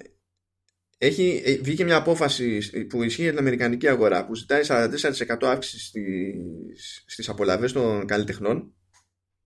έχει, 1.03 1.43
ε, 1.45 1.57
βγήκε 1.57 1.85
μια 1.85 1.97
απόφαση 1.97 2.61
που 2.87 3.03
ισχύει 3.03 3.23
για 3.23 3.31
την 3.31 3.39
Αμερικανική 3.39 3.89
αγορά 3.89 4.27
που 4.27 4.35
ζητάει 4.35 4.63
44% 4.65 5.47
αύξηση 5.47 5.87
στις, 5.87 7.05
στις 7.07 7.29
απολαβές 7.29 7.73
των 7.73 8.07
καλλιτεχνών 8.07 8.75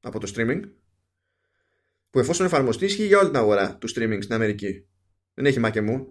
από 0.00 0.20
το 0.20 0.32
streaming 0.36 0.60
που 2.10 2.18
εφόσον 2.18 2.46
εφαρμοστεί 2.46 2.84
ισχύει 2.84 3.06
για 3.06 3.18
όλη 3.18 3.26
την 3.26 3.36
αγορά 3.36 3.76
του 3.76 3.88
streaming 3.88 4.18
στην 4.20 4.34
Αμερική. 4.34 4.86
Δεν 5.34 5.46
έχει 5.46 5.60
μάκε 5.60 5.80
μου. 5.80 6.06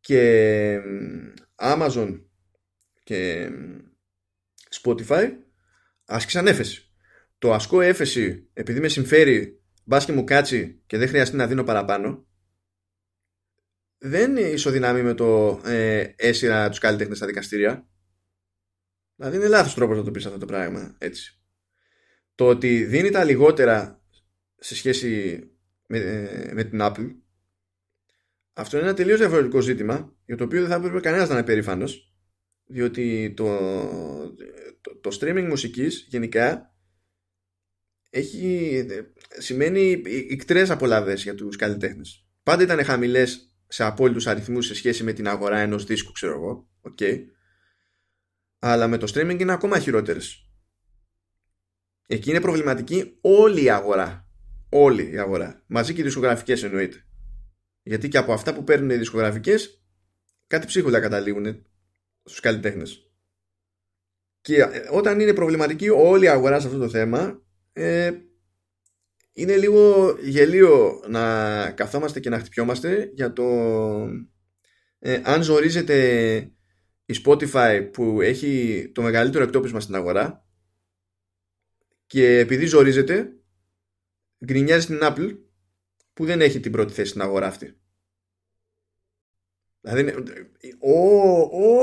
Και 0.00 0.78
Amazon 1.56 2.20
και 3.02 3.48
Spotify 4.82 5.30
άσκησαν 6.04 6.46
έφεση 6.46 6.88
το 7.44 7.52
ασκώ 7.52 7.80
έφεση 7.80 8.48
επειδή 8.52 8.80
με 8.80 8.88
συμφέρει 8.88 9.62
μπας 9.84 10.04
και 10.04 10.12
μου 10.12 10.24
κάτσει 10.24 10.82
και 10.86 10.98
δεν 10.98 11.08
χρειαστεί 11.08 11.36
να 11.36 11.46
δίνω 11.46 11.64
παραπάνω 11.64 12.26
δεν 14.06 14.36
ισοδυναμεί 14.36 15.02
με 15.02 15.14
το 15.14 15.60
ε, 15.64 16.12
έσυρα 16.16 16.68
τους 16.68 16.78
καλλιτέχνες 16.78 17.16
στα 17.16 17.26
δικαστήρια 17.26 17.88
δηλαδή 19.14 19.36
είναι 19.36 19.48
λάθος 19.48 19.74
τρόπος 19.74 19.96
να 19.96 20.02
το 20.02 20.10
πεις 20.10 20.26
αυτό 20.26 20.38
το 20.38 20.46
πράγμα 20.46 20.94
έτσι 20.98 21.40
το 22.34 22.48
ότι 22.48 22.84
δίνει 22.84 23.10
τα 23.10 23.24
λιγότερα 23.24 24.02
σε 24.56 24.74
σχέση 24.74 25.40
με, 25.86 25.98
ε, 25.98 26.52
με 26.52 26.64
την 26.64 26.78
Apple 26.82 27.14
αυτό 28.52 28.76
είναι 28.76 28.86
ένα 28.86 28.96
τελείως 28.96 29.18
διαφορετικό 29.18 29.60
ζήτημα 29.60 30.16
για 30.26 30.36
το 30.36 30.44
οποίο 30.44 30.60
δεν 30.60 30.68
θα 30.68 30.74
έπρεπε 30.74 31.00
κανένας 31.00 31.28
να 31.28 31.34
είναι 31.34 31.44
περήφανος 31.44 32.14
διότι 32.66 33.32
το, 33.36 33.58
το, 34.80 34.96
το 35.00 35.18
streaming 35.20 35.46
μουσικής 35.48 36.06
γενικά 36.08 36.74
έχει, 38.10 38.86
σημαίνει 39.38 40.02
ικτρές 40.28 40.70
απολαύες 40.70 41.22
για 41.22 41.34
τους 41.34 41.56
καλλιτέχνες. 41.56 42.26
Πάντα 42.42 42.62
ήταν 42.62 42.84
χαμηλές 42.84 43.53
σε 43.68 43.84
απόλυτους 43.84 44.26
αριθμούς 44.26 44.66
σε 44.66 44.74
σχέση 44.74 45.04
με 45.04 45.12
την 45.12 45.28
αγορά 45.28 45.58
ενός 45.58 45.84
δίσκου, 45.84 46.12
ξέρω 46.12 46.32
εγώ. 46.32 46.68
Okay. 46.82 47.24
Αλλά 48.58 48.88
με 48.88 48.98
το 48.98 49.12
streaming 49.14 49.40
είναι 49.40 49.52
ακόμα 49.52 49.78
χειρότερες. 49.78 50.48
Εκεί 52.06 52.30
είναι 52.30 52.40
προβληματική 52.40 53.18
όλη 53.20 53.62
η 53.62 53.70
αγορά. 53.70 54.28
Όλη 54.68 55.12
η 55.12 55.18
αγορά. 55.18 55.62
Μαζί 55.66 55.94
και 55.94 56.00
οι 56.00 56.04
δισκογραφικές 56.04 56.62
εννοείται. 56.62 57.04
Γιατί 57.82 58.08
και 58.08 58.18
από 58.18 58.32
αυτά 58.32 58.54
που 58.54 58.64
παίρνουν 58.64 58.90
οι 58.90 58.96
δισκογραφικές 58.96 59.84
κάτι 60.46 60.66
ψίχουλα 60.66 61.00
καταλήγουν 61.00 61.66
στους 62.24 62.40
καλλιτέχνες. 62.40 63.10
Και 64.40 64.56
ε, 64.56 64.88
όταν 64.90 65.20
είναι 65.20 65.34
προβληματική 65.34 65.88
όλη 65.88 66.24
η 66.24 66.28
αγορά 66.28 66.60
σε 66.60 66.66
αυτό 66.66 66.78
το 66.78 66.88
θέμα 66.88 67.42
ε, 67.72 68.10
είναι 69.36 69.56
λίγο 69.56 70.14
γελίο 70.22 71.02
να 71.08 71.70
καθόμαστε 71.70 72.20
και 72.20 72.28
να 72.28 72.38
χτυπιόμαστε 72.38 73.10
για 73.14 73.32
το 73.32 73.44
ε, 74.98 75.20
αν 75.24 75.42
ζορίζεται 75.42 76.36
η 77.04 77.14
Spotify 77.24 77.88
που 77.92 78.20
έχει 78.20 78.90
το 78.94 79.02
μεγαλύτερο 79.02 79.44
εκτόπισμα 79.44 79.80
στην 79.80 79.94
αγορά 79.94 80.46
και 82.06 82.38
επειδή 82.38 82.66
ζορίζεται 82.66 83.32
γκρινιάζει 84.44 84.86
την 84.86 84.98
Apple 85.02 85.38
που 86.12 86.24
δεν 86.24 86.40
έχει 86.40 86.60
την 86.60 86.72
πρώτη 86.72 86.92
θέση 86.92 87.08
στην 87.08 87.20
αγορά 87.20 87.46
αυτή. 87.46 87.78
Δηλαδή 89.80 90.14
ο, 90.78 90.98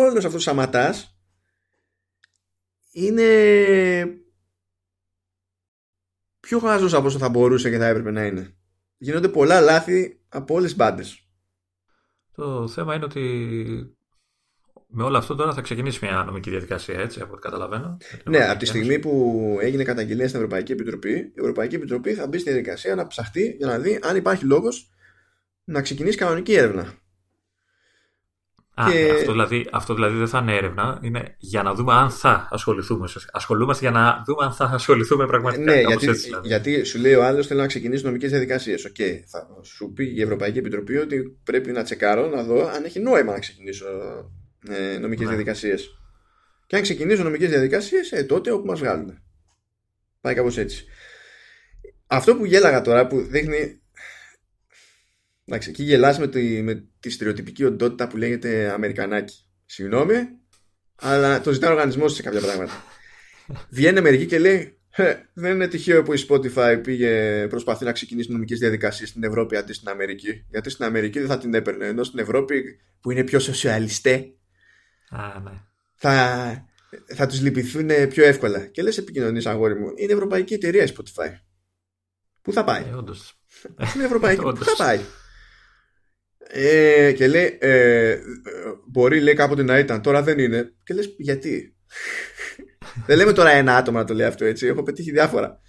όλος 0.04 0.26
αυτός 0.26 0.42
ο 0.42 0.50
σαματάς 0.50 1.20
είναι 2.92 4.21
πιο 6.42 6.60
χάζο 6.60 6.98
από 6.98 7.08
όσο 7.08 7.18
θα 7.18 7.30
μπορούσε 7.30 7.70
και 7.70 7.78
θα 7.78 7.88
έπρεπε 7.88 8.12
να 8.12 8.26
είναι. 8.26 8.56
Γίνονται 8.98 9.28
πολλά 9.28 9.60
λάθη 9.60 10.20
από 10.30 10.54
όλες 10.54 10.68
τις 10.68 10.76
μπάντες. 10.78 11.26
Το 12.32 12.68
θέμα 12.68 12.96
είναι 12.96 13.06
ότι 13.06 13.22
με 14.88 15.04
όλο 15.04 15.18
αυτό 15.18 15.36
τώρα 15.36 15.54
θα 15.54 15.62
ξεκινήσει 15.62 16.00
μια 16.06 16.24
νομική 16.24 16.50
διαδικασία, 16.50 17.00
έτσι, 17.00 17.22
από 17.22 17.32
ό,τι 17.34 17.42
καταλαβαίνω. 17.42 17.98
Ναι, 18.24 18.50
από 18.50 18.60
τη 18.60 18.66
στιγμή 18.66 19.00
που 19.00 19.58
έγινε 19.62 19.84
καταγγελία 19.84 20.28
στην 20.28 20.40
Ευρωπαϊκή 20.40 20.72
Επιτροπή, 20.72 21.12
η 21.12 21.34
Ευρωπαϊκή 21.36 21.76
Επιτροπή 21.76 22.14
θα 22.14 22.28
μπει 22.28 22.38
στη 22.38 22.50
διαδικασία 22.50 22.96
να 22.96 23.08
ψαχτεί 23.08 23.56
για 23.58 23.68
να 23.68 23.80
δει 23.80 24.00
αν 24.02 24.16
υπάρχει 24.16 24.46
λόγος 24.46 24.92
να 25.64 25.82
ξεκινήσει 25.82 26.18
κανονική 26.18 26.54
έρευνα. 26.54 26.94
Α, 28.74 28.92
και... 28.92 29.12
αυτό, 29.12 29.32
δηλαδή, 29.32 29.68
αυτό 29.72 29.94
δηλαδή 29.94 30.18
δεν 30.18 30.28
θα 30.28 30.40
είναι 30.40 30.56
έρευνα, 30.56 31.00
είναι 31.02 31.36
για 31.38 31.64
να 31.64 31.74
δούμε 31.74 31.94
αν 31.94 32.10
θα 32.10 32.48
ασχοληθούμε. 32.52 33.08
Ασχολούμαστε 33.32 33.90
για 33.90 34.00
να 34.00 34.24
δούμε 34.26 34.46
αν 34.46 34.54
θα 34.54 34.66
ασχοληθούμε 34.66 35.26
πραγματικά. 35.26 35.64
Ναι, 35.64 35.82
γιατί, 35.82 36.08
έτσι, 36.08 36.24
δηλαδή. 36.24 36.48
γιατί 36.48 36.84
σου 36.84 37.00
λέει 37.00 37.14
ο 37.14 37.24
άλλος 37.24 37.48
θέλει 37.48 37.60
να 37.60 37.68
ξεκινήσει 37.68 38.06
νομικές 38.06 38.30
διαδικασίες. 38.30 38.86
OK, 38.86 38.96
okay, 39.00 39.20
θα 39.26 39.48
σου 39.62 39.92
πει 39.94 40.14
η 40.16 40.22
Ευρωπαϊκή 40.22 40.58
Επιτροπή 40.58 40.98
ότι 40.98 41.40
πρέπει 41.44 41.72
να 41.72 41.84
τσεκάρω 41.84 42.28
να 42.28 42.44
δω 42.44 42.68
αν 42.68 42.84
έχει 42.84 43.00
νόημα 43.00 43.32
να 43.32 43.40
ξεκινήσω 43.40 43.86
ε, 44.70 44.98
νομικές 44.98 45.24
ναι. 45.24 45.30
διαδικασίες. 45.30 45.90
Και 46.68 46.76
αν 46.76 46.82
ξεκινήσω 46.82 47.24
νομικές 47.24 47.50
διαδικασίες, 47.50 48.12
ε, 48.12 48.24
τότε 48.24 48.52
όπου 48.52 48.66
μας 48.66 48.80
βγάλουν. 48.80 49.22
Πάει 50.22 50.34
κάπως 50.34 50.58
έτσι. 50.58 50.86
Αυτό 52.08 52.36
που 52.36 52.46
γέλαγα 52.46 52.82
τώρα 52.82 53.08
που 53.08 53.22
δείχνει 53.22 53.81
Εντάξει, 55.52 55.70
εκεί 55.70 55.84
γελάς 55.84 56.20
με 56.20 56.28
τη, 56.28 56.62
με 56.62 56.84
τη 57.00 57.10
στερεοτυπική 57.10 57.64
οντότητα 57.64 58.08
που 58.08 58.18
λέγεται 58.18 58.72
Αμερικανάκι. 58.72 59.46
Συγγνώμη, 59.66 60.16
αλλά 60.96 61.42
το 61.42 61.52
ζητάει 61.52 61.70
ο 61.70 61.74
οργανισμός 61.74 62.14
σε 62.14 62.22
κάποια 62.22 62.40
πράγματα. 62.40 62.84
Βγαίνει 63.70 64.02
μερική 64.02 64.26
και 64.26 64.40
λέει: 64.40 64.80
Δεν 65.34 65.54
είναι 65.54 65.68
τυχαίο 65.68 66.04
που 66.04 66.14
η 66.14 66.26
Spotify 66.30 66.80
πήγε, 66.84 67.48
προσπαθεί 67.48 67.86
να 67.86 67.92
ξεκινήσει 67.92 68.32
νομικές 68.32 68.60
διαδικασίες 68.60 69.10
στην 69.10 69.24
Ευρώπη 69.24 69.56
αντί 69.56 69.74
στην 69.74 69.90
Αμερική. 69.90 70.46
Γιατί 70.50 70.70
στην 70.70 70.86
Αμερική 70.86 71.20
δεν 71.20 71.28
θα 71.28 71.38
την 71.38 71.54
έπαιρνε. 71.54 71.86
Ενώ 71.86 72.04
στην 72.04 72.20
Ευρώπη, 72.20 72.80
που 73.02 73.12
είναι 73.12 73.24
πιο 73.24 73.40
σοσιαλιστέ, 73.40 74.34
ναι. 75.44 75.52
θα, 75.96 76.66
θα 77.06 77.26
τους 77.28 77.42
λυπηθούν 77.42 77.90
πιο 78.10 78.26
εύκολα. 78.26 78.66
Και 78.66 78.82
λες, 78.82 78.98
επικοινωνείς, 78.98 79.46
αγόρι 79.46 79.76
μου, 79.76 79.92
είναι 79.96 80.14
ευρωπαϊκή 80.14 80.54
εταιρεία 80.54 80.84
η 80.84 80.94
Spotify. 80.98 81.30
Πού 82.42 82.54
θα 82.54 82.64
πάει; 82.64 82.84
Ε, 82.90 82.94
όντως. 82.94 83.40
Στην 83.82 84.02
Ευρωπαϊκή. 84.02 84.42
Πού 84.42 84.48
Όντως. 84.48 84.68
θα 84.68 84.84
πάει; 84.84 85.00
Ε, 86.54 87.12
και 87.12 87.28
λέει, 87.28 87.58
ε, 87.62 88.20
μπορεί 88.88 89.22
λέει 89.22 89.34
κάποτε 89.34 89.64
να 89.64 89.80
ήταν, 89.80 90.02
τώρα 90.02 90.24
δεν 90.24 90.40
είναι. 90.40 90.74
Και 90.84 90.94
λες, 90.94 91.16
γιατί; 91.18 91.76
δεν 93.08 93.18
λέμε 93.18 93.34
τώρα 93.34 93.50
ένα 93.50 93.78
άτομο 93.78 93.98
να 93.98 94.06
το 94.06 94.14
λέει 94.14 94.28
αυτό 94.28 94.46
έτσι. 94.46 94.68
Έχω 94.68 94.84
πετύχει 94.84 95.12
διάφορα. 95.12 95.62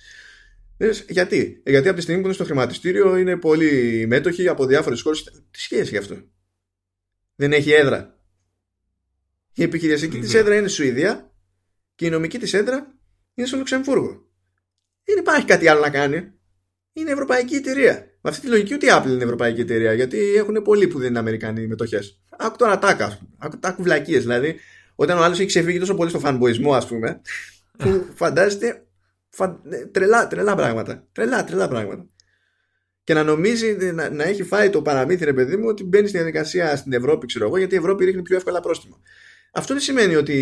Λες, 0.79 1.05
γιατί; 1.09 1.61
Ε, 1.65 1.71
γιατί 1.71 1.89
από 1.89 1.97
τη 1.97 2.03
στιγμή 2.03 2.21
που 2.21 2.27
είναι 2.27 2.37
στο 2.37 2.45
χρηματιστήριο 2.45 3.17
είναι 3.17 3.37
πολλοί 3.37 4.05
μέτοχοι 4.09 4.49
από 4.49 4.67
διάφορες 4.67 5.03
χώρες. 5.03 5.23
Τι 5.51 5.61
σχέση 5.61 5.91
γι' 5.91 5.97
αυτό; 5.97 6.17
Δεν 7.35 7.53
έχει 7.53 7.71
έδρα. 7.73 8.21
Η 9.55 9.63
επιχειρησιακή 9.63 10.19
της 10.19 10.31
Σουηδία. 10.31 10.41
έδρα 10.41 10.55
είναι 10.59 10.69
στη 10.69 10.77
Σουηδία 10.77 11.33
και 11.95 12.07
η 12.07 12.11
νομική 12.11 12.39
της 12.39 12.55
έδρα 12.55 12.95
είναι 13.35 13.47
στο 13.47 13.57
Λουξεμβούργο. 13.57 14.31
Δεν 15.05 15.19
υπάρχει 15.19 15.47
κάτι 15.47 15.69
άλλο 15.69 15.81
να 15.81 15.91
κάνει. 15.91 16.33
Είναι 16.93 17.11
ευρωπαϊκή 17.11 17.55
εταιρεία. 17.55 18.12
Με 18.25 18.31
αυτή 18.31 18.43
τη 18.43 18.49
λογική 18.49 18.75
ούτε 18.75 18.87
η 18.87 18.91
Apple 18.93 19.09
είναι 19.09 19.25
ευρωπαϊκή 19.25 19.61
εταιρεία, 19.61 19.93
γιατί 19.93 20.35
έχουν 20.35 20.63
πολλοί 20.63 20.87
που 20.87 20.99
δεν 20.99 21.09
είναι 21.09 21.19
Αμερικανοί 21.19 21.67
μετοχές. 21.67 22.21
Άκου 22.39 22.57
τώρα 22.57 22.79
τάκα, 22.79 23.05
ας 23.05 23.19
πούμε. 23.19 23.31
Άκου 23.39 23.59
τάκου 23.59 23.83
βλακίε. 23.83 24.19
Δηλαδή, 24.19 24.57
όταν 24.95 25.19
ο 25.19 25.23
άλλος 25.23 25.39
έχει 25.39 25.47
ξεφύγει 25.47 25.79
τόσο 25.79 25.95
πολύ 25.95 26.11
στο 26.11 26.19
φανμποϊσμό, 26.19 26.75
ας 26.75 26.87
πούμε, 26.87 27.21
που 27.79 28.07
φαντάζεται 28.15 28.87
φαν... 29.29 29.61
ναι, 29.65 29.77
τρελά, 29.87 30.27
τρελά 30.27 30.55
πράγματα. 30.55 31.07
Τρελά, 31.13 31.45
τρελά 31.45 31.69
πράγματα. 31.69 32.07
Και 33.05 33.15
να 33.15 33.23
νομίζει 33.23 33.77
να, 33.93 34.11
να 34.11 34.25
έχει 34.25 34.43
φάει 34.43 34.71
το 34.71 34.83
παραμύθι, 34.83 35.25
ρε 35.25 35.33
παιδί 35.33 35.57
μου, 35.57 35.67
ότι 35.69 35.85
μπαίνει 35.85 36.09
στη 36.09 36.17
διαδικασία 36.17 36.77
στην 36.77 36.93
Ευρώπη, 36.93 37.27
ξέρω 37.27 37.47
εγώ, 37.47 37.57
γιατί 37.57 37.75
η 37.75 37.79
Ευρώπη 37.79 38.05
ρίχνει 38.05 38.23
πιο 38.23 38.37
εύκολα 38.37 38.61
πρόστιμο. 38.61 39.01
Αυτό 39.53 39.75
δεν 39.75 39.83
σημαίνει 39.83 40.15
ότι 40.15 40.37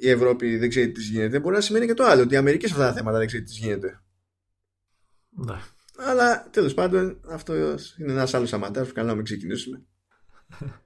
η 0.00 0.10
Ευρώπη 0.10 0.56
δεν 0.56 0.68
ξέρει 0.68 0.90
τι 0.90 1.02
γίνεται. 1.02 1.40
Μπορεί 1.40 1.54
να 1.54 1.60
σημαίνει 1.60 1.86
και 1.86 1.94
το 1.94 2.04
άλλο, 2.04 2.22
ότι 2.22 2.34
η 2.34 2.36
Αμερική 2.36 2.66
σε 2.66 2.72
αυτά 2.72 2.86
τα 2.86 2.92
θέματα 2.92 3.18
δεν 3.18 3.26
ξέρει 3.26 3.42
τι 3.42 3.52
γίνεται. 3.52 4.00
Ναι. 5.28 5.58
Αλλά 6.00 6.48
τέλος 6.50 6.74
πάντων 6.74 7.20
αυτό 7.28 7.54
είναι 7.98 8.12
ένας 8.12 8.34
άλλος 8.34 8.52
αματά 8.52 8.82
που 8.84 8.92
καλά 8.92 9.08
να 9.08 9.14
μην 9.14 9.24
ξεκινήσουμε. 9.24 9.82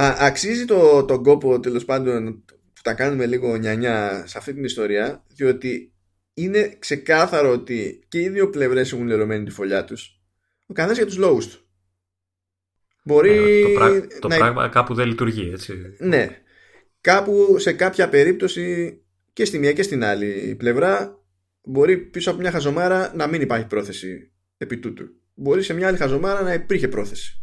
Α, 0.00 0.14
αξίζει 0.18 0.64
το, 0.64 1.04
τον 1.04 1.22
κόπο 1.22 1.60
τέλος 1.60 1.84
πάντων 1.84 2.44
που 2.46 2.80
τα 2.82 2.94
κάνουμε 2.94 3.26
λίγο 3.26 3.56
νιανιά 3.56 4.24
σε 4.26 4.38
αυτή 4.38 4.54
την 4.54 4.64
ιστορία, 4.64 5.24
διότι 5.28 5.92
είναι 6.34 6.76
ξεκάθαρο 6.78 7.50
ότι 7.52 8.04
και 8.08 8.20
οι 8.20 8.28
δύο 8.28 8.50
πλευρές 8.50 8.92
έχουν 8.92 9.06
λερωμένη 9.06 9.44
τη 9.44 9.50
φωλιά 9.50 9.84
τους. 9.84 10.20
Ο 10.66 10.72
καθένας 10.72 10.96
για 10.96 11.06
τους 11.06 11.16
λόγους 11.16 11.48
του. 11.48 11.66
Μπορεί 13.04 13.30
Ε, 13.30 13.62
το, 13.62 13.68
πρά- 13.68 14.18
το 14.20 14.28
να 14.28 14.36
πράγμα 14.36 14.68
κάπου 14.68 14.94
δεν 14.94 15.06
λειτουργεί, 15.06 15.50
έτσι. 15.52 15.74
ναι. 15.98 16.36
Κάπου 17.00 17.58
σε 17.58 17.72
κάποια 17.72 18.08
περίπτωση 18.08 18.96
και 19.32 19.44
στη 19.44 19.58
μία 19.58 19.72
και 19.72 19.82
στην 19.82 20.04
άλλη 20.04 20.54
πλευρά 20.58 21.21
μπορεί 21.62 21.98
πίσω 21.98 22.30
από 22.30 22.40
μια 22.40 22.50
χαζομάρα 22.50 23.12
να 23.14 23.26
μην 23.26 23.40
υπάρχει 23.40 23.66
πρόθεση 23.66 24.32
επί 24.56 24.78
τούτου. 24.78 25.04
Μπορεί 25.34 25.62
σε 25.62 25.74
μια 25.74 25.88
άλλη 25.88 25.96
χαζομάρα 25.96 26.42
να 26.42 26.52
υπήρχε 26.52 26.88
πρόθεση. 26.88 27.42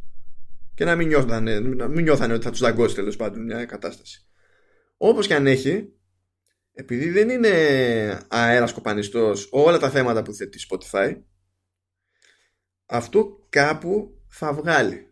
Και 0.74 0.86
να 0.86 0.96
μην 0.96 1.08
νιώθανε, 1.08 1.60
να 1.60 1.88
μην 1.88 2.04
νιώθανε 2.04 2.34
ότι 2.34 2.44
θα 2.44 2.52
τους 2.52 2.60
δαγκώσει 2.60 2.96
τέλος 2.96 3.16
πάντων 3.16 3.44
μια 3.44 3.66
κατάσταση. 3.66 4.28
Όπως 4.98 5.28
και 5.28 5.34
αν 5.34 5.48
έχει, 5.48 5.94
επειδή 6.72 7.10
δεν 7.10 7.30
είναι 7.30 7.50
αέρας 8.28 8.74
κοπανιστός 8.74 9.48
όλα 9.52 9.78
τα 9.78 9.90
θέματα 9.90 10.22
που 10.22 10.34
θέτει 10.34 10.60
Spotify, 10.70 11.22
αυτό 12.86 13.46
κάπου 13.50 14.22
θα 14.28 14.54
βγάλει 14.54 15.08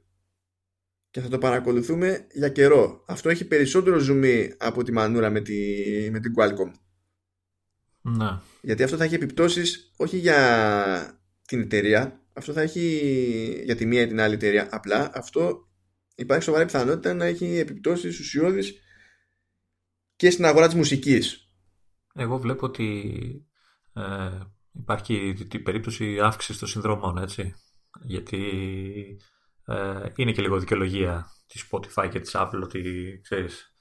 και 1.09 1.21
θα 1.21 1.29
το 1.29 1.37
παρακολουθούμε 1.37 2.27
για 2.31 2.49
καιρό. 2.49 3.03
Αυτό 3.07 3.29
έχει 3.29 3.47
περισσότερο 3.47 3.97
ζουμί 3.97 4.53
από 4.57 4.83
τη 4.83 4.91
μανούρα 4.91 5.29
με, 5.29 5.41
τη, 5.41 5.55
με 6.11 6.19
την 6.19 6.33
Qualcomm. 6.37 6.71
Ναι. 8.07 8.39
Γιατί 8.61 8.83
αυτό 8.83 8.97
θα 8.97 9.03
έχει 9.03 9.15
επιπτώσεις 9.15 9.93
όχι 9.97 10.17
για 10.17 11.21
την 11.47 11.61
εταιρεία, 11.61 12.21
αυτό 12.33 12.53
θα 12.53 12.61
έχει 12.61 13.61
για 13.63 13.75
τη 13.75 13.85
μία 13.85 14.01
ή 14.01 14.07
την 14.07 14.19
άλλη 14.19 14.33
εταιρεία. 14.33 14.67
Απλά 14.71 15.11
αυτό 15.13 15.67
υπάρχει 16.15 16.43
σοβαρή 16.43 16.65
πιθανότητα 16.65 17.13
να 17.13 17.25
έχει 17.25 17.57
επιπτώσεις 17.57 18.19
ουσιώδεις 18.19 18.73
και 20.15 20.29
στην 20.29 20.45
αγορά 20.45 20.65
της 20.65 20.75
μουσικής. 20.75 21.51
Εγώ 22.13 22.37
βλέπω 22.37 22.65
ότι 22.65 23.11
ε, 23.93 24.29
υπάρχει 24.71 25.33
την 25.49 25.63
περίπτωση 25.63 26.19
αύξησης 26.19 26.57
των 26.59 26.67
συνδρομών, 26.67 27.17
έτσι. 27.17 27.53
Γιατί 28.03 28.41
ε, 29.65 30.09
είναι 30.15 30.31
και 30.31 30.41
λίγο 30.41 30.59
δικαιολογία 30.59 31.31
της 31.47 31.67
Spotify 31.71 32.09
και 32.11 32.19
της 32.19 32.31
Apple 32.35 32.59
ότι, 32.63 32.81
ξέρεις, 33.23 33.76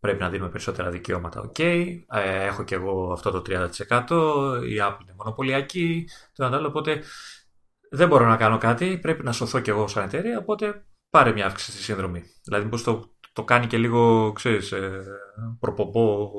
πρέπει 0.00 0.20
να 0.20 0.30
δίνουμε 0.30 0.50
περισσότερα 0.50 0.90
δικαιώματα. 0.90 1.40
Οκ, 1.40 1.58
ε, 1.58 1.96
έχω 2.46 2.64
και 2.64 2.74
εγώ 2.74 3.12
αυτό 3.12 3.30
το 3.30 3.42
30%, 3.42 4.62
η 4.68 4.76
Apple 4.80 5.00
είναι 5.02 5.14
μονοπωλιακή, 5.16 6.08
το 6.34 6.44
ένα 6.44 6.50
το 6.50 6.56
άλλο, 6.56 6.68
οπότε 6.68 7.02
δεν 7.90 8.08
μπορώ 8.08 8.26
να 8.26 8.36
κάνω 8.36 8.58
κάτι, 8.58 8.98
πρέπει 8.98 9.24
να 9.24 9.32
σωθώ 9.32 9.60
κι 9.60 9.70
εγώ 9.70 9.86
σαν 9.86 10.04
εταιρεία, 10.04 10.38
οπότε 10.38 10.84
πάρε 11.10 11.32
μια 11.32 11.46
αύξηση 11.46 11.70
στη 11.70 11.82
συνδρομή. 11.82 12.22
Δηλαδή, 12.44 12.64
μήπως 12.64 12.82
το, 12.82 13.14
το 13.32 13.44
κάνει 13.44 13.66
και 13.66 13.78
λίγο, 13.78 14.32
ξέρεις, 14.32 14.72
ε, 14.72 15.04
προπομπό 15.60 16.30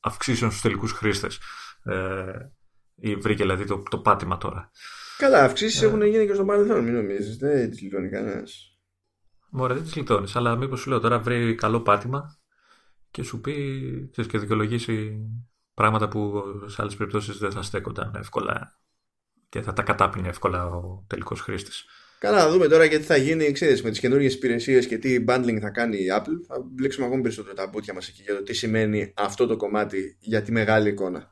αυξήσεων 0.00 0.50
στους 0.50 0.62
τελικούς 0.62 0.92
χρήστες. 0.92 1.38
Ε, 1.82 2.32
ή 3.00 3.14
βρήκε 3.14 3.42
δηλαδή 3.42 3.64
το, 3.64 3.82
το 3.90 3.98
πάτημα 3.98 4.38
τώρα. 4.38 4.70
Καλά, 5.18 5.44
αυξήσεις 5.44 5.82
έχουν 5.82 6.02
γίνει 6.02 6.26
και 6.26 6.34
στο 6.34 6.44
παρελθόν, 6.44 6.84
μην 6.84 6.94
νομίζεις. 6.94 7.36
Δεν 7.36 7.70
τις 7.70 7.80
γλιτώνει 7.80 8.08
κανένας. 8.08 8.78
Μωρέ, 9.50 9.74
δεν 9.74 9.82
τις 9.82 9.96
λιτώνεις, 9.96 10.36
αλλά 10.36 10.56
μήπως 10.56 10.80
σου 10.80 10.88
λέω 10.88 11.00
τώρα 11.00 11.18
βρει 11.18 11.54
καλό 11.54 11.80
πάτημα 11.80 12.38
και 13.18 13.24
σου 13.24 13.40
πει, 13.40 13.54
ξέρεις, 14.10 14.30
και 14.30 14.38
δικαιολογήσει 14.38 15.26
πράγματα 15.74 16.08
που 16.08 16.42
σε 16.66 16.82
άλλες 16.82 16.96
περιπτώσεις 16.96 17.38
δεν 17.38 17.50
θα 17.50 17.62
στέκονταν 17.62 18.14
εύκολα 18.14 18.78
και 19.48 19.62
θα 19.62 19.72
τα 19.72 19.82
κατάπινε 19.82 20.28
εύκολα 20.28 20.66
ο 20.66 21.04
τελικός 21.06 21.40
χρήστης. 21.40 21.84
Καλά, 22.18 22.44
να 22.44 22.50
δούμε 22.50 22.68
τώρα 22.68 22.88
και 22.88 22.98
τι 22.98 23.04
θα 23.04 23.16
γίνει 23.16 23.52
ξέρεις, 23.52 23.82
με 23.82 23.90
τις 23.90 23.98
καινούργιες 23.98 24.34
υπηρεσίες 24.34 24.86
και 24.86 24.98
τι 24.98 25.24
bundling 25.28 25.58
θα 25.60 25.70
κάνει 25.70 25.96
η 25.96 26.06
Apple. 26.18 26.44
Θα 26.46 26.60
μπλέξουμε 26.70 27.06
ακόμη 27.06 27.22
περισσότερο 27.22 27.54
τα 27.54 27.66
μπουτια 27.66 27.94
μας 27.94 28.08
εκεί 28.08 28.22
για 28.22 28.34
το 28.34 28.42
τι 28.42 28.52
σημαίνει 28.52 29.12
αυτό 29.16 29.46
το 29.46 29.56
κομμάτι 29.56 30.16
για 30.20 30.42
τη 30.42 30.52
μεγάλη 30.52 30.88
εικόνα. 30.88 31.30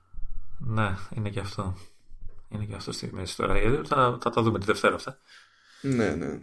Ναι, 0.59 0.95
είναι 1.17 1.31
και 1.31 1.41
αυτό. 1.41 1.77
Είναι 2.49 2.65
και 2.65 2.75
αυτό 2.75 2.93
στη 2.93 3.11
μέση 3.13 3.37
τώρα. 3.37 3.57
Ε, 3.57 3.81
Θα, 3.85 4.19
θα 4.23 4.31
τα 4.31 4.43
δούμε 4.43 4.59
τη 4.59 4.65
Δευτέρα 4.65 4.95
αυτά. 4.95 5.19
Ναι, 5.81 6.11
ναι. 6.11 6.41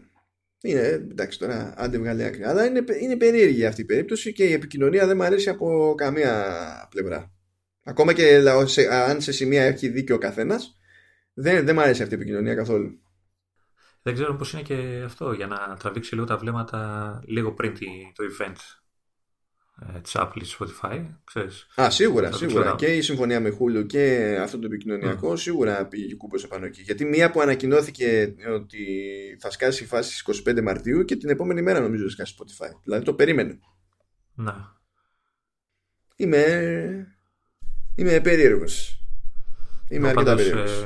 Είναι, 0.66 0.80
εντάξει 0.88 1.40
τώρα, 1.40 1.74
άντε 1.78 1.98
βγάλει 1.98 2.24
άκρη. 2.24 2.44
Αλλά 2.44 2.66
είναι, 2.66 2.84
είναι 3.02 3.18
περίεργη 3.18 3.66
αυτή 3.66 3.82
η 3.82 3.86
περίπτωση 3.86 4.34
και 4.34 4.44
η 4.44 4.54
επικοινωνία 4.54 5.08
δεν 5.08 5.18
μου 5.18 5.24
αρέσει 5.24 5.50
από 5.50 5.94
καμία 5.98 6.88
πλευρά. 6.90 7.32
Ακόμα 7.84 8.14
και 8.14 8.40
λαό- 8.40 8.68
σε- 8.68 8.94
αν 8.94 9.22
σε 9.22 9.32
σημεία 9.32 9.64
έχει 9.64 9.88
δίκιο 9.88 10.16
ο 10.16 10.18
καθένας, 10.18 10.78
δεν, 11.34 11.66
δεν 11.66 11.76
μου 11.76 11.82
αρέσει 11.82 12.02
αυτή 12.02 12.14
η 12.14 12.18
επικοινωνία 12.18 12.56
καθόλου. 12.56 13.00
Δεν 14.02 14.14
ξέρω 14.14 14.36
πώς 14.36 14.54
είναι 14.54 14.62
και 14.62 15.02
αυτό 15.06 15.32
για 15.32 15.48
να 15.48 15.78
τραβήξει 15.80 16.14
λίγο 16.14 16.26
τα 16.26 16.38
βλέμματα 16.38 17.22
λίγο 17.26 17.54
πριν 17.54 17.74
τη- 17.74 18.12
το 18.16 18.24
event 18.24 18.56
ε, 19.96 20.00
της 20.00 20.16
Apple 20.18 20.40
της 20.40 20.58
Spotify. 20.60 21.06
Ξέρεις. 21.24 21.68
Α, 21.82 21.90
σίγουρα, 21.90 22.26
Θα 22.26 22.32
το 22.32 22.38
σίγουρα. 22.38 22.62
ξέρω. 22.62 22.76
Και 22.76 22.86
η 22.96 23.02
συμφωνία 23.02 23.40
με 23.40 23.58
Hulu 23.60 23.86
και 23.88 24.38
αυτό 24.42 24.60
το 24.60 24.66
επικοινωνιακό 24.66 25.36
σίγουρα 25.36 25.86
πήγε 25.88 26.16
κούμπο 26.16 26.36
επάνω 26.44 26.66
εκεί. 26.66 26.82
Γιατί 26.82 27.06
μία 27.06 27.32
που 27.32 27.42
ανακοινώθηκε 27.42 28.36
ότι 28.54 28.86
θα 29.40 29.52
σκάσει 29.52 29.84
η 29.84 29.88
φάση 29.88 30.18
στις 30.18 30.44
25 30.48 30.62
Μαρτίου 30.62 31.04
και 31.06 31.16
την 31.16 31.30
επόμενη 31.30 31.62
μέρα 31.62 31.80
νομίζω 31.80 32.04
θα 32.04 32.10
σκάσει 32.10 32.36
Spotify. 32.40 32.80
Δηλαδή 32.84 33.06
το 33.06 33.14
περίμενε. 33.14 33.60
Ναι. 34.34 34.54
Είμαι, 36.16 37.18
είμαι 37.96 38.20
περίεργος. 38.22 38.98
Είμαι 39.90 40.10
Εγώ 40.10 40.20
αρκετά 40.20 40.36
πάντως, 40.36 40.50
περίεργος. 40.50 40.82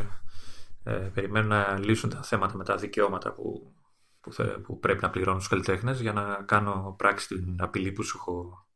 ε, 0.83 0.93
ε, 0.93 1.11
περιμένω 1.13 1.47
να 1.47 1.79
λύσουν 1.79 2.09
τα 2.09 2.23
θέματα 2.23 2.55
με 2.57 2.63
τα 2.63 2.75
δικαιώματα 2.75 3.33
που, 3.33 3.73
που, 4.21 4.33
θε- 4.33 4.57
που 4.57 4.79
πρέπει 4.79 5.01
να 5.01 5.09
πληρώνουν 5.09 5.41
στους 5.41 5.51
καλλιτέχνες 5.51 6.01
για 6.01 6.13
να 6.13 6.43
κάνω 6.45 6.95
πράξη 6.97 7.27
την 7.27 7.55
απειλή 7.59 7.91
που 7.91 8.03
σου 8.03 8.17
έχω 8.19 8.66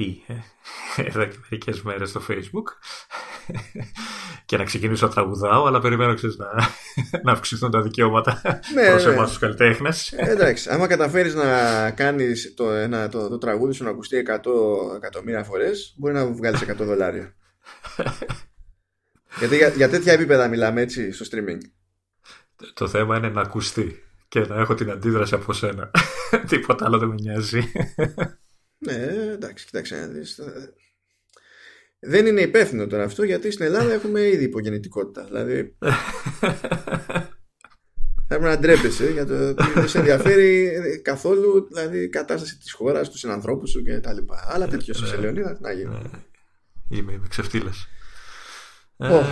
πει 0.00 0.24
ε, 0.26 1.02
εδώ 1.02 1.24
και 1.24 1.36
μερικές 1.50 1.82
μέρες 1.82 2.08
στο 2.08 2.22
facebook 2.28 2.64
και 4.44 4.56
να 4.56 4.64
ξεκινήσω 4.64 5.06
να 5.06 5.12
τραγουδάω 5.12 5.66
αλλά 5.66 5.80
περιμένω 5.80 6.14
ξέρεις, 6.14 6.36
να, 6.36 6.46
να 7.24 7.32
αυξηθούν 7.32 7.70
τα 7.70 7.82
δικαιώματα 7.82 8.40
Ναι, 8.74 8.88
προς 8.88 9.04
ναι. 9.04 9.12
εμάς 9.12 9.28
τους 9.28 9.38
καλλιτέχνες 9.38 10.12
Ε, 10.12 10.30
εντάξει, 10.30 10.70
άμα 10.70 10.86
καταφέρεις 10.86 11.34
να 11.34 11.90
κάνεις 11.90 12.54
το, 12.56 12.70
ένα, 12.70 13.08
το, 13.08 13.28
το 13.28 13.38
τραγούδι 13.38 13.72
σου 13.72 13.84
να 13.84 13.90
ακουστεί 13.90 14.22
100 14.28 14.32
εκατομμύρια 14.96 15.44
φορές 15.44 15.94
μπορεί 15.98 16.14
να 16.14 16.26
βγάλεις 16.26 16.62
100 16.62 16.74
δολάρια. 16.76 17.34
Γιατί 19.38 19.56
για, 19.56 19.68
για 19.68 19.88
τέτοια 19.88 20.12
επίπεδα 20.12 20.48
μιλάμε 20.48 20.80
έτσι 20.80 21.12
στο 21.12 21.24
streaming; 21.30 21.58
το 22.74 22.88
θέμα 22.88 23.16
είναι 23.16 23.28
να 23.28 23.40
ακουστεί 23.40 24.02
και 24.28 24.40
να 24.40 24.60
έχω 24.60 24.74
την 24.74 24.90
αντίδραση 24.90 25.34
από 25.34 25.52
σένα 25.52 25.90
τίποτα 26.48 26.84
άλλο 26.86 26.98
δεν 26.98 27.08
με 27.08 27.14
νοιάζει 27.14 27.72
Ναι, 28.82 28.94
εντάξει, 29.32 29.66
κοιτάξτε 29.66 30.00
να 30.00 30.06
δεις. 30.06 30.38
Ε, 30.38 30.74
Δεν 32.00 32.26
είναι 32.26 32.40
υπεύθυνο 32.40 32.86
τώρα 32.86 33.04
αυτό 33.04 33.22
γιατί 33.22 33.50
στην 33.50 33.64
Ελλάδα 33.64 33.92
έχουμε 33.92 34.20
ήδη 34.28 34.44
υπογεννητικότητα. 34.44 35.24
Δηλαδή 35.24 35.76
θα 38.28 38.34
έπρεπε 38.36 38.54
να 38.54 38.58
ντρέπεσαι 38.58 39.10
για 39.10 39.26
το 39.26 39.48
ότι 39.48 39.64
δεν 39.74 39.88
σε 39.88 39.98
ενδιαφέρει 39.98 41.00
καθόλου 41.04 41.66
δηλαδή, 41.68 42.02
η 42.02 42.08
κατάσταση 42.08 42.58
της 42.58 42.72
χώρας, 42.72 43.10
τους 43.10 43.20
συνανθρώπους 43.20 43.70
σου 43.70 43.82
και 43.82 44.00
τα 44.00 44.12
λοιπά. 44.12 44.46
Αλλά 44.48 44.66
τέτοιο 44.66 44.94
είσαι 44.96 45.16
Λεωνίδα, 45.16 45.56
τι 45.56 45.62
να 45.62 45.72
γίνει. 45.72 46.10
Είμαι, 46.88 47.12
είμαι 47.12 47.26
ξεφτύλας. 47.28 47.88
Ω. 48.96 49.22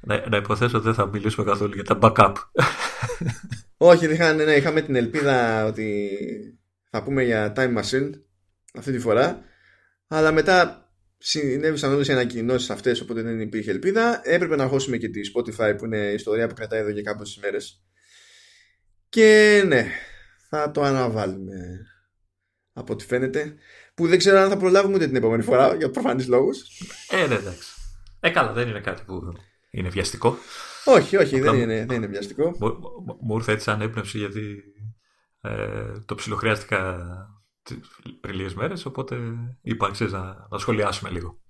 να, 0.00 0.28
να 0.28 0.36
υποθέσω 0.36 0.76
ότι 0.76 0.86
δεν 0.86 0.94
θα 0.94 1.06
μιλήσουμε 1.06 1.46
καθόλου 1.46 1.74
για 1.74 1.84
τα 1.84 1.98
backup. 2.02 2.34
Όχι, 3.76 4.06
ναι, 4.06 4.52
είχαμε 4.52 4.80
την 4.80 4.96
ελπίδα 4.96 5.66
ότι 5.66 6.10
θα 6.96 7.02
πούμε 7.02 7.22
για 7.22 7.52
Time 7.56 7.78
Machine 7.78 8.10
αυτή 8.74 8.92
τη 8.92 8.98
φορά. 8.98 9.44
Αλλά 10.08 10.32
μετά 10.32 10.88
συνέβησαν 11.18 11.92
όλες 11.92 12.08
οι 12.08 12.12
ανακοινώσεις 12.12 12.70
αυτές, 12.70 13.00
οπότε 13.00 13.22
δεν 13.22 13.40
υπήρχε 13.40 13.70
ελπίδα. 13.70 14.20
Έπρεπε 14.24 14.56
να 14.56 14.66
χώσουμε 14.66 14.96
και 14.96 15.08
τη 15.08 15.20
Spotify 15.34 15.74
που 15.78 15.84
είναι 15.84 16.10
η 16.10 16.14
ιστορία 16.14 16.46
που 16.46 16.54
κρατάει 16.54 16.80
εδώ 16.80 16.92
και 16.92 17.02
κάποιες 17.02 17.38
μέρε. 17.42 17.56
Και 19.08 19.62
ναι, 19.66 19.86
θα 20.48 20.70
το 20.70 20.82
αναβάλουμε 20.82 21.86
από 22.72 22.92
ό,τι 22.92 23.04
φαίνεται. 23.04 23.54
Που 23.94 24.06
δεν 24.06 24.18
ξέρω 24.18 24.38
αν 24.38 24.48
θα 24.48 24.56
προλάβουμε 24.56 24.94
ούτε 24.94 25.06
την 25.06 25.16
επόμενη 25.16 25.42
φορά 25.42 25.74
για 25.74 25.90
προφανείς 25.90 26.26
λόγους. 26.26 26.80
Ε, 27.10 27.26
ναι, 27.26 27.34
εντάξει. 27.34 27.68
Ε, 28.20 28.30
καλά, 28.30 28.52
δεν 28.52 28.68
είναι 28.68 28.80
κάτι 28.80 29.02
που 29.06 29.20
είναι 29.70 29.88
βιαστικό. 29.88 30.38
Όχι, 30.84 31.16
όχι, 31.16 31.40
δεν 31.40 31.54
είναι, 31.54 31.84
δεν 31.88 31.96
είναι 31.96 32.06
βιαστικό. 32.06 32.56
Μου 33.20 33.36
ήρθε 33.36 33.52
έτσι 33.52 33.64
σαν 33.64 33.80
έμπνευση 33.80 34.18
γιατί 34.18 34.40
ε, 35.40 35.92
το 36.06 36.14
ψιλοχρειάστηκα 36.14 36.98
πριν 38.20 38.34
λίγε 38.34 38.54
μέρες. 38.54 38.84
Οπότε 38.84 39.16
είπα 39.62 39.90
να, 39.98 40.46
να 40.50 40.58
σχολιάσουμε 40.58 41.10
λίγο. 41.10 41.40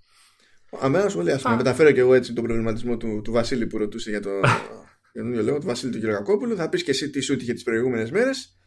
Αμένα 0.81 1.05
να 1.05 1.11
σχολιάσουμε. 1.11 1.51
Να 1.51 1.57
μεταφέρω 1.57 1.93
και 1.93 2.01
εγώ 2.01 2.15
έτσι 2.15 2.33
τον 2.33 2.45
προβληματισμό 2.45 2.97
του, 2.97 3.21
του 3.25 3.33
Βασίλη 3.33 3.67
που 3.67 3.79
ρωτούσε 3.79 4.11
για 4.11 4.21
το 4.21 4.31
καινούριο 5.13 5.43
λόγο, 5.43 5.59
του 5.59 5.67
Βασίλη 5.67 5.93
του 5.93 5.99
Γεωργακόπουλου. 5.99 6.57
Θα 6.57 6.69
πεις 6.69 6.83
και 6.83 6.91
εσύ 6.91 7.11
τι 7.11 7.21
σου 7.21 7.33
είχε 7.33 7.53
τις 7.53 7.63
προηγούμενες 7.63 8.11
μέρες. 8.11 8.59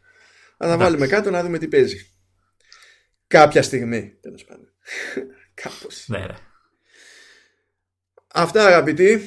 Θα 0.58 0.68
τα 0.68 0.78
βάλουμε 0.78 1.08
κάτω 1.08 1.30
να 1.30 1.44
δούμε 1.44 1.58
τι 1.58 1.68
παίζει. 1.68 2.14
Κάποια 3.28 3.62
στιγμή, 3.62 4.18
τέλος 4.22 4.46
πάντων. 4.46 4.68
Κάπως. 5.62 6.06
Ναι, 6.08 6.18
ναι. 6.18 6.36
Αυτά 8.34 8.66
αγαπητοί. 8.66 9.22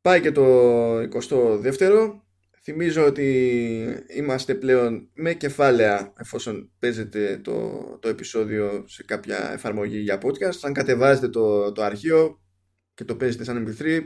Πάει 0.00 0.20
και 0.20 0.32
το 0.32 0.98
22ο. 0.98 2.25
Θυμίζω 2.68 3.04
ότι 3.04 4.04
είμαστε 4.06 4.54
πλέον 4.54 5.10
με 5.14 5.34
κεφάλαια 5.34 6.12
εφόσον 6.18 6.70
παίζετε 6.78 7.40
το, 7.44 7.80
το 8.00 8.08
επεισόδιο 8.08 8.84
σε 8.86 9.04
κάποια 9.04 9.52
εφαρμογή 9.52 9.98
για 9.98 10.20
podcast. 10.22 10.58
Αν 10.62 10.72
κατεβάζετε 10.72 11.28
το, 11.28 11.72
το 11.72 11.82
αρχείο 11.82 12.40
και 12.94 13.04
το 13.04 13.16
παίζετε 13.16 13.44
σαν 13.44 13.66
MP3, 13.68 14.00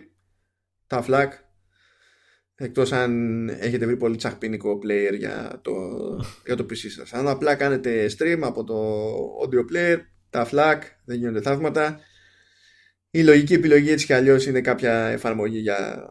τα 0.86 1.04
flag, 1.08 1.28
εκτός 2.54 2.92
αν 2.92 3.48
έχετε 3.48 3.86
βρει 3.86 3.96
πολύ 3.96 4.16
τσαχπίνικο 4.16 4.78
player 4.82 5.16
για 5.18 5.60
το, 5.62 5.72
για 6.46 6.56
το 6.56 6.66
PC 6.70 6.76
σας. 6.76 7.12
Αν 7.12 7.28
απλά 7.28 7.54
κάνετε 7.54 8.10
stream 8.18 8.40
από 8.42 8.64
το 8.64 9.04
audio 9.44 9.72
player, 9.72 9.98
τα 10.30 10.48
flag, 10.50 10.78
δεν 11.04 11.18
γίνονται 11.18 11.40
θαύματα. 11.40 12.00
Η 13.10 13.22
λογική 13.22 13.54
επιλογή 13.54 13.90
έτσι 13.90 14.06
κι 14.06 14.12
αλλιώς 14.12 14.46
είναι 14.46 14.60
κάποια 14.60 15.06
εφαρμογή 15.06 15.58
για 15.58 16.08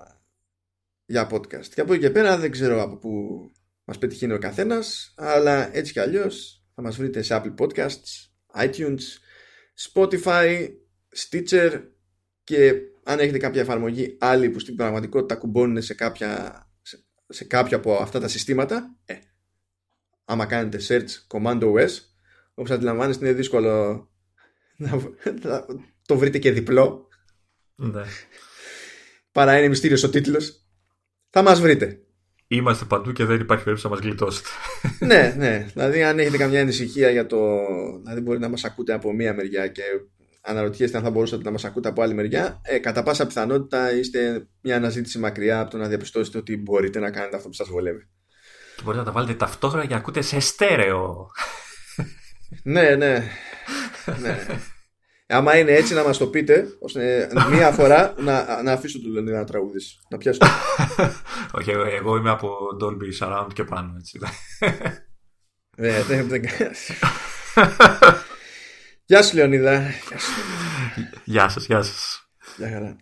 για 1.10 1.30
podcast. 1.31 1.65
Και 1.65 1.81
από 1.81 1.94
εκεί 1.94 2.02
και 2.02 2.10
πέρα 2.10 2.38
δεν 2.38 2.52
ξέρω 2.52 2.81
από 2.81 2.98
πού 2.98 3.40
μας 3.84 3.98
πετυχαίνει 3.98 4.34
ο 4.34 4.40
καθένας, 4.40 5.14
αλλά 5.18 5.76
έτσι 5.76 5.91
κι 5.91 5.99
αλλιώς 5.99 6.64
θα 6.76 6.81
μας 6.81 6.98
βρείτε 6.98 7.22
σε 7.22 7.41
Apple 7.44 7.56
Podcasts, 7.56 8.30
iTunes, 8.56 8.99
Spotify, 9.94 10.68
Stitcher 11.15 11.81
και 12.44 12.73
αν 13.03 13.19
έχετε 13.19 13.38
κάποια 13.38 13.61
εφαρμογή 13.61 14.18
άλλη 14.19 14.49
που 14.49 14.60
στην 14.60 14.76
πραγματικότητα 14.76 15.36
κουμπώνουν 15.36 15.81
σε 15.81 15.94
κάποια, 15.94 16.64
σε, 16.81 17.06
σε 17.27 17.44
κάποια 17.44 17.77
από 17.77 17.95
αυτά 17.95 18.19
τα 18.19 18.27
συστήματα, 18.27 18.95
ε, 19.06 19.15
άμα 20.26 20.45
κάνετε 20.45 20.80
search 20.88 21.38
Command 21.38 21.61
OS, 21.61 21.91
όπως 22.53 22.72
αντιλαμβάνεστε 22.72 23.26
είναι 23.26 23.36
δύσκολο 23.36 24.07
να, 24.77 24.95
να 25.41 25.65
το 26.06 26.18
βρείτε 26.18 26.38
και 26.38 26.52
διπλό. 26.52 27.07
Ναι. 27.76 28.03
Παρά 29.31 29.57
είναι 29.57 29.68
μυστήριος 29.68 30.03
ο 30.03 30.10
τίτλος 30.10 30.59
θα 31.30 31.41
μας 31.41 31.61
βρείτε. 31.61 31.99
Είμαστε 32.47 32.85
παντού 32.85 33.11
και 33.11 33.26
δεν 33.26 33.39
υπάρχει 33.39 33.64
περίπτωση 33.64 33.93
να 33.93 33.95
μας 33.95 34.06
γλιτώσετε. 34.06 34.49
ναι, 35.06 35.35
ναι. 35.38 35.68
Δηλαδή 35.73 36.03
αν 36.03 36.19
έχετε 36.19 36.38
καμιά 36.38 36.61
ανησυχία 36.61 37.10
για 37.10 37.26
το... 37.26 37.38
Δηλαδή 38.03 38.22
μπορεί 38.22 38.39
να 38.39 38.49
μας 38.49 38.64
ακούτε 38.64 38.93
από 38.93 39.14
μία 39.14 39.34
μεριά 39.34 39.68
και 39.68 39.81
αναρωτιέστε 40.41 40.97
αν 40.97 41.03
θα 41.03 41.10
μπορούσατε 41.10 41.43
να 41.43 41.51
μας 41.51 41.65
ακούτε 41.65 41.89
από 41.89 42.01
άλλη 42.01 42.14
μεριά, 42.14 42.61
ε, 42.64 42.77
κατά 42.77 43.03
πάσα 43.03 43.27
πιθανότητα 43.27 43.93
είστε 43.93 44.47
μια 44.61 44.76
αναζήτηση 44.76 45.19
μακριά 45.19 45.60
από 45.60 45.72
το 45.72 45.77
να 45.77 45.88
διαπιστώσετε 45.88 46.38
ότι 46.38 46.57
μπορείτε 46.57 46.99
να 46.99 47.11
κάνετε 47.11 47.35
αυτό 47.35 47.47
που 47.47 47.53
σας 47.53 47.68
βολεύει. 47.68 48.07
Και 48.76 48.81
μπορείτε 48.84 49.03
να 49.03 49.10
τα 49.10 49.15
βάλετε 49.15 49.34
ταυτόχρονα 49.34 49.84
για 49.84 49.95
να 49.95 50.01
ακούτε 50.01 50.22
σε 50.22 50.39
στέρεο. 50.39 51.31
ναι, 52.64 52.95
ναι. 52.95 53.23
ναι. 54.22 54.45
Άμα 55.31 55.57
είναι 55.57 55.72
έτσι 55.72 55.93
να 55.93 56.03
μας 56.03 56.18
το 56.18 56.27
πείτε, 56.27 56.68
ώστε 56.80 57.30
μία 57.49 57.72
φορά 57.72 58.14
να, 58.18 58.64
να 58.64 58.72
αφήσω 58.72 58.99
του 58.99 59.10
Λεωνίδα 59.10 59.38
να 59.38 59.43
τραγουδήσει. 59.43 59.99
Να 60.10 60.18
πιάσω. 60.18 60.39
Όχι, 61.57 61.69
εγώ, 61.72 61.84
εγώ 61.84 62.15
είμαι 62.15 62.30
από 62.30 62.57
Dolby 62.81 63.19
Surround 63.19 63.47
και 63.53 63.64
πάνω, 63.64 63.95
έτσι. 63.97 64.19
Ναι, 65.77 66.01
δεν 66.01 66.27
δεν 66.27 66.41
Γεια 69.06 69.23
σου 69.23 69.35
Λεωνίδα. 69.35 69.91
Γεια 71.23 71.49
σας, 71.49 71.65
γεια 71.65 71.81
σας. 71.81 72.30
Γεια 72.57 72.69
χαρά. 72.69 72.95